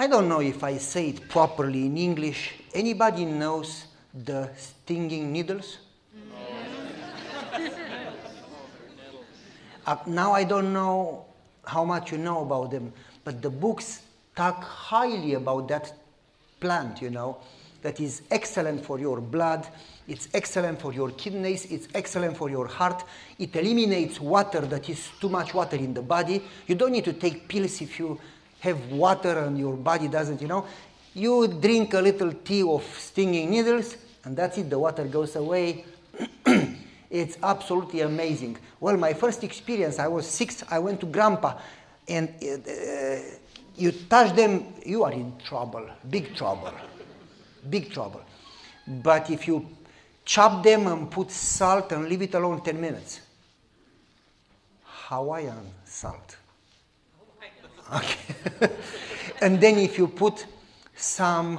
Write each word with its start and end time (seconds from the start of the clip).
I 0.00 0.06
don't 0.06 0.28
know 0.28 0.40
if 0.40 0.62
I 0.62 0.78
say 0.78 1.08
it 1.08 1.28
properly 1.28 1.86
in 1.86 1.96
English. 1.98 2.54
Anybody 2.72 3.24
knows 3.24 3.86
the 4.14 4.48
stinging 4.56 5.32
needles? 5.32 5.78
Uh, 9.86 9.96
now 10.06 10.32
I 10.32 10.44
don't 10.44 10.74
know 10.74 11.24
how 11.64 11.82
much 11.82 12.12
you 12.12 12.18
know 12.18 12.42
about 12.42 12.70
them, 12.70 12.92
but 13.24 13.40
the 13.40 13.48
books 13.48 14.02
talk 14.36 14.62
highly 14.62 15.32
about 15.32 15.66
that 15.68 15.94
plant, 16.60 17.00
you 17.00 17.08
know, 17.08 17.38
that 17.80 17.98
is 17.98 18.20
excellent 18.30 18.84
for 18.84 18.98
your 18.98 19.18
blood, 19.18 19.66
it's 20.06 20.28
excellent 20.34 20.78
for 20.78 20.92
your 20.92 21.10
kidneys, 21.12 21.64
it's 21.72 21.88
excellent 21.94 22.36
for 22.36 22.50
your 22.50 22.66
heart, 22.66 23.02
it 23.38 23.56
eliminates 23.56 24.20
water 24.20 24.60
that 24.60 24.90
is 24.90 25.08
too 25.22 25.30
much 25.30 25.54
water 25.54 25.76
in 25.76 25.94
the 25.94 26.02
body. 26.02 26.42
You 26.66 26.74
don't 26.74 26.92
need 26.92 27.06
to 27.06 27.14
take 27.14 27.48
pills 27.48 27.80
if 27.80 27.98
you 27.98 28.20
have 28.60 28.90
water 28.90 29.38
and 29.38 29.58
your 29.58 29.76
body 29.76 30.08
doesn't, 30.08 30.40
you 30.40 30.48
know. 30.48 30.66
You 31.14 31.48
drink 31.48 31.94
a 31.94 32.00
little 32.00 32.32
tea 32.32 32.62
of 32.62 32.84
stinging 32.84 33.50
needles, 33.50 33.96
and 34.24 34.36
that's 34.36 34.58
it, 34.58 34.70
the 34.70 34.78
water 34.78 35.04
goes 35.04 35.36
away. 35.36 35.84
it's 37.10 37.38
absolutely 37.42 38.00
amazing. 38.00 38.58
Well, 38.80 38.96
my 38.96 39.14
first 39.14 39.44
experience, 39.44 39.98
I 39.98 40.08
was 40.08 40.28
six, 40.28 40.64
I 40.70 40.78
went 40.78 41.00
to 41.00 41.06
grandpa, 41.06 41.58
and 42.06 42.28
uh, 42.28 43.16
you 43.76 43.92
touch 43.92 44.34
them, 44.34 44.66
you 44.84 45.04
are 45.04 45.12
in 45.12 45.32
trouble, 45.38 45.88
big 46.08 46.34
trouble, 46.34 46.72
big 47.68 47.92
trouble. 47.92 48.22
But 48.86 49.30
if 49.30 49.46
you 49.46 49.68
chop 50.24 50.62
them 50.62 50.86
and 50.86 51.10
put 51.10 51.30
salt 51.30 51.92
and 51.92 52.08
leave 52.08 52.22
it 52.22 52.34
alone 52.34 52.62
10 52.62 52.80
minutes, 52.80 53.20
Hawaiian 54.84 55.72
salt. 55.84 56.37
Okay. 57.94 58.34
and 59.40 59.60
then 59.60 59.78
if 59.78 59.98
you 59.98 60.08
put 60.08 60.46
some 60.96 61.58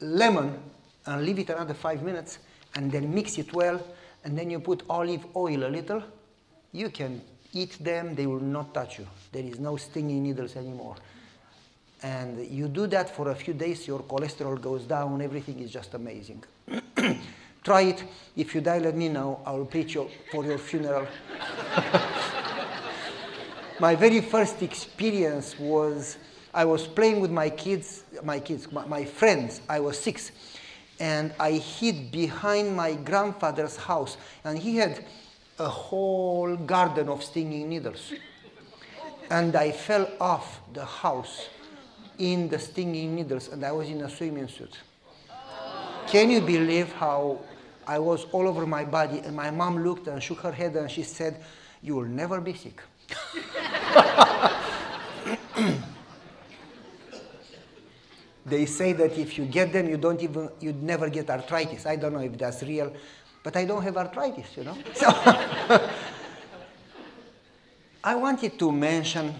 lemon 0.00 0.58
and 1.06 1.24
leave 1.24 1.38
it 1.38 1.50
another 1.50 1.74
five 1.74 2.02
minutes 2.02 2.38
and 2.74 2.90
then 2.90 3.14
mix 3.14 3.38
it 3.38 3.52
well 3.52 3.80
and 4.24 4.38
then 4.38 4.50
you 4.50 4.60
put 4.60 4.82
olive 4.88 5.24
oil 5.36 5.64
a 5.64 5.68
little, 5.68 6.02
you 6.72 6.90
can 6.90 7.20
eat 7.52 7.76
them, 7.82 8.14
they 8.14 8.26
will 8.26 8.40
not 8.40 8.72
touch 8.74 8.98
you. 8.98 9.06
There 9.32 9.44
is 9.44 9.58
no 9.58 9.76
stinging 9.76 10.22
needles 10.22 10.56
anymore. 10.56 10.96
And 12.02 12.46
you 12.46 12.68
do 12.68 12.86
that 12.88 13.14
for 13.14 13.30
a 13.30 13.34
few 13.34 13.54
days, 13.54 13.86
your 13.86 14.00
cholesterol 14.00 14.60
goes 14.60 14.84
down, 14.84 15.22
everything 15.22 15.60
is 15.60 15.70
just 15.70 15.94
amazing. 15.94 16.42
Try 17.64 17.82
it. 17.82 18.04
If 18.36 18.54
you 18.54 18.60
die, 18.60 18.78
let 18.78 18.94
me 18.94 19.08
know. 19.08 19.40
I 19.46 19.52
will 19.52 19.64
preach 19.64 19.94
you 19.94 20.10
for 20.30 20.44
your 20.44 20.58
funeral. 20.58 21.06
my 23.80 23.94
very 23.94 24.20
first 24.20 24.62
experience 24.62 25.58
was 25.58 26.16
I 26.52 26.64
was 26.64 26.86
playing 26.86 27.20
with 27.20 27.30
my 27.30 27.50
kids, 27.50 28.04
my 28.22 28.38
kids, 28.38 28.70
my, 28.70 28.86
my 28.86 29.04
friends. 29.04 29.60
I 29.68 29.80
was 29.80 29.98
six, 29.98 30.30
and 31.00 31.32
I 31.40 31.52
hid 31.52 32.12
behind 32.12 32.76
my 32.76 32.94
grandfather's 32.94 33.76
house, 33.76 34.16
and 34.44 34.58
he 34.58 34.76
had 34.76 35.04
a 35.58 35.68
whole 35.68 36.56
garden 36.56 37.08
of 37.08 37.24
stinging 37.24 37.68
needles. 37.68 38.12
And 39.30 39.56
I 39.56 39.72
fell 39.72 40.08
off 40.20 40.60
the 40.72 40.84
house 40.84 41.48
in 42.18 42.48
the 42.48 42.58
stinging 42.58 43.16
needles, 43.16 43.48
and 43.48 43.64
I 43.64 43.72
was 43.72 43.88
in 43.88 44.02
a 44.02 44.10
swimming 44.10 44.48
suit. 44.48 44.78
Can 46.06 46.30
you 46.30 46.40
believe 46.40 46.92
how 46.92 47.40
I 47.86 47.98
was 47.98 48.26
all 48.30 48.46
over 48.46 48.66
my 48.66 48.84
body? 48.84 49.18
And 49.20 49.34
my 49.34 49.50
mom 49.50 49.82
looked 49.82 50.06
and 50.06 50.22
shook 50.22 50.40
her 50.40 50.52
head 50.52 50.76
and 50.76 50.88
she 50.90 51.02
said, 51.02 51.42
You 51.82 51.96
will 51.96 52.04
never 52.04 52.40
be 52.40 52.54
sick. 52.54 52.80
they 58.46 58.66
say 58.66 58.92
that 58.92 59.18
if 59.18 59.38
you 59.38 59.46
get 59.46 59.72
them, 59.72 59.88
you 59.88 59.96
don't 59.96 60.22
even, 60.22 60.50
you'd 60.60 60.82
never 60.82 61.08
get 61.08 61.30
arthritis. 61.30 61.86
I 61.86 61.96
don't 61.96 62.12
know 62.12 62.20
if 62.20 62.36
that's 62.36 62.62
real, 62.62 62.92
but 63.42 63.56
I 63.56 63.64
don't 63.64 63.82
have 63.82 63.96
arthritis, 63.96 64.54
you 64.56 64.64
know. 64.64 64.76
So 64.94 65.08
I 68.04 68.14
wanted 68.14 68.58
to 68.58 68.70
mention 68.70 69.34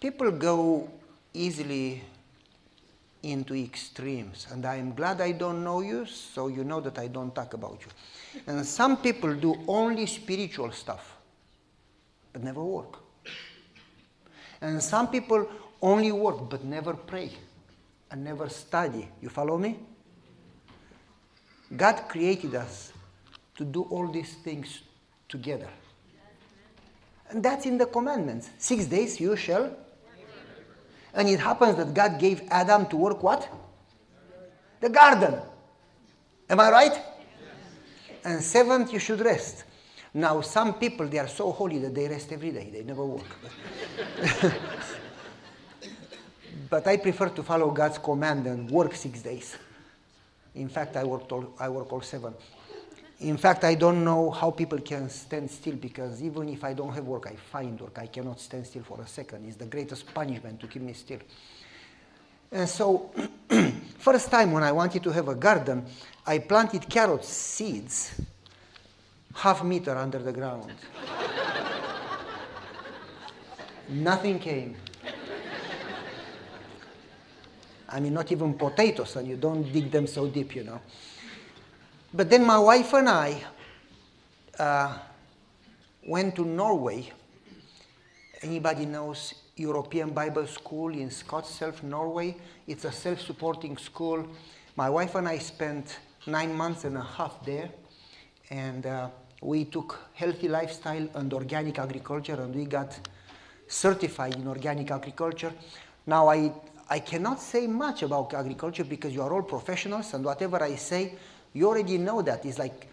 people 0.00 0.32
go 0.32 0.90
easily 1.32 2.02
into 3.22 3.54
extremes, 3.54 4.46
and 4.50 4.64
I'm 4.64 4.94
glad 4.94 5.20
I 5.20 5.32
don't 5.32 5.64
know 5.64 5.80
you, 5.80 6.06
so 6.06 6.48
you 6.48 6.64
know 6.64 6.80
that 6.80 6.98
I 6.98 7.08
don't 7.08 7.34
talk 7.34 7.54
about 7.54 7.80
you. 7.80 8.42
And 8.46 8.64
some 8.64 8.96
people 8.96 9.34
do 9.34 9.56
only 9.66 10.06
spiritual 10.06 10.70
stuff, 10.72 11.16
but 12.38 12.44
never 12.44 12.62
work. 12.62 12.98
And 14.60 14.80
some 14.80 15.08
people 15.08 15.48
only 15.82 16.12
work 16.12 16.48
but 16.48 16.64
never 16.64 16.94
pray 16.94 17.32
and 18.10 18.22
never 18.22 18.48
study. 18.48 19.08
You 19.20 19.28
follow 19.28 19.58
me? 19.58 19.80
God 21.76 22.04
created 22.08 22.54
us 22.54 22.92
to 23.56 23.64
do 23.64 23.82
all 23.90 24.06
these 24.06 24.34
things 24.34 24.82
together. 25.28 25.68
And 27.30 27.42
that's 27.42 27.66
in 27.66 27.76
the 27.76 27.86
commandments. 27.86 28.50
Six 28.58 28.86
days 28.86 29.20
you 29.20 29.34
shall. 29.34 29.76
And 31.14 31.28
it 31.28 31.40
happens 31.40 31.76
that 31.76 31.92
God 31.92 32.20
gave 32.20 32.42
Adam 32.50 32.86
to 32.86 32.96
work 32.96 33.20
what? 33.20 33.48
The 34.80 34.88
garden. 34.88 35.40
Am 36.48 36.60
I 36.60 36.70
right? 36.70 36.98
And 38.24 38.40
seventh 38.40 38.92
you 38.92 39.00
should 39.00 39.20
rest. 39.20 39.64
Now 40.18 40.40
some 40.40 40.74
people 40.74 41.06
they 41.06 41.20
are 41.20 41.28
so 41.28 41.52
holy 41.52 41.78
that 41.78 41.94
they 41.94 42.08
rest 42.08 42.32
every 42.32 42.50
day. 42.50 42.70
They 42.72 42.82
never 42.82 43.04
work. 43.04 43.24
but 46.68 46.84
I 46.88 46.96
prefer 46.96 47.28
to 47.28 47.42
follow 47.44 47.70
God's 47.70 47.98
command 47.98 48.48
and 48.48 48.68
work 48.68 48.96
six 48.96 49.22
days. 49.22 49.56
In 50.56 50.68
fact, 50.68 50.96
I 50.96 51.04
work 51.04 51.30
all, 51.30 51.54
I 51.60 51.68
work 51.68 51.92
all 51.92 52.00
seven. 52.00 52.34
In 53.20 53.36
fact, 53.36 53.62
I 53.62 53.76
don't 53.76 54.02
know 54.02 54.32
how 54.32 54.50
people 54.50 54.80
can 54.80 55.08
stand 55.08 55.48
still 55.52 55.76
because 55.76 56.20
even 56.20 56.48
if 56.48 56.64
I 56.64 56.72
don't 56.72 56.92
have 56.94 57.04
work, 57.04 57.28
I 57.28 57.36
find 57.36 57.80
work. 57.80 57.96
I 58.00 58.08
cannot 58.08 58.40
stand 58.40 58.66
still 58.66 58.82
for 58.82 59.00
a 59.00 59.06
second. 59.06 59.46
It's 59.46 59.54
the 59.54 59.66
greatest 59.66 60.12
punishment 60.12 60.58
to 60.58 60.66
keep 60.66 60.82
me 60.82 60.94
still. 60.94 61.20
And 62.50 62.68
so, 62.68 63.12
first 63.98 64.32
time 64.32 64.50
when 64.50 64.64
I 64.64 64.72
wanted 64.72 65.04
to 65.04 65.12
have 65.12 65.28
a 65.28 65.36
garden, 65.36 65.86
I 66.26 66.38
planted 66.40 66.88
carrot 66.88 67.24
seeds 67.24 68.20
half 69.38 69.62
meter 69.62 69.96
under 69.96 70.18
the 70.18 70.32
ground. 70.32 70.72
Nothing 73.88 74.38
came. 74.40 74.76
I 77.88 78.00
mean, 78.00 78.12
not 78.12 78.30
even 78.32 78.54
potatoes, 78.54 79.16
and 79.16 79.28
you 79.28 79.36
don't 79.36 79.72
dig 79.72 79.90
them 79.90 80.06
so 80.06 80.26
deep, 80.26 80.56
you 80.56 80.64
know. 80.64 80.80
But 82.12 82.28
then 82.28 82.44
my 82.44 82.58
wife 82.58 82.92
and 82.94 83.08
I 83.08 83.42
uh, 84.58 84.98
went 86.06 86.34
to 86.36 86.44
Norway. 86.44 87.10
Anybody 88.42 88.86
knows 88.86 89.34
European 89.56 90.10
Bible 90.10 90.46
School 90.46 90.92
in 90.92 91.08
Skotselv, 91.10 91.82
Norway? 91.82 92.36
It's 92.66 92.84
a 92.84 92.92
self-supporting 92.92 93.78
school. 93.78 94.26
My 94.76 94.90
wife 94.90 95.14
and 95.14 95.28
I 95.28 95.38
spent 95.38 95.98
nine 96.26 96.54
months 96.54 96.84
and 96.84 96.96
a 96.96 97.02
half 97.02 97.44
there, 97.46 97.70
and 98.50 98.84
uh, 98.84 99.08
we 99.40 99.64
took 99.64 99.98
healthy 100.14 100.48
lifestyle 100.48 101.08
and 101.14 101.32
organic 101.32 101.78
agriculture, 101.78 102.34
and 102.34 102.54
we 102.54 102.64
got 102.64 102.98
certified 103.66 104.34
in 104.34 104.46
organic 104.48 104.90
agriculture. 104.90 105.52
Now 106.06 106.28
I 106.28 106.52
I 106.90 107.00
cannot 107.00 107.40
say 107.40 107.66
much 107.66 108.02
about 108.02 108.32
agriculture 108.32 108.84
because 108.84 109.12
you 109.12 109.20
are 109.22 109.32
all 109.32 109.42
professionals, 109.42 110.14
and 110.14 110.24
whatever 110.24 110.62
I 110.62 110.76
say, 110.76 111.14
you 111.52 111.68
already 111.68 111.98
know 111.98 112.22
that. 112.22 112.46
It's 112.46 112.58
like 112.58 112.88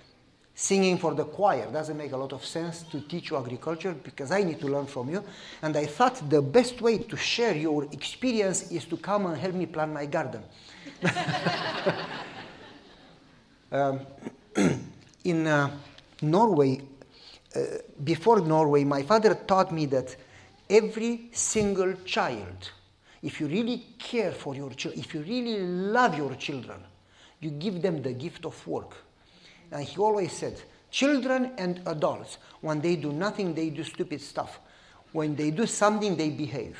singing 0.53 0.97
for 0.97 1.13
the 1.13 1.23
choir. 1.23 1.71
Doesn't 1.71 1.97
make 1.97 2.11
a 2.11 2.17
lot 2.17 2.33
of 2.33 2.45
sense 2.45 2.83
to 2.91 3.01
teach 3.01 3.29
you 3.29 3.37
agriculture 3.37 3.93
because 3.93 4.31
I 4.31 4.43
need 4.43 4.59
to 4.59 4.67
learn 4.67 4.85
from 4.85 5.09
you. 5.09 5.23
And 5.61 5.77
I 5.77 5.85
thought 5.85 6.29
the 6.29 6.41
best 6.41 6.81
way 6.81 6.97
to 6.97 7.15
share 7.15 7.55
your 7.55 7.85
experience 7.85 8.71
is 8.71 8.85
to 8.85 8.97
come 8.97 9.27
and 9.27 9.37
help 9.37 9.53
me 9.53 9.65
plant 9.65 9.93
my 9.93 10.05
garden. 10.05 10.43
um, 13.71 13.99
in 15.23 15.47
uh, 15.47 15.71
Norway, 16.29 16.81
uh, 17.55 17.59
before 18.03 18.41
Norway, 18.41 18.83
my 18.83 19.03
father 19.03 19.35
taught 19.35 19.71
me 19.71 19.85
that 19.87 20.15
every 20.69 21.29
single 21.31 21.93
child 22.05 22.71
if 23.25 23.41
you 23.41 23.47
really 23.47 23.83
care 23.97 24.31
for 24.31 24.53
your 24.53 24.69
children, 24.69 25.03
if 25.03 25.15
you 25.15 25.21
really 25.21 25.59
love 25.59 26.15
your 26.15 26.35
children, 26.35 26.79
you 27.39 27.49
give 27.49 27.81
them 27.81 28.03
the 28.03 28.13
gift 28.13 28.45
of 28.45 28.67
work. 28.67 28.93
And 29.71 29.83
he 29.83 29.97
always 29.97 30.31
said, 30.31 30.61
children 30.91 31.51
and 31.57 31.81
adults, 31.87 32.37
when 32.61 32.81
they 32.81 32.95
do 32.95 33.11
nothing, 33.11 33.55
they 33.55 33.71
do 33.71 33.83
stupid 33.83 34.21
stuff. 34.21 34.59
When 35.11 35.35
they 35.35 35.49
do 35.49 35.65
something, 35.65 36.15
they 36.15 36.29
behave. 36.29 36.77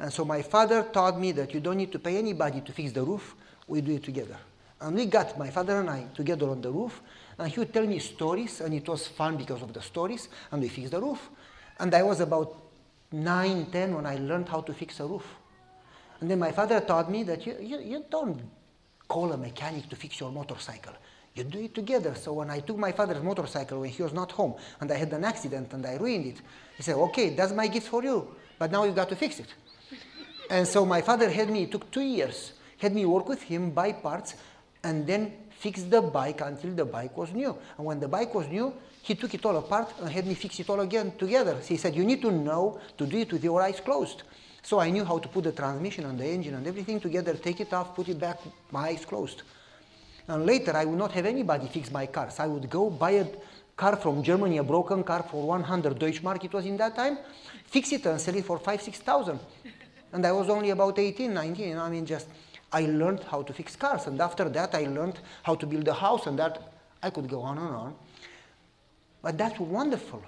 And 0.00 0.12
so 0.12 0.24
my 0.24 0.42
father 0.42 0.82
taught 0.92 1.20
me 1.20 1.30
that 1.30 1.54
you 1.54 1.60
don't 1.60 1.76
need 1.76 1.92
to 1.92 2.00
pay 2.00 2.16
anybody 2.16 2.60
to 2.60 2.72
fix 2.72 2.90
the 2.90 3.04
roof, 3.04 3.36
we 3.68 3.80
do 3.80 3.92
it 3.92 4.02
together. 4.02 4.36
And 4.80 4.96
we 4.96 5.06
got 5.06 5.38
my 5.38 5.50
father 5.50 5.78
and 5.78 5.88
I 5.88 6.06
together 6.16 6.50
on 6.50 6.60
the 6.60 6.72
roof, 6.72 7.00
and 7.38 7.50
he 7.50 7.58
would 7.60 7.72
tell 7.72 7.86
me 7.86 7.98
stories, 7.98 8.60
and 8.60 8.74
it 8.74 8.88
was 8.88 9.06
fun 9.06 9.36
because 9.36 9.62
of 9.62 9.72
the 9.72 9.80
stories, 9.80 10.28
and 10.50 10.60
we 10.60 10.68
fixed 10.68 10.90
the 10.92 11.00
roof. 11.00 11.30
And 11.78 11.94
I 11.94 12.02
was 12.02 12.20
about 12.20 12.56
9, 13.12 13.66
10 13.66 13.94
when 13.94 14.06
I 14.06 14.16
learned 14.16 14.48
how 14.48 14.60
to 14.60 14.72
fix 14.74 14.98
a 15.00 15.06
roof. 15.06 15.24
And 16.20 16.30
then 16.30 16.38
my 16.38 16.52
father 16.52 16.80
taught 16.80 17.10
me 17.10 17.22
that 17.24 17.46
you, 17.46 17.56
you, 17.60 17.78
you 17.78 18.04
don't 18.10 18.40
call 19.06 19.32
a 19.32 19.36
mechanic 19.36 19.88
to 19.88 19.96
fix 19.96 20.18
your 20.18 20.32
motorcycle. 20.32 20.92
You 21.34 21.44
do 21.44 21.60
it 21.60 21.74
together. 21.74 22.14
So 22.16 22.32
when 22.32 22.50
I 22.50 22.58
took 22.58 22.76
my 22.76 22.90
father's 22.90 23.22
motorcycle 23.22 23.80
when 23.80 23.90
he 23.90 24.02
was 24.02 24.12
not 24.12 24.32
home 24.32 24.54
and 24.80 24.90
I 24.90 24.96
had 24.96 25.12
an 25.12 25.24
accident 25.24 25.72
and 25.72 25.86
I 25.86 25.94
ruined 25.94 26.26
it, 26.26 26.40
he 26.76 26.82
said, 26.82 26.96
okay, 26.96 27.30
that's 27.30 27.52
my 27.52 27.68
gift 27.68 27.88
for 27.88 28.02
you, 28.02 28.34
but 28.58 28.72
now 28.72 28.82
you've 28.84 28.96
got 28.96 29.08
to 29.10 29.16
fix 29.16 29.38
it. 29.38 29.54
and 30.50 30.66
so 30.66 30.84
my 30.84 31.00
father 31.00 31.30
had 31.30 31.48
me, 31.48 31.62
it 31.62 31.70
took 31.70 31.88
two 31.92 32.00
years, 32.00 32.52
had 32.78 32.92
me 32.92 33.06
work 33.06 33.28
with 33.28 33.42
him, 33.42 33.70
buy 33.70 33.92
parts, 33.92 34.34
and 34.82 35.06
then 35.06 35.32
fix 35.58 35.82
the 35.82 36.00
bike 36.00 36.40
until 36.40 36.72
the 36.74 36.84
bike 36.84 37.16
was 37.16 37.32
new. 37.32 37.56
And 37.76 37.86
when 37.86 38.00
the 38.00 38.08
bike 38.08 38.34
was 38.34 38.48
new, 38.48 38.72
he 39.02 39.14
took 39.14 39.34
it 39.34 39.44
all 39.44 39.56
apart 39.56 39.92
and 40.00 40.10
had 40.10 40.26
me 40.26 40.34
fix 40.34 40.60
it 40.60 40.70
all 40.70 40.80
again 40.80 41.12
together. 41.18 41.56
So 41.60 41.68
he 41.68 41.76
said, 41.76 41.94
you 41.94 42.04
need 42.04 42.22
to 42.22 42.30
know 42.30 42.78
to 42.96 43.06
do 43.06 43.18
it 43.18 43.32
with 43.32 43.42
your 43.42 43.60
eyes 43.60 43.80
closed. 43.80 44.22
So 44.62 44.78
I 44.80 44.90
knew 44.90 45.04
how 45.04 45.18
to 45.18 45.28
put 45.28 45.44
the 45.44 45.52
transmission 45.52 46.04
and 46.04 46.18
the 46.18 46.26
engine 46.26 46.54
and 46.54 46.66
everything 46.66 47.00
together, 47.00 47.34
take 47.34 47.60
it 47.60 47.72
off, 47.72 47.94
put 47.94 48.08
it 48.08 48.18
back, 48.18 48.38
my 48.70 48.88
eyes 48.88 49.04
closed. 49.04 49.42
And 50.26 50.44
later, 50.44 50.76
I 50.76 50.84
would 50.84 50.98
not 50.98 51.12
have 51.12 51.26
anybody 51.26 51.68
fix 51.68 51.90
my 51.90 52.06
cars. 52.06 52.38
I 52.38 52.46
would 52.46 52.68
go 52.68 52.90
buy 52.90 53.12
a 53.12 53.26
car 53.76 53.96
from 53.96 54.22
Germany, 54.22 54.58
a 54.58 54.62
broken 54.62 55.02
car 55.02 55.22
for 55.22 55.46
100 55.46 55.98
Deutschmark, 55.98 56.44
it 56.44 56.52
was 56.52 56.66
in 56.66 56.76
that 56.76 56.94
time, 56.96 57.18
fix 57.64 57.92
it 57.92 58.04
and 58.06 58.20
sell 58.20 58.34
it 58.34 58.44
for 58.44 58.58
5, 58.58 58.82
6,000. 58.82 59.40
And 60.12 60.26
I 60.26 60.32
was 60.32 60.48
only 60.48 60.70
about 60.70 60.98
18, 60.98 61.32
19. 61.32 61.78
I 61.78 61.88
mean, 61.88 62.04
just, 62.04 62.28
I 62.72 62.82
learned 62.82 63.24
how 63.24 63.42
to 63.42 63.52
fix 63.52 63.76
cars. 63.76 64.06
And 64.06 64.20
after 64.20 64.48
that, 64.48 64.74
I 64.74 64.84
learned 64.84 65.20
how 65.42 65.54
to 65.54 65.66
build 65.66 65.88
a 65.88 65.94
house. 65.94 66.26
And 66.26 66.38
that, 66.38 66.72
I 67.02 67.10
could 67.10 67.28
go 67.28 67.40
on 67.40 67.58
and 67.58 67.68
on. 67.68 67.94
But 69.22 69.38
that's 69.38 69.58
wonderful. 69.58 70.22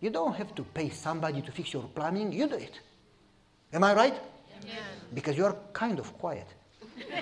You 0.00 0.10
don't 0.10 0.34
have 0.34 0.54
to 0.54 0.62
pay 0.62 0.88
somebody 0.90 1.42
to 1.42 1.52
fix 1.52 1.72
your 1.72 1.84
plumbing, 1.84 2.32
you 2.32 2.48
do 2.48 2.56
it. 2.56 2.80
Am 3.72 3.84
I 3.84 3.94
right? 3.94 4.14
Yeah. 4.66 4.74
Because 5.14 5.36
you're 5.36 5.56
kind 5.72 5.98
of 5.98 6.12
quiet. 6.18 6.46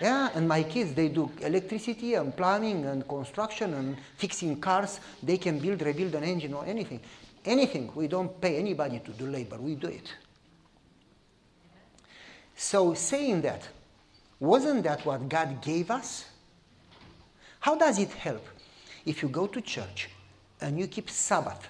yeah, 0.00 0.30
and 0.34 0.48
my 0.48 0.62
kids, 0.62 0.94
they 0.94 1.08
do 1.08 1.30
electricity 1.40 2.14
and 2.14 2.36
plumbing 2.36 2.86
and 2.86 3.06
construction 3.06 3.74
and 3.74 3.96
fixing 4.16 4.60
cars. 4.60 5.00
They 5.22 5.36
can 5.38 5.58
build, 5.58 5.82
rebuild 5.82 6.14
an 6.14 6.24
engine 6.24 6.54
or 6.54 6.64
anything. 6.66 7.00
Anything. 7.44 7.90
We 7.94 8.08
don't 8.08 8.40
pay 8.40 8.56
anybody 8.56 9.00
to 9.00 9.12
do 9.12 9.26
labor, 9.26 9.58
we 9.58 9.74
do 9.74 9.88
it. 9.88 10.12
So, 12.60 12.92
saying 12.92 13.40
that, 13.42 13.66
wasn't 14.38 14.82
that 14.82 15.06
what 15.06 15.28
God 15.28 15.62
gave 15.62 15.90
us? 15.90 16.26
How 17.60 17.74
does 17.74 17.98
it 17.98 18.10
help 18.10 18.44
if 19.06 19.22
you 19.22 19.28
go 19.28 19.46
to 19.46 19.60
church 19.60 20.10
and 20.60 20.78
you 20.78 20.86
keep 20.86 21.08
Sabbath? 21.08 21.68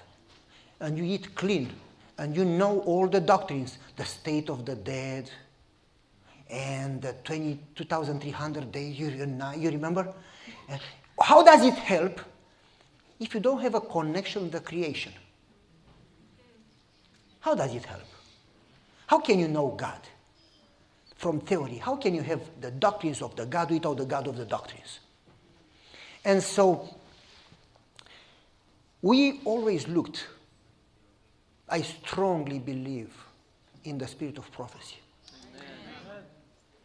and 0.79 0.97
you 0.97 1.03
eat 1.03 1.35
clean 1.35 1.69
and 2.17 2.35
you 2.35 2.45
know 2.45 2.79
all 2.81 3.07
the 3.07 3.19
doctrines, 3.19 3.77
the 3.95 4.05
state 4.05 4.49
of 4.49 4.65
the 4.65 4.75
dead, 4.75 5.29
and 6.49 7.01
the 7.01 7.13
22,300 7.23 8.71
days, 8.71 8.99
you, 8.99 9.07
you 9.57 9.69
remember? 9.69 10.13
Uh, 10.69 10.77
how 11.21 11.43
does 11.43 11.63
it 11.63 11.75
help 11.75 12.19
if 13.19 13.33
you 13.33 13.39
don't 13.39 13.61
have 13.61 13.75
a 13.75 13.81
connection 13.81 14.43
with 14.43 14.51
the 14.51 14.59
creation? 14.59 15.13
How 17.39 17.55
does 17.55 17.73
it 17.73 17.85
help? 17.85 18.01
How 19.07 19.19
can 19.19 19.39
you 19.39 19.47
know 19.47 19.69
God 19.69 20.01
from 21.19 21.41
theory? 21.41 21.75
How 21.75 21.97
can 21.97 22.15
you 22.15 22.23
have 22.23 22.41
the 22.61 22.71
doctrines 22.71 23.21
of 23.21 23.35
the 23.35 23.45
God 23.45 23.69
without 23.69 23.97
the 23.97 24.05
God 24.05 24.27
of 24.27 24.37
the 24.37 24.45
doctrines? 24.45 24.99
And 26.23 26.41
so, 26.41 26.95
we 29.01 29.41
always 29.43 29.87
looked 29.87 30.27
I 31.71 31.81
strongly 31.81 32.57
believe 32.57 33.13
in 33.83 33.97
the 33.97 34.07
spirit 34.07 34.37
of 34.37 34.51
prophecy. 34.51 34.97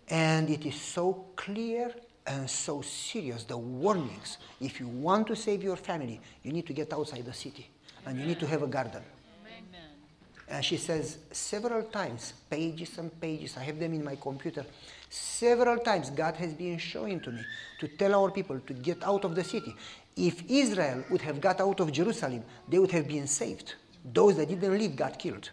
And 0.08 0.50
it 0.50 0.66
is 0.66 0.74
so 0.74 1.24
clear 1.36 1.94
and 2.26 2.48
so 2.48 2.82
serious 2.82 3.44
the 3.44 3.56
warnings. 3.56 4.36
If 4.60 4.78
you 4.80 4.88
want 4.88 5.26
to 5.28 5.36
save 5.36 5.62
your 5.62 5.76
family, 5.76 6.20
you 6.42 6.52
need 6.52 6.66
to 6.66 6.74
get 6.74 6.92
outside 6.92 7.24
the 7.24 7.32
city 7.32 7.70
and 8.04 8.18
you 8.18 8.26
need 8.26 8.38
to 8.40 8.46
have 8.46 8.62
a 8.62 8.66
garden. 8.66 9.02
And 10.48 10.64
she 10.64 10.76
says 10.76 11.18
several 11.30 11.84
times, 11.84 12.34
pages 12.50 12.98
and 12.98 13.18
pages, 13.20 13.56
I 13.56 13.62
have 13.64 13.78
them 13.78 13.94
in 13.94 14.04
my 14.04 14.16
computer. 14.16 14.64
Several 15.08 15.78
times, 15.78 16.10
God 16.10 16.36
has 16.36 16.52
been 16.52 16.78
showing 16.78 17.20
to 17.20 17.30
me 17.30 17.42
to 17.80 17.88
tell 17.88 18.14
our 18.14 18.30
people 18.30 18.60
to 18.60 18.74
get 18.74 19.02
out 19.02 19.24
of 19.24 19.34
the 19.34 19.44
city. 19.44 19.74
If 20.16 20.48
Israel 20.48 21.04
would 21.10 21.22
have 21.22 21.40
got 21.40 21.60
out 21.60 21.80
of 21.80 21.92
Jerusalem, 21.92 22.44
they 22.68 22.78
would 22.78 22.92
have 22.92 23.08
been 23.08 23.26
saved. 23.26 23.74
Those 24.04 24.36
that 24.36 24.48
didn't 24.48 24.78
leave 24.78 24.96
got 24.96 25.18
killed. 25.18 25.50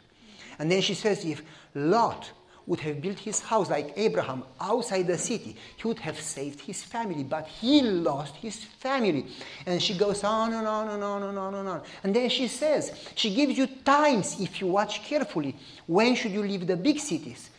And 0.60 0.70
then 0.70 0.82
she 0.82 0.94
says, 0.94 1.24
if 1.26 1.42
Lot 1.74 2.30
would 2.68 2.80
have 2.80 3.02
built 3.02 3.20
his 3.20 3.40
house 3.40 3.70
like 3.70 3.94
Abraham 3.96 4.44
outside 4.60 5.08
the 5.08 5.18
city, 5.18 5.56
he 5.78 5.88
would 5.88 6.00
have 6.00 6.20
saved 6.20 6.62
his 6.62 6.84
family, 6.84 7.24
but 7.24 7.48
he 7.48 7.82
lost 7.82 8.36
his 8.36 8.56
family. 8.56 9.26
And 9.66 9.82
she 9.82 9.98
goes 9.98 10.24
on 10.24 10.54
and 10.54 10.68
on 10.68 10.90
and 10.90 11.04
on 11.04 11.24
and 11.24 11.38
on 11.38 11.56
and 11.56 11.68
on. 11.68 11.82
And 12.04 12.16
then 12.16 12.30
she 12.30 12.48
says, 12.48 13.10
she 13.16 13.34
gives 13.34 13.58
you 13.58 13.68
times 13.68 14.40
if 14.40 14.62
you 14.62 14.68
watch 14.68 15.04
carefully. 15.04 15.56
When 15.88 16.16
should 16.16 16.32
you 16.32 16.42
leave 16.44 16.68
the 16.68 16.78
big 16.78 17.00
cities? 17.00 17.50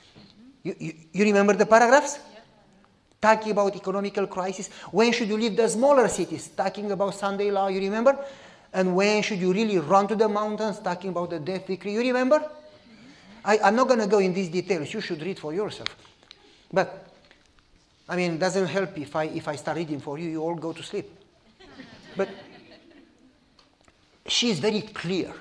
You, 0.62 0.76
you, 0.78 0.92
you 1.12 1.24
remember 1.24 1.54
the 1.54 1.66
paragraphs? 1.66 2.18
Talking 3.20 3.52
about 3.52 3.76
economical 3.76 4.26
crisis. 4.26 4.68
When 4.90 5.12
should 5.12 5.28
you 5.28 5.36
leave 5.36 5.56
the 5.56 5.68
smaller 5.68 6.08
cities? 6.08 6.48
Talking 6.48 6.90
about 6.90 7.14
Sunday 7.14 7.50
law, 7.50 7.68
you 7.68 7.80
remember? 7.80 8.18
And 8.72 8.96
when 8.96 9.22
should 9.22 9.38
you 9.38 9.52
really 9.52 9.78
run 9.78 10.08
to 10.08 10.16
the 10.16 10.28
mountains, 10.28 10.78
talking 10.78 11.10
about 11.10 11.30
the 11.30 11.38
death 11.38 11.66
decree? 11.66 11.92
You 11.92 12.00
remember? 12.00 12.50
I, 13.44 13.68
am 13.68 13.76
not 13.76 13.88
going 13.88 14.00
to 14.00 14.06
go 14.06 14.18
in 14.18 14.32
these 14.32 14.48
details. 14.48 14.92
You 14.92 15.00
should 15.00 15.22
read 15.22 15.38
for 15.38 15.52
yourself. 15.52 15.88
But, 16.72 17.06
I 18.08 18.16
mean, 18.16 18.34
it 18.34 18.38
doesn't 18.38 18.66
help 18.66 18.96
if 18.98 19.14
I, 19.16 19.24
if 19.24 19.48
I 19.48 19.56
start 19.56 19.76
reading 19.76 20.00
for 20.00 20.18
you, 20.18 20.28
you 20.28 20.42
all 20.42 20.54
go 20.54 20.72
to 20.72 20.82
sleep. 20.82 21.10
But 22.16 22.28
she 24.26 24.50
is 24.50 24.58
very 24.60 24.82
clear. 24.82 25.32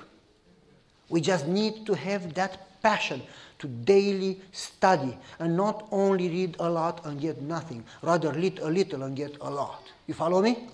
We 1.08 1.20
just 1.20 1.46
need 1.46 1.86
to 1.86 1.94
have 1.94 2.34
that 2.34 2.82
passion 2.82 3.22
to 3.58 3.68
daily 3.68 4.40
study 4.50 5.16
and 5.38 5.56
not 5.56 5.86
only 5.92 6.28
read 6.28 6.56
a 6.58 6.68
lot 6.68 7.06
and 7.06 7.20
get 7.20 7.40
nothing, 7.40 7.84
rather 8.02 8.32
read 8.32 8.58
a 8.58 8.68
little 8.68 9.04
and 9.04 9.16
get 9.16 9.36
a 9.40 9.50
lot. 9.50 9.84
You 10.06 10.14
follow 10.14 10.42
me? 10.42 10.66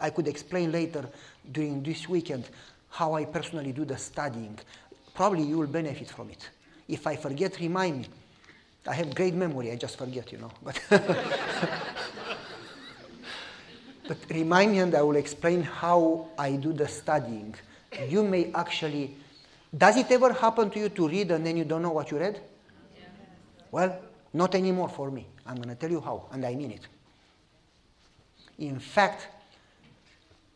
I 0.00 0.10
could 0.10 0.26
explain 0.26 0.72
later 0.72 1.08
during 1.50 1.82
this 1.82 2.08
weekend 2.08 2.48
how 2.88 3.14
I 3.14 3.24
personally 3.24 3.72
do 3.72 3.84
the 3.84 3.96
studying. 3.96 4.58
Probably 5.14 5.42
you 5.42 5.58
will 5.58 5.66
benefit 5.66 6.08
from 6.08 6.30
it. 6.30 6.48
If 6.88 7.06
I 7.06 7.16
forget, 7.16 7.58
remind 7.60 8.00
me. 8.00 8.06
I 8.86 8.94
have 8.94 9.14
great 9.14 9.34
memory, 9.34 9.70
I 9.70 9.76
just 9.76 9.96
forget, 9.96 10.32
you 10.32 10.38
know. 10.38 10.50
But, 10.62 10.80
but 14.08 14.18
remind 14.30 14.72
me 14.72 14.80
and 14.80 14.94
I 14.94 15.02
will 15.02 15.16
explain 15.16 15.62
how 15.62 16.28
I 16.36 16.56
do 16.56 16.72
the 16.72 16.88
studying. 16.88 17.54
You 18.08 18.24
may 18.24 18.50
actually. 18.54 19.14
Does 19.76 19.96
it 19.96 20.10
ever 20.10 20.32
happen 20.32 20.70
to 20.70 20.78
you 20.78 20.88
to 20.90 21.08
read 21.08 21.30
and 21.30 21.46
then 21.46 21.56
you 21.56 21.64
don't 21.64 21.82
know 21.82 21.92
what 21.92 22.10
you 22.10 22.18
read? 22.18 22.40
Yeah. 22.96 23.04
Well, 23.70 23.98
not 24.34 24.54
anymore 24.54 24.88
for 24.88 25.10
me. 25.10 25.26
I'm 25.46 25.56
going 25.56 25.68
to 25.68 25.74
tell 25.74 25.90
you 25.90 26.00
how, 26.00 26.26
and 26.32 26.44
I 26.44 26.54
mean 26.54 26.72
it. 26.72 26.86
In 28.58 28.78
fact, 28.78 29.28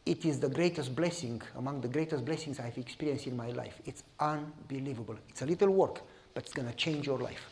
it 0.07 0.25
is 0.25 0.39
the 0.39 0.49
greatest 0.49 0.95
blessing, 0.95 1.43
among 1.57 1.81
the 1.81 1.89
greatest 1.89 2.25
blessings 2.25 2.61
I've 2.61 2.79
experienced 2.79 3.27
in 3.27 3.37
my 3.37 3.51
life. 3.51 3.75
It's 3.85 4.05
unbelievable. 4.21 5.17
It's 5.29 5.43
a 5.43 5.47
little 5.47 5.71
work, 5.71 6.01
but 6.33 6.45
it's 6.45 6.55
going 6.55 6.69
to 6.69 6.75
change 6.75 7.07
your 7.07 7.19
life. 7.19 7.45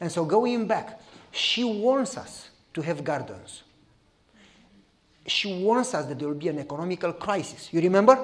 And 0.00 0.10
so, 0.10 0.24
going 0.24 0.66
back, 0.66 1.00
she 1.30 1.62
wants 1.62 2.18
us 2.18 2.50
to 2.74 2.82
have 2.82 3.04
gardens. 3.04 3.62
She 5.26 5.62
warns 5.62 5.94
us 5.94 6.06
that 6.06 6.18
there 6.18 6.26
will 6.26 6.34
be 6.34 6.48
an 6.48 6.58
economical 6.58 7.12
crisis. 7.12 7.72
You 7.72 7.80
remember? 7.80 8.18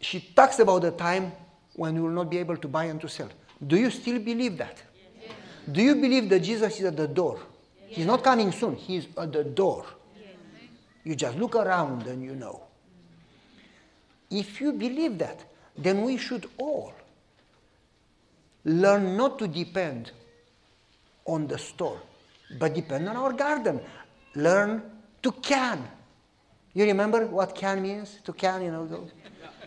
She 0.00 0.20
talks 0.34 0.58
about 0.60 0.80
the 0.80 0.92
time 0.92 1.32
when 1.74 1.94
we 1.94 2.00
will 2.00 2.08
not 2.08 2.30
be 2.30 2.38
able 2.38 2.56
to 2.56 2.68
buy 2.68 2.84
and 2.84 2.98
to 3.02 3.08
sell. 3.08 3.28
Do 3.66 3.76
you 3.76 3.90
still 3.90 4.18
believe 4.18 4.56
that? 4.56 4.82
Yes. 5.20 5.32
Do 5.70 5.82
you 5.82 5.94
believe 5.96 6.30
that 6.30 6.40
Jesus 6.40 6.78
is 6.78 6.86
at 6.86 6.96
the 6.96 7.08
door? 7.08 7.38
Yes. 7.88 7.96
He's 7.96 8.06
not 8.06 8.24
coming 8.24 8.50
soon, 8.52 8.76
he's 8.76 9.06
at 9.18 9.30
the 9.32 9.44
door. 9.44 9.84
You 11.04 11.14
just 11.14 11.36
look 11.38 11.56
around 11.56 12.06
and 12.06 12.22
you 12.22 12.34
know. 12.34 12.62
If 14.30 14.60
you 14.60 14.72
believe 14.72 15.18
that, 15.18 15.44
then 15.76 16.02
we 16.02 16.16
should 16.16 16.46
all 16.58 16.92
learn 18.64 19.16
not 19.16 19.38
to 19.38 19.48
depend 19.48 20.12
on 21.24 21.46
the 21.46 21.58
store, 21.58 22.00
but 22.58 22.74
depend 22.74 23.08
on 23.08 23.16
our 23.16 23.32
garden. 23.32 23.80
Learn 24.34 24.82
to 25.22 25.32
can. 25.32 25.88
You 26.74 26.84
remember 26.84 27.26
what 27.26 27.54
can 27.54 27.82
means? 27.82 28.18
To 28.24 28.32
can, 28.32 28.62
you 28.62 28.70
know. 28.70 28.84
Go. 28.84 29.10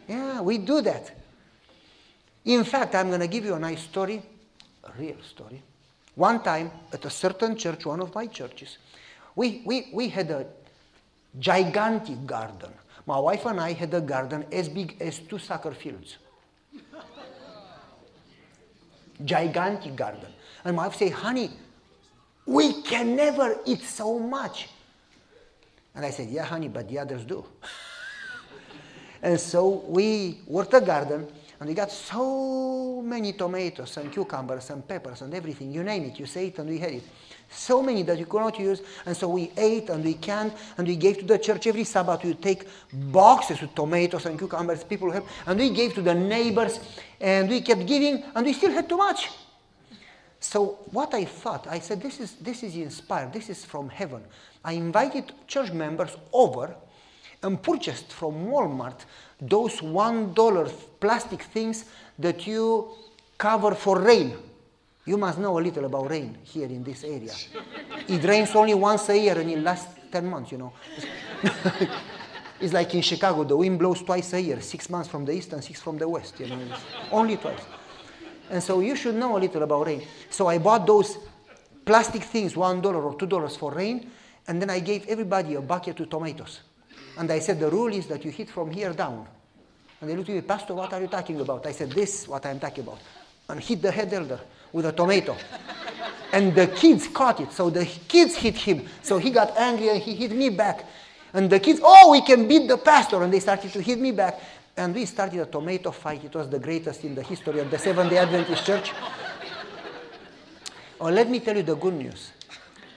Yeah, 0.07 0.41
we 0.41 0.57
do 0.57 0.81
that. 0.81 1.17
In 2.45 2.63
fact, 2.63 2.95
I'm 2.95 3.07
going 3.07 3.19
to 3.19 3.27
give 3.27 3.45
you 3.45 3.53
a 3.53 3.59
nice 3.59 3.81
story, 3.81 4.21
a 4.83 4.91
real 4.99 5.17
story. 5.27 5.61
One 6.15 6.43
time 6.43 6.71
at 6.91 7.05
a 7.05 7.09
certain 7.09 7.55
church, 7.55 7.85
one 7.85 8.01
of 8.01 8.13
my 8.13 8.27
churches, 8.27 8.77
we, 9.35 9.61
we, 9.65 9.89
we 9.93 10.09
had 10.09 10.29
a 10.31 10.45
gigantic 11.39 12.25
garden. 12.25 12.71
My 13.05 13.19
wife 13.19 13.45
and 13.45 13.59
I 13.59 13.73
had 13.73 13.93
a 13.93 14.01
garden 14.01 14.45
as 14.51 14.69
big 14.69 14.97
as 15.01 15.19
two 15.19 15.39
soccer 15.39 15.71
fields. 15.71 16.17
Gigantic 19.23 19.95
garden. 19.95 20.31
And 20.63 20.75
my 20.75 20.87
wife 20.87 20.97
said, 20.97 21.11
honey, 21.11 21.51
we 22.45 22.81
can 22.81 23.15
never 23.15 23.59
eat 23.65 23.81
so 23.81 24.19
much. 24.19 24.69
And 25.95 26.05
I 26.05 26.09
said, 26.09 26.29
yeah, 26.29 26.43
honey, 26.43 26.67
but 26.67 26.87
the 26.87 26.99
others 26.99 27.23
do. 27.25 27.45
and 29.21 29.39
so 29.39 29.83
we 29.87 30.39
worked 30.47 30.71
the 30.71 30.79
garden 30.79 31.27
and 31.59 31.69
we 31.69 31.75
got 31.75 31.91
so 31.91 33.01
many 33.03 33.33
tomatoes 33.33 33.97
and 33.97 34.11
cucumbers 34.11 34.69
and 34.69 34.87
peppers 34.87 35.21
and 35.21 35.33
everything, 35.33 35.71
you 35.71 35.83
name 35.83 36.05
it, 36.05 36.19
you 36.19 36.25
say 36.25 36.47
it 36.47 36.57
and 36.57 36.69
we 36.69 36.79
had 36.79 36.91
it. 36.93 37.03
So 37.53 37.83
many 37.83 38.01
that 38.03 38.17
you 38.17 38.25
could 38.25 38.39
not 38.39 38.57
use. 38.57 38.81
And 39.05 39.15
so 39.15 39.27
we 39.27 39.51
ate 39.57 39.89
and 39.89 40.03
we 40.03 40.13
canned 40.13 40.53
and 40.77 40.87
we 40.87 40.95
gave 40.95 41.19
to 41.19 41.25
the 41.25 41.37
church 41.37 41.67
every 41.67 41.83
Sabbath. 41.83 42.23
We 42.23 42.33
take 42.33 42.67
boxes 42.93 43.61
with 43.61 43.75
tomatoes 43.75 44.25
and 44.25 44.39
cucumbers, 44.39 44.83
people 44.83 45.11
help, 45.11 45.27
and 45.45 45.59
we 45.59 45.69
gave 45.69 45.93
to 45.95 46.01
the 46.01 46.13
neighbors 46.13 46.79
and 47.19 47.49
we 47.49 47.61
kept 47.61 47.85
giving 47.85 48.23
and 48.33 48.45
we 48.45 48.53
still 48.53 48.71
had 48.71 48.87
too 48.87 48.97
much. 48.97 49.29
So 50.39 50.79
what 50.91 51.13
I 51.13 51.25
thought, 51.25 51.67
I 51.67 51.79
said, 51.79 52.01
this 52.01 52.19
is, 52.19 52.33
this 52.35 52.63
is 52.63 52.75
inspired, 52.75 53.31
this 53.31 53.49
is 53.49 53.63
from 53.63 53.89
heaven. 53.89 54.23
I 54.63 54.73
invited 54.73 55.31
church 55.47 55.71
members 55.71 56.17
over 56.33 56.75
and 57.43 57.61
purchased 57.61 58.11
from 58.11 58.47
Walmart 58.47 59.01
those 59.39 59.81
one 59.81 60.33
dollar 60.33 60.69
plastic 60.99 61.43
things 61.43 61.85
that 62.17 62.47
you 62.47 62.89
cover 63.37 63.75
for 63.75 63.99
rain. 63.99 64.33
You 65.05 65.17
must 65.17 65.39
know 65.39 65.57
a 65.57 65.61
little 65.61 65.85
about 65.85 66.09
rain 66.09 66.37
here 66.43 66.67
in 66.67 66.83
this 66.83 67.03
area. 67.03 67.33
it 68.07 68.23
rains 68.23 68.55
only 68.55 68.75
once 68.75 69.09
a 69.09 69.17
year 69.17 69.37
and 69.39 69.49
it 69.49 69.59
lasts 69.59 69.95
10 70.11 70.25
months, 70.27 70.51
you 70.51 70.59
know. 70.59 70.73
it's 72.59 72.73
like 72.73 72.93
in 72.93 73.01
Chicago, 73.01 73.43
the 73.43 73.57
wind 73.57 73.79
blows 73.79 74.03
twice 74.03 74.33
a 74.33 74.41
year, 74.41 74.61
six 74.61 74.89
months 74.89 75.09
from 75.09 75.25
the 75.25 75.31
east 75.31 75.53
and 75.53 75.63
six 75.63 75.81
from 75.81 75.97
the 75.97 76.07
west, 76.07 76.39
you 76.39 76.47
know, 76.47 76.59
only 77.11 77.37
twice. 77.37 77.61
And 78.51 78.61
so 78.61 78.79
you 78.81 78.95
should 78.95 79.15
know 79.15 79.37
a 79.37 79.39
little 79.39 79.63
about 79.63 79.87
rain. 79.87 80.03
So 80.29 80.47
I 80.47 80.59
bought 80.59 80.85
those 80.85 81.17
plastic 81.83 82.21
things, 82.23 82.55
one 82.55 82.81
dollar 82.81 83.01
or 83.01 83.15
two 83.15 83.25
dollars 83.25 83.55
for 83.55 83.71
rain, 83.71 84.11
and 84.47 84.61
then 84.61 84.69
I 84.69 84.79
gave 84.79 85.07
everybody 85.07 85.55
a 85.55 85.61
bucket 85.61 85.99
of 85.99 86.09
tomatoes. 86.09 86.59
And 87.17 87.31
I 87.31 87.39
said, 87.39 87.59
the 87.59 87.69
rule 87.69 87.93
is 87.93 88.07
that 88.07 88.23
you 88.23 88.31
hit 88.31 88.49
from 88.49 88.69
here 88.69 88.93
down. 88.93 89.25
And 89.99 90.09
they 90.09 90.15
looked 90.15 90.29
at 90.29 90.35
me, 90.35 90.41
Pastor, 90.41 90.73
what 90.73 90.93
are 90.93 91.01
you 91.01 91.07
talking 91.07 91.39
about? 91.39 91.65
I 91.65 91.71
said, 91.71 91.91
this 91.91 92.27
what 92.27 92.45
I'm 92.45 92.59
talking 92.59 92.83
about. 92.83 92.99
And 93.49 93.59
hit 93.59 93.81
the 93.81 93.91
head 93.91 94.13
elder 94.13 94.39
with 94.71 94.85
a 94.85 94.91
tomato. 94.91 95.35
and 96.33 96.55
the 96.55 96.67
kids 96.67 97.07
caught 97.07 97.39
it. 97.39 97.51
So 97.51 97.69
the 97.69 97.85
kids 97.85 98.35
hit 98.35 98.55
him. 98.55 98.87
So 99.01 99.17
he 99.17 99.29
got 99.29 99.57
angry 99.57 99.89
and 99.89 100.01
he 100.01 100.15
hit 100.15 100.31
me 100.31 100.49
back. 100.49 100.85
And 101.33 101.49
the 101.49 101.59
kids, 101.59 101.79
oh, 101.83 102.11
we 102.11 102.21
can 102.21 102.47
beat 102.47 102.67
the 102.67 102.77
pastor. 102.77 103.23
And 103.23 103.33
they 103.33 103.39
started 103.39 103.71
to 103.73 103.81
hit 103.81 103.99
me 103.99 104.11
back. 104.11 104.39
And 104.77 104.95
we 104.95 105.05
started 105.05 105.41
a 105.41 105.45
tomato 105.45 105.91
fight. 105.91 106.23
It 106.23 106.33
was 106.33 106.49
the 106.49 106.59
greatest 106.59 107.03
in 107.03 107.15
the 107.15 107.23
history 107.23 107.59
of 107.59 107.69
the 107.69 107.77
Seventh 107.77 108.09
day 108.09 108.17
Adventist 108.17 108.65
Church. 108.65 108.91
Oh, 110.99 111.09
let 111.09 111.29
me 111.29 111.39
tell 111.39 111.57
you 111.57 111.63
the 111.63 111.75
good 111.75 111.95
news 111.95 112.31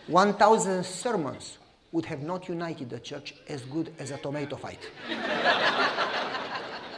1,000 0.08 0.84
sermons 0.84 1.58
would 1.90 2.04
have 2.04 2.22
not 2.22 2.48
united 2.48 2.90
the 2.90 3.00
church 3.00 3.34
as 3.48 3.62
good 3.62 3.92
as 3.98 4.10
a 4.10 4.18
tomato 4.18 4.56
fight. 4.56 4.80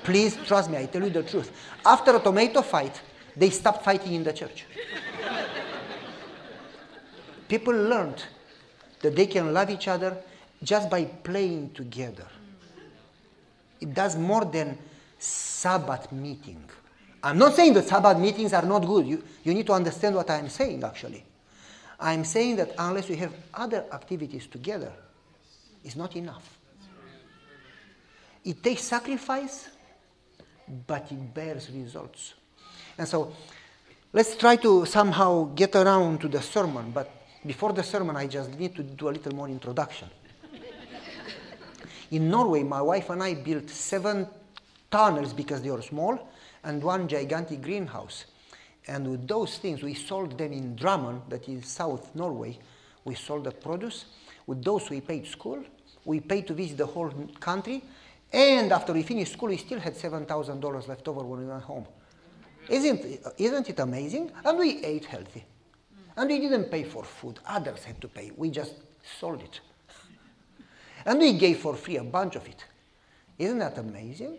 Please 0.03 0.37
trust 0.47 0.71
me, 0.71 0.79
I 0.79 0.87
tell 0.87 1.05
you 1.05 1.11
the 1.11 1.23
truth. 1.23 1.53
After 1.85 2.17
a 2.17 2.21
tomato 2.21 2.63
fight, 2.63 3.01
they 3.37 3.51
stopped 3.51 3.85
fighting 3.85 4.15
in 4.15 4.25
the 4.25 4.33
church. 4.33 4.65
People 7.49 7.75
learned 7.75 8.25
that 9.03 9.15
they 9.15 9.27
can 9.27 9.53
love 9.53 9.71
each 9.71 9.89
other 9.89 10.17
just 10.63 10.91
by 10.91 11.05
playing 11.05 11.71
together. 11.75 12.27
It 13.81 13.95
does 13.95 14.17
more 14.17 14.45
than 14.45 14.79
Sabbath 15.19 16.11
meeting. 16.11 16.63
I'm 17.23 17.39
not 17.39 17.55
saying 17.55 17.75
that 17.75 17.85
Sabbath 17.85 18.19
meetings 18.19 18.53
are 18.53 18.65
not 18.65 18.87
good. 18.87 19.07
You, 19.07 19.23
you 19.45 19.53
need 19.55 19.67
to 19.67 19.73
understand 19.73 20.15
what 20.15 20.31
I'm 20.31 20.49
saying, 20.49 20.83
actually. 20.83 21.25
I'm 21.99 22.25
saying 22.25 22.57
that 22.57 22.75
unless 22.79 23.09
we 23.09 23.17
have 23.17 23.33
other 23.55 23.85
activities 23.93 24.47
together, 24.47 24.93
it's 25.85 25.97
not 25.97 26.17
enough. 26.17 26.59
It 28.45 28.63
takes 28.63 28.83
sacrifice, 28.83 29.69
but 30.87 31.11
it 31.11 31.35
bears 31.35 31.71
results. 31.71 32.35
And 32.99 33.07
so 33.07 33.33
let's 34.13 34.37
try 34.37 34.57
to 34.57 34.87
somehow 34.87 35.45
get 35.55 35.75
around 35.75 36.21
to 36.23 36.29
the 36.29 36.41
sermon, 36.41 36.91
but 36.93 37.11
before 37.45 37.73
the 37.73 37.83
sermon, 37.83 38.17
I 38.17 38.27
just 38.27 38.59
need 38.59 38.75
to 38.77 38.83
do 38.83 39.09
a 39.09 39.11
little 39.11 39.35
more 39.35 39.49
introduction. 39.49 40.09
In 42.11 42.31
Norway, 42.31 42.63
my 42.63 42.81
wife 42.81 43.11
and 43.11 43.23
I 43.23 43.35
built 43.35 43.69
seven 43.69 44.29
tunnels 44.91 45.33
because 45.33 45.63
they 45.63 45.71
were 45.71 45.83
small 45.83 46.29
and 46.63 46.83
one 46.83 47.09
gigantic 47.09 47.63
greenhouse. 47.63 48.27
And 48.87 49.11
with 49.11 49.27
those 49.27 49.59
things, 49.59 49.83
we 49.83 49.95
sold 49.95 50.39
them 50.39 50.53
in 50.53 50.77
Drammen, 50.77 51.29
that 51.29 51.49
is 51.49 51.67
South 51.67 52.15
Norway. 52.15 52.59
We 53.05 53.17
sold 53.17 53.45
the 53.45 53.51
produce. 53.51 54.05
With 54.47 54.63
those, 54.63 54.89
we 54.89 55.01
paid 55.01 55.27
school. 55.27 55.65
We 56.05 56.21
paid 56.21 56.47
to 56.47 56.55
visit 56.55 56.79
the 56.79 56.87
whole 56.87 57.11
country. 57.41 57.83
And 58.33 58.71
after 58.71 58.93
we 58.93 59.03
finished 59.03 59.33
school, 59.33 59.49
we 59.49 59.57
still 59.57 59.81
had 59.81 59.95
$7,000 59.95 60.89
left 60.89 61.09
over 61.09 61.23
when 61.23 61.41
we 61.41 61.47
went 61.47 61.65
home. 61.65 61.87
Isn't, 62.69 63.21
isn't 63.39 63.71
it 63.71 63.79
amazing? 63.79 64.33
And 64.45 64.59
we 64.59 64.85
ate 64.85 65.05
healthy. 65.05 65.45
And 66.17 66.29
we 66.29 66.39
didn't 66.39 66.71
pay 66.71 66.85
for 66.85 67.05
food. 67.05 67.39
Others 67.47 67.85
had 67.85 68.01
to 68.01 68.09
pay. 68.09 68.33
We 68.37 68.51
just 68.51 68.75
sold 69.21 69.43
it. 69.43 69.61
And 71.05 71.21
we 71.21 71.35
gave 71.35 71.59
for 71.59 71.75
free 71.75 71.99
a 71.99 72.05
bunch 72.05 72.37
of 72.37 72.47
it. 72.47 72.65
Isn't 73.39 73.59
that 73.59 73.79
amazing? 73.79 74.39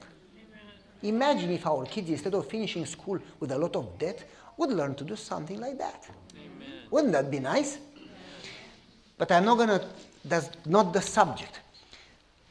Imagine 1.03 1.51
if 1.51 1.65
our 1.65 1.85
kids, 1.85 2.09
instead 2.09 2.33
of 2.33 2.47
finishing 2.47 2.85
school 2.85 3.19
with 3.39 3.51
a 3.51 3.57
lot 3.57 3.75
of 3.75 3.97
debt, 3.99 4.23
would 4.57 4.71
learn 4.71 4.95
to 4.95 5.03
do 5.03 5.15
something 5.15 5.59
like 5.59 5.77
that. 5.77 6.09
Amen. 6.35 6.67
Wouldn't 6.89 7.13
that 7.13 7.29
be 7.29 7.39
nice? 7.39 7.77
But 9.17 9.31
I'm 9.31 9.45
not 9.45 9.57
going 9.57 9.69
to, 9.69 9.85
that's 10.25 10.49
not 10.65 10.93
the 10.93 11.01
subject. 11.01 11.59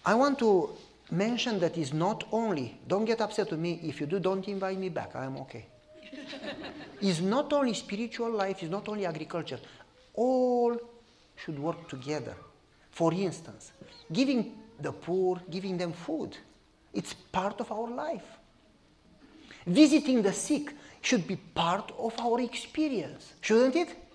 I 0.05 0.15
want 0.15 0.39
to 0.39 0.71
mention 1.11 1.59
that 1.61 1.77
is 1.79 1.93
not 1.93 2.25
only, 2.33 2.79
don't 2.87 3.05
get 3.05 3.21
upset 3.21 3.51
with 3.51 3.61
me, 3.61 3.81
if 3.83 4.01
you 4.01 4.07
do, 4.07 4.19
don't 4.19 4.47
invite 4.49 4.79
me 4.79 4.89
back, 4.89 5.15
I'm 5.15 5.37
okay. 5.39 5.67
is 7.01 7.21
not 7.21 7.53
only 7.53 7.75
spiritual 7.75 8.31
life, 8.31 8.63
is 8.63 8.71
not 8.71 8.89
only 8.89 9.07
agriculture. 9.07 9.61
All 10.15 10.77
should 11.37 11.59
work 11.59 11.89
together. 11.89 12.35
For 12.91 13.13
instance, 13.13 13.73
giving 14.13 14.59
the 14.81 14.93
poor, 14.93 15.41
giving 15.51 15.77
them 15.77 15.93
food, 15.93 16.37
it's 16.95 17.13
part 17.13 17.61
of 17.61 17.71
our 17.71 17.91
life. 17.91 18.27
Visiting 19.67 20.23
the 20.23 20.33
sick 20.33 20.73
should 21.03 21.27
be 21.27 21.37
part 21.37 21.93
of 21.99 22.19
our 22.21 22.41
experience, 22.41 23.35
shouldn't 23.41 23.77
it? 23.77 24.06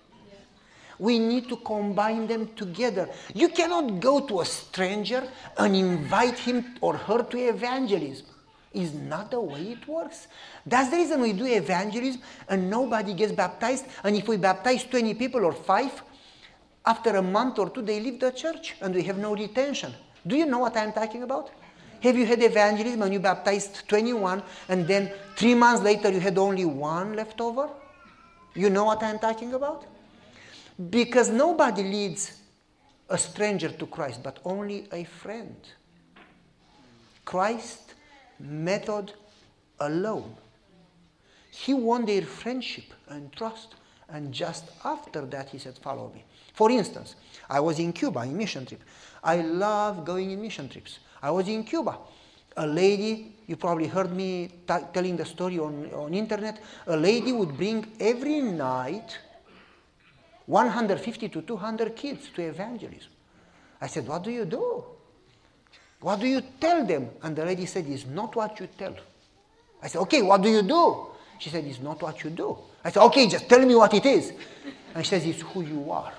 We 1.02 1.18
need 1.18 1.48
to 1.48 1.56
combine 1.56 2.28
them 2.28 2.50
together. 2.54 3.08
You 3.34 3.48
cannot 3.48 3.98
go 3.98 4.20
to 4.20 4.40
a 4.40 4.44
stranger 4.44 5.28
and 5.58 5.74
invite 5.74 6.38
him 6.38 6.76
or 6.80 6.96
her 6.96 7.24
to 7.24 7.36
evangelism. 7.36 8.26
Is 8.72 8.94
not 8.94 9.32
the 9.32 9.40
way 9.40 9.72
it 9.72 9.88
works. 9.88 10.28
That's 10.64 10.90
the 10.90 10.98
reason 10.98 11.20
we 11.20 11.32
do 11.32 11.44
evangelism 11.44 12.22
and 12.48 12.70
nobody 12.70 13.14
gets 13.14 13.32
baptized. 13.32 13.86
And 14.04 14.14
if 14.14 14.28
we 14.28 14.36
baptize 14.36 14.84
20 14.84 15.14
people 15.14 15.44
or 15.44 15.52
five, 15.52 15.90
after 16.86 17.10
a 17.16 17.22
month 17.22 17.58
or 17.58 17.68
two, 17.68 17.82
they 17.82 17.98
leave 17.98 18.20
the 18.20 18.30
church 18.30 18.76
and 18.80 18.94
we 18.94 19.02
have 19.02 19.18
no 19.18 19.34
retention. 19.34 19.92
Do 20.24 20.36
you 20.36 20.46
know 20.46 20.60
what 20.60 20.76
I'm 20.76 20.92
talking 20.92 21.24
about? 21.24 21.50
Have 22.02 22.16
you 22.16 22.26
had 22.26 22.40
evangelism 22.44 23.02
and 23.02 23.12
you 23.12 23.18
baptized 23.18 23.88
21 23.88 24.40
and 24.68 24.86
then 24.86 25.10
three 25.34 25.56
months 25.56 25.82
later 25.82 26.12
you 26.12 26.20
had 26.20 26.38
only 26.38 26.64
one 26.64 27.14
left 27.14 27.40
over? 27.40 27.68
You 28.54 28.70
know 28.70 28.84
what 28.84 29.02
I'm 29.02 29.18
talking 29.18 29.54
about? 29.54 29.84
Because 30.90 31.28
nobody 31.28 31.82
leads 31.82 32.38
a 33.08 33.18
stranger 33.18 33.68
to 33.68 33.86
Christ, 33.86 34.22
but 34.22 34.38
only 34.44 34.88
a 34.92 35.04
friend. 35.04 35.56
Christ 37.24 37.94
method 38.40 39.12
alone. 39.78 40.34
He 41.50 41.74
won 41.74 42.06
their 42.06 42.22
friendship 42.22 42.84
and 43.08 43.30
trust, 43.32 43.74
and 44.08 44.32
just 44.32 44.64
after 44.84 45.26
that 45.26 45.50
he 45.50 45.58
said, 45.58 45.76
Follow 45.78 46.10
me. 46.14 46.24
For 46.54 46.70
instance, 46.70 47.16
I 47.48 47.60
was 47.60 47.78
in 47.78 47.92
Cuba 47.92 48.20
in 48.20 48.36
mission 48.36 48.66
trip. 48.66 48.82
I 49.22 49.42
love 49.42 50.04
going 50.04 50.30
in 50.30 50.40
mission 50.40 50.68
trips. 50.68 50.98
I 51.22 51.30
was 51.30 51.48
in 51.48 51.64
Cuba. 51.64 51.98
A 52.56 52.66
lady, 52.66 53.36
you 53.46 53.56
probably 53.56 53.86
heard 53.86 54.12
me 54.14 54.48
t- 54.66 54.74
telling 54.92 55.16
the 55.16 55.24
story 55.24 55.58
on, 55.58 55.90
on 55.94 56.12
internet, 56.12 56.62
a 56.86 56.96
lady 56.96 57.32
would 57.32 57.56
bring 57.56 57.86
every 58.00 58.40
night 58.40 59.18
150 60.46 61.28
to 61.28 61.42
200 61.42 61.96
kids 61.96 62.28
to 62.34 62.42
evangelism. 62.42 63.10
I 63.80 63.86
said, 63.86 64.06
What 64.06 64.22
do 64.22 64.30
you 64.30 64.44
do? 64.44 64.84
What 66.00 66.20
do 66.20 66.26
you 66.26 66.42
tell 66.60 66.84
them? 66.84 67.10
And 67.22 67.36
the 67.36 67.44
lady 67.44 67.66
said, 67.66 67.86
It's 67.86 68.06
not 68.06 68.34
what 68.34 68.58
you 68.60 68.68
tell. 68.76 68.96
I 69.82 69.88
said, 69.88 70.00
Okay, 70.00 70.22
what 70.22 70.42
do 70.42 70.48
you 70.48 70.62
do? 70.62 71.06
She 71.38 71.50
said, 71.50 71.64
It's 71.64 71.80
not 71.80 72.02
what 72.02 72.22
you 72.24 72.30
do. 72.30 72.58
I 72.84 72.90
said, 72.90 73.02
Okay, 73.04 73.28
just 73.28 73.48
tell 73.48 73.64
me 73.64 73.74
what 73.74 73.94
it 73.94 74.06
is. 74.06 74.32
And 74.94 75.04
she 75.04 75.10
says, 75.10 75.26
It's 75.26 75.42
who 75.42 75.62
you 75.62 75.90
are. 75.90 76.12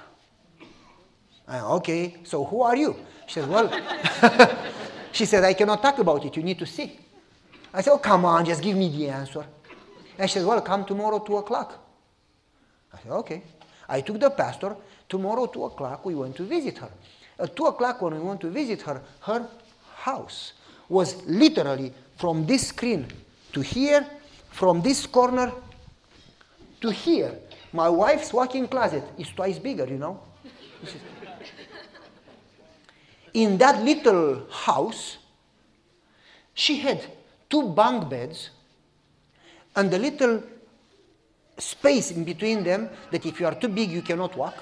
I, 1.48 1.60
okay, 1.60 2.18
so 2.24 2.46
who 2.46 2.62
are 2.62 2.76
you? 2.76 2.96
She 3.28 3.40
said, 3.42 3.50
Well, 3.50 3.70
She 5.14 5.26
said, 5.26 5.44
I 5.44 5.54
cannot 5.54 5.82
talk 5.82 6.00
about 6.00 6.26
it. 6.26 6.36
You 6.36 6.42
need 6.44 6.58
to 6.58 6.66
see. 6.66 7.00
I 7.72 7.82
said, 7.82 7.92
Oh, 7.92 8.00
come 8.00 8.26
on, 8.26 8.46
just 8.46 8.62
give 8.62 8.76
me 8.76 8.90
the 8.90 9.10
answer. 9.10 9.46
And 10.18 10.30
she 10.30 10.40
said, 10.40 10.48
Well, 10.48 10.60
come 10.62 10.86
tomorrow, 10.86 11.20
2 11.20 11.38
o'clock. 11.38 11.80
I 12.92 12.98
said, 13.02 13.12
Okay. 13.12 13.44
I 13.94 14.02
took 14.02 14.20
the 14.20 14.32
pastor. 14.32 14.76
Tomorrow, 15.08 15.46
2 15.46 15.66
o'clock, 15.66 16.04
we 16.04 16.16
went 16.16 16.36
to 16.38 16.44
visit 16.44 16.80
her. 16.80 16.90
At 17.38 17.56
2 17.56 17.66
o'clock, 17.66 18.02
when 18.02 18.16
we 18.16 18.20
went 18.22 18.42
to 18.42 18.50
visit 18.50 18.82
her, 18.82 19.00
her 19.22 19.48
house 19.98 20.54
was 20.90 21.24
literally 21.28 21.94
from 22.18 22.48
this 22.48 22.70
screen 22.70 23.06
to 23.54 23.62
here, 23.62 24.04
from 24.50 24.82
this 24.82 25.06
corner 25.06 25.52
to 26.82 26.90
here. 26.90 27.36
My 27.72 27.88
wife's 27.88 28.34
walk-in 28.34 28.68
closet 28.68 29.04
is 29.20 29.30
twice 29.30 29.60
bigger, 29.60 29.86
you 29.86 30.00
know. 30.00 30.20
In 33.36 33.60
that 33.60 33.84
little 33.84 34.48
house, 34.50 35.18
she 36.56 36.80
had 36.80 37.06
two 37.48 37.70
bunk 37.70 38.10
beds 38.10 38.50
and 39.76 39.94
a 39.94 40.00
little 40.00 40.42
space 41.58 42.12
in 42.12 42.24
between 42.24 42.64
them 42.64 42.90
that 43.12 43.26
if 43.26 43.40
you 43.40 43.46
are 43.46 43.56
too 43.56 43.68
big, 43.68 43.90
you 43.90 44.02
cannot 44.02 44.36
walk. 44.36 44.56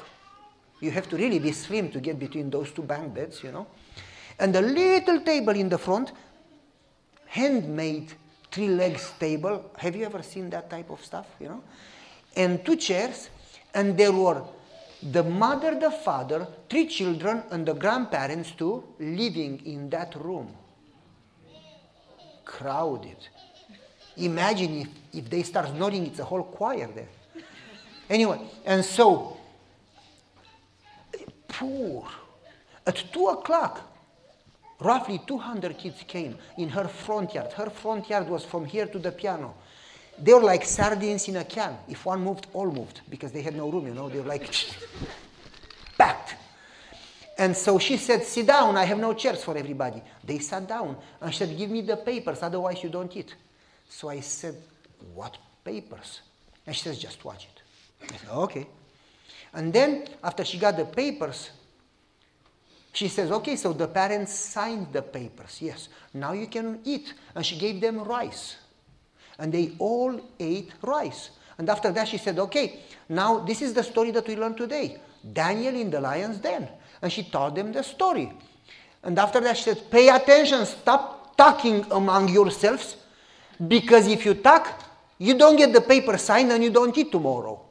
You 0.80 0.92
have 0.92 1.08
to 1.10 1.18
really 1.18 1.40
be 1.40 1.52
slim 1.52 1.92
to 1.92 2.00
get 2.00 2.20
between 2.20 2.50
those 2.50 2.72
two 2.72 2.82
bunk 2.82 3.14
beds, 3.14 3.44
you 3.44 3.52
know. 3.52 3.68
And 4.40 4.56
a 4.56 4.62
little 4.62 5.22
table 5.22 5.54
in 5.54 5.70
the 5.70 5.78
front, 5.78 6.12
handmade 7.28 8.14
three 8.52 8.68
legs 8.68 9.14
table. 9.20 9.72
Have 9.78 9.96
you 9.96 10.06
ever 10.06 10.22
seen 10.24 10.50
that 10.50 10.70
type 10.70 10.90
of 10.90 11.04
stuff, 11.04 11.28
you 11.40 11.48
know? 11.48 11.64
And 12.36 12.66
two 12.66 12.76
chairs, 12.76 13.30
and 13.74 13.98
there 13.98 14.12
were 14.12 14.44
the 15.04 15.24
mother, 15.24 15.80
the 15.80 15.92
father, 15.92 16.48
three 16.70 16.88
children, 16.88 17.44
and 17.52 17.66
the 17.66 17.74
grandparents 17.74 18.52
too 18.52 18.84
living 19.00 19.62
in 19.66 19.90
that 19.90 20.16
room. 20.16 20.56
Crowded. 22.46 23.18
Imagine 24.18 24.82
if, 24.82 24.88
if 25.14 25.30
they 25.30 25.44
start 25.44 25.74
nodding, 25.76 26.06
it's 26.06 26.20
a 26.20 26.24
whole 26.24 26.44
choir 26.44 26.90
there. 26.94 27.10
Anyway, 28.10 28.42
and 28.66 28.84
so, 28.84 29.38
poor. 31.48 32.08
At 32.86 33.04
2 33.14 33.28
o'clock, 33.28 33.82
roughly 34.80 35.22
200 35.26 35.78
kids 35.78 36.04
came 36.08 36.38
in 36.58 36.70
her 36.70 36.88
front 36.88 37.34
yard. 37.34 37.54
Her 37.54 37.70
front 37.70 38.10
yard 38.10 38.28
was 38.28 38.44
from 38.44 38.66
here 38.66 38.86
to 38.88 39.00
the 39.00 39.12
piano. 39.12 39.54
They 40.20 40.34
were 40.34 40.42
like 40.42 40.66
sardines 40.66 41.28
in 41.28 41.38
a 41.38 41.46
can. 41.46 41.78
If 41.88 42.06
one 42.06 42.22
moved, 42.22 42.48
all 42.54 42.70
moved 42.70 43.02
because 43.10 43.32
they 43.32 43.42
had 43.42 43.56
no 43.56 43.70
room, 43.70 43.88
you 43.88 43.94
know. 43.94 44.10
They 44.10 44.20
were 44.20 44.28
like 44.28 44.54
packed. 45.98 46.36
And 47.38 47.56
so 47.56 47.80
she 47.80 47.98
said, 47.98 48.24
Sit 48.24 48.48
down, 48.48 48.78
I 48.78 48.84
have 48.84 49.00
no 49.00 49.14
chairs 49.14 49.44
for 49.44 49.58
everybody. 49.58 50.04
They 50.24 50.40
sat 50.40 50.68
down 50.68 50.98
and 51.22 51.34
she 51.34 51.40
said, 51.40 51.58
Give 51.58 51.70
me 51.70 51.82
the 51.82 51.98
papers, 51.98 52.44
otherwise 52.44 52.84
you 52.84 52.90
don't 52.90 53.16
eat. 53.16 53.34
So 53.92 54.08
I 54.10 54.22
said, 54.22 54.56
What 55.14 55.38
papers? 55.64 56.22
And 56.66 56.76
she 56.76 56.82
says, 56.82 56.98
Just 56.98 57.24
watch 57.26 57.46
it. 57.46 57.62
I 58.14 58.18
said, 58.18 58.30
Okay. 58.30 58.68
And 59.54 59.74
then 59.74 60.06
after 60.24 60.46
she 60.46 60.58
got 60.58 60.78
the 60.78 60.86
papers, 60.86 61.52
she 62.94 63.10
says, 63.10 63.32
Okay, 63.32 63.58
so 63.58 63.74
the 63.74 63.88
parents 63.88 64.34
signed 64.34 64.88
the 64.94 65.02
papers. 65.02 65.62
Yes, 65.62 65.90
now 66.14 66.32
you 66.32 66.48
can 66.48 66.80
eat. 66.86 67.14
And 67.36 67.46
she 67.46 67.58
gave 67.58 67.82
them 67.82 68.02
rice. 68.04 68.56
And 69.38 69.54
they 69.54 69.74
all 69.78 70.20
ate 70.40 70.72
rice. 70.82 71.32
And 71.58 71.70
after 71.70 71.92
that, 71.92 72.08
she 72.08 72.18
said, 72.18 72.40
Okay, 72.40 72.80
now 73.10 73.40
this 73.40 73.62
is 73.62 73.74
the 73.74 73.84
story 73.84 74.12
that 74.12 74.26
we 74.26 74.38
learned 74.38 74.58
today 74.58 75.00
Daniel 75.34 75.76
in 75.76 75.92
the 75.92 76.00
lion's 76.00 76.38
den. 76.38 76.68
And 77.02 77.12
she 77.12 77.24
told 77.24 77.56
them 77.56 77.74
the 77.74 77.84
story. 77.84 78.32
And 79.04 79.20
after 79.20 79.42
that, 79.42 79.58
she 79.58 79.64
said, 79.64 79.92
Pay 79.92 80.08
attention, 80.08 80.66
stop 80.66 81.36
talking 81.36 81.86
among 81.92 82.30
yourselves 82.30 82.96
because 83.68 84.08
if 84.08 84.26
you 84.26 84.34
talk, 84.36 84.84
you 85.18 85.38
don't 85.38 85.56
get 85.56 85.72
the 85.74 85.82
paper 85.82 86.18
signed 86.18 86.52
and 86.52 86.64
you 86.64 86.70
don't 86.70 86.98
eat 86.98 87.12
tomorrow. 87.12 87.62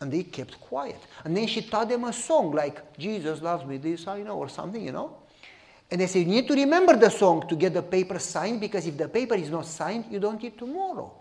And 0.00 0.12
they 0.12 0.24
kept 0.24 0.60
quiet. 0.60 1.00
And 1.24 1.34
then 1.34 1.46
she 1.46 1.62
taught 1.62 1.88
them 1.88 2.04
a 2.04 2.12
song 2.12 2.52
like, 2.52 2.98
Jesus 2.98 3.40
loves 3.40 3.64
me, 3.64 3.78
this 3.78 4.06
I 4.06 4.22
know, 4.22 4.36
or 4.36 4.48
something, 4.48 4.84
you 4.84 4.92
know. 4.92 5.16
And 5.90 6.00
they 6.00 6.06
said, 6.06 6.18
you 6.20 6.26
need 6.26 6.48
to 6.48 6.54
remember 6.54 6.96
the 6.96 7.08
song 7.08 7.48
to 7.48 7.56
get 7.56 7.72
the 7.72 7.82
paper 7.82 8.18
signed 8.18 8.60
because 8.60 8.86
if 8.86 8.96
the 8.98 9.08
paper 9.08 9.34
is 9.34 9.48
not 9.48 9.64
signed, 9.64 10.06
you 10.10 10.18
don't 10.18 10.42
eat 10.44 10.58
tomorrow. 10.58 11.12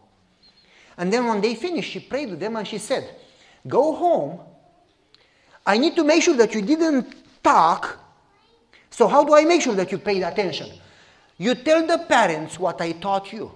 And 0.98 1.12
then 1.12 1.28
when 1.28 1.40
they 1.40 1.56
finished, 1.56 1.92
she 1.92 2.00
prayed 2.00 2.32
with 2.32 2.40
them 2.40 2.56
and 2.56 2.68
she 2.68 2.78
said, 2.78 3.16
Go 3.68 3.96
home. 3.96 4.40
I 5.66 5.78
need 5.78 5.96
to 5.96 6.04
make 6.04 6.22
sure 6.22 6.36
that 6.36 6.54
you 6.54 6.62
didn't 6.62 7.16
talk. 7.44 8.00
So, 8.92 9.08
how 9.08 9.24
do 9.24 9.34
I 9.34 9.44
make 9.44 9.62
sure 9.62 9.74
that 9.76 9.92
you 9.92 9.98
paid 9.98 10.22
attention? 10.22 10.72
You 11.38 11.56
tell 11.56 11.86
the 11.86 11.98
parents 11.98 12.60
what 12.60 12.82
I 12.82 12.94
taught 12.94 13.34
you. 13.34 13.52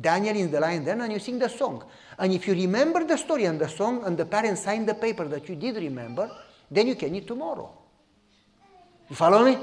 Daniel 0.00 0.36
is 0.36 0.50
the 0.50 0.60
lion 0.60 0.84
then, 0.84 1.02
and 1.02 1.12
you 1.12 1.18
sing 1.18 1.38
the 1.38 1.48
song. 1.48 1.84
And 2.18 2.32
if 2.32 2.46
you 2.46 2.54
remember 2.54 3.04
the 3.04 3.18
story 3.18 3.44
and 3.44 3.60
the 3.60 3.68
song, 3.68 4.04
and 4.04 4.16
the 4.16 4.24
parents 4.24 4.62
sign 4.62 4.86
the 4.86 4.94
paper 4.94 5.28
that 5.28 5.48
you 5.48 5.56
did 5.56 5.76
remember, 5.76 6.30
then 6.70 6.86
you 6.86 6.94
can 6.94 7.14
eat 7.14 7.26
tomorrow. 7.26 7.70
You 9.10 9.16
follow 9.16 9.44
me? 9.44 9.58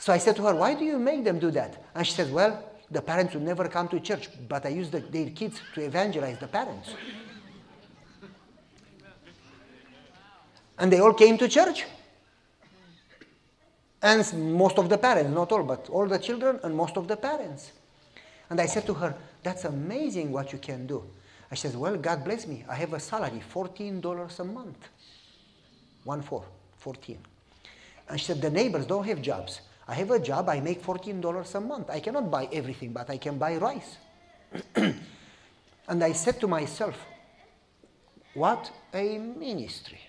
So 0.00 0.12
I 0.12 0.18
said 0.18 0.34
to 0.36 0.42
her, 0.42 0.54
Why 0.54 0.74
do 0.74 0.84
you 0.84 0.98
make 0.98 1.22
them 1.22 1.38
do 1.38 1.50
that? 1.52 1.84
And 1.94 2.04
she 2.06 2.12
said, 2.12 2.32
Well, 2.32 2.64
the 2.90 3.02
parents 3.02 3.34
would 3.34 3.42
never 3.42 3.68
come 3.68 3.88
to 3.88 4.00
church, 4.00 4.28
but 4.48 4.66
I 4.66 4.70
use 4.70 4.90
the, 4.90 5.00
their 5.00 5.30
kids 5.30 5.60
to 5.74 5.82
evangelize 5.84 6.38
the 6.38 6.48
parents. 6.48 6.90
And 10.78 10.92
they 10.92 11.00
all 11.00 11.12
came 11.12 11.36
to 11.38 11.48
church. 11.48 11.84
And 14.02 14.52
most 14.54 14.78
of 14.78 14.88
the 14.88 14.98
parents, 14.98 15.30
not 15.30 15.50
all, 15.50 15.64
but 15.64 15.88
all 15.90 16.06
the 16.06 16.18
children 16.18 16.60
and 16.62 16.74
most 16.74 16.96
of 16.96 17.08
the 17.08 17.16
parents. 17.16 17.72
And 18.50 18.60
I 18.60 18.66
said 18.66 18.86
to 18.86 18.94
her, 18.94 19.14
That's 19.42 19.64
amazing 19.64 20.30
what 20.32 20.52
you 20.52 20.58
can 20.58 20.86
do. 20.86 21.04
I 21.50 21.54
said, 21.56 21.74
Well, 21.74 21.96
God 21.96 22.24
bless 22.24 22.46
me. 22.46 22.64
I 22.68 22.74
have 22.76 22.92
a 22.92 23.00
salary, 23.00 23.42
$14 23.52 24.38
a 24.38 24.44
month. 24.44 24.88
One 26.04 26.22
four, 26.22 26.44
14. 26.78 27.18
And 28.08 28.20
she 28.20 28.26
said, 28.26 28.40
The 28.40 28.50
neighbors 28.50 28.86
don't 28.86 29.04
have 29.04 29.20
jobs. 29.20 29.60
I 29.88 29.94
have 29.94 30.10
a 30.10 30.20
job, 30.20 30.48
I 30.48 30.60
make 30.60 30.82
$14 30.82 31.54
a 31.54 31.60
month. 31.60 31.90
I 31.90 32.00
cannot 32.00 32.30
buy 32.30 32.48
everything, 32.52 32.92
but 32.92 33.08
I 33.08 33.16
can 33.16 33.38
buy 33.38 33.56
rice. 33.56 33.96
and 34.76 36.04
I 36.04 36.12
said 36.12 36.38
to 36.40 36.46
myself, 36.46 36.94
What 38.34 38.70
a 38.94 39.18
ministry. 39.18 40.00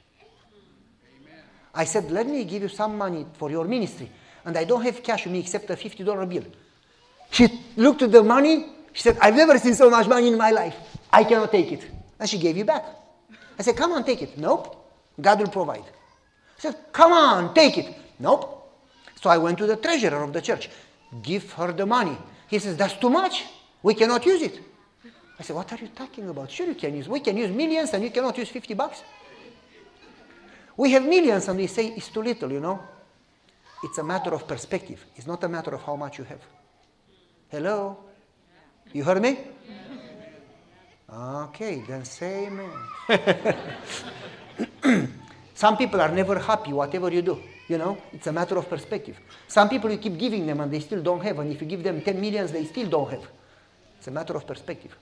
I 1.74 1.86
said, 1.86 2.12
let 2.12 2.28
me 2.28 2.44
give 2.44 2.62
you 2.64 2.70
some 2.70 2.98
money 2.98 3.26
for 3.34 3.50
your 3.50 3.66
ministry. 3.66 4.10
And 4.46 4.58
I 4.58 4.64
don't 4.64 4.82
have 4.82 5.04
cash 5.04 5.26
with 5.26 5.34
me 5.34 5.40
except 5.40 5.70
a 5.70 5.76
$50 5.76 6.30
bill. 6.30 6.44
She 7.32 7.48
looked 7.76 8.02
at 8.02 8.12
the 8.12 8.24
money. 8.24 8.66
She 8.94 9.04
said, 9.04 9.18
I've 9.22 9.36
never 9.36 9.58
seen 9.60 9.76
so 9.76 9.90
much 9.90 10.08
money 10.08 10.28
in 10.28 10.38
my 10.38 10.52
life. 10.52 10.76
I 11.12 11.24
cannot 11.24 11.52
take 11.52 11.72
it. 11.72 11.86
And 12.20 12.28
she 12.28 12.38
gave 12.38 12.58
you 12.58 12.66
back. 12.66 12.86
I 13.58 13.62
said, 13.62 13.76
come 13.76 13.92
on, 13.92 14.04
take 14.04 14.22
it. 14.22 14.38
Nope. 14.38 14.76
God 15.20 15.40
will 15.40 15.50
provide. 15.50 15.84
I 15.84 16.60
said, 16.60 16.76
come 16.92 17.14
on, 17.14 17.54
take 17.54 17.78
it. 17.78 17.96
Nope. 18.20 18.56
So 19.22 19.30
I 19.30 19.38
went 19.38 19.58
to 19.60 19.68
the 19.68 19.76
treasurer 19.76 20.24
of 20.24 20.34
the 20.34 20.42
church. 20.42 20.70
Give 21.22 21.52
her 21.54 21.72
the 21.72 21.86
money. 21.86 22.18
He 22.48 22.58
says, 22.60 22.76
that's 22.78 22.96
too 22.96 23.10
much. 23.10 23.46
We 23.84 23.94
cannot 23.94 24.26
use 24.26 24.42
it. 24.42 24.60
I 25.40 25.44
said, 25.44 25.56
what 25.56 25.72
are 25.72 25.78
you 25.78 25.90
talking 25.90 26.28
about? 26.30 26.52
Sure 26.52 26.68
you 26.68 26.76
can 26.76 26.96
use. 26.96 27.08
We 27.08 27.20
can 27.20 27.38
use 27.38 27.52
millions 27.52 27.94
and 27.94 28.04
you 28.04 28.12
cannot 28.12 28.38
use 28.38 28.50
50 28.50 28.74
bucks. 28.74 29.04
We 30.80 30.92
have 30.92 31.06
millions 31.06 31.48
and 31.50 31.60
we 31.60 31.68
say 31.68 31.88
it's 31.88 32.08
too 32.08 32.24
little, 32.24 32.50
you 32.50 32.62
know. 32.62 32.82
It's 33.84 33.98
a 33.98 34.04
matter 34.04 34.34
of 34.34 34.48
perspective. 34.48 35.06
It's 35.13 35.28
not 35.28 35.44
a 35.44 35.50
matter 35.50 35.76
of 35.76 35.84
how 35.84 35.98
much 35.98 36.20
you 36.20 36.24
have. 36.24 36.39
Hello? 37.50 37.98
You 38.94 39.04
heard 39.04 39.22
me? 39.22 39.39
Okay, 41.13 41.84
then 41.86 42.06
say 42.06 42.48
amen. 42.48 42.72
Some 45.54 45.76
people 45.76 46.00
are 46.00 46.13
never 46.13 46.39
happy, 46.39 46.72
whatever 46.72 47.12
you 47.12 47.24
do. 47.24 47.44
You 47.68 47.78
know, 47.78 47.98
it's 48.13 48.28
a 48.28 48.32
matter 48.32 48.58
of 48.58 48.70
perspective. 48.70 49.20
Some 49.50 49.68
people 49.68 49.92
you 49.92 49.98
keep 49.98 50.18
giving 50.18 50.48
them 50.48 50.62
and 50.62 50.72
they 50.72 50.80
still 50.80 51.04
don't 51.04 51.22
have, 51.22 51.39
and 51.39 51.52
if 51.52 51.60
you 51.60 51.68
give 51.68 51.84
them 51.84 52.02
10 52.02 52.22
millions, 52.22 52.54
they 52.54 52.63
still 52.63 52.88
don't 52.88 53.10
have. 53.10 53.28
It's 53.98 54.08
a 54.08 54.12
matter 54.12 54.34
of 54.34 54.48
perspective. 54.48 54.96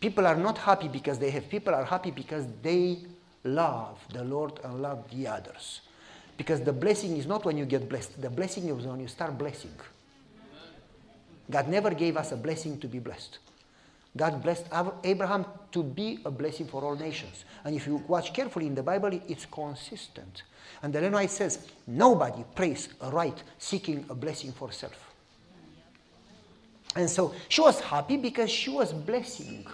People 0.00 0.26
are 0.26 0.36
not 0.36 0.56
happy 0.56 0.88
because 0.88 1.18
they 1.18 1.28
have, 1.32 1.50
people 1.50 1.74
are 1.74 1.84
happy 1.84 2.12
because 2.12 2.46
they 2.62 2.96
love 3.44 3.98
the 4.12 4.24
Lord 4.24 4.60
and 4.64 4.82
love 4.82 5.04
the 5.10 5.26
others. 5.26 5.80
Because 6.36 6.60
the 6.62 6.72
blessing 6.72 7.16
is 7.16 7.26
not 7.26 7.44
when 7.44 7.58
you 7.58 7.66
get 7.66 7.88
blessed, 7.88 8.20
the 8.20 8.30
blessing 8.30 8.68
is 8.68 8.86
when 8.86 9.00
you 9.00 9.08
start 9.08 9.36
blessing. 9.36 9.74
God 11.50 11.68
never 11.68 11.90
gave 11.90 12.16
us 12.16 12.32
a 12.32 12.36
blessing 12.36 12.78
to 12.80 12.86
be 12.86 12.98
blessed. 12.98 13.38
God 14.16 14.42
blessed 14.42 14.66
Abraham 15.04 15.44
to 15.72 15.82
be 15.82 16.20
a 16.24 16.30
blessing 16.30 16.66
for 16.66 16.82
all 16.82 16.96
nations. 16.96 17.44
And 17.64 17.76
if 17.76 17.86
you 17.86 18.02
watch 18.08 18.32
carefully 18.32 18.66
in 18.66 18.74
the 18.74 18.82
Bible, 18.82 19.10
it's 19.28 19.46
consistent. 19.46 20.42
And 20.82 20.92
the 20.92 20.98
Ellen 20.98 21.12
White 21.12 21.30
says, 21.30 21.68
nobody 21.86 22.44
prays 22.54 22.88
right 23.02 23.40
seeking 23.58 24.04
a 24.08 24.14
blessing 24.14 24.52
for 24.52 24.72
self. 24.72 25.12
And 26.96 27.08
so 27.08 27.34
she 27.48 27.60
was 27.60 27.80
happy 27.80 28.16
because 28.16 28.50
she 28.50 28.70
was 28.70 28.92
blessing. 28.92 29.66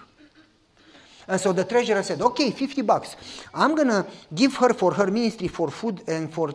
And 1.28 1.40
so 1.40 1.52
the 1.52 1.64
treasurer 1.64 2.02
said, 2.02 2.22
okay, 2.22 2.50
50 2.50 2.82
bucks. 2.82 3.16
I'm 3.52 3.74
going 3.74 3.88
to 3.88 4.06
give 4.34 4.54
her 4.56 4.72
for 4.72 4.94
her 4.94 5.10
ministry 5.10 5.48
for 5.48 5.70
food 5.70 6.02
and 6.06 6.32
for 6.32 6.54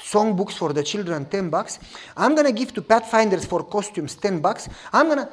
song 0.00 0.36
books 0.36 0.54
for 0.54 0.72
the 0.72 0.82
children 0.82 1.24
10 1.24 1.48
bucks. 1.48 1.78
I'm 2.16 2.34
going 2.34 2.46
to 2.46 2.52
give 2.52 2.74
to 2.74 2.82
Pathfinders 2.82 3.46
for 3.46 3.64
costumes 3.64 4.14
10 4.16 4.40
bucks. 4.40 4.68
I'm 4.92 5.06
going 5.06 5.18
to. 5.18 5.28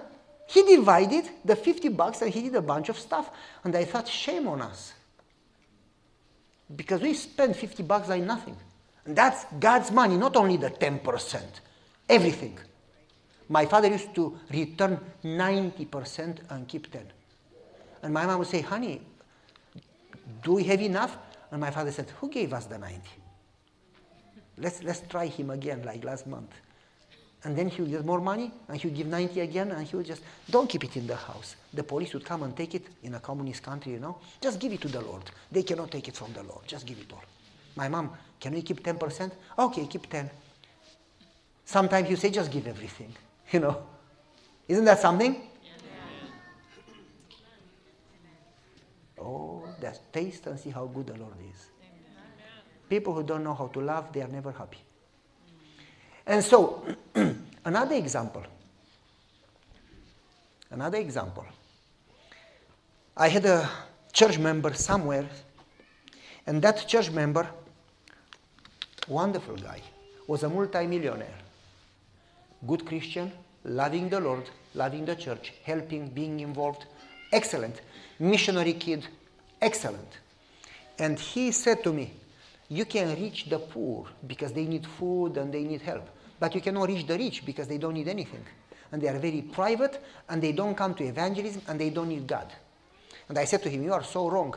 He 0.48 0.63
divided 0.63 1.30
the 1.46 1.56
50 1.56 1.89
bucks 1.89 2.22
and 2.22 2.34
he 2.34 2.42
did 2.44 2.56
a 2.56 2.62
bunch 2.62 2.89
of 2.89 2.98
stuff. 2.98 3.30
And 3.63 3.76
I 3.76 3.84
thought, 3.84 4.08
shame 4.08 4.48
on 4.48 4.62
us. 4.62 4.94
Because 6.76 7.02
we 7.02 7.13
spend 7.13 7.56
50 7.56 7.84
bucks 7.84 8.10
on 8.10 8.26
nothing. 8.26 8.56
And 9.06 9.15
that's 9.15 9.46
God's 9.60 9.92
money, 9.92 10.18
not 10.18 10.36
only 10.36 10.58
the 10.58 10.70
10%, 10.70 11.42
everything. 12.08 12.58
My 13.48 13.65
father 13.65 13.89
used 13.89 14.13
to 14.15 14.38
return 14.52 15.00
90% 15.24 16.39
and 16.50 16.68
keep 16.68 16.92
10. 16.92 17.12
And 18.04 18.14
my 18.14 18.26
mom 18.26 18.40
would 18.40 18.48
say, 18.48 18.62
honey, 18.62 19.02
do 20.44 20.54
we 20.54 20.64
have 20.66 20.82
enough? 20.82 21.18
And 21.52 21.60
my 21.60 21.72
father 21.72 21.92
said, 21.92 22.10
who 22.20 22.30
gave 22.30 22.54
us 22.54 22.66
the 22.66 22.78
90? 22.78 23.02
Let's, 24.58 24.84
let's 24.84 25.02
try 25.10 25.28
him 25.28 25.50
again 25.50 25.84
like 25.84 26.04
last 26.04 26.28
month. 26.28 26.52
And 27.44 27.58
then 27.58 27.70
he 27.70 27.82
would 27.82 27.92
get 27.92 28.06
more 28.06 28.20
money 28.20 28.52
and 28.68 28.78
he 28.78 28.88
would 28.88 28.98
give 28.98 29.08
90 29.08 29.40
again 29.40 29.72
and 29.72 29.88
he 29.88 29.96
would 29.96 30.06
just, 30.06 30.22
don't 30.50 30.70
keep 30.70 30.84
it 30.84 30.98
in 30.98 31.08
the 31.08 31.16
house. 31.16 31.56
The 31.74 31.84
police 31.84 32.14
would 32.14 32.26
come 32.26 32.44
and 32.44 32.56
take 32.56 32.76
it 32.76 32.86
in 33.04 33.16
a 33.16 33.20
communist 33.20 33.64
country, 33.64 33.94
you 33.94 34.00
know. 34.00 34.18
Just 34.42 34.60
give 34.60 34.74
it 34.74 34.82
to 34.82 34.90
the 34.90 35.00
Lord. 35.00 35.24
They 35.50 35.64
cannot 35.64 35.90
take 35.90 36.10
it 36.10 36.18
from 36.18 36.34
the 36.34 36.44
Lord. 36.44 36.68
Just 36.68 36.86
give 36.86 37.00
it 37.00 37.12
all. 37.14 37.24
My 37.76 37.88
mom, 37.88 38.12
can 38.42 38.54
we 38.54 38.62
keep 38.62 38.84
10%? 38.84 39.32
Okay, 39.58 39.88
keep 39.88 40.10
10. 40.10 40.30
Sometimes 41.64 42.10
you 42.10 42.18
say, 42.18 42.30
just 42.30 42.52
give 42.52 42.68
everything, 42.68 43.16
you 43.52 43.62
know. 43.62 43.84
Isn't 44.68 44.86
that 44.86 45.00
something? 45.00 45.49
Oh, 49.21 49.63
that's 49.79 49.99
taste 50.12 50.47
and 50.47 50.60
see 50.60 50.69
how 50.69 50.86
good 50.86 51.08
the 51.08 51.17
Lord 51.17 51.36
is. 51.51 51.69
People 52.89 53.13
who 53.13 53.23
don't 53.23 53.43
know 53.43 53.53
how 53.53 53.67
to 53.67 53.82
love, 53.82 54.12
they 54.13 54.21
are 54.21 54.27
never 54.27 54.51
happy. 54.51 54.79
And 56.25 56.43
so, 56.43 56.86
another 57.65 57.95
example. 57.95 58.43
Another 60.71 60.97
example. 60.97 61.45
I 63.17 63.27
had 63.27 63.45
a 63.45 63.69
church 64.13 64.39
member 64.39 64.73
somewhere, 64.73 65.27
and 66.47 66.62
that 66.62 66.88
church 66.88 67.12
member, 67.12 67.47
wonderful 69.08 69.55
guy, 69.55 69.82
was 70.27 70.43
a 70.43 70.49
multimillionaire. 70.49 71.39
Good 72.65 72.86
Christian, 72.86 73.32
loving 73.63 74.10
the 74.10 74.19
Lord, 74.19 74.49
loving 74.73 75.05
the 75.05 75.15
church, 75.15 75.53
helping, 75.63 76.10
being 76.10 76.39
involved. 76.39 76.86
Excellent. 77.32 77.82
Missionary 78.20 78.74
kid, 78.74 79.08
excellent. 79.62 80.18
And 80.98 81.18
he 81.18 81.52
said 81.52 81.84
to 81.84 81.94
me, 81.94 82.13
you 82.70 82.86
can 82.86 83.15
reach 83.15 83.50
the 83.50 83.60
poor 83.60 84.06
because 84.28 84.52
they 84.52 84.65
need 84.65 84.86
food 84.86 85.38
and 85.38 85.54
they 85.54 85.63
need 85.63 85.82
help. 85.82 86.08
But 86.39 86.56
you 86.56 86.62
cannot 86.62 86.88
reach 86.88 87.08
the 87.08 87.18
rich 87.18 87.46
because 87.46 87.68
they 87.68 87.78
don't 87.78 87.94
need 87.94 88.08
anything. 88.08 88.44
And 88.92 89.02
they 89.02 89.08
are 89.08 89.18
very 89.18 89.42
private 89.42 90.04
and 90.30 90.42
they 90.42 90.52
don't 90.52 90.76
come 90.76 90.94
to 90.96 91.04
evangelism 91.04 91.62
and 91.68 91.80
they 91.80 91.89
don't 91.89 92.10
need 92.10 92.28
God. 92.28 92.48
And 93.28 93.38
I 93.38 93.46
said 93.46 93.63
to 93.63 93.70
him, 93.70 93.84
You 93.84 93.94
are 93.94 94.04
so 94.04 94.30
wrong. 94.30 94.56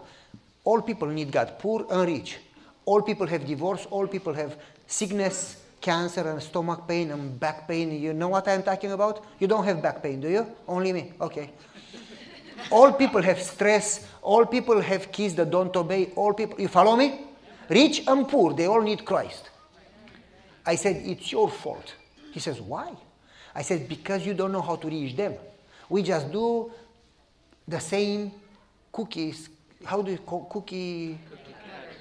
All 0.64 0.80
people 0.82 1.08
need 1.08 1.30
God, 1.30 1.58
poor 1.58 1.86
and 1.90 2.06
rich. 2.06 2.38
All 2.84 3.02
people 3.02 3.26
have 3.26 3.46
divorce, 3.46 3.86
all 3.90 4.06
people 4.06 4.32
have 4.34 4.56
sickness, 4.86 5.56
cancer, 5.80 6.28
and 6.28 6.42
stomach 6.42 6.86
pain 6.86 7.10
and 7.10 7.38
back 7.38 7.68
pain. 7.68 7.92
You 8.00 8.12
know 8.12 8.28
what 8.28 8.48
I'm 8.48 8.62
talking 8.62 8.92
about? 8.92 9.24
You 9.38 9.46
don't 9.46 9.64
have 9.64 9.82
back 9.82 10.02
pain, 10.02 10.20
do 10.20 10.28
you? 10.28 10.46
Only 10.66 10.92
me? 10.92 11.12
Okay. 11.20 11.50
All 12.70 12.92
people 12.92 13.22
have 13.22 13.40
stress, 13.40 14.06
all 14.22 14.46
people 14.46 14.80
have 14.80 15.10
kids 15.10 15.34
that 15.34 15.50
don't 15.50 15.74
obey, 15.76 16.12
all 16.16 16.32
people, 16.32 16.60
you 16.60 16.68
follow 16.68 16.96
me? 16.96 17.20
Rich 17.68 18.04
and 18.06 18.28
poor, 18.28 18.52
they 18.54 18.66
all 18.66 18.82
need 18.82 19.04
Christ. 19.04 19.50
I 20.64 20.76
said, 20.76 21.02
It's 21.04 21.32
your 21.32 21.48
fault. 21.48 21.94
He 22.32 22.40
says, 22.40 22.60
Why? 22.60 22.92
I 23.54 23.62
said, 23.62 23.88
Because 23.88 24.26
you 24.26 24.34
don't 24.34 24.52
know 24.52 24.62
how 24.62 24.76
to 24.76 24.88
reach 24.88 25.16
them. 25.16 25.34
We 25.88 26.02
just 26.02 26.30
do 26.30 26.70
the 27.66 27.80
same 27.80 28.32
cookies. 28.90 29.48
How 29.84 30.02
do 30.02 30.10
you 30.12 30.18
call 30.18 30.44
cookie 30.44 31.18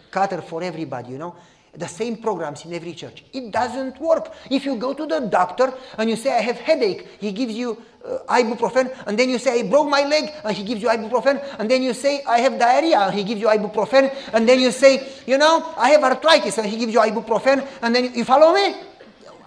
cutter 0.10 0.42
for 0.42 0.62
everybody, 0.62 1.12
you 1.12 1.18
know? 1.18 1.36
The 1.74 1.88
same 1.88 2.18
programs 2.18 2.66
in 2.66 2.74
every 2.74 2.94
church. 2.94 3.24
It 3.32 3.52
doesn't 3.52 4.00
work. 4.02 4.34
If 4.50 4.66
you 4.66 4.76
go 4.76 4.94
to 4.94 5.06
the 5.06 5.22
doctor 5.22 5.74
and 5.98 6.10
you 6.10 6.18
say, 6.18 6.36
I 6.36 6.42
have 6.42 6.58
headache, 6.58 7.08
he 7.20 7.32
gives 7.32 7.54
you 7.54 7.82
uh, 8.06 8.18
ibuprofen, 8.28 8.94
and 9.08 9.18
then 9.18 9.30
you 9.30 9.38
say, 9.38 9.62
I 9.62 9.70
broke 9.70 9.88
my 9.88 10.04
leg, 10.04 10.34
and 10.44 10.58
he 10.58 10.64
gives 10.64 10.82
you 10.82 10.90
ibuprofen, 10.90 11.42
and 11.60 11.72
then 11.72 11.82
you 11.82 11.94
say, 11.94 12.24
I 12.28 12.40
have 12.40 12.60
diarrhea, 12.60 13.00
and 13.00 13.16
he 13.16 13.24
gives 13.24 13.40
you 13.40 13.48
ibuprofen, 13.48 14.14
and 14.34 14.50
then 14.50 14.60
you 14.60 14.72
say, 14.72 15.08
you 15.26 15.38
know, 15.38 15.74
I 15.78 15.92
have 15.92 16.04
arthritis, 16.04 16.58
and 16.58 16.68
he 16.68 16.78
gives 16.78 16.94
you 16.94 17.00
ibuprofen, 17.00 17.66
and 17.82 17.96
then 17.96 18.14
you 18.14 18.26
follow 18.26 18.54
me? 18.54 18.76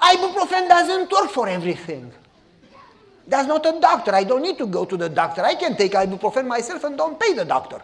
Ibuprofen 0.01 0.69
doesn't 0.69 1.11
work 1.11 1.31
for 1.31 1.49
everything. 1.49 2.11
That's 3.27 3.49
not 3.49 3.67
a 3.67 3.79
doctor. 3.81 4.15
I 4.15 4.25
don't 4.25 4.43
need 4.43 4.59
to 4.59 4.67
go 4.67 4.85
to 4.85 4.97
the 4.97 5.09
doctor. 5.09 5.43
I 5.43 5.57
can 5.57 5.77
take 5.77 5.93
ibuprofen 5.93 6.47
myself 6.47 6.85
and 6.85 6.97
don't 6.97 7.19
pay 7.19 7.33
the 7.33 7.45
doctor. 7.45 7.83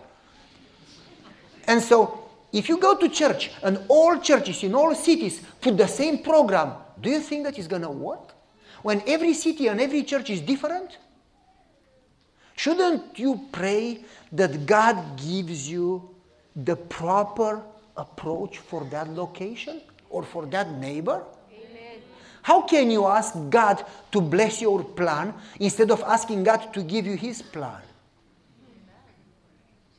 And 1.66 1.82
so, 1.82 2.19
if 2.52 2.68
you 2.68 2.78
go 2.78 2.96
to 2.96 3.08
church 3.08 3.50
and 3.62 3.78
all 3.88 4.18
churches 4.18 4.62
in 4.62 4.74
all 4.74 4.94
cities 4.94 5.40
put 5.60 5.76
the 5.76 5.86
same 5.86 6.18
program, 6.18 6.72
do 7.00 7.10
you 7.10 7.20
think 7.20 7.44
that 7.44 7.58
is 7.58 7.68
going 7.68 7.82
to 7.82 7.90
work? 7.90 8.34
When 8.82 9.02
every 9.06 9.34
city 9.34 9.68
and 9.68 9.80
every 9.80 10.02
church 10.02 10.30
is 10.30 10.40
different? 10.40 10.98
Shouldn't 12.56 13.18
you 13.18 13.48
pray 13.52 14.04
that 14.32 14.66
God 14.66 15.16
gives 15.16 15.70
you 15.70 16.14
the 16.56 16.76
proper 16.76 17.62
approach 17.96 18.58
for 18.58 18.84
that 18.86 19.08
location 19.08 19.80
or 20.08 20.22
for 20.22 20.46
that 20.46 20.72
neighbor? 20.72 21.24
Amen. 21.52 22.02
How 22.42 22.62
can 22.62 22.90
you 22.90 23.06
ask 23.06 23.34
God 23.48 23.84
to 24.12 24.20
bless 24.20 24.60
your 24.60 24.82
plan 24.82 25.34
instead 25.58 25.90
of 25.90 26.02
asking 26.02 26.44
God 26.44 26.72
to 26.74 26.82
give 26.82 27.06
you 27.06 27.16
his 27.16 27.42
plan? 27.42 27.80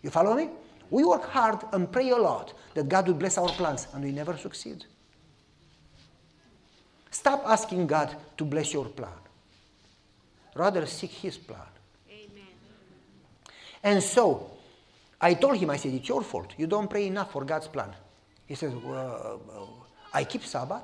You 0.03 0.09
follow 0.09 0.35
me? 0.35 0.49
We 0.91 1.05
work 1.05 1.29
hard 1.29 1.63
and 1.71 1.91
pray 1.91 2.09
a 2.09 2.17
lot 2.17 2.53
that 2.75 2.89
God 2.89 3.07
would 3.07 3.17
bless 3.17 3.37
our 3.37 3.49
plans, 3.49 3.87
and 3.93 4.03
we 4.03 4.11
never 4.11 4.37
succeed. 4.37 4.85
Stop 7.09 7.43
asking 7.45 7.87
God 7.87 8.15
to 8.37 8.45
bless 8.45 8.73
your 8.73 8.85
plan. 8.85 9.09
Rather, 10.53 10.85
seek 10.85 11.11
His 11.11 11.37
plan. 11.37 11.61
Amen. 12.09 12.43
And 13.81 14.03
so, 14.03 14.51
I 15.19 15.33
told 15.35 15.57
him, 15.57 15.69
I 15.69 15.77
said, 15.77 15.93
it's 15.93 16.09
your 16.09 16.23
fault. 16.23 16.55
You 16.57 16.67
don't 16.67 16.89
pray 16.89 17.07
enough 17.07 17.31
for 17.31 17.45
God's 17.45 17.67
plan. 17.67 17.93
He 18.47 18.55
says, 18.55 18.73
well, 18.73 19.41
uh, 19.55 20.17
I 20.17 20.25
keep 20.25 20.43
Sabbath. 20.43 20.83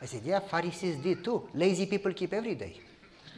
I 0.00 0.06
said, 0.06 0.22
yeah, 0.24 0.40
Pharisees 0.40 0.96
did 0.96 1.22
too. 1.22 1.48
Lazy 1.54 1.86
people 1.86 2.12
keep 2.12 2.32
every 2.32 2.56
day. 2.56 2.80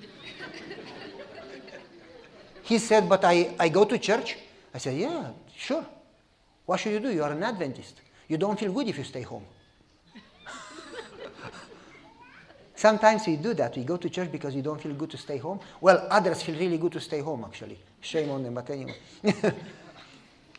he 2.62 2.78
said, 2.78 3.06
but 3.06 3.22
I, 3.24 3.54
I 3.58 3.68
go 3.68 3.84
to 3.84 3.98
church. 3.98 4.38
I 4.74 4.78
said, 4.78 4.98
yeah, 4.98 5.30
sure. 5.56 5.86
What 6.66 6.80
should 6.80 6.92
you 6.92 7.00
do? 7.00 7.12
You 7.12 7.22
are 7.22 7.30
an 7.30 7.42
Adventist. 7.42 8.00
You 8.26 8.36
don't 8.36 8.58
feel 8.58 8.72
good 8.72 8.88
if 8.88 8.98
you 8.98 9.04
stay 9.04 9.22
home. 9.22 9.44
Sometimes 12.74 13.26
we 13.26 13.36
do 13.36 13.54
that. 13.54 13.76
We 13.76 13.84
go 13.84 13.96
to 13.96 14.10
church 14.10 14.32
because 14.32 14.54
we 14.54 14.62
don't 14.62 14.80
feel 14.80 14.94
good 14.94 15.10
to 15.10 15.16
stay 15.16 15.38
home. 15.38 15.60
Well, 15.80 16.06
others 16.10 16.42
feel 16.42 16.58
really 16.58 16.78
good 16.78 16.92
to 16.92 17.00
stay 17.00 17.20
home, 17.20 17.44
actually. 17.46 17.78
Shame 18.00 18.30
on 18.30 18.42
them, 18.42 18.54
but 18.54 18.68
anyway. 18.68 18.96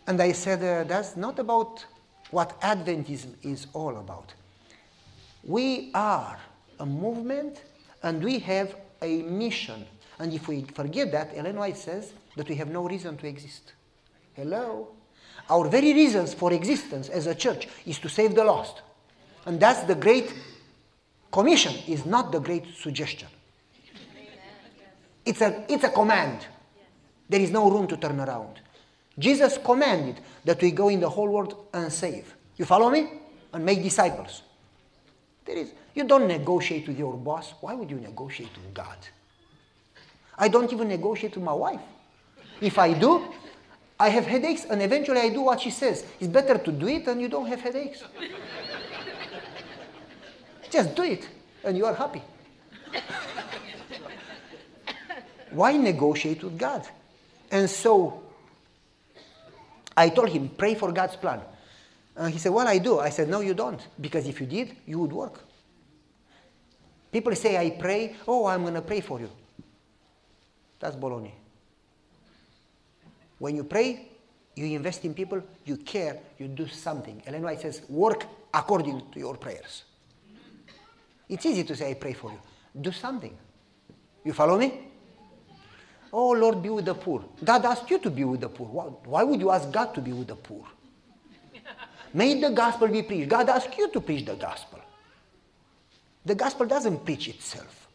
and 0.07 0.21
I 0.21 0.31
said, 0.31 0.63
uh, 0.63 0.87
that's 0.87 1.17
not 1.17 1.39
about 1.39 1.85
what 2.31 2.59
Adventism 2.61 3.33
is 3.43 3.67
all 3.73 3.97
about. 3.97 4.33
We 5.43 5.91
are 5.93 6.39
a 6.79 6.85
movement 6.85 7.61
and 8.01 8.23
we 8.23 8.39
have 8.39 8.75
a 9.01 9.23
mission. 9.23 9.85
And 10.19 10.33
if 10.33 10.47
we 10.47 10.63
forget 10.63 11.11
that, 11.11 11.31
Ellen 11.35 11.57
White 11.57 11.77
says 11.77 12.13
that 12.37 12.47
we 12.47 12.55
have 12.55 12.69
no 12.69 12.87
reason 12.87 13.17
to 13.17 13.27
exist. 13.27 13.73
Hello? 14.35 14.89
Our 15.49 15.67
very 15.69 15.93
reasons 15.93 16.33
for 16.33 16.51
existence 16.53 17.09
as 17.09 17.27
a 17.27 17.35
church 17.35 17.67
is 17.85 17.99
to 17.99 18.09
save 18.09 18.35
the 18.35 18.43
lost. 18.43 18.81
And 19.45 19.59
that's 19.59 19.81
the 19.83 19.95
great 19.95 20.33
commission, 21.31 21.73
is 21.87 22.05
not 22.05 22.31
the 22.31 22.39
great 22.39 22.65
suggestion. 22.75 23.27
It's 25.25 25.41
a, 25.41 25.65
it's 25.69 25.83
a 25.83 25.89
command. 25.89 26.45
There 27.29 27.41
is 27.41 27.51
no 27.51 27.69
room 27.69 27.87
to 27.87 27.97
turn 27.97 28.19
around. 28.19 28.59
Jesus 29.17 29.57
commanded 29.57 30.19
that 30.43 30.61
we 30.61 30.71
go 30.71 30.89
in 30.89 30.99
the 30.99 31.09
whole 31.09 31.29
world 31.29 31.67
and 31.73 31.91
save. 31.91 32.35
You 32.57 32.65
follow 32.65 32.89
me? 32.89 33.09
And 33.53 33.65
make 33.65 33.81
disciples. 33.81 34.41
There 35.45 35.57
is, 35.57 35.71
you 35.93 36.03
don't 36.03 36.27
negotiate 36.27 36.87
with 36.87 36.99
your 36.99 37.13
boss. 37.13 37.53
Why 37.61 37.73
would 37.73 37.89
you 37.89 37.97
negotiate 37.97 38.51
with 38.55 38.73
God? 38.73 38.97
I 40.37 40.49
don't 40.49 40.71
even 40.73 40.89
negotiate 40.89 41.35
with 41.35 41.43
my 41.43 41.53
wife. 41.53 41.79
If 42.59 42.77
I 42.77 42.93
do, 42.93 43.25
I 43.99 44.09
have 44.09 44.25
headaches 44.25 44.65
and 44.65 44.81
eventually 44.81 45.19
I 45.19 45.29
do 45.29 45.41
what 45.41 45.61
she 45.61 45.69
says. 45.69 46.03
It's 46.19 46.27
better 46.27 46.57
to 46.57 46.71
do 46.71 46.87
it 46.87 47.07
and 47.07 47.21
you 47.21 47.29
don't 47.29 47.47
have 47.47 47.61
headaches. 47.61 48.03
Just 50.69 50.95
do 50.95 51.03
it 51.03 51.29
and 51.63 51.77
you 51.77 51.85
are 51.85 51.93
happy. 51.93 52.21
Why 55.51 55.77
negotiate 55.77 56.43
with 56.43 56.57
God? 56.57 56.85
And 57.49 57.69
so 57.69 58.23
I 59.95 60.09
told 60.09 60.29
him, 60.29 60.49
pray 60.49 60.75
for 60.75 60.91
God's 60.91 61.15
plan. 61.15 61.39
And 62.17 62.33
he 62.33 62.39
said, 62.39 62.51
Well, 62.51 62.67
I 62.67 62.77
do. 62.77 62.99
I 62.99 63.09
said, 63.09 63.29
No, 63.29 63.41
you 63.41 63.53
don't. 63.53 63.85
Because 63.99 64.27
if 64.27 64.39
you 64.39 64.47
did, 64.47 64.75
you 64.85 64.99
would 64.99 65.11
work. 65.11 65.41
People 67.11 67.35
say, 67.35 67.57
I 67.57 67.69
pray, 67.69 68.15
oh, 68.27 68.45
I'm 68.45 68.63
going 68.63 68.73
to 68.73 68.81
pray 68.81 68.99
for 68.99 69.21
you. 69.21 69.29
That's 70.79 70.97
baloney. 70.97 71.31
When 73.39 73.55
you 73.55 73.63
pray, 73.63 74.09
you 74.55 74.65
invest 74.67 75.03
in 75.05 75.13
people, 75.13 75.41
you 75.65 75.77
care, 75.77 76.19
you 76.37 76.47
do 76.47 76.67
something. 76.67 77.21
Ellen 77.25 77.43
White 77.43 77.61
says, 77.61 77.81
work 77.89 78.25
according 78.53 79.11
to 79.11 79.19
your 79.19 79.35
prayers. 79.35 79.83
It's 81.27 81.45
easy 81.45 81.63
to 81.63 81.75
say, 81.75 81.91
I 81.91 81.93
pray 81.95 82.13
for 82.13 82.31
you. 82.31 82.39
Do 82.79 82.91
something. 82.91 83.35
You 84.23 84.33
follow 84.33 84.57
me? 84.57 84.91
Oh, 86.13 86.31
Lord, 86.31 86.61
be 86.61 86.69
with 86.69 86.85
the 86.85 86.93
poor. 86.93 87.25
God 87.43 87.65
asked 87.65 87.89
you 87.89 87.99
to 87.99 88.09
be 88.09 88.23
with 88.23 88.41
the 88.41 88.49
poor. 88.49 88.67
Why 88.67 89.23
would 89.23 89.39
you 89.39 89.51
ask 89.51 89.69
God 89.71 89.93
to 89.95 90.01
be 90.01 90.13
with 90.13 90.27
the 90.27 90.35
poor? 90.35 90.65
May 92.13 92.39
the 92.39 92.51
gospel 92.51 92.87
be 92.87 93.01
preached. 93.01 93.29
God 93.29 93.49
asked 93.49 93.77
you 93.77 93.89
to 93.91 93.99
preach 93.99 94.25
the 94.25 94.35
gospel. 94.35 94.79
The 96.23 96.35
gospel 96.35 96.65
doesn't 96.65 97.03
preach 97.03 97.27
itself. 97.27 97.89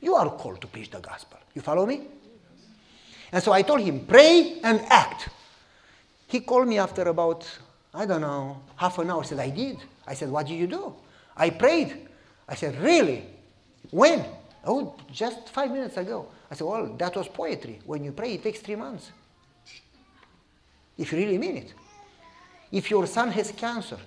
You 0.00 0.14
are 0.14 0.30
called 0.30 0.60
to 0.60 0.66
preach 0.68 0.90
the 0.90 1.00
gospel. 1.00 1.38
You 1.54 1.62
follow 1.62 1.84
me? 1.84 2.02
And 3.32 3.42
so 3.42 3.52
I 3.52 3.62
told 3.62 3.80
him, 3.80 4.06
pray 4.06 4.60
and 4.62 4.80
act. 4.88 5.28
He 6.28 6.40
called 6.40 6.68
me 6.68 6.78
after 6.78 7.02
about, 7.02 7.46
I 7.94 8.06
don't 8.06 8.20
know, 8.20 8.62
half 8.76 8.98
an 8.98 9.10
hour. 9.10 9.24
Said, 9.24 9.38
I 9.38 9.50
did. 9.50 9.78
I 10.06 10.14
said, 10.14 10.30
what 10.30 10.46
did 10.46 10.54
you 10.54 10.66
do? 10.66 10.94
I 11.36 11.50
prayed. 11.50 12.08
I 12.48 12.54
said, 12.54 12.80
really? 12.80 13.24
When? 13.90 14.24
Oh, 14.64 14.94
just 15.12 15.48
five 15.50 15.70
minutes 15.70 15.96
ago. 15.96 16.28
I 16.50 16.54
said, 16.54 16.66
well, 16.66 16.86
that 16.98 17.16
was 17.16 17.28
poetry. 17.28 17.80
When 17.84 18.04
you 18.04 18.12
pray, 18.12 18.34
it 18.34 18.42
takes 18.42 18.60
three 18.60 18.76
months. 18.76 19.10
If 20.96 21.12
you 21.12 21.18
really 21.18 21.38
mean 21.38 21.56
it. 21.56 21.74
If 22.72 22.90
your 22.90 23.06
son 23.06 23.30
has 23.32 23.52
cancer, 23.52 23.98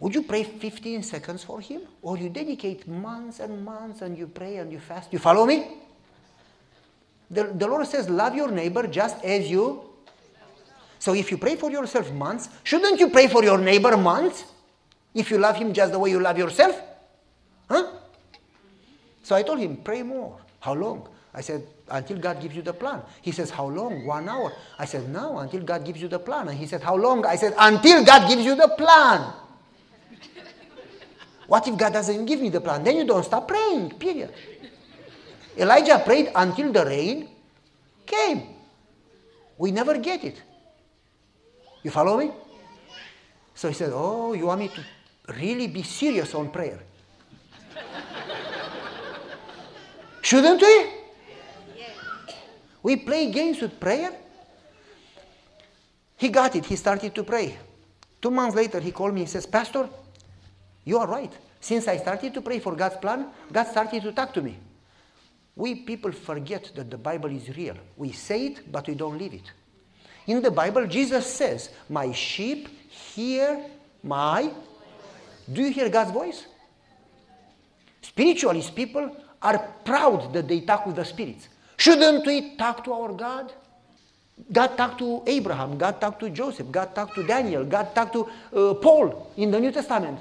would 0.00 0.14
you 0.14 0.22
pray 0.22 0.44
15 0.44 1.02
seconds 1.02 1.44
for 1.44 1.60
him? 1.60 1.82
Or 2.02 2.18
you 2.18 2.28
dedicate 2.28 2.86
months 2.86 3.40
and 3.40 3.64
months 3.64 4.02
and 4.02 4.18
you 4.18 4.26
pray 4.26 4.56
and 4.56 4.72
you 4.72 4.80
fast? 4.80 5.12
You 5.12 5.18
follow 5.18 5.46
me? 5.46 5.66
The, 7.34 7.44
the 7.52 7.66
Lord 7.66 7.86
says, 7.86 8.08
love 8.08 8.34
your 8.34 8.50
neighbor 8.50 8.86
just 8.86 9.22
as 9.24 9.50
you. 9.50 9.82
So 11.00 11.14
if 11.14 11.30
you 11.30 11.36
pray 11.36 11.56
for 11.56 11.70
yourself 11.70 12.12
months, 12.12 12.48
shouldn't 12.62 13.00
you 13.00 13.10
pray 13.10 13.26
for 13.26 13.42
your 13.42 13.58
neighbor 13.58 13.96
months? 13.96 14.44
If 15.12 15.30
you 15.30 15.38
love 15.38 15.56
him 15.56 15.72
just 15.72 15.92
the 15.92 15.98
way 15.98 16.10
you 16.10 16.20
love 16.20 16.38
yourself? 16.38 16.80
Huh? 17.68 17.90
So 19.22 19.34
I 19.34 19.42
told 19.42 19.58
him, 19.58 19.76
pray 19.78 20.02
more. 20.02 20.38
How 20.60 20.74
long? 20.74 21.08
I 21.34 21.40
said, 21.40 21.66
until 21.90 22.18
God 22.18 22.40
gives 22.40 22.54
you 22.54 22.62
the 22.62 22.72
plan. 22.72 23.02
He 23.20 23.32
says, 23.32 23.50
how 23.50 23.66
long? 23.66 24.06
One 24.06 24.28
hour. 24.28 24.52
I 24.78 24.84
said, 24.84 25.08
no, 25.08 25.38
until 25.38 25.62
God 25.62 25.84
gives 25.84 26.00
you 26.00 26.08
the 26.08 26.18
plan. 26.18 26.48
And 26.48 26.56
he 26.56 26.66
said, 26.66 26.82
how 26.82 26.94
long? 26.96 27.26
I 27.26 27.36
said, 27.36 27.54
until 27.58 28.04
God 28.04 28.28
gives 28.28 28.44
you 28.44 28.54
the 28.54 28.68
plan. 28.68 29.32
what 31.48 31.66
if 31.66 31.76
God 31.76 31.92
doesn't 31.92 32.24
give 32.24 32.40
me 32.40 32.50
the 32.50 32.60
plan? 32.60 32.84
Then 32.84 32.96
you 32.96 33.04
don't 33.04 33.24
stop 33.24 33.48
praying, 33.48 33.90
period. 33.98 34.32
Elijah 35.56 36.02
prayed 36.04 36.30
until 36.34 36.72
the 36.72 36.84
rain 36.84 37.28
came. 38.06 38.54
We 39.56 39.70
never 39.70 39.98
get 39.98 40.24
it. 40.24 40.42
You 41.82 41.90
follow 41.90 42.18
me? 42.18 42.30
So 43.54 43.68
he 43.68 43.74
said, 43.74 43.90
Oh, 43.92 44.32
you 44.32 44.46
want 44.46 44.60
me 44.60 44.68
to 44.68 44.84
really 45.34 45.68
be 45.68 45.82
serious 45.82 46.34
on 46.34 46.50
prayer? 46.50 46.80
Shouldn't 50.22 50.60
we? 50.60 50.86
We 52.82 52.96
play 52.96 53.30
games 53.30 53.60
with 53.62 53.80
prayer. 53.80 54.12
He 56.16 56.28
got 56.28 56.54
it. 56.54 56.66
He 56.66 56.76
started 56.76 57.14
to 57.14 57.24
pray. 57.24 57.56
Two 58.20 58.30
months 58.30 58.54
later, 58.56 58.80
he 58.80 58.92
called 58.92 59.14
me 59.14 59.22
and 59.22 59.30
says, 59.30 59.46
Pastor, 59.46 59.88
you 60.84 60.98
are 60.98 61.06
right. 61.06 61.32
Since 61.60 61.88
I 61.88 61.96
started 61.96 62.34
to 62.34 62.42
pray 62.42 62.58
for 62.58 62.74
God's 62.74 62.96
plan, 62.96 63.28
God 63.50 63.64
started 63.64 64.02
to 64.02 64.12
talk 64.12 64.34
to 64.34 64.42
me. 64.42 64.58
We 65.56 65.74
people 65.74 66.12
forget 66.12 66.72
that 66.74 66.90
the 66.90 66.98
Bible 66.98 67.30
is 67.30 67.56
real. 67.56 67.76
We 67.96 68.12
say 68.12 68.46
it, 68.46 68.72
but 68.72 68.88
we 68.88 68.94
don't 68.94 69.18
live 69.18 69.34
it. 69.34 69.50
In 70.26 70.42
the 70.42 70.50
Bible, 70.50 70.86
Jesus 70.86 71.26
says, 71.26 71.70
My 71.88 72.12
sheep 72.12 72.68
hear 72.88 73.64
my. 74.02 74.50
Do 75.52 75.62
you 75.62 75.70
hear 75.70 75.88
God's 75.88 76.10
voice? 76.10 76.46
Spiritualist 78.00 78.74
people 78.74 79.16
are 79.42 79.58
proud 79.84 80.32
that 80.32 80.48
they 80.48 80.60
talk 80.60 80.86
with 80.86 80.96
the 80.96 81.04
spirits. 81.04 81.48
Shouldn't 81.76 82.26
we 82.26 82.56
talk 82.56 82.84
to 82.84 82.92
our 82.92 83.12
God? 83.12 83.52
God 84.50 84.76
talked 84.76 84.98
to 84.98 85.22
Abraham, 85.26 85.78
God 85.78 86.00
talked 86.00 86.20
to 86.20 86.30
Joseph, 86.30 86.70
God 86.70 86.94
talked 86.94 87.14
to 87.14 87.26
Daniel, 87.26 87.64
God 87.64 87.94
talked 87.94 88.12
to 88.14 88.28
uh, 88.52 88.74
Paul 88.74 89.32
in 89.36 89.50
the 89.50 89.60
New 89.60 89.70
Testament. 89.70 90.18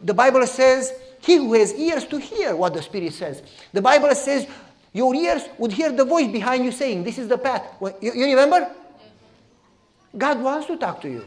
The 0.00 0.14
Bible 0.14 0.46
says, 0.46 0.94
He 1.20 1.36
who 1.36 1.52
has 1.54 1.74
ears 1.74 2.06
to 2.06 2.18
hear 2.18 2.56
what 2.56 2.72
the 2.72 2.82
Spirit 2.82 3.12
says. 3.12 3.42
The 3.72 3.82
Bible 3.82 4.14
says, 4.14 4.46
your 4.92 5.14
ears 5.14 5.42
would 5.58 5.72
hear 5.72 5.92
the 5.92 6.04
voice 6.04 6.30
behind 6.30 6.64
you 6.64 6.72
saying, 6.72 7.04
This 7.04 7.18
is 7.18 7.28
the 7.28 7.38
path. 7.38 7.62
You, 8.00 8.12
you 8.12 8.26
remember? 8.26 8.70
God 10.16 10.40
wants 10.42 10.66
to 10.66 10.76
talk 10.76 11.00
to 11.02 11.08
you. 11.08 11.24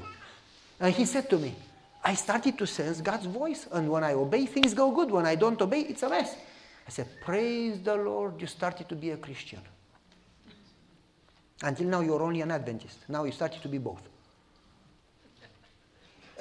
And 0.80 0.93
He 0.93 1.06
said 1.06 1.30
to 1.30 1.38
me, 1.38 1.56
I 2.04 2.15
started 2.15 2.58
to 2.58 2.67
sense 2.67 2.99
God's 2.99 3.26
voice. 3.26 3.67
And 3.71 3.89
when 3.89 4.04
I 4.04 4.13
obey, 4.13 4.45
things 4.45 4.73
go 4.73 4.91
good. 4.91 5.10
When 5.10 5.26
I 5.26 5.36
don't 5.36 5.62
obey, 5.62 5.82
it's 5.82 6.04
a 6.04 6.10
mess. 6.10 6.36
I 6.86 6.89
said, 6.91 7.08
Praise 7.21 7.80
the 7.82 7.95
Lord, 7.95 8.41
you 8.41 8.47
started 8.47 8.89
to 8.89 8.95
be 8.95 9.12
a 9.12 9.17
Christian. 9.17 9.62
Until 11.62 11.88
now, 11.88 12.02
you're 12.02 12.21
only 12.21 12.41
an 12.41 12.52
Adventist. 12.52 12.99
Now 13.08 13.23
you 13.23 13.32
started 13.32 13.62
to 13.62 13.69
be 13.69 13.78
both. 13.78 14.02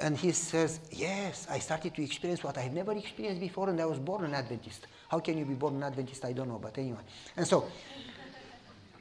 And 0.01 0.17
he 0.17 0.33
says, 0.33 0.81
Yes, 0.91 1.47
I 1.49 1.59
started 1.59 1.95
to 1.95 2.03
experience 2.03 2.43
what 2.43 2.57
I've 2.57 2.73
never 2.73 2.91
experienced 2.91 3.39
before, 3.39 3.69
and 3.69 3.79
I 3.79 3.85
was 3.85 3.99
born 3.99 4.25
an 4.25 4.33
Adventist. 4.33 4.85
How 5.13 5.19
can 5.19 5.37
you 5.37 5.45
be 5.45 5.53
born 5.53 5.75
an 5.75 5.83
Adventist? 5.83 6.25
I 6.25 6.33
don't 6.33 6.47
know, 6.47 6.57
but 6.57 6.75
anyway. 6.75 7.03
And 7.37 7.45
so, 7.45 7.67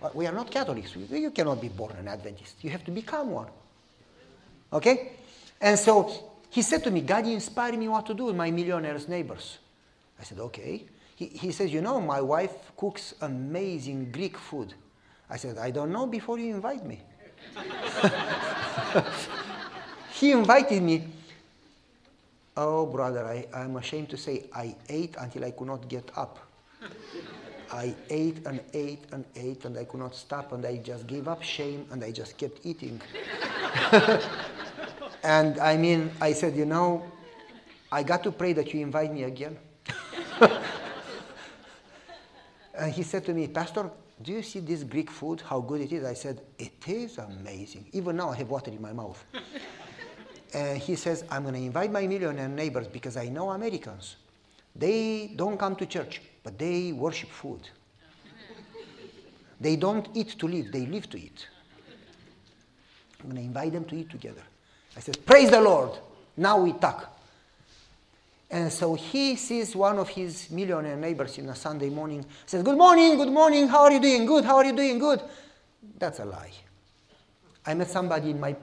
uh, 0.03 0.11
we 0.13 0.27
are 0.27 0.33
not 0.33 0.51
Catholics. 0.51 0.95
You 0.95 1.31
cannot 1.31 1.59
be 1.59 1.69
born 1.69 1.97
an 1.97 2.07
Adventist. 2.07 2.57
You 2.61 2.69
have 2.69 2.85
to 2.85 2.91
become 2.91 3.31
one. 3.31 3.47
Okay? 4.75 5.13
And 5.59 5.79
so, 5.79 6.13
he 6.51 6.61
said 6.61 6.85
to 6.85 6.91
me, 6.91 7.01
God 7.01 7.27
you 7.27 7.33
inspired 7.33 7.79
me 7.79 7.89
what 7.89 8.05
to 8.05 8.13
do 8.13 8.27
with 8.27 8.37
my 8.37 8.51
millionaire's 8.51 9.09
neighbors. 9.09 9.57
I 10.21 10.25
said, 10.25 10.39
Okay. 10.39 10.85
He, 11.17 11.29
he 11.29 11.51
says, 11.51 11.73
You 11.73 11.81
know, 11.81 11.99
my 11.99 12.21
wife 12.21 12.77
cooks 12.77 13.15
amazing 13.23 14.13
Greek 14.13 14.37
food. 14.37 14.75
I 15.31 15.39
said, 15.39 15.57
I 15.57 15.71
don't 15.71 15.93
know 15.93 16.07
before 16.07 16.39
you 16.39 16.55
invite 16.55 16.85
me. 16.85 17.01
he 20.13 20.33
invited 20.33 20.83
me. 20.83 21.09
Oh, 22.57 22.85
brother, 22.85 23.25
I, 23.25 23.47
I'm 23.55 23.77
ashamed 23.77 24.11
to 24.11 24.17
say 24.17 24.45
I 24.55 24.77
ate 24.89 25.17
until 25.19 25.45
I 25.45 25.53
could 25.53 25.67
not 25.67 25.89
get 25.89 26.11
up. 26.17 26.39
I 27.73 27.95
ate 28.11 28.47
and 28.47 28.61
ate 28.75 29.05
and 29.13 29.25
ate 29.35 29.65
and 29.65 29.79
I 29.79 29.85
could 29.85 30.01
not 30.01 30.15
stop 30.15 30.53
and 30.53 30.65
I 30.67 30.77
just 30.77 31.07
gave 31.07 31.27
up 31.27 31.43
shame 31.43 31.87
and 31.91 32.05
I 32.05 32.13
just 32.13 32.37
kept 32.37 32.67
eating. 32.67 33.01
and 35.23 35.59
I 35.59 35.79
mean, 35.79 36.11
I 36.21 36.35
said, 36.35 36.55
you 36.55 36.67
know, 36.67 37.11
I 37.91 38.03
got 38.03 38.23
to 38.25 38.33
pray 38.33 38.53
that 38.53 38.75
you 38.75 38.81
invite 38.81 39.15
me 39.15 39.23
again. 39.23 39.57
and 42.75 42.93
he 42.93 43.03
said 43.03 43.25
to 43.25 43.33
me, 43.33 43.49
Pastor, 43.49 43.91
do 44.21 44.33
you 44.33 44.43
see 44.43 44.61
this 44.61 44.85
Greek 44.85 45.11
food, 45.11 45.41
how 45.41 45.61
good 45.61 45.81
it 45.81 45.93
is? 45.93 46.05
I 46.05 46.15
said, 46.15 46.43
It 46.59 46.87
is 46.87 47.17
amazing. 47.17 47.87
Even 47.93 48.17
now 48.17 48.31
I 48.31 48.37
have 48.37 48.51
water 48.51 48.71
in 48.71 48.83
my 48.83 48.93
mouth. 48.93 49.25
And 50.55 50.79
he 50.79 50.97
says, 50.97 51.25
I'm 51.31 51.43
going 51.43 51.55
to 51.55 51.61
invite 51.61 51.91
my 51.91 52.07
millionaire 52.07 52.49
neighbors 52.49 52.87
because 52.87 53.17
I 53.17 53.29
know 53.29 53.51
Americans. 53.51 54.17
They 54.75 55.33
don't 55.37 55.59
come 55.59 55.77
to 55.77 55.87
church, 55.87 56.21
but 56.43 56.59
they 56.59 56.93
worship 56.93 57.31
food. 57.31 57.69
They 59.61 59.77
don't 59.77 60.09
eat 60.15 60.39
to 60.41 60.49
live, 60.49 60.73
they 60.73 60.87
live 60.87 61.09
to 61.11 61.19
eat. 61.19 61.47
I'm 63.21 63.31
going 63.31 63.37
to 63.37 63.43
invite 63.43 63.73
them 63.73 63.85
to 63.85 63.97
eat 63.97 64.11
together. 64.11 64.43
I 64.97 65.01
said, 65.01 65.25
Praise 65.25 65.51
the 65.51 65.61
Lord. 65.61 65.93
Now 66.37 66.59
we 66.59 66.73
talk. 66.73 67.17
And 68.51 68.71
so 68.71 68.95
he 68.95 69.37
sees 69.37 69.75
one 69.75 69.99
of 69.99 70.09
his 70.11 70.51
millionaire 70.51 70.97
neighbors 70.97 71.39
in 71.39 71.49
a 71.49 71.55
Sunday 71.55 71.89
morning, 71.89 72.27
says, 72.45 72.63
Good 72.63 72.77
morning, 72.77 73.17
good 73.17 73.33
morning, 73.33 73.69
how 73.69 73.85
are 73.85 73.93
you 73.93 74.01
doing? 74.01 74.27
Good, 74.27 74.45
how 74.45 74.57
are 74.57 74.65
you 74.65 74.77
doing? 74.77 74.99
Good. 74.99 75.23
That's 75.99 76.19
a 76.19 76.25
lie. 76.25 76.51
I 77.65 77.75
met 77.75 77.89
somebody 77.89 78.31
in 78.31 78.41
my, 78.41 78.57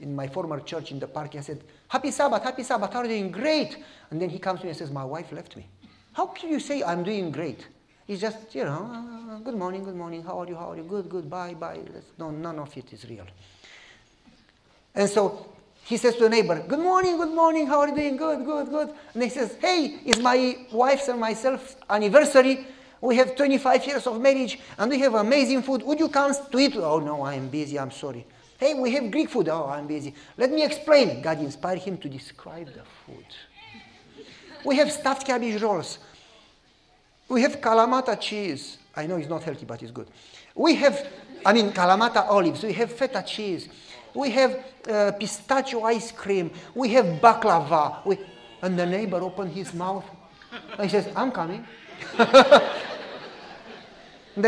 in 0.00 0.14
my 0.14 0.26
former 0.26 0.60
church 0.60 0.90
in 0.90 0.98
the 0.98 1.06
park 1.06 1.34
I 1.36 1.40
said, 1.40 1.62
Happy 1.88 2.10
Sabbath, 2.10 2.42
happy 2.42 2.62
Sabbath, 2.62 2.92
how 2.92 3.00
are 3.00 3.04
you 3.04 3.10
doing? 3.10 3.30
Great. 3.30 3.76
And 4.10 4.20
then 4.20 4.28
he 4.28 4.38
comes 4.38 4.60
to 4.60 4.66
me 4.66 4.70
and 4.70 4.78
says, 4.78 4.90
My 4.90 5.04
wife 5.04 5.32
left 5.32 5.56
me. 5.56 5.66
How 6.12 6.26
can 6.26 6.50
you 6.50 6.60
say 6.60 6.82
I'm 6.82 7.02
doing 7.02 7.30
great? 7.30 7.66
It's 8.06 8.20
just, 8.20 8.54
you 8.54 8.64
know, 8.64 8.90
uh, 9.32 9.38
good 9.38 9.54
morning, 9.54 9.82
good 9.82 9.96
morning, 9.96 10.22
how 10.22 10.40
are 10.40 10.46
you, 10.46 10.54
how 10.56 10.72
are 10.72 10.76
you? 10.76 10.82
Good, 10.82 11.08
good, 11.08 11.30
bye, 11.30 11.54
bye. 11.54 11.80
No, 12.18 12.30
none 12.30 12.58
of 12.58 12.76
it 12.76 12.92
is 12.92 13.08
real. 13.08 13.26
And 14.94 15.08
so 15.08 15.46
he 15.84 15.96
says 15.96 16.14
to 16.16 16.24
the 16.24 16.28
neighbor, 16.28 16.62
Good 16.66 16.80
morning, 16.80 17.16
good 17.16 17.32
morning, 17.34 17.66
how 17.66 17.80
are 17.80 17.88
you 17.88 17.94
doing? 17.94 18.16
Good, 18.16 18.44
good, 18.44 18.68
good. 18.68 18.90
And 19.14 19.22
he 19.22 19.28
says, 19.28 19.56
Hey, 19.60 20.00
it's 20.04 20.18
my 20.18 20.66
wife's 20.72 21.08
and 21.08 21.18
myself 21.20 21.76
anniversary. 21.88 22.66
We 23.00 23.16
have 23.16 23.36
25 23.36 23.86
years 23.86 24.06
of 24.06 24.20
marriage 24.20 24.58
and 24.78 24.90
we 24.90 24.98
have 25.00 25.14
amazing 25.14 25.62
food. 25.62 25.82
Would 25.82 26.00
you 26.00 26.08
come 26.08 26.32
to 26.50 26.58
eat? 26.58 26.76
Oh, 26.76 27.00
no, 27.00 27.22
I 27.22 27.34
am 27.34 27.48
busy, 27.48 27.78
I'm 27.78 27.90
sorry. 27.90 28.26
Hey, 28.64 28.72
we 28.72 28.92
have 28.92 29.10
Greek 29.10 29.28
food. 29.28 29.50
Oh, 29.50 29.66
I'm 29.66 29.86
busy. 29.86 30.14
Let 30.38 30.50
me 30.50 30.64
explain. 30.64 31.20
God 31.20 31.38
inspired 31.38 31.80
him 31.80 31.98
to 31.98 32.08
describe 32.08 32.68
the 32.68 32.80
food. 33.04 33.26
We 34.64 34.76
have 34.76 34.90
stuffed 34.90 35.26
cabbage 35.26 35.60
rolls. 35.60 35.98
We 37.28 37.42
have 37.42 37.60
Kalamata 37.60 38.18
cheese. 38.18 38.78
I 38.96 39.06
know 39.06 39.16
it's 39.16 39.28
not 39.28 39.42
healthy, 39.42 39.66
but 39.66 39.82
it's 39.82 39.92
good. 39.92 40.08
We 40.54 40.76
have, 40.76 41.06
I 41.44 41.52
mean, 41.52 41.72
Kalamata 41.72 42.26
olives. 42.26 42.62
We 42.62 42.72
have 42.72 42.90
feta 42.90 43.22
cheese. 43.22 43.68
We 44.14 44.30
have 44.30 44.64
uh, 44.88 45.12
pistachio 45.12 45.82
ice 45.82 46.10
cream. 46.10 46.50
We 46.74 46.88
have 46.94 47.04
baklava. 47.20 48.06
We, 48.06 48.18
and 48.62 48.78
the 48.78 48.86
neighbor 48.86 49.18
opened 49.18 49.52
his 49.52 49.74
mouth 49.74 50.06
and 50.78 50.84
he 50.84 50.88
says, 50.88 51.12
I'm 51.14 51.32
coming. 51.32 51.66
the 52.16 52.62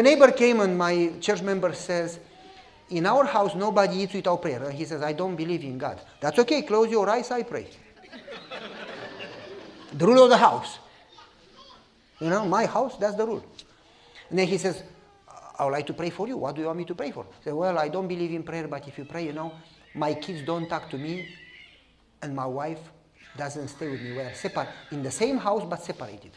neighbor 0.02 0.32
came 0.32 0.60
and 0.60 0.78
my 0.78 1.12
church 1.20 1.42
member 1.42 1.74
says, 1.74 2.18
in 2.90 3.06
our 3.06 3.24
house, 3.24 3.54
nobody 3.54 4.02
eats 4.02 4.14
without 4.14 4.42
prayer. 4.42 4.62
And 4.62 4.72
he 4.72 4.84
says, 4.84 5.02
I 5.02 5.12
don't 5.12 5.36
believe 5.36 5.62
in 5.64 5.78
God. 5.78 6.00
That's 6.20 6.38
okay. 6.38 6.62
Close 6.62 6.90
your 6.90 7.08
eyes. 7.08 7.30
I 7.30 7.42
pray. 7.42 7.66
the 9.92 10.06
rule 10.06 10.24
of 10.24 10.30
the 10.30 10.36
house. 10.36 10.78
You 12.20 12.30
know, 12.30 12.46
my 12.46 12.66
house, 12.66 12.96
that's 12.96 13.16
the 13.16 13.26
rule. 13.26 13.44
And 14.30 14.38
then 14.38 14.46
he 14.46 14.58
says, 14.58 14.82
I 15.58 15.64
would 15.64 15.72
like 15.72 15.86
to 15.86 15.94
pray 15.94 16.10
for 16.10 16.28
you. 16.28 16.36
What 16.36 16.54
do 16.54 16.60
you 16.60 16.66
want 16.66 16.78
me 16.78 16.84
to 16.84 16.94
pray 16.94 17.10
for? 17.10 17.24
I 17.24 17.44
say, 17.44 17.52
well, 17.52 17.78
I 17.78 17.88
don't 17.88 18.08
believe 18.08 18.32
in 18.32 18.42
prayer, 18.42 18.68
but 18.68 18.86
if 18.86 18.98
you 18.98 19.04
pray, 19.04 19.26
you 19.26 19.32
know, 19.32 19.52
my 19.94 20.14
kids 20.14 20.42
don't 20.42 20.68
talk 20.68 20.90
to 20.90 20.98
me, 20.98 21.28
and 22.22 22.34
my 22.34 22.46
wife 22.46 22.80
doesn't 23.36 23.68
stay 23.68 23.88
with 23.88 24.00
me. 24.00 24.12
We're 24.12 24.34
separate 24.34 24.68
in 24.90 25.02
the 25.02 25.10
same 25.10 25.38
house, 25.38 25.64
but 25.68 25.82
separated. 25.82 26.32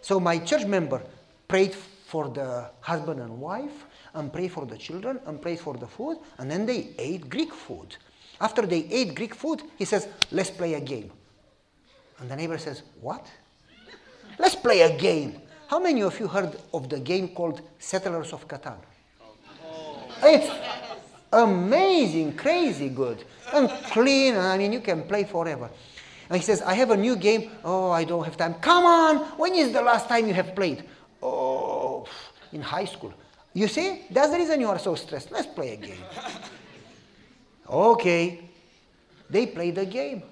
So 0.00 0.18
my 0.20 0.38
church 0.38 0.66
member 0.66 1.02
prayed 1.46 1.74
for 1.74 2.28
the 2.28 2.70
husband 2.80 3.20
and 3.20 3.40
wife, 3.40 3.86
and 4.14 4.32
pray 4.32 4.48
for 4.48 4.66
the 4.66 4.76
children, 4.76 5.20
and 5.26 5.40
pray 5.40 5.56
for 5.56 5.74
the 5.74 5.86
food, 5.86 6.18
and 6.38 6.50
then 6.50 6.66
they 6.66 6.90
ate 6.98 7.28
Greek 7.28 7.52
food. 7.52 7.96
After 8.40 8.66
they 8.66 8.86
ate 8.90 9.14
Greek 9.14 9.34
food, 9.34 9.62
he 9.76 9.84
says, 9.84 10.08
let's 10.30 10.50
play 10.50 10.74
a 10.74 10.80
game. 10.80 11.10
And 12.18 12.30
the 12.30 12.36
neighbor 12.36 12.58
says, 12.58 12.82
what? 13.00 13.26
Let's 14.38 14.54
play 14.54 14.82
a 14.82 14.98
game. 14.98 15.40
How 15.68 15.78
many 15.78 16.02
of 16.02 16.18
you 16.18 16.26
heard 16.26 16.56
of 16.72 16.88
the 16.88 16.98
game 16.98 17.28
called 17.28 17.60
Settlers 17.78 18.32
of 18.32 18.48
Catan? 18.48 18.78
It's 20.22 20.50
amazing, 21.32 22.36
crazy 22.36 22.88
good, 22.88 23.24
and 23.52 23.68
clean. 23.86 24.36
I 24.36 24.58
mean, 24.58 24.72
you 24.72 24.80
can 24.80 25.02
play 25.04 25.24
forever. 25.24 25.70
And 26.28 26.36
he 26.36 26.42
says, 26.42 26.62
I 26.62 26.74
have 26.74 26.90
a 26.90 26.96
new 26.96 27.16
game. 27.16 27.50
Oh, 27.64 27.90
I 27.90 28.04
don't 28.04 28.24
have 28.24 28.36
time. 28.36 28.54
Come 28.54 28.84
on, 28.84 29.16
when 29.38 29.54
is 29.54 29.72
the 29.72 29.82
last 29.82 30.08
time 30.08 30.26
you 30.26 30.34
have 30.34 30.54
played? 30.54 30.84
Oh, 31.22 32.06
in 32.52 32.60
high 32.60 32.84
school. 32.84 33.12
You 33.52 33.66
see, 33.68 34.02
that's 34.10 34.30
the 34.30 34.38
reason 34.38 34.60
you 34.60 34.68
are 34.68 34.78
so 34.78 34.94
stressed. 34.94 35.30
Let's 35.32 35.46
play 35.46 35.74
a 35.74 35.76
game. 35.76 36.02
okay. 37.68 38.40
They 39.28 39.46
played 39.46 39.76
the 39.76 39.86
game. 39.86 40.22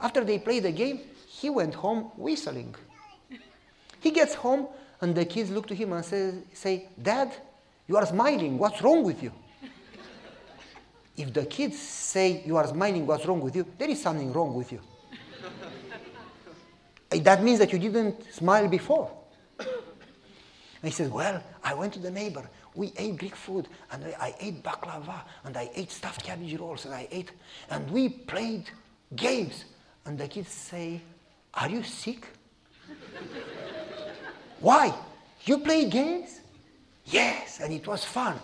After 0.00 0.24
they 0.24 0.38
played 0.38 0.64
the 0.64 0.72
game, 0.72 1.00
he 1.26 1.50
went 1.50 1.74
home 1.74 2.10
whistling. 2.16 2.74
He 4.00 4.10
gets 4.10 4.34
home 4.34 4.68
and 5.00 5.14
the 5.14 5.24
kids 5.24 5.50
look 5.50 5.66
to 5.68 5.74
him 5.74 5.92
and 5.92 6.04
say, 6.04 6.34
say 6.52 6.88
Dad, 7.00 7.34
you 7.86 7.96
are 7.96 8.06
smiling. 8.06 8.58
What's 8.58 8.80
wrong 8.82 9.02
with 9.02 9.22
you? 9.22 9.32
if 11.16 11.32
the 11.32 11.46
kids 11.46 11.78
say 11.78 12.42
you 12.44 12.56
are 12.56 12.66
smiling, 12.66 13.06
what's 13.06 13.24
wrong 13.26 13.40
with 13.40 13.54
you? 13.56 13.66
There 13.78 13.88
is 13.88 14.02
something 14.02 14.32
wrong 14.32 14.54
with 14.54 14.72
you. 14.72 14.80
that 17.10 17.42
means 17.42 17.58
that 17.60 17.72
you 17.72 17.78
didn't 17.78 18.32
smile 18.32 18.68
before. 18.68 19.10
And 19.58 19.68
he 20.82 20.90
says, 20.90 21.08
Well, 21.10 21.42
I 21.64 21.72
went 21.72 21.94
to 21.94 21.98
the 21.98 22.10
neighbor. 22.10 22.48
We 22.74 22.92
ate 22.96 23.16
Greek 23.16 23.34
food, 23.34 23.68
and 23.90 24.04
I 24.20 24.34
ate 24.38 24.62
baklava, 24.62 25.22
and 25.44 25.56
I 25.56 25.70
ate 25.74 25.90
stuffed 25.90 26.22
cabbage 26.22 26.54
rolls, 26.60 26.84
and 26.84 26.94
I 26.94 27.08
ate, 27.10 27.30
and 27.70 27.90
we 27.90 28.10
played 28.10 28.70
games. 29.16 29.64
And 30.04 30.18
the 30.18 30.28
kids 30.28 30.50
say, 30.50 31.00
Are 31.54 31.70
you 31.70 31.82
sick? 31.82 32.26
Why? 34.60 34.94
You 35.46 35.58
play 35.58 35.88
games? 35.88 36.40
Yes, 37.06 37.60
and 37.60 37.72
it 37.72 37.86
was 37.86 38.04
fun. 38.04 38.38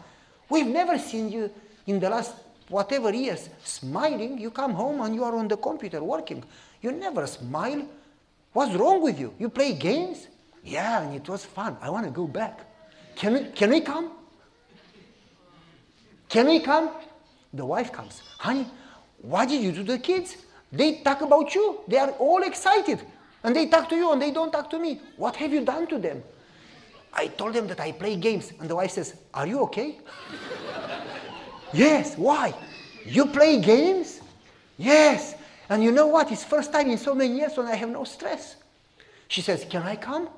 We've 0.48 0.66
never 0.66 0.98
seen 0.98 1.30
you 1.30 1.50
in 1.86 2.00
the 2.00 2.08
last 2.08 2.34
whatever 2.68 3.12
years 3.12 3.50
smiling. 3.62 4.38
You 4.38 4.50
come 4.50 4.72
home 4.72 5.00
and 5.02 5.14
you 5.14 5.24
are 5.24 5.34
on 5.34 5.48
the 5.48 5.56
computer 5.56 6.02
working. 6.02 6.42
You 6.80 6.92
never 6.92 7.26
smile. 7.26 7.86
What's 8.52 8.74
wrong 8.74 9.02
with 9.02 9.18
you? 9.18 9.34
You 9.38 9.48
play 9.48 9.74
games? 9.74 10.26
Yeah, 10.64 11.02
and 11.02 11.14
it 11.14 11.28
was 11.28 11.44
fun. 11.44 11.76
I 11.80 11.90
want 11.90 12.06
to 12.06 12.10
go 12.10 12.26
back. 12.26 12.66
Can 13.16 13.32
we, 13.34 13.44
can 13.50 13.70
we 13.70 13.80
come? 13.80 14.12
Can 16.28 16.46
we 16.46 16.60
come? 16.60 16.90
The 17.52 17.66
wife 17.66 17.92
comes. 17.92 18.22
Honey, 18.38 18.66
what 19.20 19.48
did 19.48 19.62
you 19.62 19.72
do 19.72 19.84
to 19.84 19.92
the 19.92 19.98
kids? 19.98 20.36
They 20.72 20.98
talk 21.02 21.20
about 21.20 21.54
you. 21.54 21.80
They 21.88 21.98
are 21.98 22.10
all 22.12 22.42
excited. 22.42 23.00
And 23.42 23.56
they 23.56 23.66
talk 23.66 23.88
to 23.88 23.96
you 23.96 24.12
and 24.12 24.22
they 24.22 24.30
don't 24.30 24.52
talk 24.52 24.70
to 24.70 24.78
me. 24.78 25.00
What 25.16 25.36
have 25.36 25.52
you 25.52 25.64
done 25.64 25.86
to 25.88 25.98
them? 25.98 26.22
I 27.12 27.26
told 27.26 27.54
them 27.54 27.66
that 27.66 27.80
I 27.80 27.92
play 27.92 28.16
games. 28.16 28.52
And 28.60 28.68
the 28.68 28.76
wife 28.76 28.92
says, 28.92 29.14
Are 29.34 29.46
you 29.46 29.60
okay? 29.62 29.98
yes, 31.72 32.16
why? 32.16 32.54
You 33.04 33.26
play 33.26 33.60
games? 33.60 34.20
Yes. 34.78 35.34
And 35.68 35.82
you 35.82 35.90
know 35.90 36.06
what? 36.06 36.30
It's 36.30 36.44
first 36.44 36.72
time 36.72 36.90
in 36.90 36.98
so 36.98 37.14
many 37.14 37.34
years 37.34 37.56
when 37.56 37.66
I 37.66 37.74
have 37.74 37.88
no 37.88 38.04
stress. 38.04 38.56
She 39.28 39.40
says, 39.40 39.66
Can 39.68 39.82
I 39.82 39.96
come? 39.96 40.28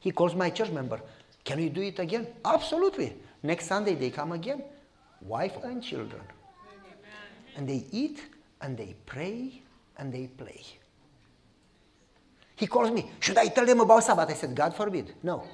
He 0.00 0.10
calls 0.10 0.34
my 0.34 0.50
church 0.50 0.70
member. 0.70 1.00
Can 1.44 1.58
we 1.58 1.68
do 1.68 1.82
it 1.82 1.98
again? 1.98 2.26
Absolutely. 2.44 3.14
Next 3.42 3.66
Sunday 3.66 3.94
they 3.94 4.10
come 4.10 4.32
again. 4.32 4.62
Wife 5.20 5.56
and 5.64 5.82
children. 5.82 6.22
And 7.56 7.68
they 7.68 7.84
eat 7.90 8.22
and 8.60 8.76
they 8.76 8.94
pray 9.06 9.62
and 9.96 10.12
they 10.12 10.26
play. 10.26 10.62
He 12.58 12.66
calls 12.66 12.90
me, 12.90 13.10
Should 13.20 13.38
I 13.38 13.46
tell 13.46 13.64
them 13.64 13.80
about 13.80 14.02
Sabbath? 14.02 14.30
I 14.30 14.34
said, 14.34 14.54
God 14.54 14.74
forbid, 14.74 15.14
no. 15.22 15.44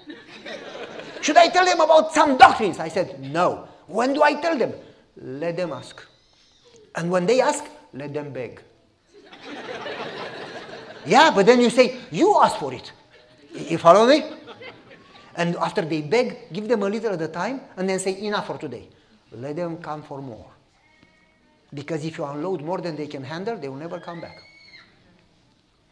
Should 1.20 1.37
I 1.37 1.48
tell 1.48 1.64
them 1.64 1.80
about 1.80 2.12
some 2.12 2.37
doctrines? 2.38 2.78
I 2.78 2.88
said, 2.88 3.20
No. 3.20 3.68
When 3.87 4.14
do 4.14 4.22
I 4.22 4.35
tell 4.40 4.57
them? 4.57 4.72
Let 5.16 5.57
them 5.57 5.72
ask. 5.72 6.02
And 6.96 7.11
when 7.11 7.26
they 7.26 7.40
ask, 7.40 7.64
let 7.92 8.14
them 8.14 8.33
beg. 8.33 8.62
yeah, 11.07 11.30
but 11.35 11.44
then 11.44 11.61
you 11.61 11.68
say, 11.68 11.98
You 12.11 12.40
ask 12.42 12.57
for 12.57 12.72
it. 12.72 12.90
You 13.54 13.78
follow 13.78 14.06
me? 14.06 14.24
And 15.36 15.56
after 15.56 15.82
they 15.82 16.02
beg, 16.02 16.52
give 16.52 16.68
them 16.68 16.82
a 16.82 16.88
little 16.88 17.12
at 17.12 17.22
a 17.22 17.28
time 17.28 17.60
and 17.76 17.88
then 17.88 17.98
say, 17.98 18.20
Enough 18.20 18.46
for 18.46 18.58
today. 18.58 18.88
Let 19.32 19.56
them 19.56 19.78
come 19.78 20.02
for 20.02 20.20
more. 20.20 20.50
Because 21.72 22.04
if 22.04 22.18
you 22.18 22.24
unload 22.24 22.62
more 22.62 22.78
than 22.78 22.96
they 22.96 23.06
can 23.06 23.24
handle, 23.24 23.56
they 23.56 23.68
will 23.68 23.76
never 23.76 23.98
come 23.98 24.20
back. 24.20 24.42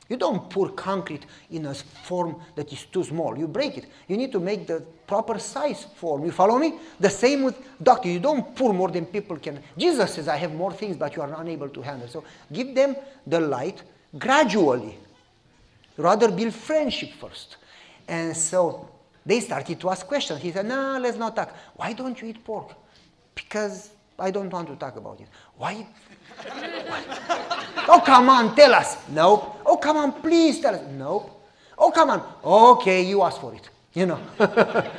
You 0.09 0.17
don't 0.17 0.51
pour 0.51 0.71
concrete 0.71 1.25
in 1.51 1.67
a 1.67 1.75
form 1.75 2.37
that 2.55 2.73
is 2.73 2.85
too 2.85 3.03
small. 3.03 3.39
You 3.39 3.49
break 3.49 3.79
it. 3.79 3.87
You 4.09 4.17
need 4.17 4.31
to 4.33 4.41
make 4.41 4.67
the 4.67 4.83
proper 5.07 5.39
size 5.39 5.87
form. 5.97 6.25
You 6.25 6.33
follow 6.33 6.59
me? 6.59 6.75
The 7.01 7.09
same 7.09 7.43
with 7.43 7.57
doctor. 7.83 8.09
You 8.09 8.21
don't 8.21 8.55
pour 8.55 8.75
more 8.75 8.91
than 8.91 9.07
people 9.07 9.39
can. 9.39 9.61
Jesus 9.77 10.15
says, 10.15 10.29
I 10.29 10.37
have 10.37 10.53
more 10.53 10.73
things, 10.73 10.97
but 10.97 11.17
you 11.17 11.23
are 11.23 11.41
unable 11.41 11.69
to 11.69 11.83
handle. 11.83 12.09
So 12.09 12.25
give 12.53 12.75
them 12.75 12.95
the 13.27 13.41
light 13.41 13.83
gradually. 14.19 14.99
Rather 16.03 16.31
build 16.33 16.53
friendship 16.53 17.13
first. 17.13 17.57
And 18.09 18.37
so 18.37 18.89
they 19.25 19.39
started 19.41 19.81
to 19.81 19.91
ask 19.91 20.05
questions. 20.07 20.43
He 20.43 20.51
said, 20.51 20.67
No, 20.67 20.99
let's 21.01 21.17
not 21.17 21.37
talk. 21.37 21.55
Why 21.77 21.93
don't 21.93 22.21
you 22.21 22.29
eat 22.29 22.45
pork? 22.45 22.75
Because 23.35 23.91
I 24.19 24.31
don't 24.33 24.51
want 24.53 24.69
to 24.69 24.77
talk 24.77 24.97
about 24.97 25.21
it. 25.21 25.29
Why? 25.57 25.87
oh, 27.89 28.03
come 28.05 28.29
on, 28.29 28.57
tell 28.57 28.75
us. 28.75 28.97
Nope. 29.11 29.61
Oh, 29.65 29.77
come 29.77 29.97
on, 29.97 30.21
please 30.21 30.61
tell 30.61 30.75
us. 30.75 30.83
Nope. 30.91 31.31
Oh, 31.79 31.91
come 31.93 32.11
on. 32.11 32.23
Okay, 32.45 33.03
you 33.03 33.23
ask 33.23 33.41
for 33.41 33.55
it. 33.55 33.71
You 33.95 34.07
know. 34.07 34.21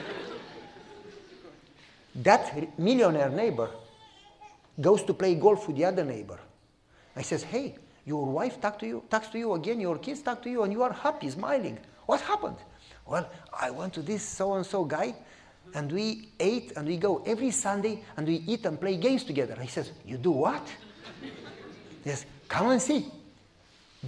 that 2.16 2.80
millionaire 2.80 3.30
neighbor 3.30 3.70
goes 4.80 5.04
to 5.04 5.14
play 5.14 5.36
golf 5.36 5.68
with 5.68 5.76
the 5.76 5.86
other 5.86 6.06
neighbor. 6.06 6.40
I 7.16 7.22
says, 7.24 7.44
hey, 7.44 7.76
your 8.06 8.26
wife 8.26 8.60
talk 8.60 8.80
to 8.80 8.88
you, 8.88 9.04
talks 9.10 9.28
to 9.30 9.40
you 9.40 9.54
again, 9.54 9.80
your 9.80 9.98
kids 9.98 10.22
talk 10.22 10.42
to 10.44 10.50
you, 10.50 10.64
and 10.64 10.74
you 10.74 10.84
are 10.84 10.94
happy, 10.94 11.30
smiling. 11.30 11.78
What 12.06 12.22
happened? 12.22 12.58
Well, 13.06 13.30
I 13.60 13.72
went 13.72 13.94
to 13.94 14.02
this 14.02 14.24
so 14.24 14.54
and 14.54 14.66
so 14.66 14.84
guy, 14.84 15.16
and 15.74 15.92
we 15.92 16.30
ate 16.40 16.74
and 16.76 16.88
we 16.88 16.98
go 16.98 17.24
every 17.26 17.52
Sunday 17.52 18.04
and 18.18 18.28
we 18.28 18.44
eat 18.48 18.66
and 18.66 18.80
play 18.80 18.98
games 18.98 19.24
together. 19.24 19.58
He 19.60 19.68
says, 19.68 19.92
You 20.06 20.18
do 20.18 20.32
what? 20.32 20.66
yes, 22.06 22.26
come 22.48 22.72
and 22.72 22.82
see. 22.82 23.08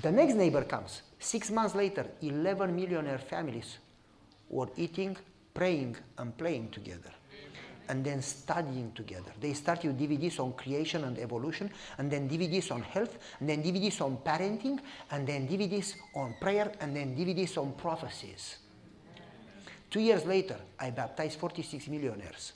The 0.02 0.12
next 0.12 0.36
neighbor 0.36 0.64
comes. 0.64 1.02
Six 1.20 1.50
months 1.50 1.74
later, 1.74 2.06
11 2.22 2.76
millionaire 2.76 3.18
families 3.18 3.78
were 4.50 4.70
eating, 4.76 5.18
praying, 5.54 5.96
and 6.18 6.38
playing 6.38 6.70
together. 6.70 7.12
And 7.88 8.04
then 8.04 8.22
studying 8.22 8.92
together. 8.94 9.32
They 9.40 9.54
started 9.54 9.98
DVDs 9.98 10.40
on 10.40 10.54
creation 10.54 11.04
and 11.04 11.20
evolution, 11.20 11.70
and 11.98 12.10
then 12.12 12.28
DVDs 12.28 12.72
on 12.72 12.82
health, 12.82 13.18
and 13.40 13.48
then 13.48 13.62
DVDs 13.62 14.02
on 14.02 14.18
parenting, 14.18 14.80
and 15.12 15.28
then 15.28 15.48
DVDs 15.48 15.96
on 16.16 16.36
prayer, 16.42 16.72
and 16.80 16.96
then 16.96 17.16
DVDs 17.16 17.58
on 17.58 17.74
prophecies. 17.74 18.58
Two 19.90 20.02
years 20.02 20.26
later, 20.26 20.58
I 20.80 20.90
baptized 20.90 21.40
46 21.40 21.88
millionaires. 21.88 22.54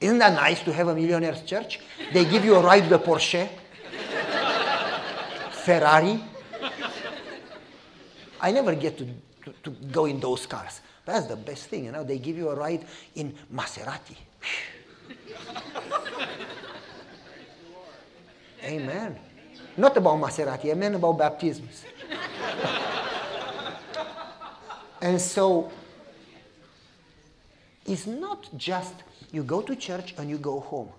Isn't 0.00 0.18
that 0.18 0.32
nice 0.32 0.62
to 0.62 0.72
have 0.72 0.88
a 0.88 0.94
millionaire's 0.94 1.42
church? 1.42 1.78
They 2.12 2.24
give 2.24 2.44
you 2.44 2.54
a 2.54 2.62
ride 2.62 2.88
the 2.88 2.98
Porsche, 2.98 3.48
Ferrari. 5.50 6.18
I 8.40 8.50
never 8.50 8.74
get 8.74 8.96
to, 8.96 9.04
to, 9.44 9.52
to, 9.62 9.70
go 9.92 10.06
in 10.06 10.18
those 10.18 10.46
cars. 10.46 10.80
That's 11.10 11.26
the 11.26 11.34
best 11.34 11.64
thing, 11.64 11.86
you 11.86 11.92
know. 11.92 12.04
They 12.04 12.18
give 12.18 12.36
you 12.36 12.50
a 12.50 12.54
ride 12.54 12.86
in 13.16 13.34
Maserati. 13.52 14.16
Amen. 18.62 19.18
Not 19.76 19.96
about 19.96 20.20
Maserati, 20.20 20.66
amen 20.66 20.94
about 20.94 21.18
baptisms. 21.18 21.84
and 25.00 25.20
so 25.20 25.72
it's 27.84 28.06
not 28.06 28.48
just 28.56 28.94
you 29.32 29.42
go 29.42 29.62
to 29.62 29.74
church 29.74 30.14
and 30.16 30.30
you 30.30 30.38
go 30.38 30.60
home. 30.60 30.90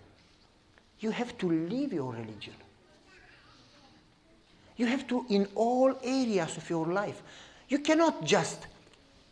You 1.00 1.12
have 1.12 1.38
to 1.38 1.50
live 1.50 1.94
your 1.94 2.12
religion. 2.12 2.56
You 4.76 4.88
have 4.88 5.08
to, 5.08 5.26
in 5.30 5.48
all 5.56 5.98
areas 6.04 6.58
of 6.58 6.70
your 6.70 6.88
life, 6.88 7.22
you 7.70 7.80
cannot 7.80 8.26
just 8.26 8.68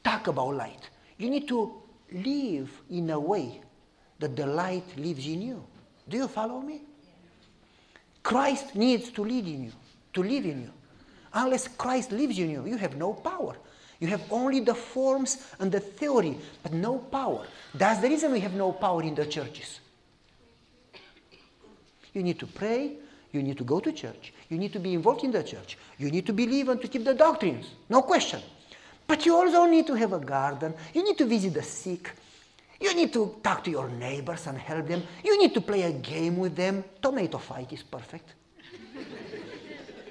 talk 0.04 0.28
about 0.28 0.56
light. 0.56 0.90
You 1.18 1.30
need 1.30 1.48
to 1.50 1.74
live 2.12 2.70
in 2.90 3.10
a 3.10 3.20
way 3.20 3.62
that 4.20 4.36
the 4.36 4.46
light 4.46 4.86
lives 4.98 5.26
in 5.26 5.42
you. 5.42 5.64
Do 6.08 6.18
you 6.18 6.28
follow 6.28 6.62
me? 6.62 6.82
Christ 8.24 8.76
needs 8.76 9.12
to 9.12 9.24
lead 9.24 9.48
in 9.48 9.66
you, 9.66 9.72
to 10.14 10.24
live 10.24 10.46
in 10.46 10.62
you. 10.64 10.72
Unless 11.34 11.70
Christ 11.70 12.12
lives 12.12 12.38
in 12.38 12.50
you, 12.50 12.66
you 12.66 12.78
have 12.78 12.96
no 12.96 13.14
power. 13.14 13.56
You 14.00 14.08
have 14.08 14.22
only 14.32 14.62
the 14.62 14.74
forms 14.74 15.46
and 15.60 15.72
the 15.72 15.80
theory, 15.80 16.38
but 16.64 16.74
no 16.74 16.98
power. 16.98 17.46
That's 17.74 18.00
the 18.00 18.08
reason 18.08 18.32
we 18.32 18.40
have 18.40 18.54
no 18.54 18.72
power 18.72 19.04
in 19.04 19.14
the 19.14 19.26
churches. 19.26 19.80
You 22.14 22.24
need 22.24 22.40
to 22.40 22.48
pray, 22.48 22.98
you 23.32 23.44
need 23.44 23.58
to 23.58 23.64
go 23.64 23.80
to 23.80 23.92
church, 23.92 24.34
you 24.50 24.58
need 24.58 24.74
to 24.74 24.80
be 24.80 24.94
involved 24.94 25.24
in 25.24 25.32
the 25.32 25.44
church, 25.44 25.78
you 25.98 26.10
need 26.10 26.26
to 26.26 26.34
believe 26.34 26.70
and 26.70 26.82
to 26.82 26.88
keep 26.88 27.04
the 27.04 27.14
doctrines, 27.14 27.68
no 27.90 28.02
question. 28.02 28.42
But 29.10 29.26
you 29.26 29.36
also 29.36 29.66
need 29.66 29.88
to 29.88 29.96
have 29.96 30.14
a 30.14 30.20
garden, 30.20 30.76
you 30.94 31.04
need 31.04 31.18
to 31.18 31.26
visit 31.26 31.56
the 31.56 31.64
sick, 31.64 32.12
you 32.80 32.94
need 32.94 33.12
to 33.14 33.38
talk 33.42 33.64
to 33.64 33.72
your 33.72 33.90
neighbors 33.90 34.46
and 34.46 34.56
help 34.56 34.86
them, 34.86 35.02
you 35.24 35.36
need 35.40 35.52
to 35.56 35.62
play 35.62 35.82
a 35.82 35.92
game 35.94 36.38
with 36.38 36.56
them. 36.56 36.84
Tomato 37.02 37.40
fight 37.40 37.74
is 37.74 37.82
perfect. 37.82 38.36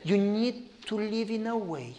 you 0.03 0.19
need 0.19 0.83
to 0.87 0.97
live 0.97 1.31
in 1.31 1.47
a 1.47 1.57
way 1.57 1.95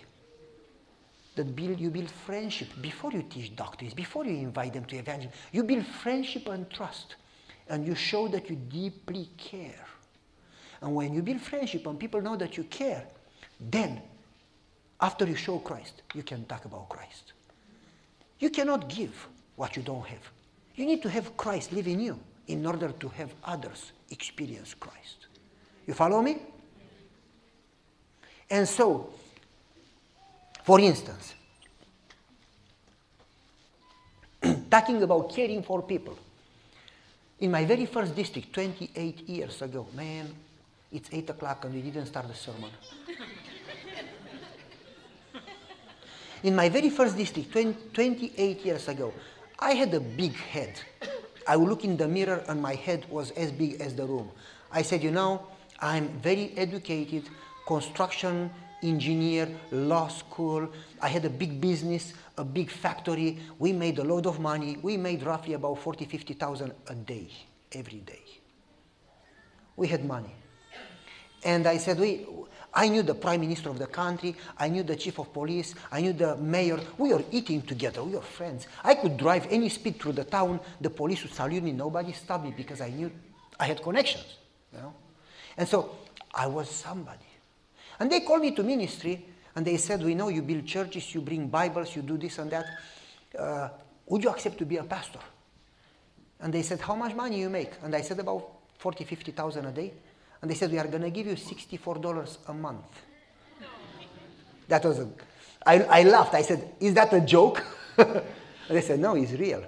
that 1.38 1.56
build, 1.56 1.80
you 1.80 1.89
build 1.89 2.12
friendship 2.12 2.68
before 2.82 3.14
you 3.14 3.24
teach 3.24 3.56
doctrines, 3.56 3.93
before 3.93 4.26
you 4.26 4.34
invite 4.34 4.74
them 4.74 4.84
to 4.84 4.97
evangelism. 4.97 5.39
You 5.54 5.64
build 5.64 5.86
friendship 5.86 6.50
and 6.50 6.70
trust, 6.70 7.16
and 7.70 7.88
you 7.88 7.95
show 7.95 8.28
that 8.28 8.50
you 8.50 8.58
deeply 8.58 9.30
care. 9.38 9.88
And 10.82 10.93
when 10.93 11.14
you 11.14 11.22
build 11.22 11.39
friendship 11.39 11.88
and 11.88 11.97
people 11.97 12.22
know 12.22 12.36
that 12.36 12.58
you 12.58 12.66
care, 12.66 13.06
then, 13.58 14.02
after 15.02 15.26
you 15.26 15.36
show 15.36 15.60
Christ, 15.60 16.02
you 16.14 16.24
can 16.24 16.45
talk 16.45 16.66
about 16.66 16.89
Christ. 16.89 17.34
You 18.39 18.50
cannot 18.50 18.89
give 18.89 19.28
what 19.56 19.76
you 19.76 19.84
don't 19.84 20.06
have. 20.06 20.32
You 20.76 20.86
need 20.86 21.02
to 21.04 21.10
have 21.10 21.36
Christ 21.36 21.74
live 21.74 21.88
in 21.88 22.00
you 22.00 22.20
in 22.47 22.66
order 22.66 22.89
to 22.89 23.08
have 23.10 23.32
others 23.43 23.91
experience 24.10 24.74
Christ. 24.74 25.28
You 25.86 25.93
follow 25.93 26.22
me? 26.22 26.38
And 28.50 28.68
so, 28.68 29.10
for 30.64 30.80
instance, 30.80 31.36
talking 34.72 35.02
about 35.04 35.34
caring 35.34 35.64
for 35.64 35.82
people. 35.84 36.18
In 37.39 37.52
my 37.52 37.64
very 37.66 37.86
first 37.86 38.16
district, 38.16 38.54
28 38.54 39.30
years 39.30 39.62
ago, 39.62 39.88
man, 39.95 40.34
it's 40.91 41.10
8 41.12 41.30
o'clock 41.30 41.66
and 41.66 41.74
we 41.74 41.82
didn't 41.82 42.08
start 42.08 42.28
the 42.28 42.34
sermon. 42.34 42.72
In 46.44 46.56
my 46.56 46.70
very 46.70 46.90
first 46.90 47.18
district, 47.18 47.52
20, 47.52 47.90
28 47.94 48.66
years 48.66 48.88
ago, 48.88 49.14
I 49.60 49.74
had 49.74 49.94
a 49.94 50.00
big 50.00 50.34
head. 50.34 50.80
I 51.46 51.58
would 51.58 51.68
look 51.68 51.84
in 51.84 51.98
the 51.98 52.08
mirror 52.08 52.44
and 52.48 52.62
my 52.62 52.76
head 52.76 53.06
was 53.10 53.32
as 53.32 53.52
big 53.52 53.82
as 53.82 53.94
the 53.94 54.06
room. 54.06 54.30
I 54.72 54.82
said, 54.82 55.04
you 55.04 55.12
know, 55.12 55.48
I'm 55.82 56.08
very 56.20 56.54
educated, 56.56 57.30
construction 57.68 58.50
engineer, 58.82 59.50
law 59.72 60.08
school. 60.08 60.70
I 61.02 61.10
had 61.10 61.26
a 61.26 61.30
big 61.30 61.60
business, 61.60 62.14
a 62.38 62.46
big 62.46 62.70
factory. 62.70 63.40
We 63.58 63.74
made 63.74 64.00
a 64.00 64.04
lot 64.04 64.26
of 64.26 64.40
money. 64.40 64.78
We 64.82 64.96
made 64.96 65.24
roughly 65.24 65.54
about 65.54 65.80
40, 65.80 66.06
50,000 66.06 66.74
a 66.88 66.96
day, 66.96 67.30
every 67.74 68.00
day. 68.00 68.24
We 69.76 69.88
had 69.88 70.06
money. 70.06 70.34
And 71.44 71.68
I 71.68 71.78
said, 71.78 72.00
we, 72.00 72.26
I 72.74 72.88
knew 72.88 73.01
the 73.01 73.15
prime 73.15 73.41
minister 73.41 73.70
of 73.70 73.80
the 73.80 73.88
country. 73.88 74.36
I 74.57 74.67
knew 74.70 74.84
the 74.84 74.95
chief 74.95 75.20
of 75.20 75.34
police. 75.34 75.74
I 75.91 76.01
knew 76.01 76.13
the 76.13 76.36
mayor. 76.38 76.80
We 76.97 77.13
were 77.13 77.24
eating 77.32 77.61
together. 77.61 78.03
We 78.03 78.15
were 78.15 78.22
friends. 78.22 78.67
I 78.84 78.95
could 78.95 79.17
drive 79.17 79.47
any 79.49 79.70
speed 79.70 79.99
through 79.99 80.13
the 80.13 80.24
town. 80.24 80.59
The 80.80 80.89
police 80.89 81.24
would 81.24 81.34
salute 81.34 81.63
me. 81.63 81.72
Nobody 81.72 82.13
stopped 82.13 82.43
me 82.43 82.53
because 82.55 82.82
I 82.82 82.89
knew 82.89 83.11
I 83.59 83.65
had 83.65 83.82
connections. 83.82 84.38
You 84.74 84.80
know? 84.80 84.93
And 85.57 85.67
so 85.67 85.97
I 86.34 86.47
was 86.47 86.70
somebody. 86.70 87.26
And 87.99 88.11
they 88.11 88.22
called 88.22 88.41
me 88.41 88.51
to 88.51 88.63
ministry 88.63 89.26
and 89.55 89.65
they 89.65 89.78
said, 89.78 90.03
We 90.03 90.15
know 90.15 90.30
you 90.30 90.41
build 90.41 90.65
churches, 90.65 91.13
you 91.13 91.22
bring 91.22 91.47
Bibles, 91.47 91.95
you 91.95 92.01
do 92.01 92.17
this 92.17 92.38
and 92.38 92.51
that. 92.51 92.65
Uh, 93.38 93.70
would 94.05 94.24
you 94.24 94.30
accept 94.30 94.57
to 94.59 94.65
be 94.65 94.78
a 94.78 94.84
pastor? 94.84 95.20
And 96.39 96.53
they 96.53 96.61
said, 96.61 96.80
How 96.80 96.95
much 96.95 97.15
money 97.15 97.39
you 97.39 97.49
make? 97.49 97.74
And 97.84 97.95
I 97.95 98.01
said, 98.01 98.20
About 98.20 98.47
40, 98.78 99.03
50,000 99.03 99.65
a 99.65 99.72
day. 99.72 99.93
And 100.42 100.50
they 100.50 100.56
said, 100.56 100.72
We 100.72 100.80
are 100.80 100.88
going 100.88 101.04
to 101.04 101.10
give 101.10 101.28
you 101.28 101.36
$64 101.36 102.38
a 102.48 102.54
month. 102.54 103.02
That 104.68 104.84
was 104.86 105.00
a, 105.00 105.10
I, 105.66 105.80
I 105.84 106.04
laughed. 106.04 106.34
I 106.34 106.42
said, 106.42 106.74
Is 106.80 106.94
that 106.94 107.14
a 107.14 107.22
joke? 107.22 107.64
and 107.98 108.22
they 108.70 108.82
said, 108.82 109.00
No, 109.00 109.16
it's 109.16 109.34
real. 109.34 109.64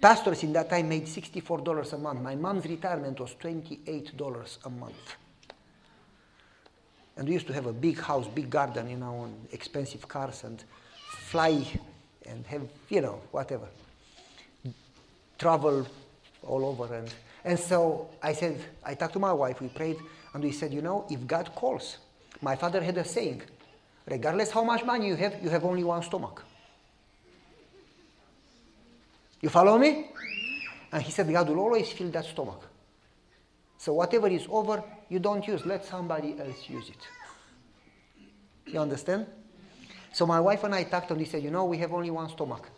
Pastors 0.00 0.42
in 0.42 0.52
that 0.54 0.68
time 0.68 0.88
made 0.88 1.06
$64 1.06 1.92
a 1.92 1.98
month. 1.98 2.20
My 2.20 2.34
mom's 2.34 2.64
retirement 2.66 3.20
was 3.20 3.34
$28 3.34 4.58
a 4.64 4.70
month. 4.70 5.16
And 7.16 7.28
we 7.28 7.34
used 7.34 7.46
to 7.46 7.52
have 7.52 7.66
a 7.66 7.72
big 7.72 8.00
house, 8.00 8.26
big 8.26 8.50
garden, 8.50 8.90
you 8.90 8.96
know, 8.96 9.24
and 9.24 9.46
expensive 9.52 10.08
cars 10.08 10.42
and 10.44 10.64
fly 11.08 11.64
and 12.26 12.44
have, 12.46 12.62
you 12.88 13.00
know, 13.00 13.20
whatever. 13.30 13.68
Travel 15.38 15.86
all 16.42 16.64
over. 16.64 16.92
And, 16.94 17.14
and 17.44 17.58
so 17.58 18.08
I 18.22 18.32
said, 18.32 18.60
I 18.84 18.94
talked 18.94 19.14
to 19.14 19.18
my 19.18 19.32
wife, 19.32 19.60
we 19.60 19.68
prayed, 19.68 19.98
and 20.34 20.42
we 20.42 20.52
said, 20.52 20.72
you 20.72 20.82
know, 20.82 21.06
if 21.10 21.26
God 21.26 21.54
calls, 21.54 21.98
my 22.40 22.56
father 22.56 22.82
had 22.82 22.96
a 22.98 23.04
saying, 23.04 23.42
regardless 24.06 24.50
how 24.50 24.64
much 24.64 24.84
money 24.84 25.08
you 25.08 25.16
have, 25.16 25.42
you 25.42 25.50
have 25.50 25.64
only 25.64 25.84
one 25.84 26.02
stomach. 26.02 26.44
You 29.40 29.48
follow 29.48 29.76
me? 29.76 30.10
And 30.92 31.02
he 31.02 31.10
said, 31.10 31.30
God 31.30 31.48
will 31.48 31.58
always 31.58 31.90
fill 31.90 32.10
that 32.10 32.24
stomach. 32.24 32.68
So 33.78 33.94
whatever 33.94 34.28
is 34.28 34.46
over, 34.48 34.84
you 35.08 35.18
don't 35.18 35.46
use. 35.46 35.66
Let 35.66 35.84
somebody 35.84 36.36
else 36.38 36.68
use 36.68 36.88
it. 36.88 37.08
You 38.72 38.78
understand? 38.78 39.26
So 40.12 40.26
my 40.26 40.38
wife 40.38 40.62
and 40.62 40.74
I 40.74 40.84
talked 40.84 41.10
and 41.10 41.18
we 41.18 41.24
said, 41.24 41.42
you 41.42 41.50
know, 41.50 41.64
we 41.64 41.78
have 41.78 41.92
only 41.92 42.10
one 42.10 42.28
stomach. 42.28 42.68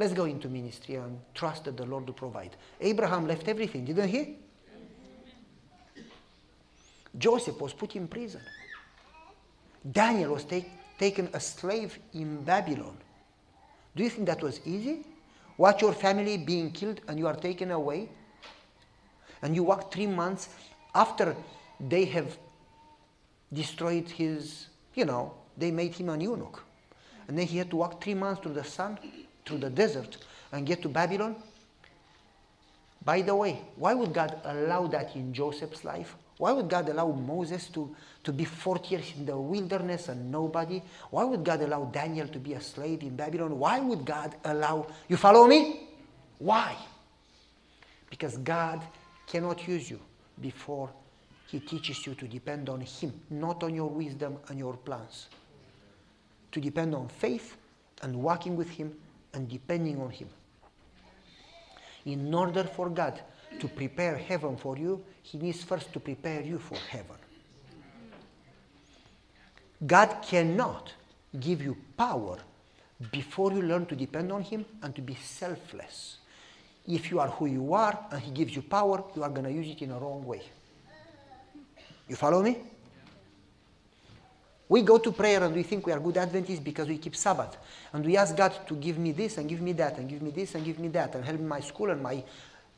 Let's 0.00 0.14
go 0.14 0.24
into 0.24 0.48
ministry 0.48 0.94
and 0.94 1.20
trust 1.34 1.64
that 1.64 1.76
the 1.76 1.84
Lord 1.84 2.06
will 2.06 2.14
provide. 2.14 2.56
Abraham 2.80 3.26
left 3.26 3.46
everything, 3.48 3.84
didn't 3.84 4.08
he? 4.08 4.38
Joseph 7.18 7.60
was 7.60 7.74
put 7.74 7.94
in 7.96 8.08
prison. 8.08 8.40
Daniel 9.92 10.32
was 10.32 10.44
take, 10.44 10.70
taken 10.98 11.28
a 11.34 11.38
slave 11.38 11.98
in 12.14 12.42
Babylon. 12.44 12.96
Do 13.94 14.02
you 14.02 14.08
think 14.08 14.26
that 14.28 14.42
was 14.42 14.60
easy? 14.64 15.04
Watch 15.58 15.82
your 15.82 15.92
family 15.92 16.38
being 16.38 16.70
killed 16.70 17.02
and 17.06 17.18
you 17.18 17.26
are 17.26 17.36
taken 17.36 17.70
away? 17.70 18.08
And 19.42 19.54
you 19.54 19.64
walk 19.64 19.92
three 19.92 20.06
months 20.06 20.48
after 20.94 21.36
they 21.78 22.06
have 22.06 22.38
destroyed 23.52 24.08
his, 24.08 24.68
you 24.94 25.04
know, 25.04 25.34
they 25.58 25.70
made 25.70 25.94
him 25.94 26.08
an 26.08 26.22
eunuch. 26.22 26.62
And 27.28 27.36
then 27.36 27.46
he 27.46 27.58
had 27.58 27.68
to 27.68 27.76
walk 27.76 28.02
three 28.02 28.14
months 28.14 28.40
through 28.40 28.54
the 28.54 28.64
sun, 28.64 28.98
through 29.50 29.58
the 29.58 29.70
desert, 29.70 30.16
and 30.52 30.64
get 30.64 30.80
to 30.82 30.88
Babylon. 30.88 31.34
By 33.04 33.22
the 33.22 33.34
way, 33.34 33.60
why 33.76 33.94
would 33.94 34.12
God 34.12 34.40
allow 34.44 34.86
that 34.86 35.16
in 35.16 35.32
Joseph's 35.32 35.84
life? 35.84 36.16
Why 36.38 36.52
would 36.52 36.68
God 36.68 36.88
allow 36.88 37.10
Moses 37.10 37.68
to, 37.70 37.94
to 38.24 38.32
be 38.32 38.44
40 38.44 38.88
years 38.88 39.12
in 39.18 39.26
the 39.26 39.36
wilderness 39.36 40.08
and 40.08 40.30
nobody? 40.30 40.82
Why 41.10 41.24
would 41.24 41.44
God 41.44 41.60
allow 41.62 41.84
Daniel 41.86 42.28
to 42.28 42.38
be 42.38 42.54
a 42.54 42.60
slave 42.60 43.02
in 43.02 43.16
Babylon? 43.16 43.58
Why 43.58 43.80
would 43.80 44.04
God 44.04 44.36
allow, 44.44 44.86
you 45.08 45.16
follow 45.16 45.46
me? 45.46 45.88
Why? 46.38 46.76
Because 48.08 48.38
God 48.38 48.80
cannot 49.26 49.66
use 49.66 49.90
you 49.90 50.00
before 50.40 50.90
he 51.48 51.60
teaches 51.60 52.06
you 52.06 52.14
to 52.14 52.28
depend 52.28 52.68
on 52.68 52.80
him, 52.80 53.12
not 53.28 53.62
on 53.62 53.74
your 53.74 53.90
wisdom 53.90 54.38
and 54.48 54.58
your 54.58 54.76
plans. 54.76 55.28
To 56.52 56.60
depend 56.60 56.94
on 56.94 57.08
faith 57.08 57.56
and 58.02 58.14
walking 58.16 58.56
with 58.56 58.70
him 58.70 58.94
and 59.34 59.48
depending 59.48 60.00
on 60.00 60.10
him. 60.10 60.28
In 62.06 62.32
order 62.34 62.64
for 62.64 62.88
God 62.88 63.20
to 63.58 63.68
prepare 63.68 64.16
heaven 64.16 64.56
for 64.56 64.76
you, 64.76 65.04
He 65.22 65.38
needs 65.38 65.62
first 65.62 65.92
to 65.92 66.00
prepare 66.00 66.42
you 66.42 66.58
for 66.58 66.76
heaven. 66.88 67.16
God 69.86 70.22
cannot 70.22 70.92
give 71.38 71.62
you 71.62 71.76
power 71.96 72.38
before 73.10 73.52
you 73.52 73.62
learn 73.62 73.86
to 73.86 73.96
depend 73.96 74.32
on 74.32 74.42
Him 74.42 74.64
and 74.82 74.94
to 74.94 75.02
be 75.02 75.14
selfless. 75.14 76.18
If 76.86 77.10
you 77.10 77.20
are 77.20 77.28
who 77.28 77.46
you 77.46 77.74
are 77.74 78.06
and 78.10 78.20
He 78.20 78.30
gives 78.30 78.54
you 78.54 78.62
power, 78.62 79.04
you 79.14 79.22
are 79.22 79.30
going 79.30 79.44
to 79.44 79.52
use 79.52 79.68
it 79.68 79.82
in 79.82 79.90
a 79.90 79.98
wrong 79.98 80.24
way. 80.24 80.42
You 82.08 82.16
follow 82.16 82.42
me? 82.42 82.58
We 84.70 84.82
go 84.82 84.98
to 84.98 85.10
prayer 85.10 85.42
and 85.42 85.52
we 85.52 85.64
think 85.64 85.84
we 85.84 85.92
are 85.92 85.98
good 85.98 86.16
Adventists 86.16 86.60
because 86.60 86.86
we 86.86 86.96
keep 86.96 87.16
Sabbath. 87.16 87.56
And 87.92 88.06
we 88.06 88.16
ask 88.16 88.36
God 88.36 88.54
to 88.68 88.76
give 88.76 88.98
me 88.98 89.10
this 89.10 89.36
and 89.36 89.48
give 89.48 89.60
me 89.60 89.72
that 89.72 89.98
and 89.98 90.08
give 90.08 90.22
me 90.22 90.30
this 90.30 90.54
and 90.54 90.64
give 90.64 90.78
me 90.78 90.86
that 90.90 91.16
and 91.16 91.24
help 91.24 91.40
my 91.40 91.58
school 91.58 91.90
and 91.90 92.00
my 92.00 92.22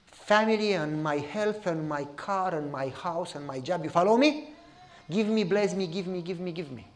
family 0.07 0.73
and 0.73 1.03
my 1.03 1.19
health 1.19 1.67
and 1.67 1.87
my 1.87 2.05
car 2.17 2.55
and 2.55 2.73
my 2.73 2.89
house 2.89 3.35
and 3.35 3.47
my 3.47 3.61
job. 3.61 3.85
You 3.85 3.91
follow 3.91 4.17
me? 4.17 4.55
Give 5.11 5.29
me, 5.29 5.45
bless 5.45 5.75
me, 5.75 5.87
give 5.87 6.07
me, 6.07 6.23
give 6.23 6.41
me, 6.41 6.51
give 6.53 6.73
me. 6.73 6.87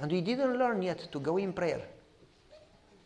And 0.00 0.10
we 0.10 0.20
didn't 0.20 0.58
learn 0.58 0.82
yet 0.82 1.06
to 1.12 1.20
go 1.20 1.36
in 1.36 1.52
prayer 1.52 1.82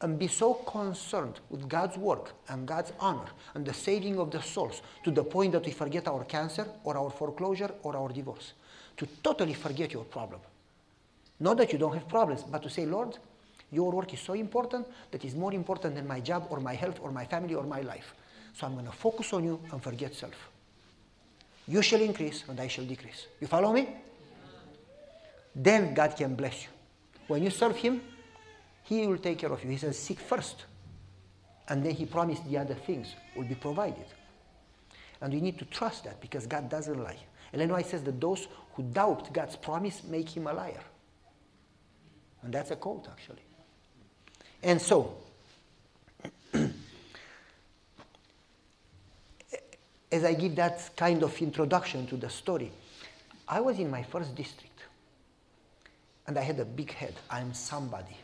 and 0.00 0.18
be 0.18 0.28
so 0.28 0.54
concerned 0.54 1.40
with 1.50 1.68
God's 1.68 1.98
work 1.98 2.32
and 2.48 2.66
God's 2.66 2.94
honor 3.00 3.28
and 3.52 3.66
the 3.66 3.74
saving 3.74 4.18
of 4.18 4.30
the 4.30 4.40
souls 4.40 4.80
to 5.02 5.10
the 5.10 5.24
point 5.24 5.52
that 5.52 5.66
we 5.66 5.72
forget 5.72 6.08
our 6.08 6.24
cancer 6.24 6.66
or 6.84 6.96
our 6.96 7.10
foreclosure 7.10 7.70
or 7.82 7.94
our 7.98 8.08
divorce. 8.08 8.54
To 8.96 9.06
totally 9.22 9.52
forget 9.52 9.92
your 9.92 10.04
problem. 10.04 10.40
Not 11.40 11.56
that 11.58 11.72
you 11.72 11.78
don't 11.78 11.94
have 11.94 12.08
problems, 12.08 12.42
but 12.42 12.62
to 12.62 12.70
say, 12.70 12.86
Lord, 12.86 13.18
your 13.72 13.90
work 13.90 14.12
is 14.14 14.20
so 14.20 14.34
important 14.34 14.86
that 15.10 15.24
it's 15.24 15.34
more 15.34 15.52
important 15.52 15.96
than 15.96 16.06
my 16.06 16.20
job 16.20 16.46
or 16.50 16.60
my 16.60 16.74
health 16.74 17.00
or 17.02 17.10
my 17.10 17.24
family 17.24 17.54
or 17.54 17.64
my 17.64 17.80
life. 17.80 18.14
So 18.54 18.66
I'm 18.66 18.74
going 18.74 18.86
to 18.86 18.92
focus 18.92 19.32
on 19.32 19.44
you 19.44 19.60
and 19.72 19.82
forget 19.82 20.14
self. 20.14 20.50
You 21.66 21.82
shall 21.82 22.00
increase 22.00 22.44
and 22.48 22.60
I 22.60 22.68
shall 22.68 22.84
decrease. 22.84 23.26
You 23.40 23.46
follow 23.46 23.72
me? 23.72 23.88
Then 25.54 25.94
God 25.94 26.14
can 26.16 26.34
bless 26.34 26.64
you. 26.64 26.68
When 27.26 27.42
you 27.42 27.50
serve 27.50 27.76
Him, 27.76 28.00
He 28.84 29.06
will 29.06 29.18
take 29.18 29.38
care 29.38 29.50
of 29.50 29.62
you. 29.64 29.70
He 29.70 29.76
says, 29.78 29.98
Seek 29.98 30.20
first. 30.20 30.64
And 31.68 31.84
then 31.84 31.92
He 31.92 32.06
promised 32.06 32.48
the 32.48 32.58
other 32.58 32.74
things 32.74 33.14
will 33.34 33.44
be 33.44 33.54
provided. 33.54 34.06
And 35.20 35.32
we 35.32 35.40
need 35.40 35.58
to 35.58 35.64
trust 35.64 36.04
that 36.04 36.20
because 36.20 36.46
God 36.46 36.68
doesn't 36.68 37.02
lie. 37.02 37.18
Ellen 37.52 37.70
White 37.70 37.86
says 37.86 38.02
that 38.04 38.20
those 38.20 38.46
who 38.74 38.82
doubt 38.82 39.32
God's 39.32 39.56
promise 39.56 40.04
make 40.04 40.28
Him 40.28 40.46
a 40.46 40.52
liar. 40.52 40.80
And 42.44 42.52
that's 42.52 42.70
a 42.70 42.76
quote, 42.76 43.08
actually. 43.10 43.42
And 44.62 44.80
so, 44.80 45.16
as 50.12 50.24
I 50.24 50.34
give 50.34 50.54
that 50.56 50.90
kind 50.96 51.22
of 51.22 51.40
introduction 51.40 52.06
to 52.06 52.16
the 52.16 52.28
story, 52.28 52.70
I 53.48 53.60
was 53.60 53.78
in 53.78 53.90
my 53.90 54.02
first 54.02 54.34
district. 54.34 54.70
And 56.26 56.38
I 56.38 56.42
had 56.42 56.58
a 56.60 56.64
big 56.64 56.92
head. 56.92 57.14
I'm 57.30 57.52
somebody. 57.52 58.16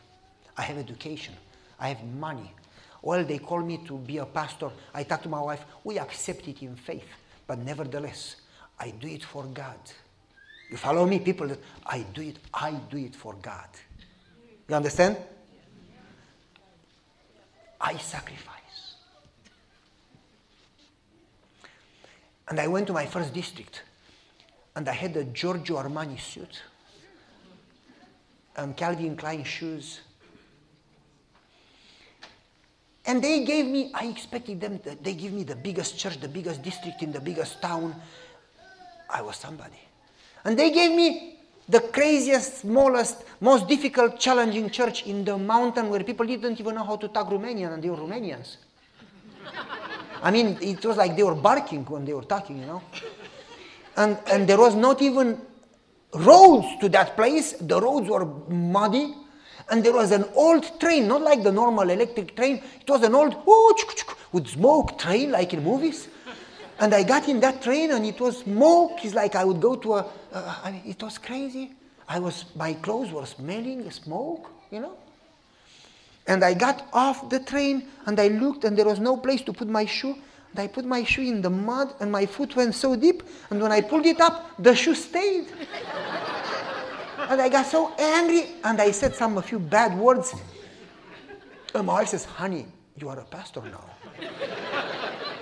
I 0.57 0.63
have 0.63 0.77
education. 0.77 1.35
I 1.79 1.89
have 1.89 2.03
money. 2.03 2.53
Well, 3.01 3.23
they 3.23 3.39
call 3.39 3.61
me 3.61 3.79
to 3.87 3.97
be 3.97 4.19
a 4.19 4.25
pastor. 4.25 4.69
I 4.93 5.03
talk 5.03 5.23
to 5.23 5.29
my 5.29 5.41
wife. 5.41 5.65
We 5.83 5.97
accept 5.99 6.47
it 6.47 6.61
in 6.61 6.75
faith. 6.75 7.07
But 7.47 7.59
nevertheless, 7.59 8.37
I 8.79 8.91
do 8.91 9.07
it 9.07 9.23
for 9.23 9.43
God. 9.45 9.79
You 10.69 10.77
follow 10.77 11.05
me? 11.05 11.19
People 11.19 11.51
I 11.85 12.05
do 12.13 12.21
it, 12.21 12.37
I 12.53 12.71
do 12.71 12.97
it 12.97 13.15
for 13.15 13.33
God. 13.33 13.67
You 14.71 14.77
understand? 14.77 15.17
I 17.81 17.97
sacrifice. 17.97 18.95
And 22.47 22.57
I 22.57 22.67
went 22.67 22.87
to 22.87 22.93
my 22.93 23.05
first 23.05 23.33
district 23.33 23.81
and 24.73 24.87
I 24.87 24.93
had 24.93 25.17
a 25.17 25.25
Giorgio 25.25 25.75
Armani 25.75 26.17
suit 26.17 26.61
and 28.55 28.77
Calvin 28.77 29.17
Klein 29.17 29.43
shoes. 29.43 29.99
And 33.05 33.21
they 33.21 33.43
gave 33.43 33.65
me, 33.65 33.91
I 33.93 34.05
expected 34.05 34.61
them, 34.61 34.79
they 35.01 35.15
give 35.15 35.33
me 35.33 35.43
the 35.43 35.57
biggest 35.57 35.99
church, 35.99 36.17
the 36.21 36.29
biggest 36.29 36.61
district 36.61 37.03
in 37.03 37.11
the 37.11 37.19
biggest 37.19 37.61
town. 37.61 37.93
I 39.09 39.21
was 39.21 39.35
somebody. 39.35 39.81
And 40.45 40.57
they 40.57 40.71
gave 40.71 40.95
me 40.95 41.40
the 41.71 41.79
craziest, 41.79 42.59
smallest, 42.59 43.23
most 43.39 43.67
difficult, 43.67 44.19
challenging 44.19 44.69
church 44.69 45.07
in 45.07 45.23
the 45.23 45.37
mountain 45.37 45.89
where 45.89 46.03
people 46.03 46.25
didn't 46.25 46.59
even 46.59 46.75
know 46.75 46.83
how 46.83 46.97
to 46.97 47.07
talk 47.07 47.29
Romanian 47.29 47.73
and 47.73 47.81
they 47.81 47.89
were 47.89 47.97
Romanians. 47.97 48.57
I 50.21 50.29
mean, 50.31 50.57
it 50.61 50.85
was 50.85 50.97
like 50.97 51.15
they 51.15 51.23
were 51.23 51.35
barking 51.35 51.85
when 51.85 52.05
they 52.05 52.13
were 52.13 52.23
talking, 52.23 52.59
you 52.59 52.65
know. 52.65 52.81
And, 53.95 54.17
and 54.31 54.47
there 54.47 54.59
was 54.59 54.75
not 54.75 55.01
even 55.01 55.39
roads 56.13 56.67
to 56.81 56.89
that 56.89 57.15
place. 57.15 57.53
The 57.53 57.79
roads 57.79 58.09
were 58.09 58.25
muddy. 58.49 59.15
And 59.69 59.83
there 59.83 59.93
was 59.93 60.11
an 60.11 60.25
old 60.35 60.79
train, 60.79 61.07
not 61.07 61.21
like 61.21 61.43
the 61.43 61.51
normal 61.51 61.89
electric 61.89 62.35
train. 62.35 62.61
It 62.81 62.89
was 62.89 63.03
an 63.03 63.15
old 63.15 63.35
with 64.33 64.47
smoke 64.47 64.99
train, 64.99 65.31
like 65.31 65.53
in 65.53 65.63
movies. 65.63 66.09
And 66.81 66.95
I 66.95 67.03
got 67.03 67.29
in 67.29 67.39
that 67.41 67.61
train, 67.61 67.91
and 67.91 68.03
it 68.03 68.19
was 68.19 68.39
smoke. 68.39 69.05
It's 69.05 69.13
like 69.13 69.35
I 69.35 69.45
would 69.45 69.61
go 69.61 69.75
to 69.75 69.93
a. 69.93 70.05
Uh, 70.33 70.55
I 70.63 70.71
mean, 70.71 70.81
it 70.83 71.01
was 71.01 71.19
crazy. 71.19 71.73
I 72.09 72.17
was 72.17 72.45
my 72.55 72.73
clothes 72.73 73.11
were 73.11 73.25
smelling 73.27 73.89
smoke, 73.91 74.49
you 74.71 74.79
know. 74.79 74.97
And 76.25 76.43
I 76.43 76.55
got 76.55 76.87
off 76.91 77.29
the 77.29 77.39
train, 77.39 77.87
and 78.07 78.19
I 78.19 78.29
looked, 78.29 78.63
and 78.63 78.75
there 78.75 78.85
was 78.85 78.99
no 78.99 79.15
place 79.15 79.43
to 79.43 79.53
put 79.53 79.67
my 79.67 79.85
shoe. 79.85 80.17
And 80.51 80.59
I 80.59 80.67
put 80.67 80.83
my 80.83 81.03
shoe 81.03 81.21
in 81.21 81.43
the 81.43 81.51
mud, 81.51 81.93
and 81.99 82.11
my 82.11 82.25
foot 82.25 82.55
went 82.55 82.73
so 82.73 82.95
deep. 82.95 83.21
And 83.51 83.61
when 83.61 83.71
I 83.71 83.81
pulled 83.81 84.07
it 84.07 84.19
up, 84.19 84.49
the 84.57 84.73
shoe 84.73 84.95
stayed. 84.95 85.49
and 87.29 87.39
I 87.39 87.47
got 87.47 87.67
so 87.67 87.93
angry, 87.99 88.55
and 88.63 88.81
I 88.81 88.89
said 88.89 89.13
some 89.13 89.37
a 89.37 89.41
few 89.43 89.59
bad 89.59 89.95
words. 89.95 90.33
And 91.75 91.85
my 91.85 91.93
wife 91.93 92.07
says, 92.07 92.25
"Honey, 92.25 92.65
you 92.97 93.07
are 93.07 93.19
a 93.19 93.25
pastor 93.25 93.61
now. 93.61 93.85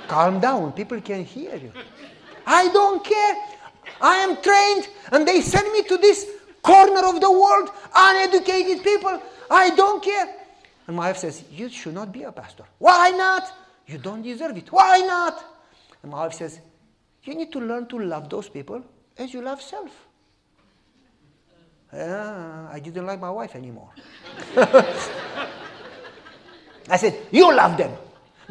Calm 0.09 0.39
down. 0.39 0.73
People 0.73 0.99
can 1.01 1.23
hear 1.23 1.55
you. 1.55 1.71
I 2.45 2.67
don't 2.69 3.03
care. 3.03 3.35
I 4.01 4.15
am 4.17 4.41
trained, 4.41 4.89
and 5.11 5.27
they 5.27 5.39
send 5.41 5.71
me 5.71 5.83
to 5.83 5.97
this 5.97 6.25
corner 6.61 7.05
of 7.07 7.21
the 7.21 7.31
world, 7.31 7.69
uneducated 7.95 8.83
people. 8.83 9.21
I 9.49 9.69
don't 9.69 10.03
care." 10.03 10.27
And 10.87 10.97
my 10.97 11.07
wife 11.07 11.17
says, 11.17 11.43
"You 11.51 11.69
should 11.69 11.93
not 11.93 12.11
be 12.11 12.23
a 12.23 12.31
pastor. 12.31 12.65
Why 12.79 13.11
not?" 13.11 13.53
You 13.89 13.97
don't 13.97 14.21
deserve 14.21 14.55
it. 14.55 14.71
Why 14.71 14.99
not? 14.99 15.43
And 16.03 16.11
my 16.11 16.19
wife 16.25 16.33
says, 16.33 16.59
You 17.23 17.33
need 17.33 17.51
to 17.51 17.59
learn 17.59 17.87
to 17.87 17.97
love 17.97 18.29
those 18.29 18.47
people 18.47 18.83
as 19.17 19.33
you 19.33 19.41
love 19.41 19.61
self. 19.61 19.89
Uh, 21.91 22.67
I 22.71 22.79
didn't 22.79 23.07
like 23.07 23.19
my 23.19 23.31
wife 23.31 23.55
anymore. 23.55 23.89
I 26.87 26.97
said, 26.97 27.17
You 27.31 27.51
love 27.53 27.77
them. 27.77 27.91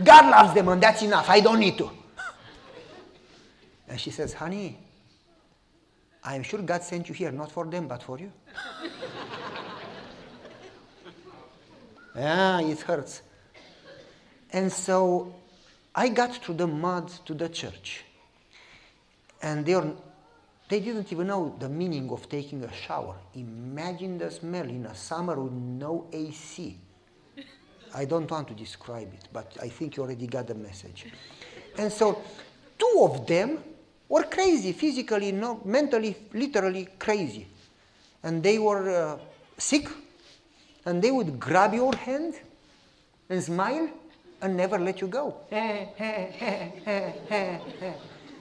God 0.02 0.30
loves 0.30 0.54
them, 0.54 0.68
and 0.68 0.82
that's 0.82 1.02
enough. 1.02 1.28
I 1.28 1.40
don't 1.40 1.58
need 1.58 1.76
to. 1.78 1.90
And 3.88 3.98
she 3.98 4.10
says, 4.10 4.32
Honey, 4.34 4.78
I 6.22 6.36
am 6.36 6.42
sure 6.42 6.60
God 6.60 6.82
sent 6.82 7.08
you 7.08 7.14
here 7.14 7.32
not 7.32 7.50
for 7.50 7.64
them, 7.64 7.88
but 7.88 8.02
for 8.02 8.18
you. 8.18 8.30
yeah, 12.14 12.60
it 12.60 12.80
hurts. 12.80 13.22
And 14.50 14.70
so 14.72 15.34
I 15.94 16.08
got 16.08 16.34
through 16.36 16.56
the 16.56 16.66
mud 16.66 17.08
to 17.26 17.34
the 17.34 17.48
church. 17.48 18.04
And 19.40 19.64
they, 19.64 19.74
are, 19.74 19.86
they 20.68 20.80
didn't 20.80 21.12
even 21.12 21.28
know 21.28 21.56
the 21.58 21.68
meaning 21.68 22.10
of 22.10 22.28
taking 22.28 22.62
a 22.64 22.72
shower. 22.72 23.16
Imagine 23.34 24.18
the 24.18 24.30
smell 24.30 24.68
in 24.68 24.86
a 24.86 24.94
summer 24.94 25.40
with 25.40 25.52
no 25.52 26.06
AC. 26.12 26.78
I 27.94 28.04
don't 28.04 28.30
want 28.30 28.48
to 28.48 28.54
describe 28.54 29.12
it, 29.12 29.28
but 29.32 29.56
I 29.60 29.68
think 29.68 29.96
you 29.96 30.02
already 30.02 30.26
got 30.26 30.46
the 30.46 30.54
message. 30.54 31.06
And 31.76 31.92
so, 31.92 32.22
two 32.78 33.00
of 33.02 33.26
them 33.26 33.58
were 34.08 34.24
crazy, 34.24 34.72
physically, 34.72 35.32
no, 35.32 35.60
mentally, 35.64 36.16
literally 36.32 36.88
crazy. 36.98 37.46
And 38.22 38.42
they 38.42 38.58
were 38.58 38.90
uh, 38.90 39.18
sick, 39.56 39.88
and 40.84 41.02
they 41.02 41.10
would 41.10 41.38
grab 41.38 41.74
your 41.74 41.94
hand 41.94 42.34
and 43.28 43.42
smile 43.42 43.90
and 44.40 44.56
never 44.56 44.78
let 44.78 45.00
you 45.00 45.08
go. 45.08 45.34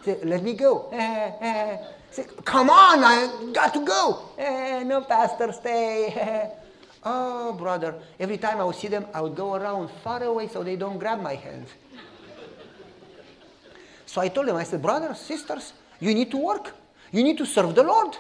Say, 0.04 0.20
let 0.24 0.44
me 0.44 0.54
go. 0.54 0.90
Say, 2.12 2.26
come 2.46 2.70
on, 2.70 3.04
I 3.04 3.52
got 3.52 3.74
to 3.74 3.86
go. 3.86 4.30
no, 4.86 5.02
pastor, 5.02 5.52
stay. 5.52 6.52
Oh, 7.08 7.54
brother. 7.54 7.96
Every 8.20 8.38
time 8.38 8.60
I 8.60 8.64
would 8.64 8.76
see 8.76 8.88
them, 8.88 9.06
I 9.14 9.22
would 9.22 9.36
go 9.36 9.56
around 9.56 9.90
far 10.04 10.24
away 10.24 10.48
so 10.48 10.64
they 10.64 10.76
don't 10.76 10.98
grab 10.98 11.22
my 11.22 11.36
hand. 11.36 11.68
So 14.06 14.22
I 14.22 14.30
told 14.30 14.48
them, 14.48 14.56
I 14.56 14.64
said, 14.64 14.82
brothers, 14.82 15.20
sisters, 15.20 15.74
you 16.00 16.14
need 16.14 16.32
to 16.32 16.38
work. 16.38 16.74
You 17.12 17.24
need 17.24 17.38
to 17.38 17.46
serve 17.46 17.76
the 17.76 17.84
Lord. 17.84 18.16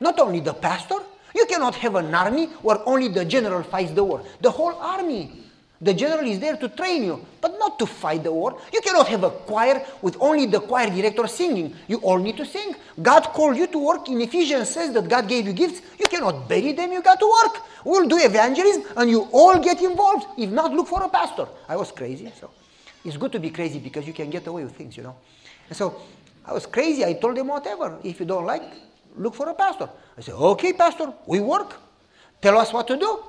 Not 0.00 0.18
only 0.20 0.40
the 0.40 0.54
pastor. 0.54 0.96
You 1.34 1.44
cannot 1.46 1.74
have 1.76 1.94
an 1.96 2.14
army 2.14 2.46
where 2.62 2.78
only 2.86 3.08
the 3.08 3.24
general 3.24 3.62
fights 3.62 3.92
the 3.92 4.02
war. 4.02 4.22
The 4.40 4.50
whole 4.50 4.74
army 4.74 5.44
The 5.80 5.94
general 5.94 6.26
is 6.26 6.40
there 6.40 6.56
to 6.56 6.68
train 6.68 7.04
you, 7.04 7.24
but 7.40 7.56
not 7.56 7.78
to 7.78 7.86
fight 7.86 8.24
the 8.24 8.32
war. 8.32 8.60
You 8.72 8.80
cannot 8.80 9.06
have 9.08 9.22
a 9.22 9.30
choir 9.30 9.86
with 10.02 10.16
only 10.20 10.46
the 10.46 10.60
choir 10.60 10.90
director 10.90 11.26
singing. 11.28 11.72
You 11.86 11.98
all 11.98 12.18
need 12.18 12.36
to 12.38 12.44
sing. 12.44 12.74
God 13.00 13.22
called 13.32 13.56
you 13.56 13.68
to 13.68 13.78
work. 13.78 14.08
In 14.08 14.20
Ephesians 14.20 14.70
says 14.70 14.92
that 14.94 15.08
God 15.08 15.28
gave 15.28 15.46
you 15.46 15.52
gifts. 15.52 15.80
You 15.96 16.06
cannot 16.06 16.48
bury 16.48 16.72
them. 16.72 16.90
You 16.90 17.00
got 17.00 17.20
to 17.20 17.32
work. 17.44 17.62
We'll 17.84 18.08
do 18.08 18.18
evangelism, 18.18 18.82
and 18.96 19.08
you 19.08 19.28
all 19.30 19.58
get 19.60 19.80
involved. 19.80 20.26
If 20.36 20.50
not, 20.50 20.72
look 20.72 20.88
for 20.88 21.02
a 21.04 21.08
pastor. 21.08 21.46
I 21.68 21.76
was 21.76 21.92
crazy, 21.92 22.32
so 22.40 22.50
it's 23.04 23.16
good 23.16 23.30
to 23.32 23.38
be 23.38 23.50
crazy 23.50 23.78
because 23.78 24.04
you 24.04 24.12
can 24.12 24.30
get 24.30 24.48
away 24.48 24.64
with 24.64 24.74
things, 24.74 24.96
you 24.96 25.04
know. 25.04 25.14
And 25.68 25.76
so 25.76 26.02
I 26.44 26.52
was 26.52 26.66
crazy. 26.66 27.04
I 27.04 27.12
told 27.12 27.36
them 27.36 27.46
whatever. 27.46 28.00
If 28.02 28.18
you 28.18 28.26
don't 28.26 28.46
like, 28.46 28.64
look 29.16 29.36
for 29.36 29.48
a 29.48 29.54
pastor. 29.54 29.88
I 30.16 30.22
said, 30.22 30.34
okay, 30.34 30.72
pastor, 30.72 31.12
we 31.26 31.38
work. 31.38 31.76
Tell 32.42 32.58
us 32.58 32.72
what 32.72 32.88
to 32.88 32.96
do. 32.96 33.22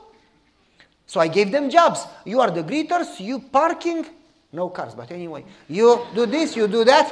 So 1.10 1.20
I 1.20 1.28
gave 1.28 1.52
them 1.52 1.72
jobs. 1.72 2.06
You 2.24 2.40
are 2.40 2.52
the 2.52 2.62
greeters, 2.62 3.20
you 3.20 3.40
parking, 3.40 4.06
no 4.54 4.70
cars, 4.70 4.94
but 4.94 5.10
anyway, 5.10 5.44
you 5.68 6.06
do 6.14 6.28
this, 6.28 6.56
you 6.56 6.68
do 6.68 6.84
that. 6.84 7.12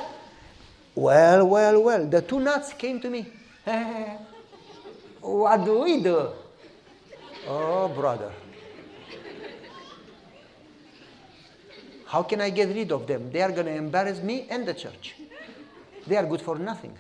Well, 0.94 1.48
well, 1.48 1.82
well, 1.82 2.06
the 2.06 2.22
two 2.22 2.40
nuts 2.40 2.74
came 2.74 3.00
to 3.02 3.10
me. 3.10 3.26
what 5.22 5.66
do 5.66 5.80
we 5.80 6.04
do? 6.04 6.30
Oh, 7.48 7.88
brother. 7.88 8.32
How 12.06 12.22
can 12.22 12.40
I 12.42 12.52
get 12.52 12.70
rid 12.70 12.92
of 12.92 13.08
them? 13.08 13.32
They 13.32 13.42
are 13.42 13.52
going 13.52 13.66
to 13.66 13.74
embarrass 13.74 14.22
me 14.22 14.46
and 14.52 14.68
the 14.68 14.76
church. 14.76 15.16
They 16.06 16.18
are 16.18 16.26
good 16.28 16.44
for 16.44 16.60
nothing. 16.60 16.96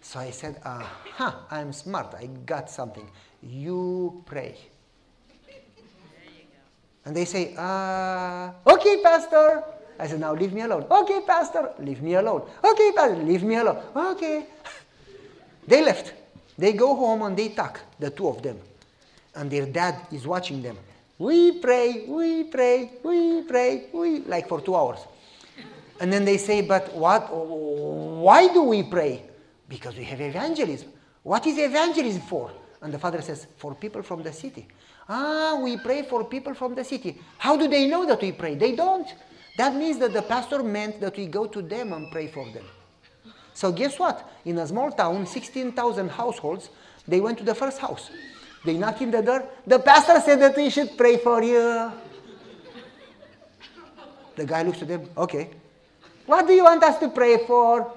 So 0.00 0.18
I 0.18 0.30
said, 0.32 0.60
aha, 0.64 1.46
I'm 1.52 1.72
smart. 1.72 2.16
I 2.18 2.26
got 2.26 2.68
something. 2.68 3.08
You 3.40 4.24
pray. 4.26 4.56
And 7.06 7.16
they 7.16 7.24
say, 7.24 7.54
uh, 7.56 8.50
okay, 8.66 9.00
Pastor. 9.02 9.62
I 9.98 10.08
said, 10.08 10.20
now 10.20 10.34
leave 10.34 10.52
me 10.52 10.60
alone. 10.60 10.86
Okay, 10.90 11.20
Pastor, 11.26 11.72
leave 11.78 12.02
me 12.02 12.14
alone. 12.14 12.42
Okay, 12.62 12.92
Pastor, 12.94 13.22
leave 13.22 13.44
me 13.44 13.54
alone. 13.54 13.80
Okay. 13.94 14.46
they 15.66 15.82
left. 15.82 16.12
They 16.58 16.72
go 16.72 16.94
home 16.96 17.22
and 17.22 17.36
they 17.36 17.50
talk, 17.50 17.80
the 17.98 18.10
two 18.10 18.28
of 18.28 18.42
them. 18.42 18.58
And 19.36 19.50
their 19.50 19.66
dad 19.66 20.00
is 20.12 20.26
watching 20.26 20.62
them. 20.62 20.76
We 21.18 21.60
pray, 21.60 22.04
we 22.08 22.44
pray, 22.44 22.90
we 23.02 23.42
pray, 23.42 23.86
we, 23.92 24.20
like 24.20 24.48
for 24.48 24.60
two 24.60 24.74
hours. 24.74 24.98
And 26.00 26.12
then 26.12 26.24
they 26.24 26.36
say, 26.36 26.60
but 26.60 26.92
what, 26.92 27.32
why 27.32 28.52
do 28.52 28.64
we 28.64 28.82
pray? 28.82 29.22
Because 29.68 29.96
we 29.96 30.04
have 30.04 30.20
evangelism. 30.20 30.90
What 31.22 31.46
is 31.46 31.56
evangelism 31.56 32.22
for? 32.22 32.50
And 32.82 32.92
the 32.92 32.98
father 32.98 33.22
says, 33.22 33.46
for 33.56 33.74
people 33.74 34.02
from 34.02 34.22
the 34.22 34.32
city. 34.32 34.66
Ah, 35.08 35.58
we 35.62 35.76
pray 35.76 36.02
for 36.02 36.24
people 36.24 36.54
from 36.54 36.74
the 36.74 36.84
city. 36.84 37.20
How 37.38 37.56
do 37.56 37.68
they 37.68 37.86
know 37.86 38.06
that 38.06 38.20
we 38.20 38.32
pray? 38.32 38.54
They 38.56 38.74
don't. 38.74 39.06
That 39.56 39.74
means 39.74 39.98
that 39.98 40.12
the 40.12 40.22
pastor 40.22 40.62
meant 40.62 41.00
that 41.00 41.16
we 41.16 41.26
go 41.26 41.46
to 41.46 41.62
them 41.62 41.92
and 41.92 42.10
pray 42.10 42.26
for 42.26 42.44
them. 42.52 42.64
So 43.54 43.72
guess 43.72 43.98
what? 43.98 44.28
In 44.44 44.58
a 44.58 44.66
small 44.66 44.90
town, 44.90 45.26
16,000 45.26 46.10
households, 46.10 46.68
they 47.08 47.20
went 47.20 47.38
to 47.38 47.44
the 47.44 47.54
first 47.54 47.78
house. 47.78 48.10
They 48.64 48.76
knocked 48.76 49.00
in 49.00 49.10
the 49.10 49.22
door. 49.22 49.48
The 49.66 49.78
pastor 49.78 50.20
said 50.20 50.40
that 50.40 50.56
we 50.56 50.68
should 50.70 50.98
pray 50.98 51.18
for 51.18 51.42
you. 51.42 51.92
The 54.34 54.44
guy 54.44 54.62
looks 54.62 54.82
at 54.82 54.88
them. 54.88 55.08
Okay. 55.16 55.50
What 56.26 56.46
do 56.46 56.52
you 56.52 56.64
want 56.64 56.82
us 56.82 56.98
to 56.98 57.08
pray 57.08 57.46
for? 57.46 57.96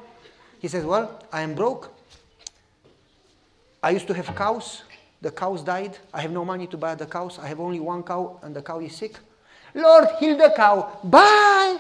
He 0.60 0.68
says, 0.68 0.86
Well, 0.86 1.22
I 1.32 1.42
am 1.42 1.56
broke. 1.56 1.92
I 3.82 3.90
used 3.90 4.08
to 4.08 4.14
have 4.14 4.34
cows. 4.36 4.84
The 5.22 5.32
cows 5.32 5.64
died. 5.64 5.98
I 6.14 6.22
have 6.22 6.32
no 6.32 6.46
money 6.46 6.68
to 6.68 6.78
buy 6.78 6.96
the 6.96 7.06
cows. 7.06 7.40
I 7.40 7.48
have 7.48 7.60
only 7.60 7.80
one 7.80 8.04
cow, 8.04 8.40
and 8.42 8.56
the 8.56 8.62
cow 8.62 8.80
is 8.80 8.96
sick. 8.96 9.18
Lord, 9.74 10.08
heal 10.20 10.38
the 10.38 10.54
cow. 10.56 11.00
Bye. 11.04 11.78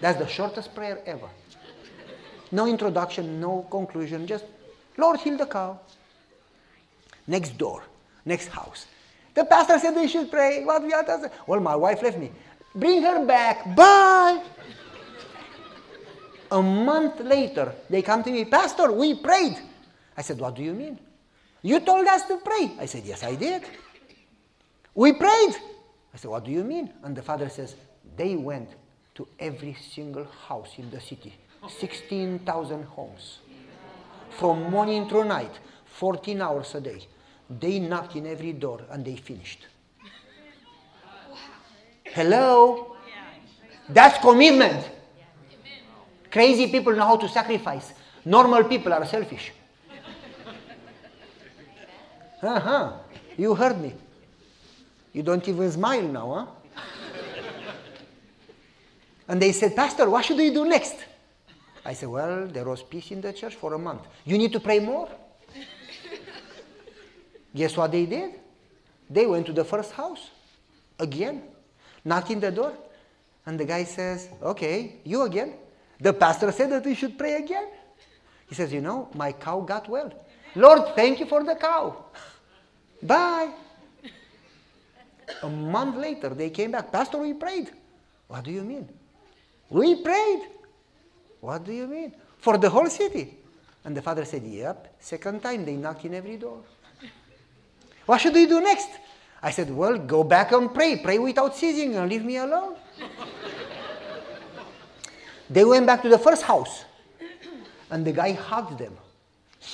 That's 0.00 0.18
the 0.18 0.26
shortest 0.26 0.74
prayer 0.74 1.00
ever. 1.06 1.28
No 2.50 2.66
introduction, 2.66 3.40
no 3.40 3.66
conclusion, 3.70 4.26
just 4.26 4.44
Lord, 4.96 5.20
heal 5.20 5.36
the 5.36 5.46
cow. 5.46 5.78
Next 7.26 7.56
door, 7.58 7.84
next 8.24 8.48
house. 8.48 8.86
The 9.34 9.44
pastor 9.44 9.78
said 9.78 9.94
they 9.94 10.08
should 10.08 10.30
pray. 10.30 10.64
What 10.64 10.82
we 10.82 10.92
are 10.92 11.04
to 11.04 11.30
Well, 11.46 11.60
my 11.60 11.76
wife 11.76 12.02
left 12.02 12.18
me. 12.18 12.32
Bring 12.74 13.02
her 13.02 13.24
back. 13.24 13.76
Bye. 13.76 14.42
A 16.50 16.62
month 16.62 17.20
later, 17.20 17.72
they 17.90 18.02
come 18.02 18.24
to 18.24 18.30
me, 18.30 18.44
Pastor, 18.46 18.90
we 18.90 19.14
prayed. 19.14 19.58
I 20.16 20.22
said, 20.22 20.38
What 20.38 20.56
do 20.56 20.62
you 20.62 20.72
mean? 20.72 20.98
You 21.62 21.80
told 21.80 22.06
us 22.06 22.24
to 22.26 22.38
pray. 22.38 22.72
I 22.78 22.86
said, 22.86 23.04
Yes, 23.04 23.22
I 23.22 23.34
did. 23.34 23.62
We 24.94 25.12
prayed. 25.12 25.54
I 26.14 26.16
said, 26.16 26.30
What 26.30 26.44
do 26.44 26.50
you 26.50 26.64
mean? 26.64 26.92
And 27.02 27.16
the 27.16 27.22
father 27.22 27.48
says, 27.48 27.74
They 28.16 28.36
went 28.36 28.70
to 29.16 29.26
every 29.38 29.74
single 29.74 30.26
house 30.46 30.70
in 30.78 30.90
the 30.90 31.00
city, 31.00 31.34
16,000 31.68 32.84
homes. 32.84 33.38
From 34.30 34.70
morning 34.70 35.08
to 35.08 35.24
night, 35.24 35.58
14 35.86 36.40
hours 36.40 36.74
a 36.74 36.80
day. 36.80 37.06
They 37.50 37.80
knocked 37.80 38.14
in 38.14 38.26
every 38.26 38.52
door 38.52 38.82
and 38.90 39.04
they 39.04 39.16
finished. 39.16 39.66
Hello? 42.04 42.96
That's 43.88 44.18
commitment. 44.18 44.88
Crazy 46.30 46.66
people 46.70 46.94
know 46.94 47.06
how 47.06 47.16
to 47.16 47.28
sacrifice. 47.28 47.92
Normal 48.24 48.64
people 48.64 48.92
are 48.92 49.06
selfish. 49.06 49.52
Uh 52.42 52.60
huh. 52.60 52.92
You 53.36 53.54
heard 53.54 53.80
me. 53.80 53.94
You 55.12 55.22
don't 55.22 55.46
even 55.48 55.70
smile 55.72 56.02
now, 56.02 56.32
huh? 56.32 56.46
and 59.28 59.42
they 59.42 59.52
said, 59.52 59.74
Pastor, 59.74 60.08
what 60.08 60.24
should 60.24 60.36
we 60.36 60.50
do 60.50 60.64
next? 60.64 60.96
I 61.84 61.94
said, 61.94 62.08
Well, 62.08 62.46
there 62.46 62.64
was 62.64 62.82
peace 62.82 63.10
in 63.10 63.20
the 63.20 63.32
church 63.32 63.54
for 63.54 63.74
a 63.74 63.78
month. 63.78 64.02
You 64.24 64.38
need 64.38 64.52
to 64.52 64.60
pray 64.60 64.78
more? 64.78 65.08
Guess 67.54 67.76
what 67.76 67.90
they 67.90 68.06
did? 68.06 68.34
They 69.10 69.26
went 69.26 69.46
to 69.46 69.52
the 69.52 69.64
first 69.64 69.92
house 69.92 70.30
again, 70.98 71.42
knocking 72.04 72.40
the 72.40 72.50
door. 72.50 72.74
And 73.46 73.58
the 73.58 73.64
guy 73.64 73.84
says, 73.84 74.28
Okay, 74.42 74.96
you 75.04 75.22
again? 75.22 75.54
The 76.00 76.12
pastor 76.12 76.52
said 76.52 76.70
that 76.70 76.84
we 76.84 76.94
should 76.94 77.18
pray 77.18 77.34
again. 77.34 77.66
He 78.48 78.54
says, 78.54 78.72
You 78.72 78.82
know, 78.82 79.08
my 79.14 79.32
cow 79.32 79.60
got 79.60 79.88
well. 79.88 80.12
Lord, 80.54 80.94
thank 80.94 81.20
you 81.20 81.26
for 81.26 81.44
the 81.44 81.54
cow. 81.54 82.04
Bye. 83.02 83.52
A 85.42 85.48
month 85.48 85.96
later, 85.96 86.30
they 86.30 86.50
came 86.50 86.72
back. 86.72 86.90
Pastor, 86.90 87.18
we 87.18 87.34
prayed. 87.34 87.70
What 88.26 88.44
do 88.44 88.50
you 88.50 88.62
mean? 88.62 88.88
We 89.70 90.02
prayed. 90.02 90.42
What 91.40 91.64
do 91.64 91.72
you 91.72 91.86
mean? 91.86 92.14
For 92.38 92.58
the 92.58 92.70
whole 92.70 92.88
city. 92.88 93.36
And 93.84 93.96
the 93.96 94.02
father 94.02 94.24
said, 94.24 94.42
Yep. 94.42 94.96
Second 95.00 95.42
time, 95.42 95.64
they 95.64 95.76
knocked 95.76 96.04
in 96.04 96.14
every 96.14 96.36
door. 96.36 96.60
What 98.06 98.20
should 98.20 98.34
we 98.34 98.46
do 98.46 98.60
next? 98.60 98.88
I 99.42 99.50
said, 99.50 99.70
Well, 99.70 99.98
go 99.98 100.24
back 100.24 100.52
and 100.52 100.72
pray. 100.72 100.96
Pray 100.96 101.18
without 101.18 101.54
ceasing 101.54 101.96
and 101.96 102.10
leave 102.10 102.24
me 102.24 102.38
alone. 102.38 102.76
they 105.50 105.64
went 105.64 105.86
back 105.86 106.02
to 106.02 106.08
the 106.08 106.18
first 106.18 106.42
house. 106.42 106.84
And 107.90 108.04
the 108.04 108.12
guy 108.12 108.32
hugged 108.32 108.78
them. 108.78 108.96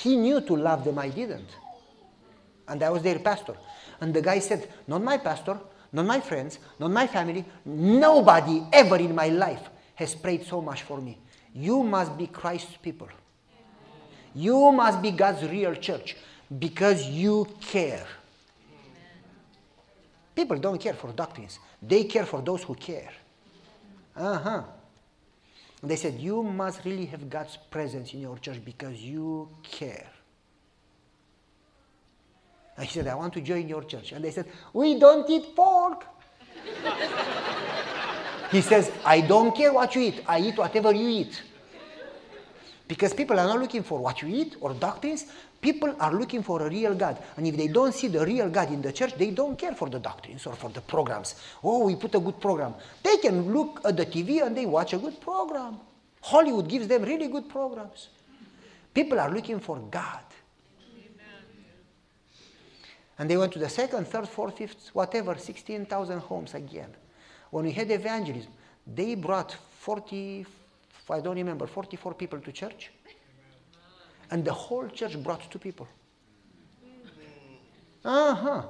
He 0.01 0.15
knew 0.15 0.41
to 0.41 0.55
love 0.55 0.83
them, 0.83 0.99
I 0.99 1.09
didn't. 1.09 1.49
And 2.67 2.81
I 2.83 2.89
was 2.89 3.01
their 3.01 3.19
pastor. 3.19 3.55
And 4.01 4.13
the 4.13 4.21
guy 4.21 4.39
said, 4.39 4.69
Not 4.87 5.03
my 5.03 5.17
pastor, 5.17 5.57
not 5.93 6.05
my 6.05 6.19
friends, 6.19 6.59
not 6.79 6.91
my 6.91 7.07
family, 7.07 7.45
nobody 7.65 8.63
ever 8.73 8.97
in 8.97 9.15
my 9.15 9.29
life 9.29 9.69
has 9.95 10.13
prayed 10.13 10.45
so 10.45 10.61
much 10.61 10.83
for 10.83 10.99
me. 10.99 11.17
You 11.53 11.83
must 11.83 12.17
be 12.17 12.27
Christ's 12.27 12.75
people. 12.77 13.07
You 14.33 14.71
must 14.71 15.01
be 15.01 15.11
God's 15.11 15.43
real 15.47 15.73
church 15.75 16.17
because 16.59 17.07
you 17.07 17.47
care. 17.61 18.05
People 20.35 20.57
don't 20.57 20.79
care 20.81 20.93
for 20.93 21.13
doctrines, 21.13 21.59
they 21.81 22.03
care 22.03 22.25
for 22.25 22.41
those 22.41 22.63
who 22.63 22.75
care. 22.75 23.13
Uh 24.15 24.37
huh. 24.37 24.63
They 25.85 25.95
said, 25.95 26.19
You 26.19 26.41
must 26.43 26.83
really 26.83 27.05
have 27.07 27.29
God's 27.29 27.57
presence 27.57 28.13
in 28.13 28.21
your 28.21 28.37
church 28.39 28.63
because 28.63 28.97
you 28.97 29.49
care. 29.63 30.07
I 32.77 32.85
said, 32.85 33.07
I 33.07 33.15
want 33.15 33.33
to 33.33 33.41
join 33.41 33.69
your 33.69 33.83
church. 33.83 34.11
And 34.11 34.23
they 34.23 34.31
said, 34.31 34.47
We 34.73 34.99
don't 34.99 35.29
eat 35.29 35.55
pork. 35.55 36.05
he 38.51 38.61
says, 38.61 38.91
I 39.05 39.21
don't 39.21 39.55
care 39.55 39.71
what 39.71 39.95
you 39.95 40.01
eat, 40.01 40.23
I 40.27 40.39
eat 40.39 40.57
whatever 40.57 40.93
you 40.93 41.07
eat. 41.07 41.41
Because 42.87 43.13
people 43.13 43.39
are 43.39 43.47
not 43.47 43.59
looking 43.59 43.83
for 43.83 43.99
what 43.99 44.21
you 44.21 44.27
eat 44.27 44.57
or 44.61 44.73
doctrines, 44.73 45.25
people 45.61 45.95
are 45.99 46.13
looking 46.13 46.43
for 46.43 46.61
a 46.61 46.69
real 46.69 46.93
God. 46.95 47.17
And 47.37 47.47
if 47.47 47.57
they 47.57 47.67
don't 47.67 47.93
see 47.93 48.07
the 48.07 48.25
real 48.25 48.49
God 48.49 48.71
in 48.71 48.81
the 48.81 48.91
church, 48.91 49.15
they 49.15 49.31
don't 49.31 49.57
care 49.57 49.73
for 49.73 49.89
the 49.89 49.99
doctrines 49.99 50.45
or 50.45 50.53
for 50.53 50.69
the 50.69 50.81
programs. 50.81 51.35
Oh, 51.63 51.85
we 51.85 51.95
put 51.95 52.13
a 52.15 52.19
good 52.19 52.39
program. 52.39 52.75
They 53.03 53.17
can 53.17 53.53
look 53.53 53.81
at 53.83 53.97
the 53.97 54.05
TV 54.05 54.45
and 54.45 54.55
they 54.55 54.65
watch 54.65 54.93
a 54.93 54.97
good 54.97 55.19
program. 55.21 55.77
Hollywood 56.21 56.67
gives 56.67 56.87
them 56.87 57.03
really 57.03 57.27
good 57.27 57.49
programs. 57.49 58.09
People 58.93 59.19
are 59.19 59.31
looking 59.31 59.59
for 59.59 59.77
God. 59.77 60.21
And 63.17 63.29
they 63.29 63.37
went 63.37 63.53
to 63.53 63.59
the 63.59 63.69
second, 63.69 64.07
third, 64.07 64.27
fourth, 64.27 64.57
fifth, 64.57 64.89
whatever, 64.93 65.37
16,000 65.37 66.19
homes 66.19 66.53
again. 66.53 66.89
When 67.49 67.65
we 67.65 67.71
had 67.71 67.89
evangelism, 67.89 68.51
they 68.85 69.15
brought 69.15 69.55
40, 69.79 70.45
I 71.09 71.21
don't 71.21 71.37
remember, 71.37 71.65
44 71.65 72.13
people 72.15 72.39
to 72.39 72.51
church. 72.51 72.91
And 74.31 74.43
the 74.43 74.53
whole 74.53 74.87
church 74.87 75.21
brought 75.21 75.49
two 75.51 75.59
people. 75.59 75.87
Uh 78.03 78.35
huh. 78.35 78.63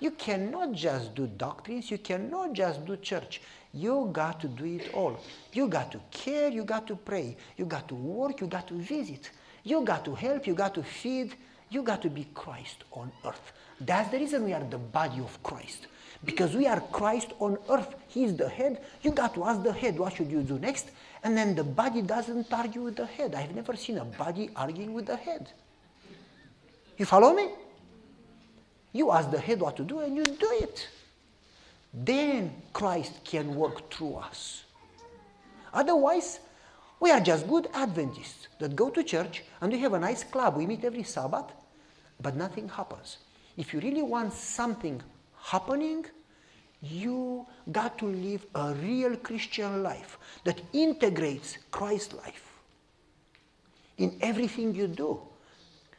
You 0.00 0.10
cannot 0.10 0.72
just 0.72 1.14
do 1.14 1.28
doctrines, 1.28 1.90
you 1.90 1.98
cannot 1.98 2.54
just 2.54 2.84
do 2.84 2.96
church. 2.96 3.40
You 3.72 4.10
got 4.12 4.40
to 4.40 4.48
do 4.48 4.64
it 4.64 4.92
all. 4.92 5.18
You 5.52 5.68
got 5.68 5.92
to 5.92 6.00
care, 6.10 6.48
you 6.48 6.64
got 6.64 6.86
to 6.88 6.96
pray, 6.96 7.36
you 7.56 7.66
got 7.66 7.88
to 7.88 7.94
work, 7.94 8.40
you 8.40 8.46
got 8.48 8.66
to 8.68 8.74
visit, 8.74 9.30
you 9.62 9.82
got 9.82 10.04
to 10.04 10.14
help, 10.14 10.46
you 10.46 10.54
got 10.54 10.74
to 10.74 10.82
feed, 10.82 11.36
you 11.70 11.82
got 11.82 12.02
to 12.02 12.10
be 12.10 12.26
Christ 12.34 12.84
on 12.92 13.12
earth. 13.24 13.52
That's 13.80 14.10
the 14.10 14.18
reason 14.18 14.44
we 14.44 14.52
are 14.52 14.64
the 14.64 14.78
body 14.78 15.20
of 15.20 15.42
Christ. 15.42 15.86
Because 16.24 16.54
we 16.54 16.66
are 16.66 16.80
Christ 16.80 17.32
on 17.38 17.58
earth. 17.70 17.94
He 18.08 18.24
is 18.24 18.36
the 18.36 18.48
head. 18.48 18.84
You 19.02 19.12
got 19.12 19.34
to 19.34 19.44
ask 19.44 19.62
the 19.62 19.72
head, 19.72 19.98
what 19.98 20.14
should 20.14 20.30
you 20.30 20.42
do 20.42 20.58
next? 20.58 20.90
And 21.24 21.36
then 21.36 21.54
the 21.54 21.64
body 21.64 22.02
doesn't 22.02 22.52
argue 22.52 22.82
with 22.82 22.96
the 22.96 23.06
head. 23.06 23.34
I've 23.34 23.54
never 23.54 23.76
seen 23.76 23.98
a 23.98 24.04
body 24.04 24.50
arguing 24.56 24.92
with 24.92 25.06
the 25.06 25.16
head. 25.16 25.50
You 26.98 27.06
follow 27.06 27.32
me? 27.32 27.48
You 28.92 29.12
ask 29.12 29.30
the 29.30 29.38
head 29.38 29.60
what 29.60 29.76
to 29.76 29.84
do 29.84 30.00
and 30.00 30.16
you 30.16 30.24
do 30.24 30.50
it. 30.60 30.88
Then 31.94 32.52
Christ 32.72 33.24
can 33.24 33.54
work 33.54 33.90
through 33.90 34.16
us. 34.16 34.64
Otherwise, 35.72 36.40
we 37.00 37.10
are 37.10 37.20
just 37.20 37.48
good 37.48 37.68
Adventists 37.72 38.48
that 38.58 38.76
go 38.76 38.90
to 38.90 39.02
church 39.02 39.42
and 39.60 39.72
we 39.72 39.78
have 39.80 39.92
a 39.92 39.98
nice 39.98 40.24
club. 40.24 40.56
We 40.56 40.66
meet 40.66 40.84
every 40.84 41.02
Sabbath, 41.02 41.46
but 42.20 42.36
nothing 42.36 42.68
happens. 42.68 43.18
If 43.56 43.72
you 43.72 43.80
really 43.80 44.02
want 44.02 44.32
something 44.32 45.02
happening, 45.40 46.06
you 46.82 47.46
got 47.70 47.96
to 47.98 48.06
live 48.06 48.44
a 48.54 48.74
real 48.74 49.16
Christian 49.16 49.82
life 49.82 50.18
that 50.44 50.60
integrates 50.72 51.58
Christ's 51.70 52.14
life 52.14 52.42
in 53.98 54.18
everything 54.20 54.74
you 54.74 54.88
do. 54.88 55.20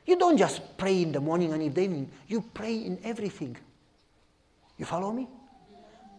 You 0.06 0.18
don't 0.18 0.38
just 0.38 0.78
pray 0.78 1.02
in 1.02 1.14
the 1.14 1.22
morning 1.22 1.54
and 1.54 1.64
in 1.64 1.74
the 1.74 1.82
evening, 1.82 2.12
you 2.28 2.44
pray 2.54 2.76
in 2.76 3.00
everything. 3.04 3.56
You 4.78 4.86
follow 4.86 5.14
me? 5.14 5.28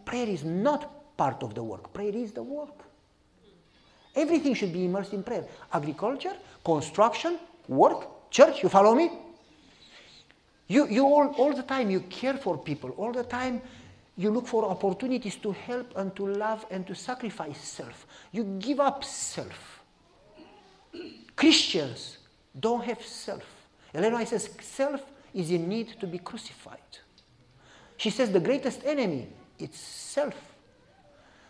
Prayer 0.03 0.27
is 0.27 0.43
not 0.43 1.15
part 1.15 1.43
of 1.43 1.53
the 1.53 1.63
work, 1.63 1.93
prayer 1.93 2.15
is 2.15 2.31
the 2.31 2.43
work. 2.43 2.73
Everything 4.15 4.53
should 4.53 4.71
be 4.71 4.85
immersed 4.85 5.13
in 5.13 5.23
prayer. 5.23 5.45
Agriculture, 5.73 6.33
construction, 6.63 7.37
work, 7.67 8.31
church, 8.31 8.63
you 8.63 8.69
follow 8.69 8.95
me? 8.95 9.11
You, 10.67 10.87
you 10.87 11.03
all, 11.03 11.27
all 11.37 11.53
the 11.53 11.63
time, 11.63 11.91
you 11.91 11.99
care 11.99 12.37
for 12.37 12.57
people. 12.57 12.91
All 12.91 13.11
the 13.11 13.23
time, 13.23 13.61
you 14.17 14.31
look 14.31 14.47
for 14.47 14.65
opportunities 14.65 15.35
to 15.37 15.51
help 15.51 15.93
and 15.97 16.15
to 16.15 16.27
love 16.27 16.65
and 16.71 16.87
to 16.87 16.95
sacrifice 16.95 17.57
self. 17.57 18.07
You 18.31 18.43
give 18.59 18.79
up 18.79 19.03
self. 19.03 19.83
Christians 21.35 22.17
don't 22.57 22.83
have 22.85 23.01
self. 23.01 23.43
White 23.93 24.27
says 24.27 24.49
self 24.61 25.01
is 25.33 25.51
in 25.51 25.67
need 25.67 25.99
to 25.99 26.07
be 26.07 26.19
crucified. 26.19 26.79
She 27.97 28.09
says 28.09 28.31
the 28.31 28.39
greatest 28.39 28.81
enemy 28.85 29.27
is 29.59 29.75
self. 29.75 30.35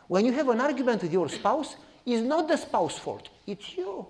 When 0.07 0.25
you 0.25 0.31
have 0.33 0.49
an 0.49 0.61
argument 0.61 1.01
with 1.01 1.13
your 1.13 1.29
spouse, 1.29 1.75
it's 2.05 2.21
not 2.21 2.47
the 2.47 2.57
spouse's 2.57 2.99
fault, 2.99 3.29
it's 3.47 3.75
you. 3.75 4.05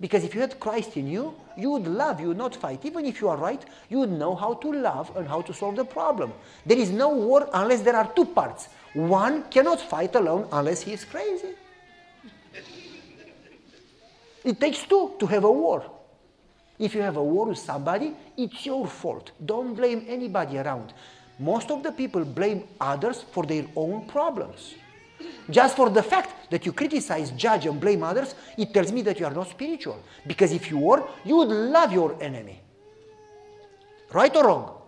Because 0.00 0.22
if 0.22 0.34
you 0.34 0.40
had 0.40 0.60
Christ 0.60 0.96
in 0.96 1.08
you, 1.08 1.34
you 1.56 1.70
would 1.70 1.86
love, 1.86 2.20
you 2.20 2.28
would 2.28 2.36
not 2.36 2.54
fight. 2.54 2.84
Even 2.84 3.04
if 3.04 3.20
you 3.20 3.28
are 3.28 3.36
right, 3.36 3.64
you 3.88 3.98
would 3.98 4.12
know 4.12 4.34
how 4.34 4.54
to 4.54 4.72
love 4.72 5.10
and 5.16 5.26
how 5.26 5.42
to 5.42 5.52
solve 5.52 5.74
the 5.76 5.84
problem. 5.84 6.32
There 6.64 6.78
is 6.78 6.90
no 6.90 7.08
war 7.08 7.48
unless 7.52 7.80
there 7.80 7.96
are 7.96 8.10
two 8.14 8.26
parts. 8.26 8.68
One 8.94 9.44
cannot 9.50 9.80
fight 9.80 10.14
alone 10.14 10.46
unless 10.52 10.82
he 10.82 10.92
is 10.92 11.04
crazy. 11.04 11.54
It 14.44 14.60
takes 14.60 14.84
two 14.84 15.14
to 15.18 15.26
have 15.26 15.44
a 15.44 15.50
war. 15.50 15.84
If 16.78 16.94
you 16.94 17.02
have 17.02 17.16
a 17.16 17.22
war 17.22 17.46
with 17.46 17.58
somebody, 17.58 18.14
it's 18.36 18.64
your 18.64 18.86
fault. 18.86 19.32
Don't 19.44 19.74
blame 19.74 20.06
anybody 20.08 20.58
around. 20.58 20.92
Most 21.40 21.70
of 21.72 21.82
the 21.82 21.90
people 21.90 22.24
blame 22.24 22.64
others 22.80 23.24
for 23.32 23.44
their 23.44 23.64
own 23.74 24.06
problems. 24.06 24.74
Just 25.50 25.76
for 25.76 25.88
the 25.90 26.02
fact 26.02 26.50
that 26.50 26.66
you 26.66 26.72
criticize, 26.72 27.30
judge, 27.30 27.66
and 27.66 27.80
blame 27.80 28.02
others, 28.02 28.34
it 28.56 28.72
tells 28.72 28.92
me 28.92 29.02
that 29.02 29.18
you 29.18 29.26
are 29.26 29.32
not 29.32 29.48
spiritual. 29.48 30.02
Because 30.26 30.52
if 30.52 30.70
you 30.70 30.78
were, 30.78 31.08
you 31.24 31.36
would 31.36 31.48
love 31.48 31.92
your 31.92 32.22
enemy. 32.22 32.60
Right 34.12 34.34
or 34.36 34.44
wrong? 34.44 34.78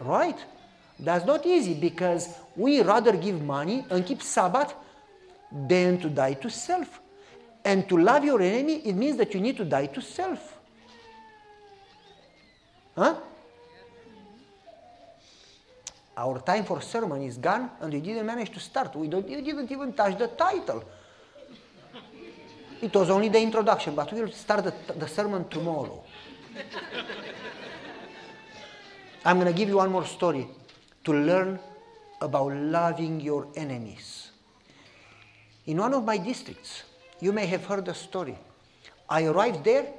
Right. 0.00 0.38
That's 0.98 1.24
not 1.24 1.46
easy 1.46 1.74
because 1.74 2.28
we 2.56 2.82
rather 2.82 3.16
give 3.16 3.42
money 3.42 3.84
and 3.90 4.04
keep 4.04 4.22
Sabbath 4.22 4.74
than 5.50 6.00
to 6.00 6.08
die 6.08 6.34
to 6.34 6.50
self. 6.50 7.00
And 7.64 7.88
to 7.88 7.96
love 7.96 8.24
your 8.24 8.40
enemy, 8.40 8.76
it 8.84 8.94
means 8.94 9.16
that 9.18 9.34
you 9.34 9.40
need 9.40 9.56
to 9.56 9.64
die 9.64 9.86
to 9.86 10.00
self. 10.00 10.58
Huh? 12.96 13.16
Our 16.22 16.38
time 16.40 16.64
for 16.64 16.80
sermon 16.80 17.20
is 17.22 17.36
gone 17.36 17.70
and 17.80 17.92
we 17.92 18.00
didn't 18.00 18.24
manage 18.24 18.50
to 18.52 18.60
start. 18.60 18.94
We, 18.94 19.08
don't, 19.08 19.28
we 19.28 19.40
didn't 19.40 19.72
even 19.72 19.92
touch 19.92 20.16
the 20.16 20.28
title. 20.28 20.84
It 22.80 22.94
was 22.94 23.10
only 23.10 23.28
the 23.28 23.40
introduction, 23.40 23.96
but 23.96 24.12
we'll 24.12 24.30
start 24.30 24.62
the, 24.62 24.74
the 24.94 25.08
sermon 25.08 25.48
tomorrow. 25.48 26.04
I'm 29.24 29.40
going 29.40 29.48
to 29.48 29.52
give 29.52 29.68
you 29.68 29.78
one 29.78 29.90
more 29.90 30.06
story 30.06 30.46
to 31.04 31.12
learn 31.12 31.58
about 32.20 32.52
loving 32.52 33.20
your 33.20 33.48
enemies. 33.56 34.30
In 35.66 35.78
one 35.78 35.92
of 35.92 36.04
my 36.04 36.18
districts, 36.18 36.84
you 37.18 37.32
may 37.32 37.46
have 37.46 37.64
heard 37.64 37.84
the 37.84 37.94
story. 37.94 38.38
I 39.08 39.24
arrived 39.24 39.64
there 39.64 39.92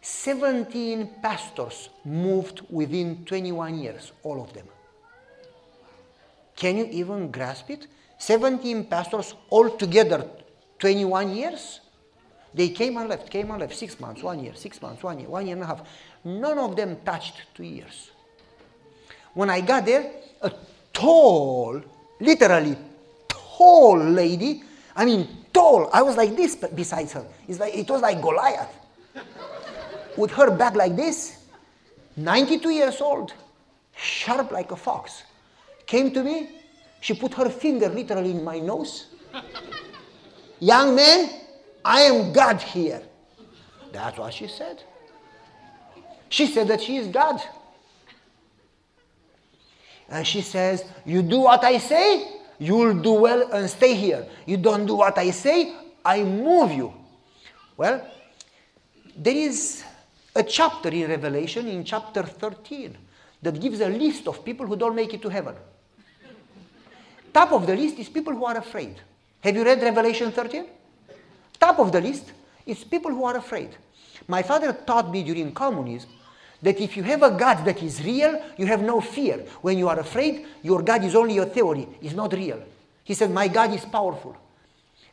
17 0.00 1.10
pastors 1.22 1.88
moved 2.04 2.62
within 2.70 3.24
21 3.24 3.78
years, 3.78 4.12
all 4.24 4.42
of 4.42 4.52
them. 4.52 4.66
Can 6.62 6.76
you 6.76 6.86
even 6.92 7.32
grasp 7.32 7.70
it? 7.70 7.88
17 8.18 8.84
pastors 8.84 9.34
all 9.50 9.68
together, 9.68 10.30
21 10.78 11.34
years? 11.34 11.80
They 12.54 12.68
came 12.68 12.98
and 12.98 13.08
left, 13.08 13.30
came 13.30 13.50
and 13.50 13.58
left, 13.58 13.74
six 13.74 13.98
months, 13.98 14.22
one 14.22 14.38
year, 14.38 14.54
six 14.54 14.80
months, 14.80 15.02
one 15.02 15.18
year, 15.18 15.28
one 15.28 15.44
year 15.44 15.56
and 15.56 15.64
a 15.64 15.66
half. 15.66 15.80
None 16.22 16.58
of 16.58 16.76
them 16.76 16.98
touched 17.04 17.42
two 17.56 17.64
years. 17.64 18.12
When 19.34 19.50
I 19.50 19.60
got 19.60 19.86
there, 19.86 20.08
a 20.40 20.52
tall, 20.92 21.82
literally 22.20 22.76
tall 23.26 23.98
lady, 23.98 24.62
I 24.94 25.04
mean 25.04 25.26
tall, 25.52 25.90
I 25.92 26.02
was 26.02 26.16
like 26.16 26.36
this 26.36 26.54
beside 26.54 27.10
her. 27.10 27.26
It's 27.48 27.58
like, 27.58 27.74
it 27.74 27.90
was 27.90 28.02
like 28.02 28.22
Goliath 28.22 28.72
with 30.16 30.30
her 30.30 30.48
back 30.56 30.76
like 30.76 30.94
this, 30.94 31.44
92 32.16 32.70
years 32.70 33.00
old, 33.00 33.34
sharp 33.96 34.52
like 34.52 34.70
a 34.70 34.76
fox, 34.76 35.24
came 35.92 36.10
to 36.10 36.22
me. 36.24 36.48
She 37.02 37.12
put 37.12 37.34
her 37.34 37.50
finger 37.50 37.88
literally 37.88 38.30
in 38.30 38.42
my 38.42 38.58
nose. 38.58 39.08
Young 40.58 40.94
man, 40.96 41.28
I 41.84 42.00
am 42.02 42.32
God 42.32 42.62
here. 42.62 43.02
That's 43.92 44.16
what 44.16 44.32
she 44.32 44.48
said. 44.48 44.82
She 46.30 46.46
said 46.46 46.68
that 46.68 46.80
she 46.80 46.96
is 46.96 47.08
God. 47.08 47.42
And 50.08 50.26
she 50.26 50.40
says, 50.40 50.84
You 51.04 51.20
do 51.22 51.40
what 51.40 51.62
I 51.62 51.76
say, 51.76 52.06
you'll 52.58 52.98
do 53.08 53.12
well 53.12 53.52
and 53.52 53.68
stay 53.68 53.94
here. 53.94 54.26
You 54.46 54.56
don't 54.56 54.86
do 54.86 54.94
what 54.94 55.18
I 55.18 55.30
say, 55.30 55.74
I 56.02 56.22
move 56.22 56.72
you. 56.72 56.94
Well, 57.76 58.00
there 59.14 59.36
is 59.36 59.84
a 60.34 60.42
chapter 60.42 60.88
in 60.88 61.10
Revelation, 61.10 61.68
in 61.68 61.84
chapter 61.84 62.22
13, 62.22 62.96
that 63.42 63.60
gives 63.60 63.80
a 63.80 63.88
list 63.88 64.26
of 64.26 64.42
people 64.42 64.66
who 64.66 64.76
don't 64.76 64.94
make 64.94 65.12
it 65.12 65.20
to 65.20 65.28
heaven. 65.28 65.54
Top 67.32 67.52
of 67.52 67.66
the 67.66 67.76
list 67.76 67.98
is 67.98 68.08
people 68.08 68.32
who 68.32 68.44
are 68.44 68.56
afraid. 68.56 68.96
Have 69.40 69.56
you 69.56 69.64
read 69.64 69.82
Revelation 69.82 70.30
13? 70.32 70.66
Top 71.58 71.78
of 71.78 71.92
the 71.92 72.00
list 72.00 72.32
is 72.66 72.84
people 72.84 73.10
who 73.10 73.24
are 73.24 73.36
afraid. 73.36 73.70
My 74.28 74.42
father 74.42 74.72
taught 74.72 75.10
me 75.10 75.22
during 75.22 75.52
communism 75.52 76.10
that 76.60 76.80
if 76.80 76.96
you 76.96 77.02
have 77.02 77.22
a 77.22 77.30
God 77.30 77.64
that 77.64 77.82
is 77.82 78.04
real, 78.04 78.40
you 78.56 78.66
have 78.66 78.82
no 78.82 79.00
fear. 79.00 79.38
When 79.62 79.78
you 79.78 79.88
are 79.88 79.98
afraid, 79.98 80.46
your 80.62 80.82
God 80.82 81.04
is 81.04 81.14
only 81.14 81.38
a 81.38 81.46
theory, 81.46 81.88
it's 82.00 82.14
not 82.14 82.32
real. 82.32 82.62
He 83.04 83.14
said, 83.14 83.30
My 83.30 83.48
God 83.48 83.74
is 83.74 83.84
powerful. 83.84 84.36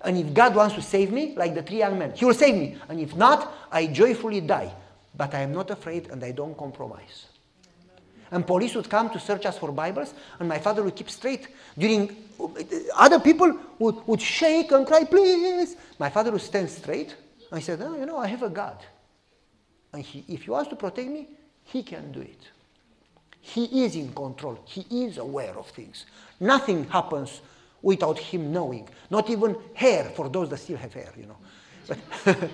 And 0.02 0.18
if 0.18 0.34
God 0.34 0.56
wants 0.56 0.76
to 0.76 0.82
save 0.82 1.12
me, 1.12 1.34
like 1.36 1.56
the 1.56 1.64
three 1.64 1.80
young 1.80 1.98
men, 1.98 2.14
He 2.16 2.24
will 2.24 2.34
save 2.34 2.56
me. 2.56 2.78
And 2.88 3.00
if 3.00 3.16
not, 3.16 3.52
I 3.72 3.88
joyfully 3.88 4.42
die 4.42 4.74
but 5.20 5.34
I 5.34 5.42
am 5.42 5.52
not 5.52 5.70
afraid 5.70 6.10
and 6.10 6.24
I 6.24 6.32
don't 6.32 6.58
compromise. 6.58 7.26
And 8.32 8.46
police 8.46 8.76
would 8.76 8.90
come 8.90 9.10
to 9.10 9.20
search 9.20 9.46
us 9.46 9.58
for 9.58 9.72
Bibles, 9.72 10.14
and 10.40 10.48
my 10.48 10.60
father 10.60 10.84
would 10.84 10.96
keep 10.96 11.10
straight. 11.10 11.48
During 11.78 12.16
other 12.96 13.20
people 13.20 13.58
would, 13.80 13.96
would 14.08 14.22
shake 14.22 14.72
and 14.72 14.86
cry, 14.86 15.04
please. 15.04 15.76
My 15.98 16.10
father 16.10 16.32
would 16.32 16.42
stand 16.42 16.70
straight. 16.70 17.16
I 17.52 17.60
said, 17.60 17.82
oh, 17.82 17.96
you 17.96 18.06
know, 18.06 18.18
I 18.18 18.28
have 18.28 18.44
a 18.44 18.50
God. 18.50 18.78
And 19.94 20.04
he, 20.04 20.24
if 20.28 20.44
he 20.44 20.52
wants 20.52 20.70
to 20.70 20.76
protect 20.76 21.10
me, 21.10 21.28
he 21.64 21.82
can 21.82 22.12
do 22.12 22.22
it. 22.22 22.48
He 23.42 23.84
is 23.84 23.96
in 23.96 24.14
control. 24.14 24.60
He 24.66 25.06
is 25.06 25.18
aware 25.18 25.58
of 25.58 25.68
things. 25.70 26.06
Nothing 26.40 26.86
happens 26.86 27.42
without 27.82 28.20
him 28.20 28.52
knowing. 28.52 28.88
Not 29.10 29.30
even 29.30 29.56
hair 29.74 30.06
for 30.16 30.30
those 30.30 30.50
that 30.50 30.58
still 30.58 30.78
have 30.78 30.94
hair, 30.94 31.12
you 31.18 31.26
know. 31.26 31.38
But 31.88 31.98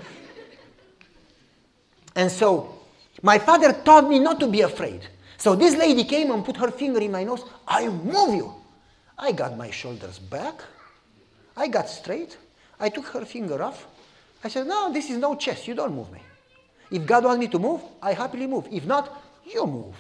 and 2.16 2.32
so 2.32 2.80
my 3.22 3.40
father 3.40 3.74
taught 3.74 4.08
me 4.08 4.20
not 4.20 4.40
to 4.40 4.48
be 4.48 4.62
afraid. 4.62 5.08
So 5.38 5.56
this 5.56 5.76
lady 5.76 6.04
came 6.04 6.32
and 6.32 6.44
put 6.44 6.58
her 6.58 6.72
finger 6.72 7.00
in 7.00 7.12
my 7.12 7.24
nose. 7.24 7.44
I 7.68 7.88
move 7.88 8.36
you. 8.36 8.54
I 9.18 9.32
got 9.32 9.58
my 9.58 9.70
shoulders 9.72 10.20
back. 10.20 10.62
I 11.56 11.68
got 11.68 11.90
straight. 11.90 12.38
I 12.80 12.90
took 12.90 13.06
her 13.08 13.26
finger 13.26 13.62
off. 13.62 13.88
I 14.44 14.48
said, 14.48 14.68
No, 14.68 14.92
this 14.92 15.10
is 15.10 15.18
no 15.18 15.36
chess. 15.36 15.68
You 15.68 15.76
don't 15.76 15.96
move 15.96 16.12
me. 16.12 16.20
If 16.92 17.06
God 17.06 17.24
wants 17.26 17.40
me 17.40 17.48
to 17.48 17.60
move, 17.60 17.82
I 18.02 18.14
happily 18.14 18.48
move. 18.48 18.68
If 18.72 18.86
not, 18.86 19.22
you 19.46 19.66
move. 19.66 19.96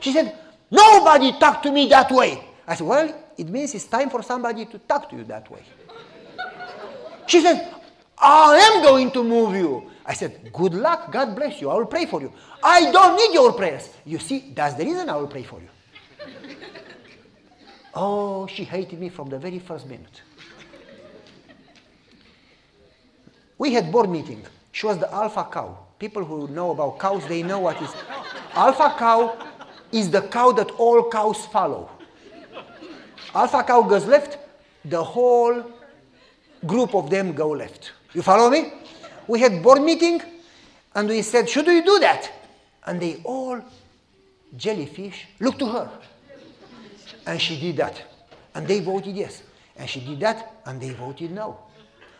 She 0.00 0.12
said, 0.12 0.36
Nobody 0.70 1.32
talk 1.38 1.62
to 1.62 1.70
me 1.70 1.88
that 1.88 2.10
way. 2.10 2.42
I 2.66 2.74
said, 2.74 2.86
Well, 2.86 3.14
it 3.36 3.48
means 3.48 3.74
it's 3.74 3.86
time 3.86 4.10
for 4.10 4.22
somebody 4.22 4.66
to 4.66 4.78
talk 4.78 5.08
to 5.10 5.16
you 5.16 5.24
that 5.24 5.50
way. 5.50 5.62
She 7.26 7.40
said, 7.40 7.72
I 8.18 8.56
am 8.56 8.82
going 8.82 9.10
to 9.12 9.24
move 9.24 9.54
you. 9.54 9.90
I 10.04 10.14
said, 10.14 10.52
Good 10.52 10.74
luck. 10.74 11.12
God 11.12 11.36
bless 11.36 11.60
you. 11.60 11.70
I 11.70 11.74
will 11.74 11.86
pray 11.86 12.06
for 12.06 12.20
you. 12.20 12.32
I 12.62 12.90
don't 12.90 13.16
need 13.16 13.34
your 13.34 13.52
prayers. 13.52 13.88
You 14.04 14.18
see, 14.18 14.52
that's 14.54 14.74
the 14.74 14.84
reason 14.84 15.08
I 15.08 15.16
will 15.16 15.28
pray 15.28 15.42
for 15.42 15.60
you. 15.60 15.68
oh, 17.94 18.46
she 18.46 18.64
hated 18.64 18.98
me 18.98 19.08
from 19.08 19.28
the 19.28 19.38
very 19.38 19.58
first 19.58 19.86
minute. 19.86 20.22
We 23.58 23.72
had 23.72 23.92
board 23.92 24.10
meeting. 24.10 24.44
She 24.72 24.86
was 24.86 24.98
the 24.98 25.12
alpha 25.12 25.46
cow. 25.52 25.78
People 25.98 26.24
who 26.24 26.48
know 26.48 26.72
about 26.72 26.98
cows, 26.98 27.24
they 27.28 27.44
know 27.44 27.60
what 27.60 27.80
is. 27.80 27.94
Alpha 28.54 28.94
cow 28.98 29.38
is 29.92 30.10
the 30.10 30.22
cow 30.22 30.50
that 30.52 30.70
all 30.72 31.08
cows 31.08 31.46
follow. 31.46 31.88
Alpha 33.34 33.62
cow 33.62 33.82
goes 33.82 34.04
left, 34.06 34.38
the 34.84 35.02
whole 35.02 35.64
group 36.66 36.94
of 36.94 37.08
them 37.08 37.32
go 37.32 37.50
left. 37.50 37.92
You 38.14 38.22
follow 38.22 38.50
me? 38.50 38.72
We 39.28 39.40
had 39.40 39.62
board 39.62 39.82
meeting 39.82 40.20
and 40.94 41.08
we 41.08 41.22
said, 41.22 41.48
should 41.48 41.66
we 41.66 41.82
do 41.82 41.98
that? 42.00 42.30
And 42.84 43.00
they 43.00 43.20
all, 43.24 43.60
jellyfish, 44.56 45.26
looked 45.40 45.60
to 45.60 45.66
her. 45.66 45.90
And 47.26 47.40
she 47.40 47.58
did 47.58 47.76
that. 47.76 48.02
And 48.54 48.66
they 48.66 48.80
voted 48.80 49.14
yes. 49.14 49.42
And 49.76 49.88
she 49.88 50.00
did 50.00 50.20
that 50.20 50.60
and 50.66 50.80
they 50.80 50.90
voted 50.90 51.30
no. 51.30 51.58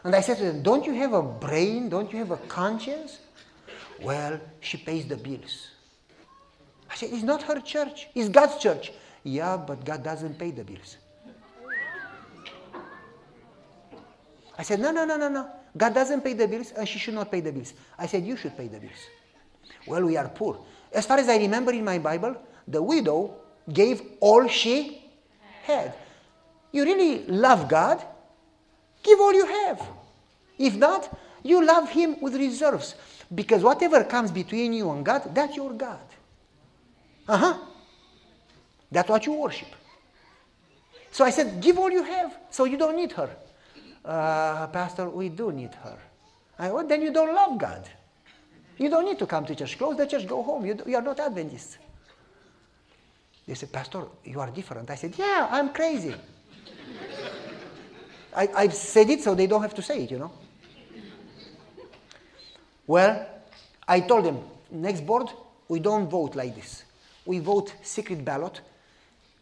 And 0.04 0.14
I 0.14 0.20
said 0.20 0.38
to 0.38 0.44
them, 0.44 0.62
don't 0.62 0.84
you 0.84 0.94
have 0.94 1.12
a 1.12 1.22
brain? 1.22 1.88
Don't 1.88 2.12
you 2.12 2.18
have 2.18 2.30
a 2.30 2.36
conscience? 2.36 3.18
Well, 4.00 4.40
she 4.60 4.78
pays 4.78 5.06
the 5.06 5.16
bills. 5.16 5.68
I 6.90 6.94
said, 6.94 7.10
it's 7.12 7.22
not 7.22 7.42
her 7.42 7.60
church, 7.60 8.08
it's 8.14 8.28
God's 8.28 8.56
church. 8.56 8.92
Yeah, 9.24 9.56
but 9.56 9.84
God 9.84 10.02
doesn't 10.02 10.38
pay 10.38 10.50
the 10.50 10.64
bills. 10.64 10.96
I 14.58 14.62
said, 14.62 14.80
no, 14.80 14.90
no, 14.90 15.04
no, 15.04 15.16
no, 15.16 15.28
no. 15.28 15.48
God 15.76 15.94
doesn't 15.94 16.22
pay 16.22 16.34
the 16.34 16.46
bills 16.46 16.72
and 16.72 16.86
she 16.86 16.98
should 16.98 17.14
not 17.14 17.30
pay 17.30 17.40
the 17.40 17.52
bills. 17.52 17.72
I 17.98 18.06
said, 18.06 18.24
you 18.24 18.36
should 18.36 18.56
pay 18.56 18.68
the 18.68 18.78
bills. 18.78 19.08
Well, 19.86 20.04
we 20.04 20.16
are 20.16 20.28
poor. 20.28 20.58
As 20.92 21.06
far 21.06 21.18
as 21.18 21.28
I 21.28 21.38
remember 21.38 21.72
in 21.72 21.84
my 21.84 21.98
Bible, 21.98 22.36
the 22.68 22.82
widow 22.82 23.34
gave 23.72 24.02
all 24.20 24.46
she 24.48 25.02
had. 25.62 25.94
You 26.72 26.84
really 26.84 27.24
love 27.26 27.68
God? 27.68 28.04
Give 29.02 29.18
all 29.20 29.32
you 29.32 29.46
have. 29.46 29.82
If 30.58 30.76
not, 30.76 31.18
you 31.42 31.64
love 31.64 31.90
Him 31.90 32.20
with 32.20 32.34
reserves. 32.34 32.94
Because 33.34 33.62
whatever 33.62 34.04
comes 34.04 34.30
between 34.30 34.72
you 34.72 34.90
and 34.90 35.04
God, 35.04 35.34
that's 35.34 35.56
your 35.56 35.72
God. 35.72 36.00
Uh 37.26 37.36
huh. 37.36 37.58
That's 38.90 39.08
what 39.08 39.24
you 39.26 39.32
worship. 39.32 39.68
So 41.10 41.24
I 41.24 41.30
said, 41.30 41.60
Give 41.60 41.78
all 41.78 41.90
you 41.90 42.02
have, 42.02 42.36
so 42.50 42.64
you 42.64 42.76
don't 42.76 42.96
need 42.96 43.12
her. 43.12 43.30
Uh, 44.04 44.66
Pastor, 44.68 45.08
we 45.08 45.28
do 45.28 45.52
need 45.52 45.74
her. 45.76 45.98
I 46.58 46.70
well, 46.70 46.86
then 46.86 47.02
you 47.02 47.12
don't 47.12 47.34
love 47.34 47.58
God. 47.58 47.88
You 48.78 48.90
don't 48.90 49.04
need 49.04 49.18
to 49.18 49.26
come 49.26 49.44
to 49.46 49.54
church. 49.54 49.78
Close 49.78 49.96
the 49.96 50.06
church, 50.06 50.26
go 50.26 50.42
home. 50.42 50.66
You, 50.66 50.76
you 50.86 50.96
are 50.96 51.02
not 51.02 51.20
Adventists. 51.20 51.78
They 53.46 53.54
said, 53.54 53.72
Pastor, 53.72 54.04
you 54.24 54.40
are 54.40 54.50
different. 54.50 54.90
I 54.90 54.94
said, 54.96 55.14
Yeah, 55.16 55.48
I'm 55.50 55.72
crazy. 55.72 56.14
I, 58.34 58.48
I've 58.56 58.74
said 58.74 59.10
it 59.10 59.22
so 59.22 59.34
they 59.34 59.46
don't 59.46 59.62
have 59.62 59.74
to 59.74 59.82
say 59.82 60.04
it, 60.04 60.10
you 60.10 60.18
know. 60.18 60.32
Well, 62.86 63.26
I 63.86 64.00
told 64.00 64.24
them, 64.24 64.38
next 64.70 65.06
board, 65.06 65.28
we 65.68 65.80
don't 65.80 66.08
vote 66.08 66.34
like 66.34 66.54
this. 66.54 66.84
We 67.24 67.38
vote 67.38 67.74
secret 67.82 68.24
ballot. 68.24 68.60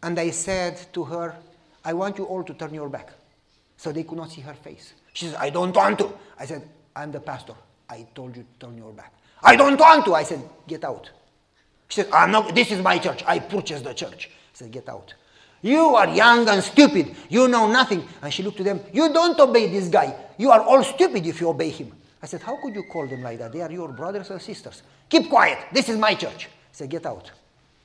And 0.02 0.18
I 0.18 0.30
said 0.30 0.92
to 0.92 1.04
her, 1.04 1.36
I 1.84 1.92
want 1.92 2.18
you 2.18 2.24
all 2.24 2.42
to 2.42 2.54
turn 2.54 2.74
your 2.74 2.88
back. 2.88 3.12
So 3.80 3.92
they 3.92 4.02
could 4.02 4.18
not 4.18 4.30
see 4.30 4.42
her 4.42 4.52
face. 4.52 4.92
She 5.14 5.24
said, 5.24 5.36
I 5.36 5.48
don't 5.48 5.74
want 5.74 5.98
to. 6.00 6.12
I 6.38 6.44
said, 6.44 6.68
I'm 6.94 7.10
the 7.10 7.20
pastor. 7.20 7.54
I 7.88 8.06
told 8.14 8.36
you 8.36 8.42
to 8.42 8.66
turn 8.66 8.76
your 8.76 8.92
back. 8.92 9.14
I 9.42 9.56
don't 9.56 9.80
want 9.80 10.04
to. 10.04 10.14
I 10.14 10.22
said, 10.22 10.42
get 10.68 10.84
out. 10.84 11.08
She 11.88 12.02
said, 12.02 12.12
I'm 12.12 12.30
not, 12.30 12.54
this 12.54 12.70
is 12.72 12.82
my 12.82 12.98
church. 12.98 13.24
I 13.26 13.38
purchased 13.38 13.84
the 13.84 13.94
church. 13.94 14.28
I 14.28 14.52
said, 14.52 14.70
get 14.70 14.86
out. 14.90 15.14
You 15.62 15.96
are 15.96 16.08
young 16.08 16.46
and 16.46 16.62
stupid. 16.62 17.16
You 17.30 17.48
know 17.48 17.72
nothing. 17.72 18.06
And 18.20 18.34
she 18.34 18.42
looked 18.42 18.58
to 18.58 18.64
them, 18.64 18.80
You 18.92 19.14
don't 19.14 19.40
obey 19.40 19.66
this 19.68 19.88
guy. 19.88 20.14
You 20.36 20.50
are 20.50 20.60
all 20.60 20.84
stupid 20.84 21.26
if 21.26 21.40
you 21.40 21.48
obey 21.48 21.70
him. 21.70 21.90
I 22.22 22.26
said, 22.26 22.42
How 22.42 22.60
could 22.60 22.74
you 22.74 22.82
call 22.82 23.06
them 23.06 23.22
like 23.22 23.38
that? 23.38 23.50
They 23.50 23.62
are 23.62 23.72
your 23.72 23.88
brothers 23.88 24.30
and 24.30 24.42
sisters. 24.42 24.82
Keep 25.08 25.30
quiet. 25.30 25.58
This 25.72 25.88
is 25.88 25.96
my 25.98 26.14
church. 26.14 26.46
I 26.46 26.72
said, 26.72 26.90
Get 26.90 27.06
out. 27.06 27.30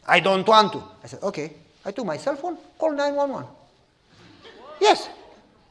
I 0.05 0.19
don't 0.19 0.45
want 0.45 0.73
to. 0.73 0.83
I 1.03 1.07
said, 1.07 1.23
Okay. 1.23 1.53
I 1.85 1.91
took 1.91 2.05
my 2.05 2.17
cell 2.17 2.35
phone, 2.35 2.57
called 2.77 2.97
911. 2.97 3.45
Yes. 4.81 5.09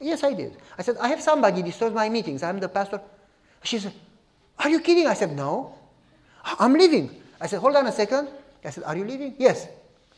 Yes, 0.05 0.23
I 0.23 0.35
did. 0.35 0.55
I 0.77 0.83
said, 0.83 0.99
I 1.01 1.09
have 1.09 1.23
somebody 1.23 1.63
disturb 1.63 1.95
my 1.95 2.11
meetings. 2.11 2.43
I'm 2.43 2.61
the 2.61 2.69
pastor. 2.69 3.01
She 3.63 3.79
said, 3.79 3.95
Are 4.59 4.69
you 4.69 4.81
kidding? 4.81 5.07
I 5.07 5.15
said, 5.15 5.35
No. 5.35 5.75
I'm 6.45 6.75
leaving. 6.75 7.23
I 7.41 7.47
said, 7.47 7.61
Hold 7.61 7.77
on 7.77 7.87
a 7.87 7.93
second. 7.93 8.29
I 8.63 8.69
said, 8.69 8.85
Are 8.85 8.95
you 8.95 9.05
leaving? 9.05 9.35
Yes. 9.39 9.67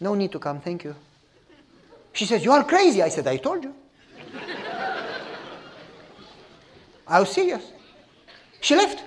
No 0.00 0.16
need 0.16 0.32
to 0.32 0.40
come. 0.40 0.60
Thank 0.60 0.82
you. 0.82 0.96
She 2.12 2.24
says, 2.24 2.44
You 2.44 2.50
are 2.50 2.64
crazy. 2.64 3.00
I 3.00 3.08
said, 3.08 3.28
I 3.28 3.36
told 3.36 3.62
you. 3.62 3.72
I 7.06 7.20
was 7.20 7.30
serious. 7.30 7.70
She 8.60 8.74
left. 8.74 9.04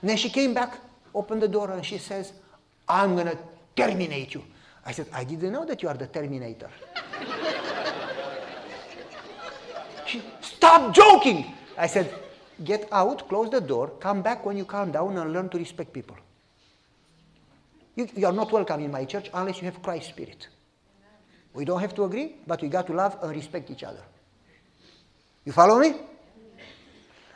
And 0.00 0.08
then 0.08 0.16
she 0.16 0.30
came 0.30 0.54
back, 0.54 0.78
opened 1.12 1.42
the 1.42 1.48
door, 1.48 1.72
and 1.72 1.84
she 1.84 1.98
says, 1.98 2.34
I'm 2.88 3.16
going 3.16 3.26
to 3.26 3.38
terminate 3.74 4.34
you. 4.34 4.44
I 4.86 4.92
said, 4.92 5.08
I 5.12 5.24
didn't 5.24 5.52
know 5.52 5.64
that 5.64 5.82
you 5.82 5.88
are 5.88 5.94
the 5.94 6.06
terminator. 6.06 6.70
she, 10.10 10.22
Stop 10.60 10.92
joking. 10.92 11.54
I 11.78 11.86
said, 11.86 12.12
Get 12.62 12.86
out, 12.92 13.26
close 13.30 13.48
the 13.48 13.62
door, 13.62 13.88
come 13.98 14.20
back 14.20 14.44
when 14.44 14.58
you 14.58 14.66
calm 14.66 14.92
down, 14.92 15.16
and 15.16 15.32
learn 15.32 15.48
to 15.48 15.56
respect 15.56 15.90
people. 15.90 16.18
You, 17.96 18.06
you 18.14 18.26
are 18.26 18.32
not 18.32 18.52
welcome 18.52 18.84
in 18.84 18.90
my 18.90 19.06
church 19.06 19.30
unless 19.32 19.56
you 19.62 19.64
have 19.64 19.80
Christ 19.82 20.10
spirit. 20.10 20.48
We 21.54 21.64
don't 21.64 21.80
have 21.80 21.94
to 21.94 22.04
agree, 22.04 22.36
but 22.46 22.60
we 22.60 22.68
got 22.68 22.86
to 22.88 22.92
love 22.92 23.16
and 23.22 23.34
respect 23.34 23.70
each 23.70 23.84
other. 23.84 24.02
You 25.46 25.52
follow 25.52 25.78
me? 25.78 25.94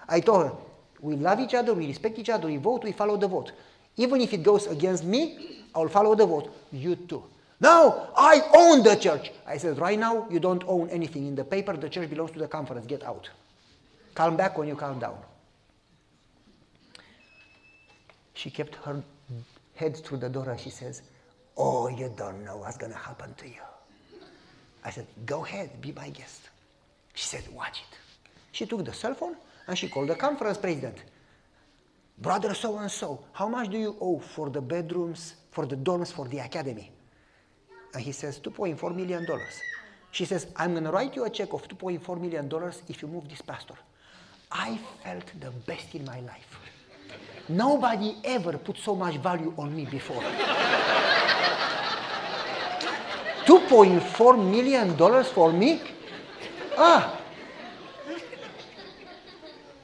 I 0.07 0.21
told 0.21 0.45
her, 0.45 0.53
we 1.01 1.17
love 1.17 1.41
each 1.41 1.55
other, 1.55 1.73
we 1.73 1.87
respect 1.87 2.19
each 2.19 2.29
other, 2.29 2.47
we 2.47 2.59
vote, 2.59 2.85
we 2.85 2.93
follow 2.93 3.17
the 3.17 3.27
vote. 3.27 3.53
Even 3.97 4.21
if 4.21 4.35
it 4.35 4.43
goes 4.43 4.67
against 4.67 5.03
me, 5.03 5.65
I'll 5.75 5.89
follow 5.89 6.15
the 6.15 6.27
vote. 6.27 6.55
You 6.71 6.97
too. 6.97 7.25
No, 7.65 8.11
I 8.15 8.43
own 8.55 8.83
the 8.83 8.95
church. 8.95 9.33
I 9.47 9.57
said, 9.57 9.79
right 9.79 9.99
now, 9.99 10.29
you 10.31 10.39
don't 10.39 10.63
own 10.67 10.91
anything. 10.91 11.27
In 11.27 11.35
the 11.35 11.45
paper, 11.45 11.75
the 11.75 11.89
church 11.89 12.11
belongs 12.11 12.33
to 12.33 12.39
the 12.39 12.47
conference. 12.47 12.85
Get 12.87 13.03
out. 13.03 13.31
Calm 14.15 14.37
back 14.37 14.59
when 14.59 14.69
you 14.69 14.77
calm 14.77 14.99
down. 14.99 15.17
She 18.35 18.51
kept 18.51 18.75
her 18.85 19.03
head 19.77 19.97
through 19.97 20.19
the 20.19 20.29
door 20.29 20.51
and 20.51 20.61
she 20.61 20.69
says, 20.69 21.01
Oh, 21.57 21.89
you 21.89 22.13
don't 22.15 22.45
know 22.45 22.59
what's 22.59 22.77
going 22.77 22.93
to 22.93 22.99
happen 22.99 23.33
to 23.33 23.47
you. 23.49 23.65
I 24.85 24.91
said, 24.91 25.07
Go 25.25 25.47
ahead, 25.47 25.81
be 25.81 25.93
my 25.93 26.11
guest. 26.11 26.51
She 27.15 27.25
said, 27.25 27.45
Watch 27.51 27.79
it. 27.81 27.97
She 28.53 28.67
took 28.67 28.85
the 28.85 28.93
cell 28.93 29.15
phone 29.15 29.37
and 29.67 29.79
she 29.79 29.89
called 29.89 30.11
the 30.11 30.17
conference 30.17 30.59
president. 30.59 30.99
Brother 32.19 32.53
so 32.53 32.77
and 32.77 32.91
so, 32.91 33.25
how 33.33 33.49
much 33.49 33.71
do 33.71 33.79
you 33.79 33.97
owe 34.03 34.19
for 34.19 34.51
the 34.51 34.61
bedrooms, 34.61 35.37
for 35.51 35.65
the 35.65 35.77
dorms, 35.77 36.13
for 36.13 36.29
the 36.29 36.41
academy? 36.41 36.91
And 37.95 38.03
he 38.03 38.13
says, 38.13 38.41
$2.4 38.41 38.95
million. 38.95 39.27
She 40.11 40.25
says, 40.25 40.49
I'm 40.57 40.73
going 40.73 40.85
to 40.85 40.91
write 40.91 41.17
you 41.17 41.25
a 41.25 41.31
check 41.31 41.53
of 41.53 41.67
$2.4 41.69 42.21
million 42.21 42.51
if 42.89 43.01
you 43.03 43.09
move 43.09 43.29
this 43.29 43.41
pastor. 43.41 43.75
I 44.51 44.79
felt 45.03 45.25
the 45.41 45.51
best 45.51 45.95
in 45.95 46.05
my 46.05 46.21
life. 46.21 46.59
Nobody 47.49 48.17
ever 48.25 48.59
put 48.59 48.79
so 48.79 48.95
much 48.97 49.17
value 49.19 49.55
on 49.57 49.75
me 49.75 49.85
before. 49.85 50.23
$2.4 53.45 54.51
million 54.51 55.25
for 55.25 55.53
me? 55.53 55.81
Ah, 56.77 57.21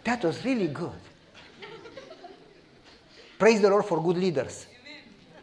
that 0.04 0.24
was 0.24 0.44
really 0.44 0.68
good. 0.68 0.92
Praise 3.38 3.60
the 3.60 3.70
Lord 3.70 3.84
for 3.84 4.02
good 4.02 4.16
leaders. 4.16 4.66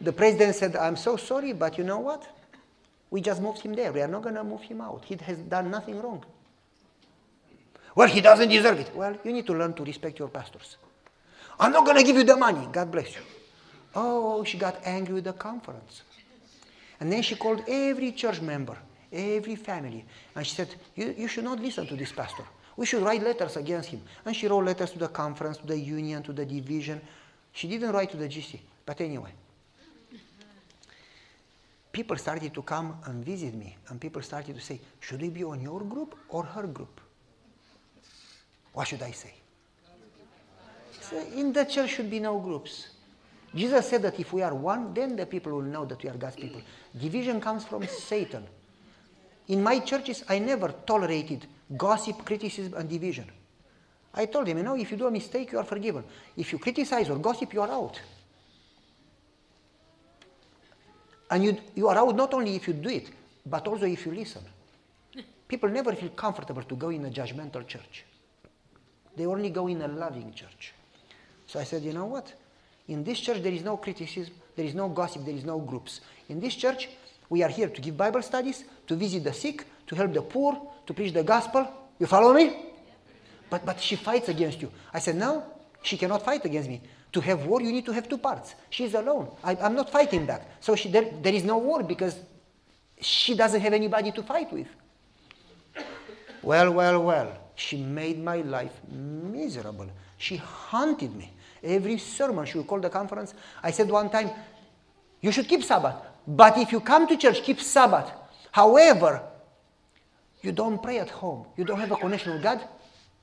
The 0.00 0.12
president 0.12 0.54
said, 0.54 0.76
I'm 0.76 0.96
so 0.96 1.16
sorry, 1.16 1.52
but 1.52 1.78
you 1.78 1.84
know 1.84 2.00
what? 2.00 2.26
We 3.10 3.20
just 3.20 3.40
moved 3.40 3.60
him 3.60 3.74
there. 3.74 3.92
We 3.92 4.02
are 4.02 4.08
not 4.08 4.22
going 4.22 4.34
to 4.34 4.44
move 4.44 4.62
him 4.62 4.80
out. 4.80 5.04
He 5.04 5.16
has 5.22 5.38
done 5.38 5.70
nothing 5.70 6.00
wrong. 6.00 6.24
Well, 7.94 8.08
he 8.08 8.20
doesn't 8.20 8.48
deserve 8.48 8.78
it. 8.80 8.94
Well, 8.94 9.16
you 9.24 9.32
need 9.32 9.46
to 9.46 9.54
learn 9.54 9.72
to 9.74 9.84
respect 9.84 10.18
your 10.18 10.28
pastors. 10.28 10.76
I'm 11.58 11.72
not 11.72 11.84
going 11.84 11.96
to 11.96 12.04
give 12.04 12.16
you 12.16 12.24
the 12.24 12.36
money. 12.36 12.68
God 12.70 12.90
bless 12.90 13.14
you. 13.16 13.22
Oh, 13.94 14.44
she 14.44 14.58
got 14.58 14.80
angry 14.84 15.14
with 15.14 15.24
the 15.24 15.32
conference. 15.32 16.02
And 17.00 17.10
then 17.10 17.22
she 17.22 17.34
called 17.34 17.64
every 17.66 18.12
church 18.12 18.40
member, 18.40 18.76
every 19.12 19.56
family, 19.56 20.04
and 20.34 20.46
she 20.46 20.54
said, 20.54 20.74
you, 20.94 21.14
you 21.16 21.28
should 21.28 21.44
not 21.44 21.60
listen 21.60 21.86
to 21.86 21.96
this 21.96 22.12
pastor. 22.12 22.44
We 22.76 22.86
should 22.86 23.02
write 23.02 23.22
letters 23.22 23.56
against 23.56 23.88
him. 23.88 24.02
And 24.24 24.36
she 24.36 24.46
wrote 24.46 24.64
letters 24.64 24.92
to 24.92 24.98
the 24.98 25.08
conference, 25.08 25.56
to 25.58 25.66
the 25.66 25.78
union, 25.78 26.22
to 26.22 26.32
the 26.32 26.46
division. 26.46 27.00
She 27.52 27.66
didn't 27.66 27.90
write 27.90 28.10
to 28.12 28.16
the 28.16 28.28
GC. 28.28 28.60
But 28.86 29.00
anyway, 29.00 29.32
people 31.98 32.16
started 32.16 32.54
to 32.54 32.62
come 32.62 32.96
and 33.06 33.24
visit 33.24 33.54
me, 33.54 33.76
and 33.88 34.00
people 34.00 34.22
started 34.22 34.54
to 34.54 34.60
say, 34.60 34.80
Should 35.00 35.20
we 35.20 35.30
be 35.30 35.42
on 35.42 35.60
your 35.60 35.80
group 35.80 36.14
or 36.28 36.44
her 36.44 36.62
group? 36.68 37.00
What 38.72 38.86
should 38.86 39.02
I 39.02 39.10
say? 39.10 39.34
So 41.00 41.18
in 41.34 41.52
the 41.52 41.64
church 41.64 41.90
should 41.90 42.08
be 42.08 42.20
no 42.20 42.38
groups. 42.38 42.90
Jesus 43.52 43.88
said 43.88 44.02
that 44.02 44.20
if 44.20 44.32
we 44.32 44.42
are 44.42 44.54
one, 44.54 44.94
then 44.94 45.16
the 45.16 45.26
people 45.26 45.50
will 45.50 45.62
know 45.62 45.84
that 45.86 46.00
we 46.00 46.08
are 46.08 46.16
God's 46.16 46.36
people. 46.36 46.60
Division 46.96 47.40
comes 47.40 47.64
from 47.64 47.84
Satan. 47.88 48.46
In 49.48 49.60
my 49.60 49.80
churches, 49.80 50.22
I 50.28 50.38
never 50.38 50.68
tolerated 50.86 51.48
gossip, 51.76 52.24
criticism, 52.24 52.74
and 52.74 52.88
division. 52.88 53.24
I 54.14 54.26
told 54.26 54.46
them, 54.46 54.58
you 54.58 54.62
know, 54.62 54.76
if 54.76 54.92
you 54.92 54.96
do 54.96 55.08
a 55.08 55.10
mistake, 55.10 55.50
you 55.50 55.58
are 55.58 55.64
forgiven. 55.64 56.04
If 56.36 56.52
you 56.52 56.60
criticize 56.60 57.10
or 57.10 57.18
gossip, 57.18 57.52
you 57.54 57.62
are 57.62 57.70
out. 57.72 58.00
And 61.30 61.44
you, 61.44 61.58
you 61.74 61.88
are 61.88 61.98
out 61.98 62.16
not 62.16 62.32
only 62.34 62.56
if 62.56 62.68
you 62.68 62.74
do 62.74 62.88
it, 62.88 63.10
but 63.44 63.66
also 63.66 63.86
if 63.86 64.06
you 64.06 64.12
listen. 64.12 64.42
People 65.46 65.70
never 65.70 65.94
feel 65.94 66.10
comfortable 66.10 66.62
to 66.62 66.76
go 66.76 66.90
in 66.90 67.04
a 67.06 67.10
judgmental 67.10 67.66
church. 67.66 68.04
They 69.16 69.26
only 69.26 69.50
go 69.50 69.66
in 69.66 69.82
a 69.82 69.88
loving 69.88 70.32
church. 70.32 70.74
So 71.46 71.58
I 71.58 71.64
said, 71.64 71.82
you 71.82 71.92
know 71.92 72.06
what? 72.06 72.32
In 72.88 73.02
this 73.02 73.20
church, 73.20 73.42
there 73.42 73.52
is 73.52 73.62
no 73.62 73.78
criticism, 73.78 74.34
there 74.54 74.66
is 74.66 74.74
no 74.74 74.88
gossip, 74.88 75.24
there 75.24 75.34
is 75.34 75.44
no 75.44 75.58
groups. 75.58 76.00
In 76.28 76.40
this 76.40 76.54
church, 76.54 76.88
we 77.28 77.42
are 77.42 77.48
here 77.48 77.68
to 77.68 77.80
give 77.80 77.96
Bible 77.96 78.22
studies, 78.22 78.64
to 78.86 78.96
visit 78.96 79.24
the 79.24 79.32
sick, 79.32 79.64
to 79.86 79.94
help 79.94 80.12
the 80.12 80.22
poor, 80.22 80.60
to 80.86 80.94
preach 80.94 81.12
the 81.12 81.22
gospel. 81.22 81.66
You 81.98 82.06
follow 82.06 82.32
me? 82.32 82.54
But, 83.50 83.64
but 83.64 83.80
she 83.80 83.96
fights 83.96 84.28
against 84.28 84.60
you. 84.60 84.70
I 84.92 84.98
said, 84.98 85.16
no, 85.16 85.44
she 85.82 85.96
cannot 85.96 86.24
fight 86.24 86.44
against 86.44 86.68
me. 86.68 86.80
To 87.12 87.20
have 87.20 87.46
war, 87.46 87.62
you 87.62 87.72
need 87.72 87.86
to 87.86 87.92
have 87.92 88.08
two 88.08 88.18
parts. 88.18 88.54
She's 88.70 88.94
alone. 88.94 89.30
I, 89.42 89.54
am 89.54 89.74
not 89.74 89.90
fighting 89.90 90.26
back. 90.26 90.46
So 90.60 90.74
she, 90.76 90.90
there, 90.90 91.10
there 91.22 91.34
is 91.34 91.44
no 91.44 91.58
war 91.58 91.82
because 91.82 92.18
she 93.00 93.34
doesn't 93.34 93.60
have 93.60 93.72
anybody 93.72 94.12
to 94.12 94.22
fight 94.22 94.52
with. 94.52 94.66
Well, 96.42 96.72
well, 96.72 97.02
well. 97.02 97.32
She 97.54 97.76
made 97.76 98.22
my 98.22 98.36
life 98.42 98.72
miserable. 98.90 99.88
She 100.16 100.36
haunted 100.36 101.14
me. 101.14 101.32
Every 101.62 101.98
sermon 101.98 102.46
she 102.46 102.58
would 102.58 102.66
call 102.66 102.80
the 102.80 102.90
conference. 102.90 103.34
I 103.62 103.70
said 103.72 103.90
one 103.90 104.10
time, 104.10 104.30
you 105.20 105.32
should 105.32 105.48
keep 105.48 105.64
Sabbath. 105.64 105.96
But 106.26 106.58
if 106.58 106.70
you 106.70 106.80
come 106.80 107.08
to 107.08 107.16
church, 107.16 107.42
keep 107.42 107.60
Sabbath. 107.60 108.12
However, 108.52 109.22
you 110.42 110.52
don't 110.52 110.80
pray 110.82 110.98
at 110.98 111.10
home. 111.10 111.46
You 111.56 111.64
don't 111.64 111.80
have 111.80 111.90
a 111.90 111.96
connection 111.96 112.34
with 112.34 112.42
God. 112.42 112.60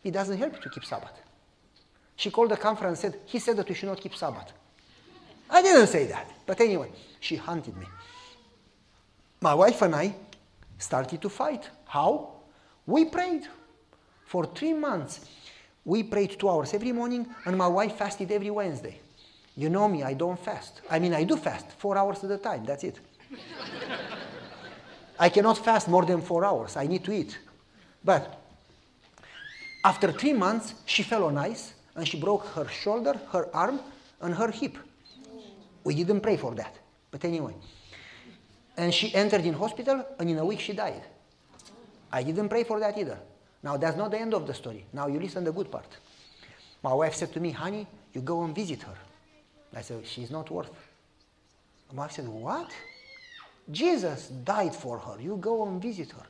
It 0.04 0.12
doesn't 0.12 0.38
help 0.38 0.56
you 0.56 0.62
to 0.62 0.70
keep 0.70 0.86
Sabbath. 0.86 1.12
She 2.16 2.32
called 2.32 2.52
the 2.52 2.58
conference 2.58 3.04
and 3.04 3.14
said, 3.14 3.22
He 3.26 3.40
said 3.40 3.58
that 3.58 3.68
we 3.68 3.76
should 3.76 3.90
not 3.90 4.00
keep 4.00 4.16
Sabbath. 4.16 4.52
I 5.50 5.62
didn't 5.62 5.88
say 5.88 6.06
that. 6.08 6.32
But 6.46 6.60
anyway, 6.62 6.92
she 7.20 7.36
hunted 7.36 7.76
me. 7.78 7.86
My 9.42 9.54
wife 9.54 9.82
and 9.82 9.96
I 9.96 10.16
started 10.78 11.22
to 11.22 11.30
fight. 11.30 11.70
How? 11.86 12.32
We 12.86 13.06
prayed 13.06 13.48
for 14.26 14.46
three 14.46 14.74
months. 14.74 15.26
We 15.84 16.04
prayed 16.04 16.40
two 16.40 16.50
hours 16.50 16.74
every 16.74 16.92
morning, 16.92 17.28
and 17.46 17.58
my 17.58 17.68
wife 17.68 17.96
fasted 17.96 18.32
every 18.32 18.50
Wednesday. 18.50 19.00
You 19.56 19.70
know 19.70 19.88
me, 19.88 20.04
I 20.04 20.14
don't 20.14 20.40
fast. 20.40 20.82
I 20.90 21.00
mean, 21.00 21.14
I 21.14 21.24
do 21.24 21.38
fast 21.38 21.72
four 21.78 21.98
hours 21.98 22.24
at 22.24 22.32
a 22.32 22.38
time, 22.38 22.66
that's 22.66 22.84
it. 22.84 23.00
I 25.20 25.30
cannot 25.30 25.64
fast 25.64 25.88
more 25.88 26.04
than 26.06 26.22
four 26.22 26.44
hours, 26.44 26.76
I 26.76 26.88
need 26.88 27.04
to 27.06 27.12
eat. 27.14 27.38
But 28.04 28.42
after 29.84 30.12
three 30.12 30.34
months, 30.34 30.74
she 30.86 31.04
fell 31.04 31.26
on 31.26 31.38
ice 31.38 31.75
and 31.96 32.08
she 32.08 32.20
broke 32.20 32.46
her 32.48 32.68
shoulder, 32.68 33.20
her 33.32 33.54
arm, 33.56 33.80
and 34.22 34.34
her 34.36 34.52
hip. 34.52 34.78
We 35.84 35.96
didn't 35.96 36.22
pray 36.22 36.38
for 36.38 36.54
that, 36.56 36.76
but 37.12 37.24
anyway. 37.24 37.54
And 38.78 38.94
she 38.94 39.14
entered 39.16 39.46
in 39.46 39.54
hospital, 39.54 40.06
and 40.20 40.30
in 40.30 40.38
a 40.38 40.46
week 40.46 40.60
she 40.60 40.74
died. 40.74 41.04
I 42.12 42.24
didn't 42.24 42.50
pray 42.50 42.64
for 42.64 42.80
that 42.80 42.98
either. 42.98 43.18
Now 43.64 43.78
that's 43.78 43.98
not 43.98 44.12
the 44.12 44.20
end 44.20 44.34
of 44.34 44.46
the 44.48 44.54
story. 44.54 44.86
Now 44.94 45.08
you 45.08 45.20
listen 45.20 45.44
to 45.46 45.52
the 45.52 45.56
good 45.56 45.72
part. 45.72 45.98
My 46.84 46.94
wife 46.94 47.16
said 47.16 47.32
to 47.34 47.40
me, 47.40 47.52
honey, 47.52 47.88
you 48.14 48.22
go 48.22 48.44
and 48.44 48.54
visit 48.54 48.84
her. 48.84 48.96
I 49.76 49.82
said, 49.82 50.06
she's 50.06 50.32
not 50.32 50.50
worth. 50.52 50.70
My 51.92 52.04
wife 52.04 52.12
said, 52.14 52.28
what? 52.28 52.72
Jesus 53.72 54.28
died 54.28 54.76
for 54.76 55.00
her. 55.00 55.20
You 55.20 55.38
go 55.38 55.68
and 55.68 55.82
visit 55.82 56.12
her. 56.12 56.26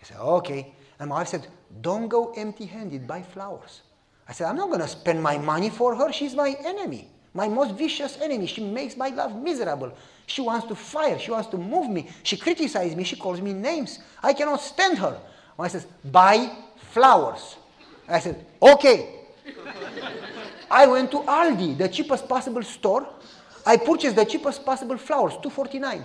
I 0.00 0.04
said, 0.04 0.16
okay. 0.18 0.72
And 0.98 1.10
my 1.10 1.16
wife 1.16 1.28
said, 1.28 1.46
don't 1.80 2.08
go 2.08 2.32
empty-handed, 2.32 3.06
buy 3.06 3.22
flowers. 3.22 3.82
I 4.30 4.32
said, 4.32 4.46
I'm 4.46 4.56
not 4.56 4.68
going 4.68 4.78
to 4.78 4.86
spend 4.86 5.20
my 5.20 5.38
money 5.38 5.70
for 5.70 5.92
her. 5.96 6.12
She's 6.12 6.36
my 6.36 6.54
enemy, 6.64 7.08
my 7.34 7.48
most 7.48 7.74
vicious 7.74 8.16
enemy. 8.20 8.46
She 8.46 8.62
makes 8.62 8.96
my 8.96 9.08
life 9.08 9.34
miserable. 9.34 9.92
She 10.26 10.40
wants 10.40 10.68
to 10.68 10.76
fire. 10.76 11.18
She 11.18 11.32
wants 11.32 11.48
to 11.48 11.56
move 11.56 11.90
me. 11.90 12.08
She 12.22 12.36
criticizes 12.36 12.94
me. 12.94 13.02
She 13.02 13.16
calls 13.16 13.40
me 13.40 13.52
names. 13.52 13.98
I 14.22 14.32
cannot 14.32 14.60
stand 14.60 14.98
her. 14.98 15.18
I 15.58 15.66
says, 15.66 15.88
buy 16.04 16.48
flowers. 16.92 17.56
I 18.08 18.20
said, 18.20 18.46
okay. 18.62 19.16
I 20.70 20.86
went 20.86 21.10
to 21.10 21.18
Aldi, 21.22 21.76
the 21.76 21.88
cheapest 21.88 22.28
possible 22.28 22.62
store. 22.62 23.08
I 23.66 23.78
purchased 23.78 24.14
the 24.14 24.24
cheapest 24.24 24.64
possible 24.64 24.96
flowers, 24.96 25.32
249. 25.42 26.04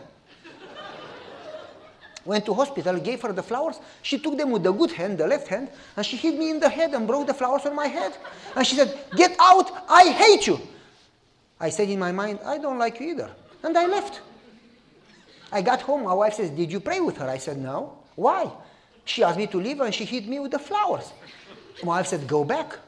Went 2.26 2.46
to 2.46 2.54
hospital, 2.56 2.98
gave 3.00 3.22
her 3.22 3.32
the 3.32 3.44
flowers. 3.44 3.80
She 4.02 4.18
took 4.18 4.36
them 4.38 4.50
with 4.50 4.64
the 4.64 4.72
good 4.72 4.92
hand, 4.92 5.20
the 5.20 5.28
left 5.28 5.48
hand, 5.48 5.70
and 5.96 6.04
she 6.04 6.18
hit 6.18 6.38
me 6.38 6.50
in 6.50 6.60
the 6.60 6.70
head 6.70 6.94
and 6.94 7.08
broke 7.08 7.28
the 7.28 7.34
flowers 7.36 7.66
on 7.66 7.76
my 7.76 7.88
head. 7.88 8.18
And 8.56 8.66
she 8.66 8.76
said, 8.76 8.98
Get 9.16 9.36
out, 9.40 9.72
I 9.88 10.10
hate 10.10 10.48
you. 10.48 10.60
I 11.60 11.70
said 11.70 11.90
in 11.90 12.00
my 12.00 12.12
mind, 12.12 12.40
I 12.44 12.58
don't 12.58 12.80
like 12.80 13.00
you 13.00 13.12
either. 13.12 13.30
And 13.64 13.78
I 13.78 13.86
left. 13.86 14.22
I 15.52 15.62
got 15.62 15.82
home, 15.82 16.04
my 16.04 16.14
wife 16.14 16.34
says, 16.34 16.50
Did 16.50 16.72
you 16.72 16.80
pray 16.80 17.00
with 17.00 17.18
her? 17.18 17.30
I 17.30 17.38
said, 17.38 17.58
No. 17.58 18.00
Why? 18.16 18.52
She 19.06 19.24
asked 19.24 19.38
me 19.38 19.46
to 19.48 19.58
leave 19.58 19.80
and 19.82 19.94
she 19.94 20.04
hit 20.04 20.28
me 20.28 20.40
with 20.40 20.52
the 20.52 20.60
flowers. 20.60 21.14
My 21.84 21.98
wife 21.98 22.08
said, 22.08 22.28
Go 22.28 22.44
back. 22.44 22.80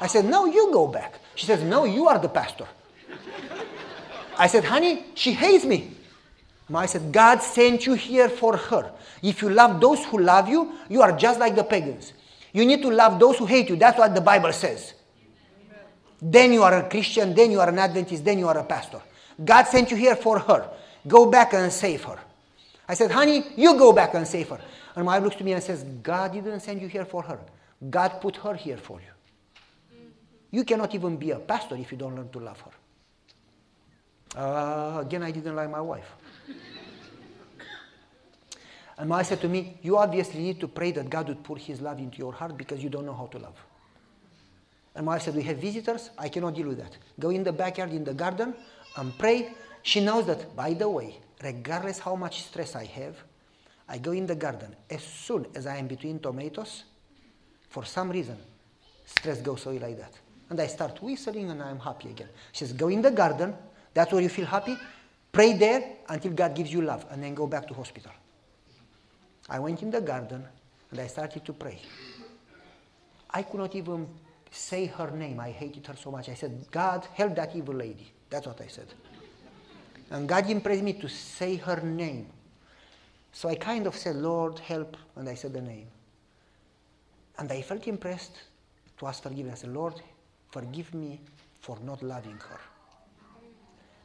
I 0.00 0.08
said, 0.08 0.24
No, 0.24 0.46
you 0.46 0.70
go 0.72 0.88
back. 0.88 1.20
She 1.36 1.46
says, 1.46 1.62
No, 1.62 1.84
you 1.84 2.08
are 2.08 2.18
the 2.18 2.28
pastor. 2.28 2.66
I 4.36 4.48
said, 4.48 4.64
Honey, 4.64 5.04
she 5.14 5.32
hates 5.32 5.64
me. 5.64 5.95
My 6.68 6.80
wife 6.80 6.90
said, 6.90 7.12
God 7.12 7.42
sent 7.42 7.86
you 7.86 7.94
here 7.94 8.28
for 8.28 8.56
her. 8.56 8.92
If 9.22 9.40
you 9.42 9.50
love 9.50 9.80
those 9.80 10.04
who 10.04 10.18
love 10.18 10.48
you, 10.48 10.72
you 10.88 11.00
are 11.00 11.16
just 11.16 11.38
like 11.38 11.54
the 11.54 11.62
pagans. 11.62 12.12
You 12.52 12.64
need 12.64 12.82
to 12.82 12.90
love 12.90 13.20
those 13.20 13.38
who 13.38 13.46
hate 13.46 13.68
you. 13.68 13.76
That's 13.76 13.98
what 13.98 14.14
the 14.14 14.20
Bible 14.20 14.52
says. 14.52 14.94
Amen. 15.70 15.84
Then 16.20 16.52
you 16.52 16.62
are 16.62 16.78
a 16.78 16.88
Christian, 16.88 17.34
then 17.34 17.52
you 17.52 17.60
are 17.60 17.68
an 17.68 17.78
Adventist, 17.78 18.24
then 18.24 18.38
you 18.38 18.48
are 18.48 18.58
a 18.58 18.64
pastor. 18.64 19.00
God 19.44 19.64
sent 19.64 19.90
you 19.90 19.96
here 19.96 20.16
for 20.16 20.38
her. 20.38 20.68
Go 21.06 21.30
back 21.30 21.52
and 21.52 21.72
save 21.72 22.02
her. 22.04 22.18
I 22.88 22.94
said, 22.94 23.10
honey, 23.10 23.44
you 23.56 23.76
go 23.76 23.92
back 23.92 24.14
and 24.14 24.26
save 24.26 24.48
her. 24.48 24.60
And 24.96 25.04
my 25.04 25.18
wife 25.18 25.24
looks 25.24 25.36
to 25.36 25.44
me 25.44 25.52
and 25.52 25.62
says, 25.62 25.84
God 26.02 26.32
didn't 26.32 26.60
send 26.60 26.80
you 26.80 26.88
here 26.88 27.04
for 27.04 27.22
her. 27.22 27.38
God 27.90 28.20
put 28.20 28.36
her 28.36 28.54
here 28.54 28.78
for 28.78 29.00
you. 29.00 29.98
You 30.50 30.64
cannot 30.64 30.94
even 30.94 31.16
be 31.16 31.32
a 31.32 31.38
pastor 31.38 31.76
if 31.76 31.92
you 31.92 31.98
don't 31.98 32.16
learn 32.16 32.30
to 32.30 32.38
love 32.38 32.60
her. 32.62 32.70
Uh, 34.40 35.00
again, 35.00 35.22
I 35.22 35.30
didn't 35.30 35.54
like 35.54 35.70
my 35.70 35.80
wife. 35.80 36.14
And 38.98 39.10
wife 39.10 39.26
said 39.26 39.40
to 39.42 39.48
me, 39.48 39.78
You 39.82 39.98
obviously 39.98 40.40
need 40.40 40.60
to 40.60 40.68
pray 40.68 40.90
that 40.92 41.10
God 41.10 41.28
would 41.28 41.42
pour 41.44 41.58
His 41.58 41.80
love 41.80 41.98
into 41.98 42.18
your 42.18 42.32
heart 42.32 42.56
because 42.56 42.82
you 42.82 42.88
don't 42.88 43.04
know 43.04 43.14
how 43.14 43.26
to 43.26 43.38
love. 43.38 43.56
And 44.94 45.06
wife 45.06 45.22
said, 45.22 45.34
We 45.34 45.42
have 45.42 45.58
visitors. 45.58 46.10
I 46.18 46.28
cannot 46.28 46.54
deal 46.54 46.68
with 46.68 46.78
that. 46.78 46.96
Go 47.20 47.30
in 47.30 47.44
the 47.44 47.52
backyard, 47.52 47.90
in 47.90 48.04
the 48.04 48.14
garden, 48.14 48.54
and 48.96 49.16
pray. 49.18 49.52
She 49.82 50.00
knows 50.00 50.26
that, 50.26 50.56
by 50.56 50.72
the 50.72 50.88
way, 50.88 51.18
regardless 51.42 51.98
how 51.98 52.16
much 52.16 52.42
stress 52.44 52.74
I 52.74 52.84
have, 52.86 53.16
I 53.88 53.98
go 53.98 54.12
in 54.12 54.26
the 54.26 54.34
garden. 54.34 54.74
As 54.90 55.02
soon 55.02 55.46
as 55.54 55.66
I 55.66 55.76
am 55.76 55.86
between 55.86 56.18
tomatoes, 56.18 56.84
for 57.68 57.84
some 57.84 58.10
reason, 58.10 58.38
stress 59.04 59.40
goes 59.42 59.66
away 59.66 59.78
like 59.78 59.98
that. 59.98 60.12
And 60.48 60.58
I 60.58 60.66
start 60.68 61.02
whistling 61.02 61.50
and 61.50 61.62
I'm 61.62 61.78
happy 61.78 62.10
again. 62.10 62.28
She 62.52 62.64
says, 62.64 62.72
Go 62.72 62.88
in 62.88 63.02
the 63.02 63.10
garden. 63.10 63.54
That's 63.92 64.10
where 64.10 64.22
you 64.22 64.30
feel 64.30 64.46
happy. 64.46 64.76
Pray 65.30 65.52
there 65.52 65.84
until 66.08 66.32
God 66.32 66.54
gives 66.54 66.72
you 66.72 66.80
love, 66.80 67.04
and 67.10 67.22
then 67.22 67.34
go 67.34 67.46
back 67.46 67.68
to 67.68 67.74
hospital. 67.74 68.12
I 69.48 69.58
went 69.58 69.82
in 69.82 69.90
the 69.90 70.00
garden 70.00 70.44
and 70.90 71.00
I 71.00 71.06
started 71.06 71.44
to 71.44 71.52
pray. 71.52 71.80
I 73.30 73.42
could 73.42 73.60
not 73.60 73.74
even 73.74 74.08
say 74.50 74.86
her 74.86 75.10
name. 75.10 75.40
I 75.40 75.50
hated 75.50 75.86
her 75.86 75.96
so 75.96 76.10
much. 76.10 76.28
I 76.28 76.34
said, 76.34 76.66
God, 76.70 77.06
help 77.14 77.34
that 77.36 77.54
evil 77.54 77.74
lady. 77.74 78.10
That's 78.30 78.46
what 78.46 78.60
I 78.60 78.66
said. 78.66 78.86
And 80.10 80.28
God 80.28 80.48
impressed 80.48 80.82
me 80.82 80.94
to 80.94 81.08
say 81.08 81.56
her 81.56 81.80
name. 81.80 82.26
So 83.32 83.48
I 83.48 83.56
kind 83.56 83.86
of 83.86 83.96
said, 83.96 84.16
Lord, 84.16 84.58
help. 84.60 84.96
And 85.16 85.28
I 85.28 85.34
said 85.34 85.52
the 85.52 85.60
name. 85.60 85.88
And 87.38 87.50
I 87.52 87.60
felt 87.62 87.86
impressed 87.86 88.42
to 88.98 89.06
ask 89.06 89.22
forgiveness. 89.22 89.60
I 89.60 89.62
said, 89.62 89.74
Lord, 89.74 89.94
forgive 90.50 90.94
me 90.94 91.20
for 91.60 91.78
not 91.82 92.02
loving 92.02 92.38
her. 92.48 92.60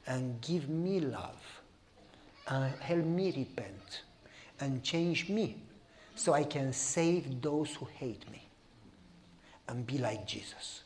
And 0.07 0.41
give 0.41 0.67
me 0.67 0.99
love. 0.99 1.61
And 2.47 2.73
help 2.81 3.05
me 3.05 3.31
repent. 3.31 4.01
And 4.61 4.83
change 4.83 5.27
me 5.27 5.57
so 6.15 6.33
I 6.33 6.43
can 6.43 6.71
save 6.71 7.41
those 7.41 7.73
who 7.73 7.87
hate 7.97 8.29
me 8.31 8.47
and 9.67 9.85
be 9.85 9.97
like 9.97 10.27
Jesus. 10.27 10.83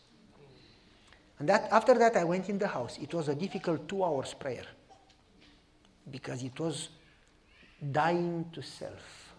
And 1.40 1.50
that, 1.50 1.68
after 1.72 1.94
that, 1.96 2.16
I 2.16 2.24
went 2.24 2.50
in 2.50 2.58
the 2.58 2.68
house. 2.68 2.98
It 3.02 3.14
was 3.14 3.28
a 3.28 3.36
difficult 3.36 3.88
two 3.90 4.04
hours 4.04 4.34
prayer 4.34 4.66
because 6.10 6.44
it 6.44 6.58
was 6.60 6.90
dying 7.92 8.46
to 8.54 8.62
self. 8.62 9.34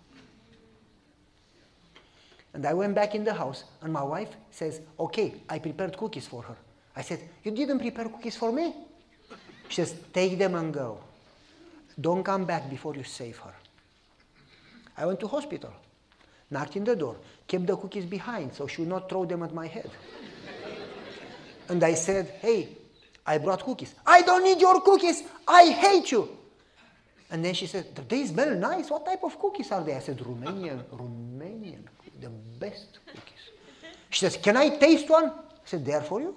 And 2.53 2.67
I 2.67 2.75
went 2.75 2.95
back 2.95 3.15
in 3.15 3.25
the 3.25 3.35
house, 3.35 3.65
and 3.83 3.93
my 3.93 4.03
wife 4.03 4.31
says, 4.51 4.81
Okay, 4.99 5.35
I 5.49 5.59
prepared 5.59 5.97
cookies 5.97 6.27
for 6.27 6.43
her. 6.43 6.57
I 6.95 7.03
said, 7.03 7.21
You 7.45 7.53
didn't 7.53 7.79
prepare 7.79 8.07
cookies 8.07 8.37
for 8.37 8.53
me? 8.53 8.75
She 9.69 9.77
says, 9.77 9.95
Take 10.13 10.39
them 10.39 10.55
and 10.55 10.73
go. 10.73 10.99
Don't 12.01 12.25
come 12.25 12.45
back 12.45 12.69
before 12.69 12.95
you 12.95 13.05
save 13.05 13.39
her. 13.39 13.55
I 14.97 15.07
went 15.07 15.21
to 15.21 15.29
hospital, 15.29 15.73
knocked 16.51 16.77
in 16.77 16.85
the 16.85 16.97
door, 16.97 17.17
kept 17.47 17.67
the 17.67 17.77
cookies 17.77 18.07
behind 18.07 18.55
so 18.55 18.67
she 18.67 18.81
would 18.83 18.89
not 18.89 19.09
throw 19.09 19.25
them 19.25 19.43
at 19.43 19.53
my 19.53 19.67
head. 19.67 19.91
and 21.69 21.83
I 21.83 21.95
said, 21.95 22.35
Hey, 22.41 22.69
I 23.27 23.39
brought 23.39 23.63
cookies. 23.63 23.95
I 24.07 24.23
don't 24.23 24.45
need 24.45 24.61
your 24.61 24.81
cookies. 24.81 25.23
I 25.47 25.71
hate 25.71 26.13
you. 26.13 26.29
And 27.31 27.45
then 27.45 27.55
she 27.55 27.67
said, 27.67 27.95
They 28.09 28.25
smell 28.25 28.55
nice. 28.55 28.91
What 28.91 29.05
type 29.05 29.25
of 29.25 29.39
cookies 29.39 29.71
are 29.73 29.83
they? 29.83 29.95
I 29.95 29.99
said, 30.01 30.19
Romanian, 30.19 30.83
Romanian, 30.93 31.83
the 32.21 32.29
best 32.59 32.99
cookies. 33.07 33.51
She 34.11 34.21
says, 34.21 34.37
Can 34.37 34.57
I 34.57 34.71
taste 34.77 35.11
one? 35.11 35.27
I 35.27 35.33
said, 35.65 35.85
They 35.85 35.93
are 35.93 36.03
for 36.03 36.21
you. 36.21 36.35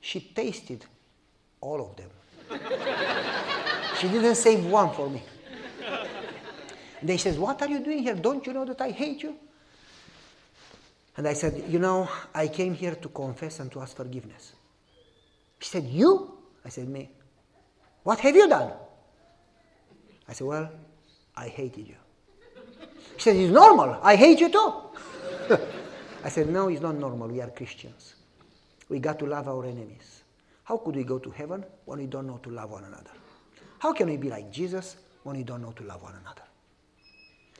She 0.00 0.20
tasted 0.20 0.84
all 1.60 1.80
of 1.80 1.96
them. 1.96 2.10
she 3.98 4.08
didn't 4.08 4.36
save 4.36 4.64
one 4.66 4.92
for 4.94 5.10
me. 5.10 5.22
They 7.04 7.18
says, 7.18 7.38
What 7.38 7.60
are 7.60 7.68
you 7.68 7.80
doing 7.80 8.02
here? 8.02 8.14
Don't 8.14 8.46
you 8.46 8.54
know 8.54 8.64
that 8.64 8.80
I 8.80 8.90
hate 8.90 9.22
you? 9.22 9.36
And 11.16 11.28
I 11.28 11.34
said, 11.34 11.64
You 11.68 11.78
know, 11.78 12.08
I 12.34 12.48
came 12.48 12.74
here 12.74 12.94
to 12.94 13.08
confess 13.08 13.60
and 13.60 13.70
to 13.72 13.80
ask 13.80 13.94
forgiveness. 13.94 14.54
She 15.60 15.68
said, 15.68 15.84
You? 15.84 16.38
I 16.64 16.70
said, 16.70 16.88
Me. 16.88 17.10
What 18.02 18.20
have 18.20 18.34
you 18.34 18.48
done? 18.48 18.72
I 20.26 20.32
said, 20.32 20.46
Well, 20.46 20.70
I 21.36 21.48
hated 21.48 21.88
you. 21.88 21.96
She 23.18 23.24
said, 23.24 23.36
It's 23.36 23.52
normal. 23.52 24.00
I 24.02 24.16
hate 24.16 24.40
you 24.40 24.48
too. 24.48 24.72
I 26.24 26.30
said, 26.30 26.48
No, 26.48 26.68
it's 26.68 26.80
not 26.80 26.94
normal. 26.94 27.28
We 27.28 27.42
are 27.42 27.50
Christians. 27.50 28.14
We 28.88 28.98
got 28.98 29.18
to 29.18 29.26
love 29.26 29.46
our 29.46 29.66
enemies. 29.66 30.22
How 30.64 30.78
could 30.78 30.96
we 30.96 31.04
go 31.04 31.18
to 31.18 31.30
heaven 31.30 31.64
when 31.84 31.98
we 31.98 32.06
don't 32.06 32.26
know 32.26 32.38
to 32.38 32.50
love 32.50 32.70
one 32.70 32.84
another? 32.84 33.10
How 33.78 33.92
can 33.92 34.08
we 34.08 34.16
be 34.16 34.30
like 34.30 34.50
Jesus 34.50 34.96
when 35.22 35.36
we 35.36 35.42
don't 35.42 35.60
know 35.60 35.72
to 35.72 35.84
love 35.84 36.02
one 36.02 36.14
another? 36.22 36.43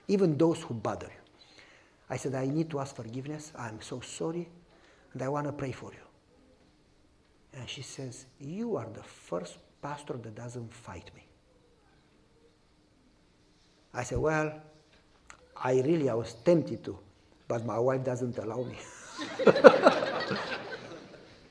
Even 0.08 0.36
those 0.36 0.62
who 0.62 0.74
bother 0.74 1.06
you. 1.06 1.24
I 2.10 2.16
said, 2.16 2.34
I 2.34 2.46
need 2.46 2.70
to 2.70 2.80
ask 2.80 2.94
forgiveness. 2.94 3.52
I'm 3.58 3.80
so 3.80 4.00
sorry, 4.00 4.48
and 5.12 5.22
I 5.22 5.28
want 5.28 5.46
to 5.46 5.52
pray 5.52 5.72
for 5.72 5.90
you. 5.92 6.04
And 7.58 7.68
she 7.68 7.82
says, 7.82 8.26
You 8.38 8.76
are 8.76 8.86
the 8.92 9.02
first 9.02 9.58
pastor 9.80 10.14
that 10.14 10.34
doesn't 10.34 10.72
fight 10.72 11.10
me. 11.14 11.24
I 13.92 14.02
said, 14.02 14.18
Well, 14.18 14.52
I 15.56 15.80
really 15.80 16.10
I 16.10 16.14
was 16.14 16.34
tempted 16.34 16.84
to, 16.84 16.98
but 17.48 17.64
my 17.64 17.78
wife 17.78 18.04
doesn't 18.04 18.38
allow 18.38 18.64
me. 18.64 18.76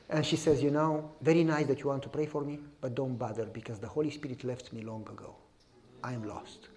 and 0.10 0.26
she 0.26 0.36
says, 0.36 0.62
You 0.62 0.72
know, 0.72 1.12
very 1.22 1.44
nice 1.44 1.68
that 1.68 1.80
you 1.80 1.88
want 1.88 2.04
to 2.04 2.10
pray 2.10 2.26
for 2.26 2.44
me, 2.44 2.60
but 2.82 2.96
don't 2.96 3.16
bother 3.16 3.46
because 3.46 3.80
the 3.80 3.88
Holy 3.88 4.12
Spirit 4.12 4.44
left 4.44 4.74
me 4.74 4.82
long 4.82 5.08
ago. 5.10 5.36
I 6.04 6.14
am 6.14 6.28
lost. 6.28 6.68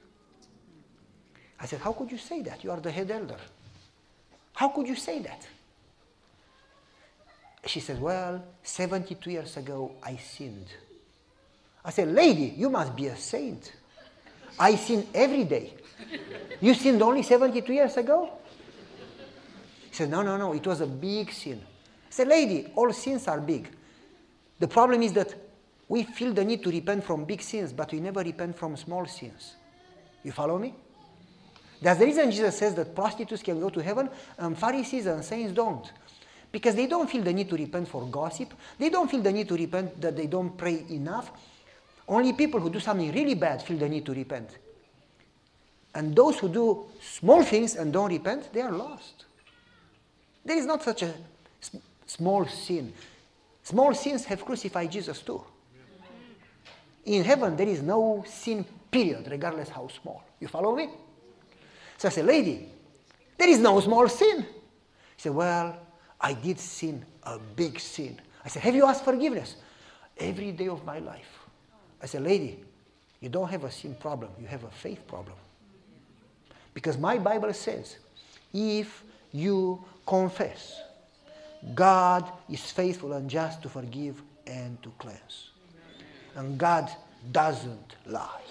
I 1.58 1.66
said, 1.66 1.80
How 1.80 1.92
could 1.92 2.10
you 2.10 2.18
say 2.18 2.42
that? 2.42 2.62
You 2.62 2.70
are 2.70 2.80
the 2.80 2.90
head 2.90 3.10
elder. 3.10 3.38
How 4.54 4.68
could 4.68 4.86
you 4.86 4.96
say 4.96 5.20
that? 5.20 5.46
She 7.66 7.80
said, 7.80 8.00
Well, 8.00 8.44
72 8.62 9.30
years 9.30 9.56
ago 9.56 9.92
I 10.02 10.16
sinned. 10.16 10.66
I 11.84 11.90
said, 11.90 12.08
Lady, 12.08 12.54
you 12.56 12.68
must 12.70 12.96
be 12.96 13.06
a 13.06 13.16
saint. 13.16 13.72
I 14.58 14.74
sin 14.76 15.06
every 15.14 15.44
day. 15.44 15.74
You 16.60 16.74
sinned 16.74 17.02
only 17.02 17.22
72 17.22 17.72
years 17.72 17.96
ago? 17.96 18.30
He 19.88 19.94
said, 19.94 20.10
No, 20.10 20.22
no, 20.22 20.36
no, 20.36 20.52
it 20.52 20.66
was 20.66 20.80
a 20.80 20.86
big 20.86 21.32
sin. 21.32 21.60
I 21.62 22.10
said, 22.10 22.28
Lady, 22.28 22.72
all 22.74 22.92
sins 22.92 23.28
are 23.28 23.40
big. 23.40 23.68
The 24.58 24.68
problem 24.68 25.02
is 25.02 25.12
that 25.12 25.34
we 25.88 26.02
feel 26.02 26.32
the 26.32 26.44
need 26.44 26.62
to 26.64 26.70
repent 26.70 27.04
from 27.04 27.24
big 27.24 27.42
sins, 27.42 27.72
but 27.72 27.92
we 27.92 28.00
never 28.00 28.20
repent 28.20 28.58
from 28.58 28.76
small 28.76 29.06
sins. 29.06 29.54
You 30.24 30.32
follow 30.32 30.58
me? 30.58 30.74
That's 31.80 31.98
the 31.98 32.06
reason 32.06 32.30
Jesus 32.30 32.56
says 32.56 32.74
that 32.74 32.94
prostitutes 32.94 33.42
can 33.42 33.60
go 33.60 33.68
to 33.68 33.82
heaven 33.82 34.08
and 34.38 34.58
Pharisees 34.58 35.06
and 35.06 35.24
saints 35.24 35.52
don't. 35.52 35.90
Because 36.50 36.74
they 36.74 36.86
don't 36.86 37.10
feel 37.10 37.22
the 37.22 37.32
need 37.32 37.50
to 37.50 37.56
repent 37.56 37.88
for 37.88 38.06
gossip. 38.06 38.54
They 38.78 38.88
don't 38.88 39.10
feel 39.10 39.20
the 39.20 39.32
need 39.32 39.48
to 39.48 39.56
repent 39.56 40.00
that 40.00 40.16
they 40.16 40.26
don't 40.26 40.56
pray 40.56 40.84
enough. 40.90 41.30
Only 42.08 42.32
people 42.32 42.60
who 42.60 42.70
do 42.70 42.80
something 42.80 43.12
really 43.12 43.34
bad 43.34 43.62
feel 43.62 43.76
the 43.76 43.88
need 43.88 44.06
to 44.06 44.14
repent. 44.14 44.50
And 45.94 46.14
those 46.14 46.38
who 46.38 46.48
do 46.48 46.86
small 47.00 47.42
things 47.42 47.74
and 47.74 47.92
don't 47.92 48.10
repent, 48.10 48.52
they 48.52 48.60
are 48.60 48.72
lost. 48.72 49.24
There 50.44 50.56
is 50.56 50.66
not 50.66 50.82
such 50.82 51.02
a 51.02 51.14
small 52.06 52.46
sin. 52.46 52.92
Small 53.62 53.94
sins 53.94 54.24
have 54.26 54.44
crucified 54.44 54.92
Jesus 54.92 55.20
too. 55.22 55.42
In 57.04 57.24
heaven, 57.24 57.56
there 57.56 57.68
is 57.68 57.82
no 57.82 58.24
sin, 58.26 58.64
period, 58.90 59.26
regardless 59.30 59.68
how 59.68 59.88
small. 59.88 60.22
You 60.38 60.48
follow 60.48 60.74
me? 60.74 60.88
So 61.98 62.08
I 62.08 62.10
said, 62.10 62.26
Lady, 62.26 62.68
there 63.38 63.48
is 63.48 63.58
no 63.58 63.80
small 63.80 64.08
sin. 64.08 64.44
She 65.16 65.22
said, 65.22 65.34
Well, 65.34 65.76
I 66.20 66.32
did 66.32 66.58
sin, 66.58 67.04
a 67.22 67.38
big 67.38 67.78
sin. 67.80 68.20
I 68.44 68.48
said, 68.48 68.62
Have 68.62 68.74
you 68.74 68.86
asked 68.86 69.04
forgiveness? 69.04 69.56
Every 70.18 70.52
day 70.52 70.68
of 70.68 70.84
my 70.84 70.98
life. 70.98 71.38
I 72.02 72.06
said, 72.06 72.22
Lady, 72.22 72.60
you 73.20 73.28
don't 73.28 73.48
have 73.48 73.64
a 73.64 73.70
sin 73.70 73.94
problem, 73.94 74.30
you 74.40 74.46
have 74.46 74.64
a 74.64 74.70
faith 74.70 75.06
problem. 75.06 75.36
Because 76.74 76.98
my 76.98 77.16
Bible 77.16 77.52
says, 77.54 77.96
if 78.52 79.02
you 79.32 79.82
confess, 80.06 80.80
God 81.74 82.30
is 82.50 82.70
faithful 82.70 83.14
and 83.14 83.30
just 83.30 83.62
to 83.62 83.68
forgive 83.68 84.22
and 84.46 84.80
to 84.82 84.92
cleanse. 84.98 85.50
And 86.34 86.58
God 86.58 86.90
doesn't 87.32 87.96
lie. 88.04 88.42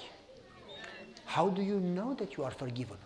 How 1.26 1.50
do 1.50 1.62
you 1.62 1.80
know 1.80 2.14
that 2.16 2.36
you 2.36 2.44
are 2.44 2.52
forgiven? 2.52 2.98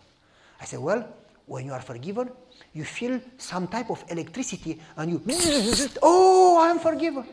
I 0.61 0.65
said, 0.65 0.80
Well, 0.80 1.07
when 1.45 1.65
you 1.65 1.73
are 1.73 1.81
forgiven, 1.81 2.30
you 2.73 2.84
feel 2.84 3.19
some 3.38 3.68
type 3.68 3.90
of 3.90 4.03
electricity 4.10 4.80
and 4.98 5.11
you, 5.11 5.22
oh, 6.03 6.60
I'm 6.61 6.80
forgiven. 6.80 7.26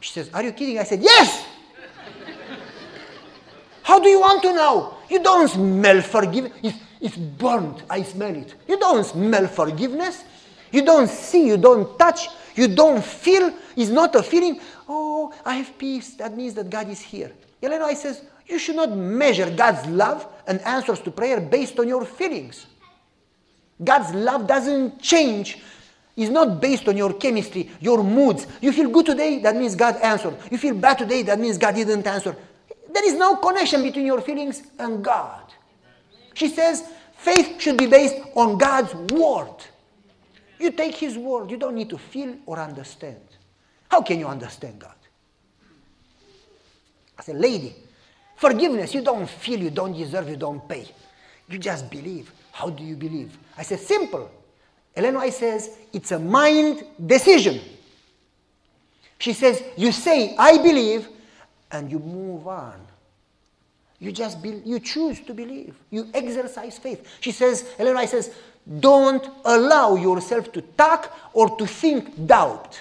She 0.00 0.12
says, 0.12 0.30
Are 0.32 0.42
you 0.42 0.52
kidding? 0.52 0.78
I 0.78 0.84
said, 0.84 1.02
Yes! 1.02 1.44
How 3.82 3.98
do 3.98 4.08
you 4.08 4.20
want 4.20 4.42
to 4.42 4.54
know? 4.54 4.94
You 5.08 5.22
don't 5.22 5.48
smell 5.48 6.00
forgiveness. 6.00 6.52
It's, 6.62 6.78
it's 7.00 7.16
burnt. 7.16 7.82
I 7.90 8.02
smell 8.02 8.34
it. 8.34 8.54
You 8.68 8.78
don't 8.78 9.04
smell 9.04 9.46
forgiveness. 9.48 10.24
You 10.70 10.84
don't 10.84 11.08
see. 11.08 11.46
You 11.48 11.56
don't 11.56 11.98
touch. 11.98 12.28
You 12.54 12.68
don't 12.68 13.04
feel. 13.04 13.52
It's 13.76 13.90
not 13.90 14.14
a 14.14 14.22
feeling. 14.22 14.60
Oh, 14.88 15.32
I 15.44 15.56
have 15.56 15.76
peace. 15.78 16.14
That 16.14 16.36
means 16.36 16.54
that 16.54 16.70
God 16.70 16.88
is 16.88 17.00
here. 17.00 17.32
Elena, 17.62 17.84
I 17.84 17.94
says, 17.94 18.22
you 18.50 18.58
should 18.58 18.76
not 18.76 18.90
measure 18.96 19.50
God's 19.50 19.86
love 19.88 20.26
and 20.46 20.60
answers 20.62 21.00
to 21.00 21.10
prayer 21.10 21.40
based 21.40 21.78
on 21.78 21.88
your 21.88 22.04
feelings. 22.04 22.66
God's 23.82 24.12
love 24.14 24.46
doesn't 24.46 25.00
change. 25.00 25.58
It's 26.16 26.30
not 26.30 26.60
based 26.60 26.88
on 26.88 26.96
your 26.96 27.14
chemistry, 27.14 27.70
your 27.80 28.02
moods. 28.02 28.46
You 28.60 28.72
feel 28.72 28.90
good 28.90 29.06
today, 29.06 29.38
that 29.38 29.56
means 29.56 29.74
God 29.74 29.96
answered. 30.02 30.36
You 30.50 30.58
feel 30.58 30.74
bad 30.74 30.98
today, 30.98 31.22
that 31.22 31.38
means 31.38 31.56
God 31.56 31.76
didn't 31.76 32.06
answer. 32.06 32.36
There 32.92 33.06
is 33.06 33.14
no 33.14 33.36
connection 33.36 33.82
between 33.82 34.04
your 34.04 34.20
feelings 34.20 34.62
and 34.78 35.02
God. 35.02 35.40
She 36.34 36.48
says 36.48 36.84
faith 37.16 37.60
should 37.60 37.78
be 37.78 37.86
based 37.86 38.16
on 38.34 38.58
God's 38.58 38.92
word. 39.12 39.54
You 40.58 40.72
take 40.72 40.96
His 40.96 41.16
word, 41.16 41.50
you 41.50 41.56
don't 41.56 41.74
need 41.74 41.88
to 41.90 41.98
feel 41.98 42.36
or 42.44 42.58
understand. 42.58 43.20
How 43.88 44.02
can 44.02 44.18
you 44.18 44.26
understand 44.26 44.78
God? 44.78 44.94
As 47.18 47.28
a 47.28 47.32
Lady, 47.32 47.74
forgiveness, 48.40 48.94
you 48.94 49.02
don't 49.02 49.28
feel, 49.28 49.60
you 49.60 49.70
don't 49.70 49.92
deserve, 49.92 50.28
you 50.28 50.36
don't 50.36 50.66
pay. 50.68 50.86
You 51.48 51.58
just 51.58 51.90
believe. 51.90 52.32
How 52.52 52.70
do 52.70 52.82
you 52.82 52.96
believe? 52.96 53.36
I 53.56 53.62
said, 53.62 53.80
Simple. 53.80 54.30
Ellen 54.96 55.14
White 55.14 55.34
says 55.34 55.70
it's 55.92 56.10
a 56.10 56.18
mind 56.18 56.82
decision. 57.06 57.60
She 59.18 59.32
says, 59.32 59.62
You 59.76 59.92
say, 59.92 60.34
I 60.36 60.56
believe, 60.58 61.08
and 61.70 61.90
you 61.90 61.98
move 61.98 62.48
on. 62.48 62.80
You 64.00 64.10
just 64.12 64.42
be, 64.42 64.62
you 64.64 64.80
choose 64.80 65.20
to 65.20 65.34
believe. 65.34 65.74
You 65.90 66.08
exercise 66.14 66.78
faith. 66.78 67.06
She 67.20 67.32
says, 67.32 67.68
Ellen 67.78 67.94
White 67.94 68.08
says, 68.08 68.34
don't 68.78 69.28
allow 69.44 69.96
yourself 69.96 70.52
to 70.52 70.62
talk 70.62 71.14
or 71.32 71.56
to 71.58 71.66
think 71.66 72.26
doubt 72.26 72.80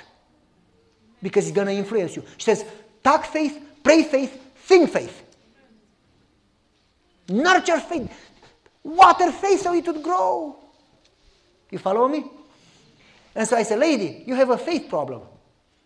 because 1.21 1.47
it's 1.47 1.55
going 1.55 1.67
to 1.67 1.73
influence 1.73 2.15
you. 2.15 2.23
She 2.37 2.45
says, 2.45 2.65
talk 3.03 3.25
faith, 3.25 3.61
pray 3.83 4.03
faith, 4.03 4.41
think 4.55 4.89
faith. 4.89 5.23
Nurture 7.29 7.79
faith. 7.79 8.11
Water 8.83 9.31
faith 9.31 9.61
so 9.61 9.73
it 9.73 9.85
would 9.87 10.01
grow. 10.01 10.55
You 11.69 11.77
follow 11.77 12.07
me? 12.07 12.25
And 13.35 13.47
so 13.47 13.55
I 13.55 13.63
said, 13.63 13.79
lady, 13.79 14.23
you 14.25 14.35
have 14.35 14.49
a 14.49 14.57
faith 14.57 14.89
problem. 14.89 15.21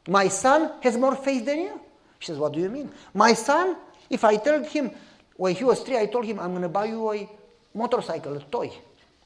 My 0.07 0.28
son 0.28 0.72
has 0.82 0.98
more 0.98 1.15
faith 1.15 1.45
than 1.45 1.60
you. 1.60 1.82
She 2.20 2.28
says, 2.28 2.38
what 2.38 2.53
do 2.53 2.60
you 2.60 2.70
mean? 2.70 2.91
My 3.14 3.34
son, 3.34 3.76
if 4.10 4.24
I 4.24 4.38
told 4.38 4.65
him, 4.65 4.91
when 5.36 5.56
he 5.56 5.64
was 5.64 5.82
three, 5.82 5.98
I 5.98 6.06
told 6.06 6.26
him, 6.26 6.40
I'm 6.40 6.52
going 6.52 6.61
to 6.61 6.70
buy 6.70 6.86
you 6.86 7.11
a 7.11 7.30
motorcycle, 7.74 8.38
a 8.38 8.40
toy. 8.40 8.72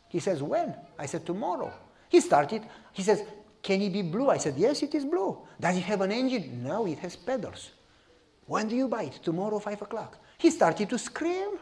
He 0.10 0.20
says, 0.20 0.42
when? 0.42 0.74
I 0.98 1.06
said, 1.06 1.26
tomorrow. 1.26 1.72
He 2.10 2.22
started. 2.22 2.64
He 2.94 3.04
says, 3.04 3.24
can 3.62 3.82
it 3.82 3.92
be 3.92 4.02
blue? 4.02 4.30
I 4.30 4.38
said, 4.38 4.56
yes, 4.58 4.82
it 4.82 4.96
is 4.96 5.06
blue. 5.06 5.38
Does 5.60 5.78
it 5.78 5.84
have 5.84 6.02
an 6.02 6.12
engine? 6.12 6.64
No, 6.64 6.88
it 6.88 7.00
has 7.00 7.16
pedals. 7.16 7.72
When 8.46 8.68
do 8.68 8.76
you 8.76 8.88
buy 8.88 9.04
it? 9.04 9.20
Tomorrow, 9.22 9.60
5 9.60 9.82
o'clock. 9.82 10.18
He 10.38 10.50
started 10.50 10.90
to 10.90 10.98
scream. 10.98 11.60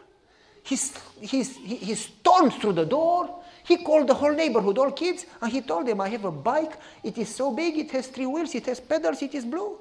He's, 0.65 0.97
he, 1.21 1.43
he 1.43 1.93
stormed 1.93 2.53
through 2.53 2.73
the 2.73 2.85
door. 2.85 3.43
He 3.63 3.77
called 3.77 4.07
the 4.07 4.15
whole 4.15 4.33
neighborhood, 4.33 4.79
all 4.79 4.91
kids, 4.91 5.27
and 5.39 5.51
he 5.51 5.61
told 5.61 5.85
them, 5.85 6.01
I 6.01 6.09
have 6.09 6.25
a 6.25 6.31
bike. 6.31 6.73
It 7.03 7.19
is 7.19 7.33
so 7.33 7.51
big, 7.51 7.77
it 7.77 7.91
has 7.91 8.07
three 8.07 8.25
wheels, 8.25 8.55
it 8.55 8.65
has 8.65 8.79
pedals, 8.79 9.21
it 9.21 9.35
is 9.35 9.45
blue. 9.45 9.77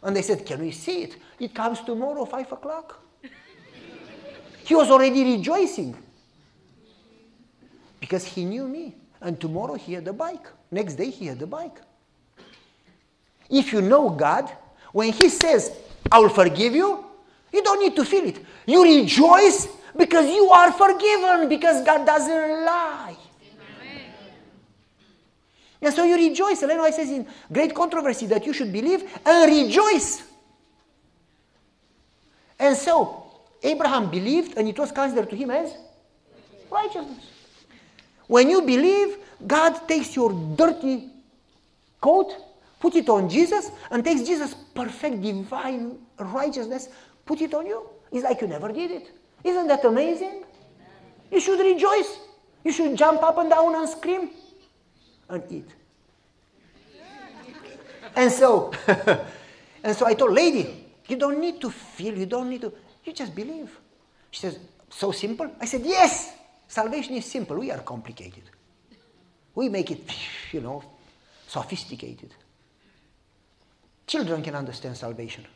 And 0.00 0.14
they 0.14 0.22
said, 0.22 0.46
Can 0.46 0.60
we 0.60 0.70
see 0.70 1.02
it? 1.02 1.16
It 1.40 1.52
comes 1.52 1.80
tomorrow, 1.80 2.24
5 2.24 2.52
o'clock. 2.52 3.02
he 4.64 4.76
was 4.76 4.88
already 4.88 5.36
rejoicing 5.36 5.96
because 7.98 8.24
he 8.24 8.44
knew 8.44 8.68
me. 8.68 8.94
And 9.20 9.40
tomorrow 9.40 9.74
he 9.74 9.94
had 9.94 10.04
the 10.04 10.12
bike. 10.12 10.46
Next 10.70 10.94
day 10.94 11.10
he 11.10 11.26
had 11.26 11.40
the 11.40 11.46
bike. 11.48 11.80
If 13.50 13.72
you 13.72 13.80
know 13.80 14.10
God, 14.10 14.48
when 14.92 15.12
he 15.12 15.28
says, 15.28 15.72
I 16.12 16.20
will 16.20 16.28
forgive 16.28 16.72
you, 16.72 17.04
you 17.52 17.64
don't 17.64 17.80
need 17.80 17.96
to 17.96 18.04
feel 18.04 18.26
it. 18.26 18.44
You 18.64 18.84
rejoice 18.84 19.66
because 19.96 20.26
you 20.26 20.50
are 20.50 20.72
forgiven, 20.72 21.48
because 21.48 21.84
God 21.84 22.04
doesn't 22.06 22.64
lie. 22.64 23.16
And 25.80 25.94
so 25.94 26.04
you 26.04 26.16
rejoice. 26.16 26.62
Ellen 26.62 26.78
White 26.78 26.94
says 26.94 27.10
in 27.10 27.26
Great 27.52 27.74
Controversy 27.74 28.26
that 28.26 28.44
you 28.44 28.52
should 28.52 28.72
believe 28.72 29.04
and 29.24 29.50
rejoice. 29.50 30.22
And 32.58 32.76
so 32.76 33.30
Abraham 33.62 34.10
believed, 34.10 34.58
and 34.58 34.68
it 34.68 34.78
was 34.78 34.90
considered 34.90 35.30
to 35.30 35.36
him 35.36 35.50
as 35.50 35.76
righteousness. 36.70 37.24
When 38.26 38.50
you 38.50 38.62
believe, 38.62 39.18
God 39.46 39.86
takes 39.86 40.16
your 40.16 40.32
dirty 40.56 41.10
coat, 42.00 42.34
put 42.80 42.96
it 42.96 43.08
on 43.08 43.28
Jesus, 43.28 43.70
and 43.90 44.04
takes 44.04 44.22
Jesus' 44.22 44.54
perfect 44.74 45.22
divine 45.22 45.98
righteousness, 46.18 46.88
put 47.24 47.40
it 47.40 47.54
on 47.54 47.66
you. 47.66 47.88
It's 48.10 48.24
like 48.24 48.40
you 48.40 48.48
never 48.48 48.72
did 48.72 48.90
it. 48.90 49.10
Isn't 49.44 49.66
that 49.68 49.84
amazing? 49.84 50.44
You 51.30 51.40
should 51.40 51.60
rejoice. 51.60 52.18
You 52.64 52.72
should 52.72 52.96
jump 52.96 53.22
up 53.22 53.38
and 53.38 53.50
down 53.50 53.74
and 53.74 53.88
scream 53.88 54.30
and 55.28 55.42
eat. 55.50 55.68
And 58.16 58.32
so, 58.32 58.72
and 59.84 59.96
so 59.96 60.06
I 60.06 60.14
told 60.14 60.32
lady, 60.32 60.86
you 61.06 61.16
don't 61.16 61.40
need 61.40 61.60
to 61.60 61.70
feel, 61.70 62.16
you 62.16 62.26
don't 62.26 62.50
need 62.50 62.62
to, 62.62 62.72
you 63.04 63.12
just 63.12 63.34
believe. 63.34 63.78
She 64.30 64.40
says, 64.40 64.58
so 64.90 65.12
simple? 65.12 65.50
I 65.60 65.66
said, 65.66 65.82
yes. 65.84 66.34
Salvation 66.66 67.14
is 67.14 67.24
simple. 67.24 67.56
We 67.56 67.70
are 67.70 67.78
complicated. 67.78 68.42
We 69.54 69.68
make 69.68 69.90
it, 69.90 70.02
you 70.52 70.60
know, 70.60 70.82
sophisticated. 71.46 72.34
Children 74.06 74.42
can 74.42 74.54
understand 74.54 74.96
salvation. 74.96 75.46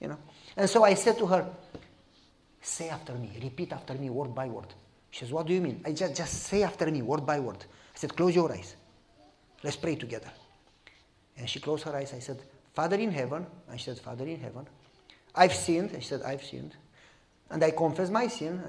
You 0.00 0.08
know? 0.08 0.18
And 0.56 0.68
so 0.68 0.84
I 0.84 0.94
said 0.94 1.18
to 1.18 1.26
her, 1.26 1.46
say 2.68 2.88
after 2.88 3.14
me, 3.14 3.38
repeat 3.42 3.72
after 3.72 3.94
me 3.94 4.10
word 4.10 4.34
by 4.34 4.46
word. 4.46 4.74
She 5.10 5.20
says, 5.20 5.32
what 5.32 5.46
do 5.46 5.54
you 5.54 5.60
mean? 5.60 5.80
I 5.84 5.92
just, 5.92 6.14
just 6.16 6.42
say 6.44 6.62
after 6.62 6.90
me 6.90 7.02
word 7.02 7.24
by 7.24 7.40
word. 7.40 7.58
I 7.58 7.98
said, 7.98 8.14
close 8.14 8.34
your 8.34 8.52
eyes. 8.52 8.76
Let's 9.62 9.76
pray 9.76 9.96
together. 9.96 10.30
And 11.36 11.48
she 11.48 11.60
closed 11.60 11.84
her 11.84 11.96
eyes. 11.96 12.12
I 12.14 12.18
said, 12.18 12.42
Father 12.74 12.96
in 12.96 13.10
heaven. 13.10 13.46
And 13.68 13.80
she 13.80 13.86
said, 13.86 13.98
Father 13.98 14.26
in 14.26 14.40
heaven. 14.40 14.66
I've 15.34 15.54
sinned. 15.54 15.92
And 15.92 16.02
she 16.02 16.08
said, 16.08 16.22
I've 16.22 16.44
sinned. 16.44 16.76
And 17.50 17.62
I 17.64 17.70
confess 17.70 18.10
my 18.10 18.26
sin 18.26 18.62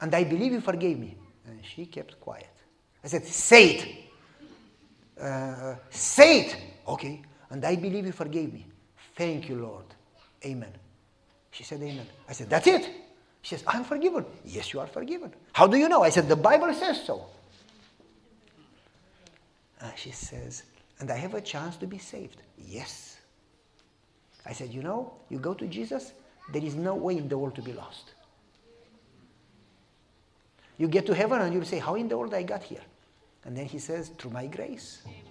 and 0.00 0.14
I 0.14 0.24
believe 0.24 0.52
you 0.52 0.60
forgave 0.60 0.98
me. 0.98 1.16
And 1.46 1.60
she 1.64 1.86
kept 1.86 2.20
quiet. 2.20 2.50
I 3.02 3.08
said, 3.08 3.24
Say 3.26 3.70
it. 3.70 5.20
Uh, 5.20 5.76
say 5.90 6.40
it. 6.42 6.56
Okay. 6.86 7.22
And 7.50 7.64
I 7.64 7.76
believe 7.76 8.06
you 8.06 8.12
forgave 8.12 8.52
me. 8.52 8.66
Thank 9.16 9.48
you, 9.48 9.56
Lord. 9.56 9.84
Amen. 10.44 10.72
She 11.50 11.64
said, 11.64 11.82
Amen. 11.82 12.06
I 12.28 12.32
said, 12.32 12.48
That's 12.50 12.66
it. 12.66 12.88
She 13.44 13.56
says, 13.56 13.64
I'm 13.66 13.84
forgiven. 13.84 14.24
Yes, 14.46 14.72
you 14.72 14.80
are 14.80 14.86
forgiven. 14.86 15.30
How 15.52 15.66
do 15.66 15.76
you 15.76 15.86
know? 15.86 16.02
I 16.02 16.08
said, 16.08 16.28
The 16.28 16.36
Bible 16.36 16.72
says 16.72 17.04
so. 17.04 17.26
And 19.82 19.92
she 19.96 20.12
says, 20.12 20.62
And 20.98 21.10
I 21.10 21.16
have 21.16 21.34
a 21.34 21.42
chance 21.42 21.76
to 21.76 21.86
be 21.86 21.98
saved. 21.98 22.38
Yes. 22.66 23.18
I 24.46 24.54
said, 24.54 24.72
You 24.72 24.82
know, 24.82 25.12
you 25.28 25.38
go 25.38 25.52
to 25.52 25.66
Jesus, 25.66 26.12
there 26.54 26.64
is 26.64 26.74
no 26.74 26.94
way 26.94 27.18
in 27.18 27.28
the 27.28 27.36
world 27.36 27.54
to 27.56 27.62
be 27.62 27.74
lost. 27.74 28.14
You 30.78 30.88
get 30.88 31.04
to 31.04 31.14
heaven 31.14 31.42
and 31.42 31.52
you'll 31.52 31.66
say, 31.66 31.78
How 31.78 31.96
in 31.96 32.08
the 32.08 32.16
world 32.16 32.32
I 32.32 32.44
got 32.44 32.62
here? 32.62 32.82
And 33.44 33.54
then 33.54 33.66
he 33.66 33.78
says, 33.78 34.08
Through 34.08 34.30
my 34.30 34.46
grace. 34.46 35.02
Amen. 35.04 35.22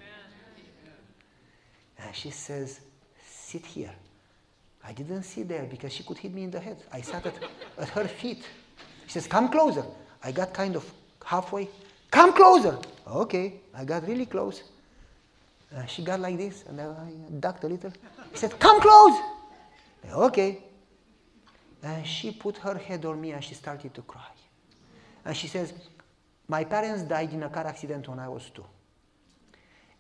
And 1.98 2.16
she 2.16 2.30
says, 2.30 2.80
Sit 3.26 3.66
here. 3.66 3.96
I 4.86 4.92
didn't 4.92 5.24
sit 5.24 5.48
there 5.48 5.64
because 5.64 5.94
she 5.94 6.04
could 6.04 6.18
hit 6.18 6.34
me 6.34 6.44
in 6.44 6.52
the 6.52 6.60
head. 6.60 6.78
I 6.92 7.02
sat 7.02 7.26
at, 7.26 7.36
at 7.78 7.90
her 7.90 8.08
feet. 8.08 8.44
She 9.06 9.14
says, 9.14 9.28
Come 9.28 9.50
closer. 9.50 9.86
I 10.24 10.32
got 10.32 10.54
kind 10.54 10.76
of 10.76 10.92
halfway. 11.24 11.70
Come 12.12 12.34
closer. 12.34 12.78
Okay. 13.08 13.62
I 13.74 13.86
got 13.86 14.06
really 14.08 14.26
close. 14.26 14.64
Uh, 15.76 15.86
she 15.86 16.04
got 16.04 16.20
like 16.20 16.38
this, 16.38 16.66
and 16.68 16.80
I 16.80 16.96
ducked 17.40 17.64
a 17.64 17.68
little. 17.68 17.92
She 18.34 18.40
said, 18.40 18.60
Come 18.60 18.82
close. 18.82 19.18
Okay. 20.12 20.62
And 21.82 22.06
she 22.06 22.32
put 22.32 22.58
her 22.58 22.78
head 22.78 23.04
on 23.06 23.20
me 23.20 23.32
and 23.32 23.44
she 23.44 23.56
started 23.56 23.94
to 23.94 24.02
cry. 24.04 24.22
And 25.26 25.36
she 25.36 25.48
says, 25.48 25.74
My 26.48 26.64
parents 26.64 27.04
died 27.04 27.34
in 27.34 27.44
a 27.44 27.50
car 27.50 27.66
accident 27.68 28.08
when 28.08 28.20
I 28.20 28.28
was 28.30 28.50
two. 28.50 28.66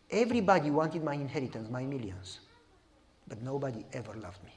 Everybody 0.10 0.70
wanted 0.70 1.04
my 1.04 1.16
inheritance, 1.16 1.70
my 1.70 1.84
millions, 1.84 2.40
but 3.28 3.42
nobody 3.42 3.86
ever 3.94 4.14
loved 4.14 4.44
me. 4.44 4.52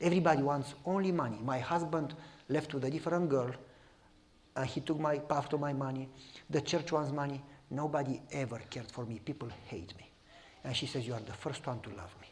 Everybody 0.00 0.42
wants 0.42 0.74
only 0.84 1.12
money. 1.12 1.38
My 1.42 1.58
husband 1.58 2.14
left 2.48 2.74
with 2.74 2.84
a 2.84 2.90
different 2.90 3.28
girl, 3.28 3.50
and 4.56 4.66
he 4.66 4.80
took 4.80 4.98
my 4.98 5.18
part 5.18 5.52
of 5.52 5.60
my 5.60 5.72
money. 5.72 6.08
The 6.50 6.60
church 6.60 6.92
wants 6.92 7.12
money. 7.12 7.42
Nobody 7.70 8.20
ever 8.32 8.60
cared 8.70 8.90
for 8.90 9.04
me. 9.04 9.20
People 9.24 9.48
hate 9.66 9.96
me. 9.96 10.10
And 10.64 10.76
she 10.76 10.86
says, 10.86 11.06
You 11.06 11.14
are 11.14 11.20
the 11.20 11.32
first 11.32 11.66
one 11.66 11.80
to 11.80 11.90
love 11.90 12.14
me. 12.20 12.28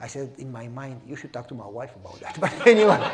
I 0.00 0.06
said 0.06 0.32
in 0.38 0.52
my 0.52 0.68
mind, 0.68 1.00
You 1.06 1.16
should 1.16 1.32
talk 1.32 1.48
to 1.48 1.54
my 1.54 1.66
wife 1.66 1.94
about 1.96 2.20
that. 2.20 2.38
But 2.40 2.66
anyway. 2.66 3.10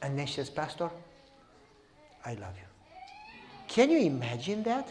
And 0.00 0.18
then 0.18 0.26
she 0.26 0.34
says, 0.34 0.50
Pastor, 0.50 0.90
I 2.24 2.34
love 2.34 2.54
you. 2.56 2.68
Can 3.66 3.90
you 3.90 3.98
imagine 3.98 4.62
that? 4.62 4.88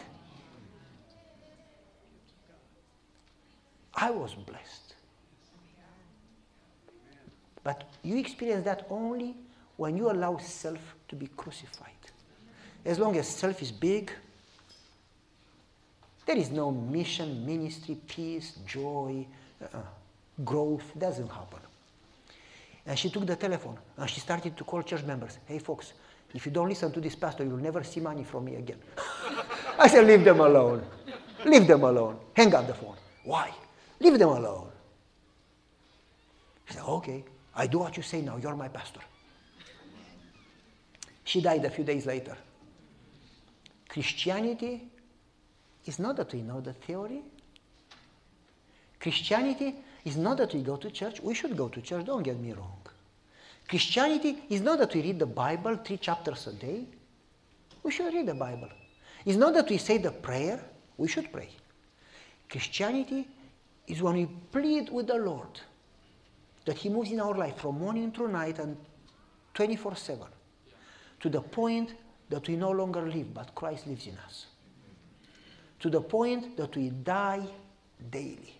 I 4.00 4.10
was 4.10 4.34
blessed. 4.34 4.94
But 7.64 7.82
you 8.04 8.16
experience 8.16 8.64
that 8.64 8.86
only 8.88 9.34
when 9.76 9.96
you 9.96 10.10
allow 10.10 10.36
self 10.38 10.94
to 11.08 11.16
be 11.16 11.26
crucified. 11.36 12.02
As 12.84 12.98
long 12.98 13.16
as 13.16 13.26
self 13.26 13.60
is 13.60 13.72
big, 13.72 14.12
there 16.24 16.36
is 16.36 16.50
no 16.50 16.70
mission, 16.70 17.44
ministry, 17.44 17.96
peace, 18.06 18.58
joy, 18.66 19.26
uh, 19.60 19.78
growth. 20.44 20.92
Doesn't 20.96 21.28
happen. 21.28 21.58
And 22.86 22.96
she 22.96 23.10
took 23.10 23.26
the 23.26 23.36
telephone 23.36 23.78
and 23.96 24.08
she 24.08 24.20
started 24.20 24.56
to 24.56 24.64
call 24.64 24.82
church 24.82 25.02
members. 25.02 25.38
Hey, 25.44 25.58
folks, 25.58 25.92
if 26.32 26.46
you 26.46 26.52
don't 26.52 26.68
listen 26.68 26.92
to 26.92 27.00
this 27.00 27.16
pastor, 27.16 27.44
you'll 27.44 27.56
never 27.56 27.82
see 27.82 28.00
money 28.00 28.22
from 28.22 28.44
me 28.44 28.54
again. 28.54 28.78
I 29.78 29.88
said, 29.88 30.06
leave 30.06 30.22
them 30.22 30.38
alone. 30.38 30.84
Leave 31.44 31.66
them 31.66 31.82
alone. 31.82 32.18
Hang 32.34 32.54
up 32.54 32.66
the 32.66 32.74
phone. 32.74 32.96
Why? 33.24 33.52
Leave 34.00 34.18
them 34.18 34.28
alone. 34.28 34.68
She 36.66 36.74
said, 36.74 36.84
okay, 36.84 37.24
I 37.54 37.66
do 37.66 37.78
what 37.78 37.96
you 37.96 38.02
say 38.02 38.20
now. 38.20 38.36
You're 38.36 38.56
my 38.56 38.68
pastor. 38.68 39.00
She 41.24 41.40
died 41.40 41.64
a 41.64 41.70
few 41.70 41.84
days 41.84 42.06
later. 42.06 42.36
Christianity 43.88 44.88
is 45.86 45.98
not 45.98 46.16
that 46.16 46.32
we 46.32 46.42
know 46.42 46.60
the 46.60 46.72
theory. 46.72 47.22
Christianity 49.00 49.76
is 50.04 50.16
not 50.16 50.38
that 50.38 50.54
we 50.54 50.62
go 50.62 50.76
to 50.76 50.90
church. 50.90 51.20
We 51.20 51.34
should 51.34 51.56
go 51.56 51.68
to 51.68 51.80
church, 51.80 52.06
don't 52.06 52.22
get 52.22 52.38
me 52.38 52.52
wrong. 52.52 52.80
Christianity 53.68 54.38
is 54.48 54.60
not 54.60 54.78
that 54.78 54.94
we 54.94 55.02
read 55.02 55.18
the 55.18 55.26
Bible 55.26 55.76
three 55.76 55.98
chapters 55.98 56.46
a 56.46 56.52
day. 56.52 56.86
We 57.82 57.90
should 57.90 58.12
read 58.12 58.26
the 58.26 58.34
Bible. 58.34 58.70
It's 59.24 59.36
not 59.36 59.54
that 59.54 59.68
we 59.68 59.78
say 59.78 59.98
the 59.98 60.10
prayer. 60.10 60.62
We 60.96 61.08
should 61.08 61.32
pray. 61.32 61.50
Christianity 62.48 63.28
is 63.88 64.02
when 64.02 64.14
we 64.14 64.26
plead 64.26 64.90
with 64.90 65.06
the 65.06 65.16
Lord 65.16 65.60
that 66.64 66.76
He 66.76 66.88
moves 66.88 67.10
in 67.10 67.20
our 67.20 67.34
life 67.34 67.56
from 67.58 67.78
morning 67.78 68.12
to 68.12 68.28
night 68.28 68.58
and 68.58 68.76
24 69.54 69.96
7 69.96 70.26
to 71.20 71.28
the 71.28 71.40
point 71.40 71.94
that 72.28 72.46
we 72.46 72.56
no 72.56 72.70
longer 72.70 73.02
live, 73.02 73.34
but 73.34 73.54
Christ 73.54 73.86
lives 73.86 74.06
in 74.06 74.16
us. 74.18 74.46
To 75.80 75.90
the 75.90 76.00
point 76.00 76.56
that 76.56 76.76
we 76.76 76.90
die 76.90 77.42
daily. 78.10 78.54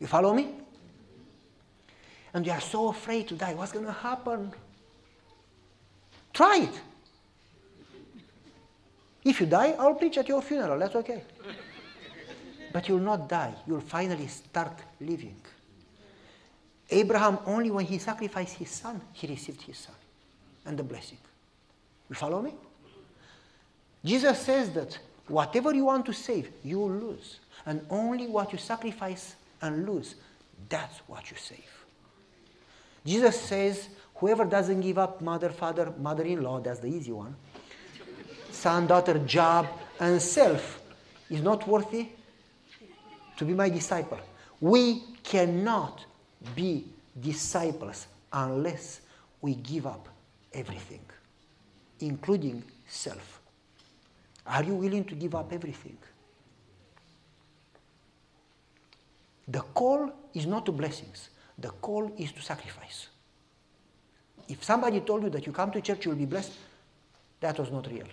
You 0.00 0.06
follow 0.06 0.32
me? 0.34 0.64
and 2.34 2.44
you 2.44 2.52
are 2.52 2.60
so 2.60 2.88
afraid 2.88 3.28
to 3.28 3.36
die. 3.36 3.54
What's 3.54 3.72
going 3.72 3.86
to 3.86 3.92
happen? 3.92 4.52
Try 6.32 6.68
it. 6.68 6.80
If 9.24 9.40
you 9.40 9.46
die, 9.46 9.76
I'll 9.78 9.94
preach 9.94 10.18
at 10.18 10.28
your 10.28 10.42
funeral. 10.42 10.78
That's 10.78 10.96
okay. 10.96 11.22
But 12.74 12.88
you'll 12.88 12.98
not 12.98 13.28
die. 13.28 13.54
You'll 13.68 13.80
finally 13.80 14.26
start 14.26 14.76
living. 15.00 15.36
Abraham, 16.90 17.38
only 17.46 17.70
when 17.70 17.86
he 17.86 17.98
sacrificed 17.98 18.56
his 18.56 18.68
son, 18.68 19.00
he 19.12 19.28
received 19.28 19.62
his 19.62 19.78
son 19.78 19.94
and 20.66 20.76
the 20.76 20.82
blessing. 20.82 21.18
You 22.10 22.16
follow 22.16 22.42
me? 22.42 22.52
Jesus 24.04 24.40
says 24.40 24.70
that 24.72 24.98
whatever 25.28 25.72
you 25.72 25.84
want 25.84 26.04
to 26.06 26.12
save, 26.12 26.50
you 26.64 26.80
will 26.80 26.90
lose. 26.90 27.38
And 27.64 27.80
only 27.90 28.26
what 28.26 28.50
you 28.50 28.58
sacrifice 28.58 29.36
and 29.62 29.86
lose, 29.86 30.16
that's 30.68 30.98
what 31.06 31.30
you 31.30 31.36
save. 31.36 31.70
Jesus 33.06 33.40
says, 33.40 33.88
whoever 34.16 34.44
doesn't 34.44 34.80
give 34.80 34.98
up 34.98 35.20
mother, 35.20 35.50
father, 35.50 35.94
mother 35.96 36.24
in 36.24 36.42
law, 36.42 36.58
that's 36.58 36.80
the 36.80 36.88
easy 36.88 37.12
one, 37.12 37.36
son, 38.50 38.88
daughter, 38.88 39.20
job, 39.20 39.68
and 40.00 40.20
self 40.20 40.80
is 41.30 41.40
not 41.40 41.68
worthy 41.68 42.08
to 43.36 43.44
be 43.44 43.54
my 43.54 43.68
disciple. 43.68 44.18
We 44.60 45.02
cannot 45.22 46.04
be 46.54 46.86
disciples 47.20 48.06
unless 48.32 49.00
we 49.40 49.54
give 49.56 49.86
up 49.86 50.08
everything, 50.52 51.00
including 52.00 52.62
self. 52.86 53.40
Are 54.46 54.62
you 54.62 54.74
willing 54.74 55.04
to 55.04 55.14
give 55.14 55.34
up 55.34 55.52
everything? 55.52 55.96
The 59.48 59.60
call 59.60 60.10
is 60.32 60.46
not 60.46 60.66
to 60.66 60.72
blessings. 60.72 61.30
The 61.58 61.68
call 61.68 62.12
is 62.18 62.32
to 62.32 62.42
sacrifice. 62.42 63.08
If 64.48 64.62
somebody 64.64 65.00
told 65.00 65.22
you 65.22 65.30
that 65.30 65.46
you 65.46 65.52
come 65.52 65.70
to 65.72 65.80
church, 65.80 66.04
you'll 66.04 66.16
be 66.16 66.26
blessed, 66.26 66.52
that 67.40 67.58
was 67.58 67.70
not 67.70 67.90
real. 67.90 68.06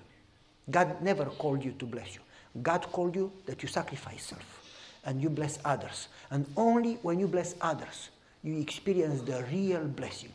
God 0.70 1.02
never 1.02 1.26
called 1.26 1.64
you 1.64 1.72
to 1.74 1.86
bless 1.86 2.16
you. 2.16 2.22
God 2.62 2.86
called 2.92 3.16
you 3.16 3.32
that 3.46 3.62
you 3.62 3.70
sacrifice 3.70 4.24
self 4.24 4.61
and 5.06 5.22
you 5.22 5.30
bless 5.30 5.60
others. 5.66 6.08
And 6.30 6.46
only 6.56 6.96
when 7.02 7.20
you 7.20 7.28
bless 7.28 7.56
others, 7.62 8.10
you 8.44 8.60
experience 8.60 9.22
the 9.22 9.44
real 9.52 9.84
blessing. 9.86 10.32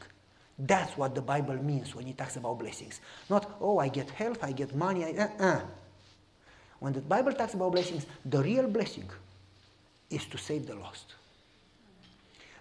That's 0.58 0.96
what 0.96 1.14
the 1.14 1.22
Bible 1.22 1.56
means 1.56 1.94
when 1.94 2.06
it 2.06 2.16
talks 2.16 2.36
about 2.36 2.58
blessings. 2.58 3.00
Not, 3.28 3.56
oh, 3.60 3.78
I 3.78 3.88
get 3.88 4.10
health, 4.10 4.42
I 4.42 4.52
get 4.52 4.74
money. 4.74 5.04
I, 5.04 5.24
uh-uh. 5.24 5.60
When 6.78 6.92
the 6.92 7.00
Bible 7.00 7.32
talks 7.32 7.54
about 7.54 7.72
blessings, 7.72 8.06
the 8.24 8.42
real 8.42 8.66
blessing 8.68 9.08
is 10.10 10.24
to 10.26 10.38
save 10.38 10.66
the 10.66 10.74
lost. 10.74 11.14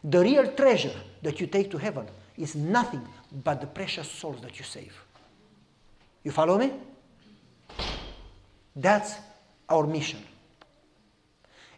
The 0.03 0.19
real 0.19 0.51
treasure 0.51 0.95
that 1.23 1.39
you 1.39 1.47
take 1.47 1.71
to 1.71 1.77
heaven 1.77 2.07
is 2.37 2.55
nothing 2.55 3.07
but 3.43 3.61
the 3.61 3.67
precious 3.67 4.09
souls 4.09 4.41
that 4.41 4.59
you 4.59 4.65
save. 4.65 4.93
You 6.23 6.31
follow 6.31 6.57
me? 6.57 6.73
That's 8.75 9.15
our 9.69 9.85
mission. 9.87 10.19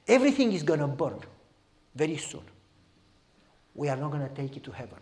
Everything 0.07 0.53
is 0.53 0.63
going 0.63 0.79
to 0.79 0.87
burn 0.87 1.19
very 1.95 2.17
soon. 2.17 2.43
We 3.75 3.89
are 3.89 3.97
not 3.97 4.11
going 4.11 4.27
to 4.27 4.33
take 4.33 4.55
it 4.55 4.63
to 4.63 4.71
heaven. 4.71 4.99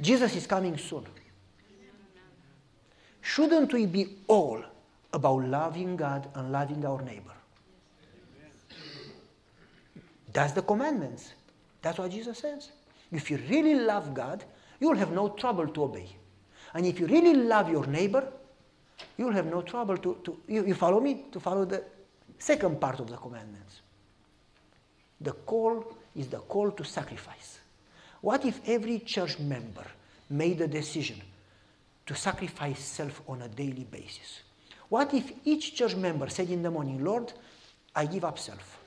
Jesus 0.00 0.36
is 0.36 0.46
coming 0.46 0.76
soon. 0.78 1.04
Shouldn't 3.22 3.72
we 3.72 3.86
be 3.86 4.18
all 4.28 4.62
about 5.12 5.44
loving 5.44 5.96
God 5.96 6.28
and 6.34 6.52
loving 6.52 6.84
our 6.86 7.02
neighbor? 7.02 7.32
That's 10.32 10.52
the 10.52 10.62
commandments. 10.62 11.32
That's 11.82 11.98
what 11.98 12.10
Jesus 12.10 12.38
says. 12.38 12.70
If 13.10 13.30
you 13.30 13.38
really 13.48 13.74
love 13.74 14.14
God, 14.14 14.44
you 14.80 14.88
will 14.88 14.96
have 14.96 15.12
no 15.12 15.30
trouble 15.30 15.66
to 15.66 15.84
obey. 15.84 16.08
And 16.74 16.84
if 16.84 17.00
you 17.00 17.06
really 17.06 17.34
love 17.34 17.70
your 17.70 17.86
neighbor, 17.86 18.28
you 19.16 19.24
will 19.26 19.32
have 19.32 19.46
no 19.46 19.62
trouble 19.62 19.96
to, 19.96 20.18
to 20.24 20.38
you, 20.46 20.66
you 20.66 20.74
follow 20.74 21.00
me? 21.00 21.24
To 21.32 21.40
follow 21.40 21.64
the 21.64 21.82
second 22.38 22.80
part 22.80 23.00
of 23.00 23.08
the 23.08 23.16
commandments. 23.16 23.80
The 25.20 25.32
call 25.32 25.96
is 26.14 26.28
the 26.28 26.38
call 26.38 26.70
to 26.72 26.84
sacrifice. 26.84 27.60
What 28.20 28.44
if 28.44 28.60
every 28.66 29.00
church 29.00 29.38
member 29.38 29.84
made 30.30 30.60
a 30.60 30.68
decision 30.68 31.20
to 32.06 32.14
sacrifice 32.14 32.80
self 32.80 33.22
on 33.28 33.42
a 33.42 33.48
daily 33.48 33.84
basis? 33.84 34.40
What 34.88 35.14
if 35.14 35.32
each 35.44 35.74
church 35.74 35.96
member 35.96 36.28
said 36.28 36.50
in 36.50 36.62
the 36.62 36.70
morning, 36.70 37.02
Lord, 37.02 37.32
I 37.94 38.06
give 38.06 38.24
up 38.24 38.38
self. 38.38 38.78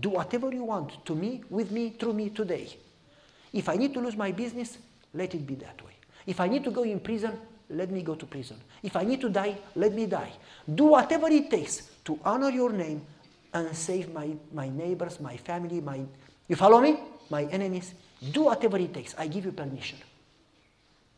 Do 0.00 0.10
whatever 0.10 0.52
you 0.52 0.64
want 0.64 1.04
to 1.04 1.14
me, 1.14 1.42
with 1.50 1.70
me, 1.70 1.90
through 1.90 2.14
me 2.14 2.30
today. 2.30 2.76
If 3.52 3.68
I 3.68 3.76
need 3.76 3.94
to 3.94 4.00
lose 4.00 4.16
my 4.16 4.32
business, 4.32 4.78
let 5.12 5.34
it 5.34 5.46
be 5.46 5.54
that 5.56 5.80
way. 5.84 5.92
If 6.26 6.40
I 6.40 6.48
need 6.48 6.64
to 6.64 6.70
go 6.70 6.82
in 6.82 6.98
prison, 6.98 7.38
let 7.70 7.90
me 7.90 8.02
go 8.02 8.14
to 8.14 8.26
prison. 8.26 8.56
If 8.82 8.96
I 8.96 9.04
need 9.04 9.20
to 9.20 9.28
die, 9.28 9.56
let 9.76 9.92
me 9.92 10.06
die. 10.06 10.32
Do 10.74 10.86
whatever 10.86 11.28
it 11.28 11.50
takes 11.50 11.90
to 12.04 12.18
honor 12.24 12.50
your 12.50 12.72
name 12.72 13.04
and 13.52 13.74
save 13.76 14.12
my, 14.12 14.34
my 14.52 14.68
neighbors, 14.68 15.20
my 15.20 15.36
family, 15.36 15.80
my 15.80 16.04
you 16.48 16.56
follow 16.56 16.80
me? 16.80 16.98
My 17.30 17.44
enemies. 17.44 17.94
Do 18.32 18.44
whatever 18.44 18.78
it 18.78 18.92
takes. 18.92 19.14
I 19.16 19.26
give 19.26 19.44
you 19.46 19.52
permission. 19.52 19.98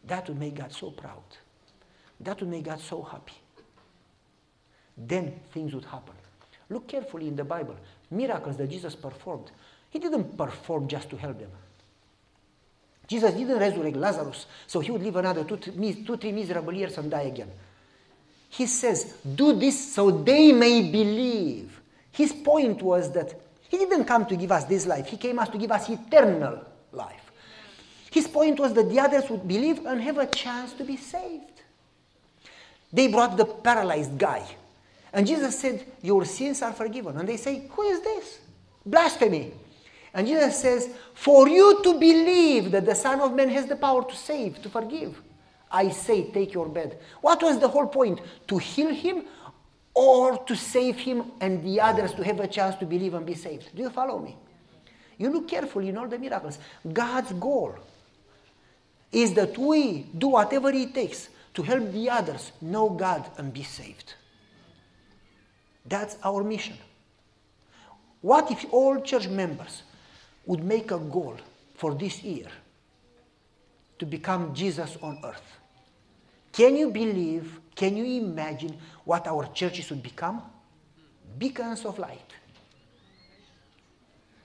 That 0.05 0.29
would 0.29 0.39
make 0.39 0.55
God 0.55 0.73
so 0.73 0.91
proud. 0.91 1.23
That 2.21 2.41
would 2.41 2.49
make 2.49 2.65
God 2.65 2.81
so 2.81 3.03
happy. 3.03 3.35
Then 4.97 5.41
things 5.53 5.75
would 5.75 5.85
happen. 5.85 6.15
Look 6.71 6.89
carefully 6.89 7.29
in 7.29 7.37
the 7.37 7.45
Bible. 7.45 7.77
Miracles 8.11 8.57
that 8.57 8.71
Jesus 8.71 8.95
performed, 8.95 9.51
he 9.91 9.99
didn't 9.99 10.37
perform 10.37 10.89
just 10.89 11.11
to 11.11 11.17
help 11.17 11.39
them. 11.39 11.51
Jesus 13.07 13.35
didn't 13.35 13.59
resurrect 13.59 13.97
Lazarus 13.97 14.47
so 14.67 14.81
he 14.81 14.91
would 14.91 15.03
live 15.03 15.17
another 15.17 15.45
two, 15.45 15.57
two, 15.59 16.17
three 16.17 16.33
miserable 16.33 16.73
years 16.73 16.99
and 16.99 17.11
die 17.11 17.23
again. 17.23 17.51
He 18.49 18.67
says, 18.67 19.15
Do 19.35 19.53
this 19.53 19.95
so 19.95 20.11
they 20.11 20.53
may 20.53 20.91
believe. 20.91 21.81
His 22.13 22.33
point 22.33 22.83
was 22.83 23.13
that 23.13 23.35
he 23.69 23.79
didn't 23.79 24.05
come 24.05 24.27
to 24.27 24.37
give 24.37 24.53
us 24.53 24.65
this 24.65 24.87
life, 24.87 25.09
he 25.09 25.17
came 25.17 25.39
us 25.39 25.49
to 25.51 25.59
give 25.59 25.73
us 25.73 25.89
eternal 25.89 26.65
life. 26.93 27.31
His 28.11 28.27
point 28.27 28.59
was 28.59 28.73
that 28.75 28.89
the 28.89 28.99
others 29.01 29.29
would 29.29 29.47
believe 29.47 29.85
and 29.85 30.01
have 30.01 30.17
a 30.19 30.27
chance 30.27 30.73
to 30.75 30.85
be 30.85 30.97
saved. 30.97 31.63
They 32.93 33.09
brought 33.09 33.37
the 33.37 33.45
paralyzed 33.45 34.17
guy 34.17 34.47
and 35.17 35.27
Jesus 35.27 35.59
said, 35.59 35.83
Your 36.03 36.27
sins 36.27 36.61
are 36.61 36.75
forgiven. 36.75 37.17
And 37.17 37.27
they 37.27 37.39
say, 37.39 37.67
Who 37.71 37.83
is 37.85 38.03
this? 38.03 38.39
Blasphemy. 38.85 39.55
And 40.13 40.27
Jesus 40.27 40.61
says, 40.61 40.91
For 41.15 41.49
you 41.49 41.83
to 41.83 41.99
believe 41.99 42.71
that 42.73 42.85
the 42.85 42.95
Son 42.95 43.21
of 43.21 43.35
Man 43.35 43.49
has 43.49 43.65
the 43.65 43.77
power 43.77 44.07
to 44.07 44.15
save, 44.15 44.61
to 44.61 44.69
forgive, 44.69 45.21
I 45.71 45.91
say, 45.91 46.31
take 46.31 46.55
your 46.55 46.69
bed. 46.69 46.99
What 47.21 47.43
was 47.43 47.59
the 47.59 47.69
whole 47.69 47.87
point? 47.87 48.21
To 48.49 48.59
heal 48.59 48.93
him 48.93 49.25
or 49.95 50.39
to 50.45 50.55
save 50.55 50.99
him 50.99 51.33
and 51.41 51.65
the 51.65 51.81
others 51.81 52.13
to 52.15 52.23
have 52.23 52.41
a 52.41 52.47
chance 52.47 52.77
to 52.77 52.87
believe 52.87 53.15
and 53.15 53.27
be 53.27 53.35
saved? 53.35 53.75
Do 53.75 53.83
you 53.83 53.91
follow 53.91 54.19
me? 54.19 54.37
You 55.19 55.31
look 55.31 55.49
carefully 55.49 55.89
in 55.89 55.97
all 55.97 56.07
the 56.07 56.19
miracles. 56.19 56.59
God's 56.93 57.33
goal 57.33 57.77
is 59.11 59.33
that 59.35 59.57
we 59.57 60.07
do 60.17 60.29
whatever 60.29 60.71
it 60.71 60.95
takes 60.95 61.31
to 61.55 61.63
help 61.63 61.91
the 61.93 62.11
others 62.11 62.53
know 62.61 62.91
God 62.91 63.31
and 63.39 63.53
be 63.53 63.63
saved. 63.63 64.15
That's 65.87 66.17
our 66.23 66.45
mission. 66.45 66.77
What 68.21 68.51
if 68.51 68.67
all 68.73 69.01
church 69.01 69.29
members 69.29 69.83
would 70.45 70.63
make 70.63 70.91
a 70.91 70.99
goal 70.99 71.37
for 71.75 71.95
this 71.95 72.23
year 72.23 72.49
to 73.99 74.07
become 74.07 74.55
Jesus 74.55 74.97
on 75.03 75.19
earth? 75.25 75.59
Can 76.53 76.77
you 76.77 76.91
believe, 76.91 77.61
can 77.75 77.97
you 77.97 78.05
imagine 78.05 78.77
what 79.05 79.27
our 79.27 79.47
churches 79.53 79.91
would 79.91 80.03
become? 80.03 80.43
Beacons 81.39 81.85
of 81.85 81.99
light. 81.99 82.33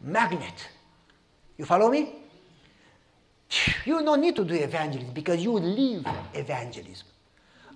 Magnet. 0.02 0.68
You 1.58 1.66
follow 1.66 1.90
me? 1.90 2.16
You 3.86 4.04
don't 4.04 4.22
need 4.22 4.36
to 4.36 4.46
do 4.46 4.54
evangelism 4.54 5.14
because 5.14 5.44
you 5.44 5.54
live 5.54 6.06
evangelism. 6.34 7.08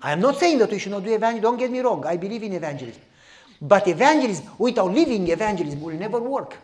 I 0.01 0.11
am 0.11 0.19
not 0.19 0.37
saying 0.37 0.57
that 0.59 0.71
we 0.71 0.79
should 0.79 0.91
not 0.91 1.03
do 1.03 1.13
evangelism. 1.13 1.41
Don't 1.41 1.57
get 1.57 1.71
me 1.71 1.79
wrong. 1.79 2.05
I 2.05 2.17
believe 2.17 2.43
in 2.43 2.53
evangelism. 2.53 3.01
But 3.61 3.87
evangelism 3.87 4.47
without 4.57 4.91
living 4.91 5.27
evangelism 5.27 5.81
will 5.81 5.95
never 5.95 6.19
work. 6.19 6.57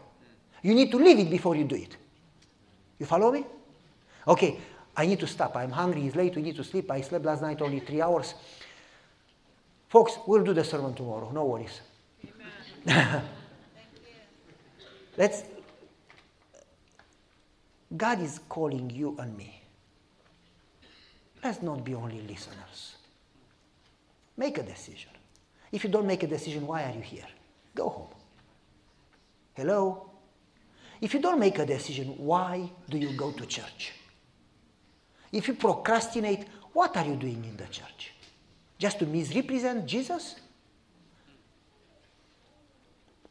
You 0.62 0.74
need 0.74 0.92
to 0.92 0.98
live 0.98 1.20
it 1.20 1.30
before 1.30 1.56
you 1.56 1.64
do 1.64 1.76
it. 1.76 1.96
You 3.00 3.06
follow 3.06 3.32
me? 3.32 3.46
Okay, 4.28 4.60
I 4.96 5.06
need 5.06 5.20
to 5.20 5.28
stop. 5.28 5.56
I'm 5.56 5.72
hungry. 5.72 6.06
It's 6.06 6.16
late. 6.16 6.36
We 6.36 6.42
need 6.42 6.56
to 6.58 6.64
sleep. 6.64 6.92
I 6.92 7.02
slept 7.02 7.26
last 7.26 7.42
night 7.42 7.62
only 7.62 7.80
three 7.80 8.02
hours. 8.02 8.34
Folks, 9.90 10.18
we'll 10.28 10.44
do 10.44 10.54
the 10.54 10.64
sermon 10.64 10.94
tomorrow. 10.94 11.32
No 11.32 11.46
worries. 11.46 11.82
Let's. 15.18 15.44
God 17.96 18.22
is 18.22 18.40
calling 18.48 18.90
you 18.90 19.16
and 19.20 19.38
me. 19.38 19.62
Let's 21.44 21.62
not 21.62 21.84
be 21.84 21.94
only 21.94 22.22
listeners. 22.22 22.96
Make 24.38 24.58
a 24.58 24.64
decision. 24.64 25.12
If 25.72 25.84
you 25.84 25.90
don't 25.90 26.08
make 26.08 26.24
a 26.24 26.28
decision, 26.28 26.66
why 26.68 26.84
are 26.84 26.94
you 26.94 27.02
here? 27.02 27.28
Go 27.76 27.90
home. 27.90 28.10
Hello? 29.54 30.10
If 31.02 31.14
you 31.14 31.20
don't 31.20 31.40
make 31.40 31.60
a 31.60 31.66
decision, 31.66 32.14
why 32.18 32.72
do 32.90 32.98
you 32.98 33.14
go 33.14 33.32
to 33.32 33.46
church? 33.46 33.94
If 35.32 35.48
you 35.48 35.54
procrastinate, 35.54 36.46
what 36.74 36.96
are 36.98 37.06
you 37.06 37.16
doing 37.16 37.44
in 37.46 37.58
the 37.58 37.66
church? 37.66 38.12
Just 38.78 39.00
to 39.00 39.06
misrepresent 39.06 39.86
Jesus? 39.86 40.36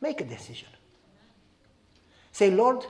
Make 0.01 0.21
a 0.21 0.25
decision. 0.25 0.69
Say, 2.33 2.51
Lord, 2.51 2.87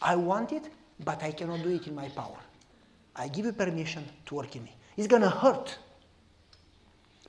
I 0.00 0.16
want 0.16 0.52
it, 0.52 0.68
but 1.04 1.22
I 1.22 1.32
cannot 1.32 1.62
do 1.62 1.70
it 1.70 1.86
in 1.86 1.94
my 1.94 2.08
power. 2.08 2.38
I 3.16 3.28
give 3.28 3.46
you 3.46 3.52
permission 3.52 4.04
to 4.26 4.34
work 4.34 4.56
in 4.56 4.64
me. 4.64 4.76
It's 4.96 5.06
going 5.06 5.22
to 5.22 5.30
hurt. 5.30 5.78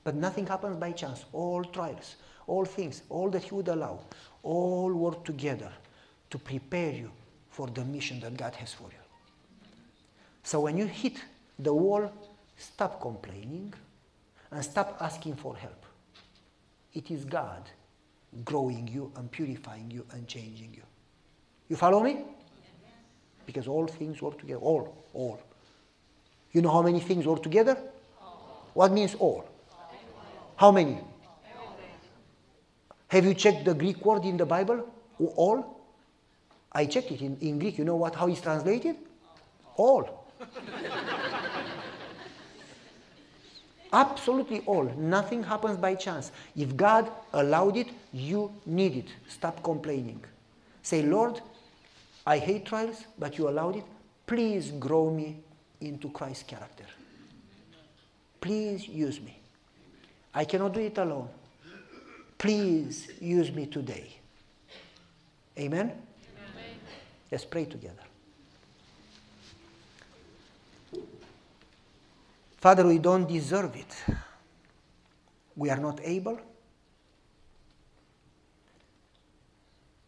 But 0.04 0.16
nothing 0.16 0.48
happens 0.48 0.78
by 0.78 0.92
chance. 0.92 1.26
All 1.32 1.64
trials, 1.64 2.16
all 2.48 2.66
things, 2.66 3.04
all 3.10 3.30
that 3.30 3.44
He 3.44 3.54
would 3.54 3.68
allow, 3.68 4.00
all 4.44 4.92
work 4.94 5.24
together 5.24 5.72
to 6.30 6.38
prepare 6.38 6.92
you 6.92 7.12
for 7.50 7.68
the 7.68 7.86
mission 7.86 8.20
that 8.22 8.36
God 8.36 8.56
has 8.56 8.74
for 8.74 8.84
you. 8.84 9.01
So 10.44 10.62
when 10.62 10.78
you 10.78 10.86
hit 10.86 11.18
the 11.60 11.74
wall, 11.74 12.12
stop 12.58 13.02
complaining 13.02 13.74
and 14.52 14.64
stop 14.64 14.98
asking 15.00 15.36
for 15.36 15.56
help. 15.56 15.86
It 16.94 17.10
is 17.12 17.26
God 17.26 17.70
growing 18.44 18.88
you 18.88 19.12
and 19.16 19.32
purifying 19.32 19.92
you 19.92 20.06
and 20.12 20.28
changing 20.28 20.74
you. 20.74 20.84
You 21.70 21.76
follow 21.76 22.02
me? 22.02 22.24
Because 23.46 23.68
all 23.68 23.88
things 23.88 24.22
work 24.22 24.40
together. 24.40 24.60
All, 24.60 25.06
all. 25.14 25.40
You 26.52 26.62
know 26.62 26.72
how 26.72 26.82
many 26.82 27.00
things 27.00 27.26
work 27.26 27.44
together? 27.44 27.78
What 28.74 28.92
means 28.92 29.16
all? 29.16 29.46
How 30.56 30.72
many? 30.72 31.00
Have 33.08 33.26
you 33.26 33.34
checked 33.34 33.66
the 33.66 33.74
Greek 33.74 34.06
word 34.06 34.24
in 34.24 34.38
the 34.38 34.46
Bible? 34.46 34.88
All? 35.36 35.82
I 36.72 36.86
checked 36.86 37.12
it 37.12 37.22
in, 37.22 37.38
in 37.42 37.60
Greek. 37.60 37.78
You 37.78 37.84
know 37.84 37.98
what? 37.98 38.16
How 38.16 38.28
it's 38.28 38.42
translated? 38.42 38.96
All. 39.76 40.21
Absolutely 43.94 44.62
all. 44.62 44.86
Nothing 44.98 45.44
happens 45.44 45.78
by 45.78 45.96
chance. 45.96 46.32
If 46.56 46.78
God 46.78 47.12
allowed 47.34 47.78
it, 47.78 47.90
you 48.14 48.52
need 48.66 48.96
it. 48.96 49.08
Stop 49.28 49.62
complaining. 49.64 50.24
Say, 50.82 51.04
Lord, 51.04 51.42
I 52.26 52.38
hate 52.38 52.66
trials, 52.66 53.06
but 53.20 53.38
you 53.38 53.50
allowed 53.50 53.76
it. 53.78 53.84
Please 54.26 54.72
grow 54.72 55.10
me 55.10 55.40
into 55.82 56.10
Christ's 56.10 56.44
character. 56.44 56.86
Please 58.40 58.88
use 58.88 59.20
me. 59.20 59.38
I 60.34 60.46
cannot 60.46 60.74
do 60.74 60.80
it 60.80 60.98
alone. 60.98 61.28
Please 62.38 63.10
use 63.20 63.52
me 63.52 63.66
today. 63.66 64.16
Amen? 65.60 65.92
Amen. 65.92 66.76
Let's 67.30 67.46
pray 67.46 67.66
together. 67.66 68.04
Father, 72.62 72.86
we 72.86 73.00
don't 73.00 73.28
deserve 73.28 73.76
it. 73.76 74.16
We 75.56 75.72
are 75.72 75.80
not 75.80 76.00
able. 76.04 76.40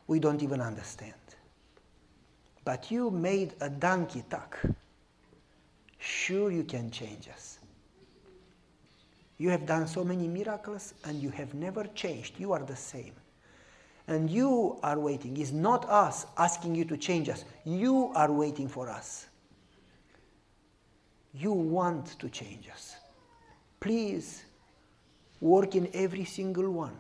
We 0.06 0.20
don't 0.20 0.44
even 0.44 0.62
understand. 0.62 1.16
But 2.64 2.92
you 2.92 3.10
made 3.10 3.56
a 3.60 3.72
donkey 3.72 4.24
talk. 4.30 4.60
Sure, 5.98 6.52
you 6.52 6.64
can 6.64 6.92
change 6.92 7.28
us. 7.28 7.58
You 9.40 9.50
have 9.50 9.66
done 9.66 9.88
so 9.88 10.04
many 10.04 10.28
miracles 10.28 10.94
and 11.06 11.20
you 11.20 11.32
have 11.32 11.56
never 11.56 11.86
changed. 11.96 12.40
You 12.40 12.54
are 12.54 12.64
the 12.64 12.76
same. 12.76 13.14
And 14.08 14.30
you 14.30 14.78
are 14.84 15.00
waiting. 15.00 15.38
It's 15.38 15.52
not 15.52 15.90
us 15.90 16.28
asking 16.38 16.76
you 16.76 16.86
to 16.86 16.98
change 16.98 17.30
us. 17.30 17.46
You 17.66 18.12
are 18.14 18.32
waiting 18.32 18.68
for 18.68 18.90
us. 18.92 19.26
You 21.34 21.52
want 21.52 22.20
to 22.20 22.30
change 22.30 22.70
us. 22.72 22.96
Please 23.80 24.44
work 25.42 25.76
in 25.76 25.90
every 25.94 26.26
single 26.26 26.72
one. 26.72 26.96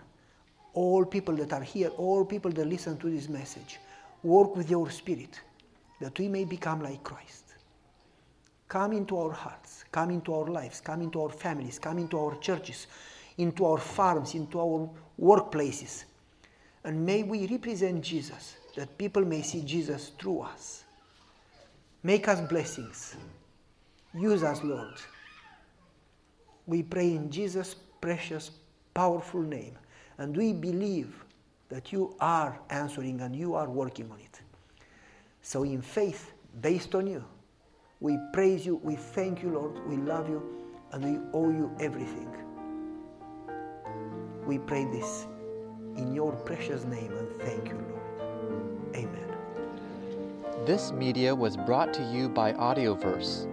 All 0.73 1.05
people 1.05 1.35
that 1.35 1.53
are 1.53 1.61
here, 1.61 1.89
all 1.89 2.25
people 2.25 2.51
that 2.51 2.67
listen 2.67 2.97
to 2.97 3.09
this 3.09 3.29
message, 3.29 3.79
work 4.23 4.55
with 4.55 4.69
your 4.69 4.89
spirit 4.89 5.39
that 5.99 6.17
we 6.19 6.27
may 6.27 6.43
become 6.43 6.81
like 6.81 7.03
Christ. 7.03 7.53
Come 8.67 8.93
into 8.93 9.17
our 9.17 9.31
hearts, 9.31 9.85
come 9.91 10.09
into 10.09 10.33
our 10.33 10.47
lives, 10.47 10.81
come 10.81 11.01
into 11.01 11.21
our 11.21 11.29
families, 11.29 11.77
come 11.79 11.99
into 11.99 12.17
our 12.17 12.35
churches, 12.39 12.87
into 13.37 13.65
our 13.65 13.77
farms, 13.77 14.33
into 14.33 14.59
our 14.59 14.89
workplaces. 15.21 16.05
And 16.83 17.05
may 17.05 17.23
we 17.23 17.47
represent 17.47 18.03
Jesus, 18.03 18.57
that 18.75 18.97
people 18.97 19.23
may 19.23 19.43
see 19.43 19.61
Jesus 19.61 20.11
through 20.19 20.41
us. 20.41 20.83
Make 22.01 22.27
us 22.27 22.41
blessings. 22.41 23.15
Use 24.13 24.43
us, 24.43 24.63
Lord. 24.63 24.93
We 26.67 26.83
pray 26.83 27.11
in 27.11 27.31
Jesus' 27.31 27.75
precious, 27.99 28.51
powerful 28.93 29.41
name. 29.41 29.75
And 30.17 30.35
we 30.37 30.53
believe 30.53 31.23
that 31.69 31.91
you 31.91 32.15
are 32.19 32.59
answering 32.69 33.21
and 33.21 33.35
you 33.35 33.55
are 33.55 33.69
working 33.69 34.11
on 34.11 34.19
it. 34.19 34.41
So, 35.41 35.63
in 35.63 35.81
faith, 35.81 36.31
based 36.61 36.93
on 36.95 37.07
you, 37.07 37.23
we 37.99 38.17
praise 38.33 38.65
you, 38.65 38.75
we 38.83 38.95
thank 38.95 39.41
you, 39.41 39.49
Lord, 39.49 39.87
we 39.87 39.97
love 39.97 40.29
you, 40.29 40.43
and 40.91 41.03
we 41.03 41.19
owe 41.33 41.49
you 41.49 41.75
everything. 41.79 42.29
We 44.45 44.59
pray 44.59 44.85
this 44.85 45.25
in 45.97 46.13
your 46.13 46.33
precious 46.33 46.83
name 46.83 47.11
and 47.13 47.41
thank 47.41 47.69
you, 47.69 47.83
Lord. 47.89 48.95
Amen. 48.95 50.65
This 50.65 50.91
media 50.91 51.33
was 51.33 51.55
brought 51.55 51.93
to 51.95 52.03
you 52.11 52.29
by 52.29 52.53
Audioverse 52.53 53.52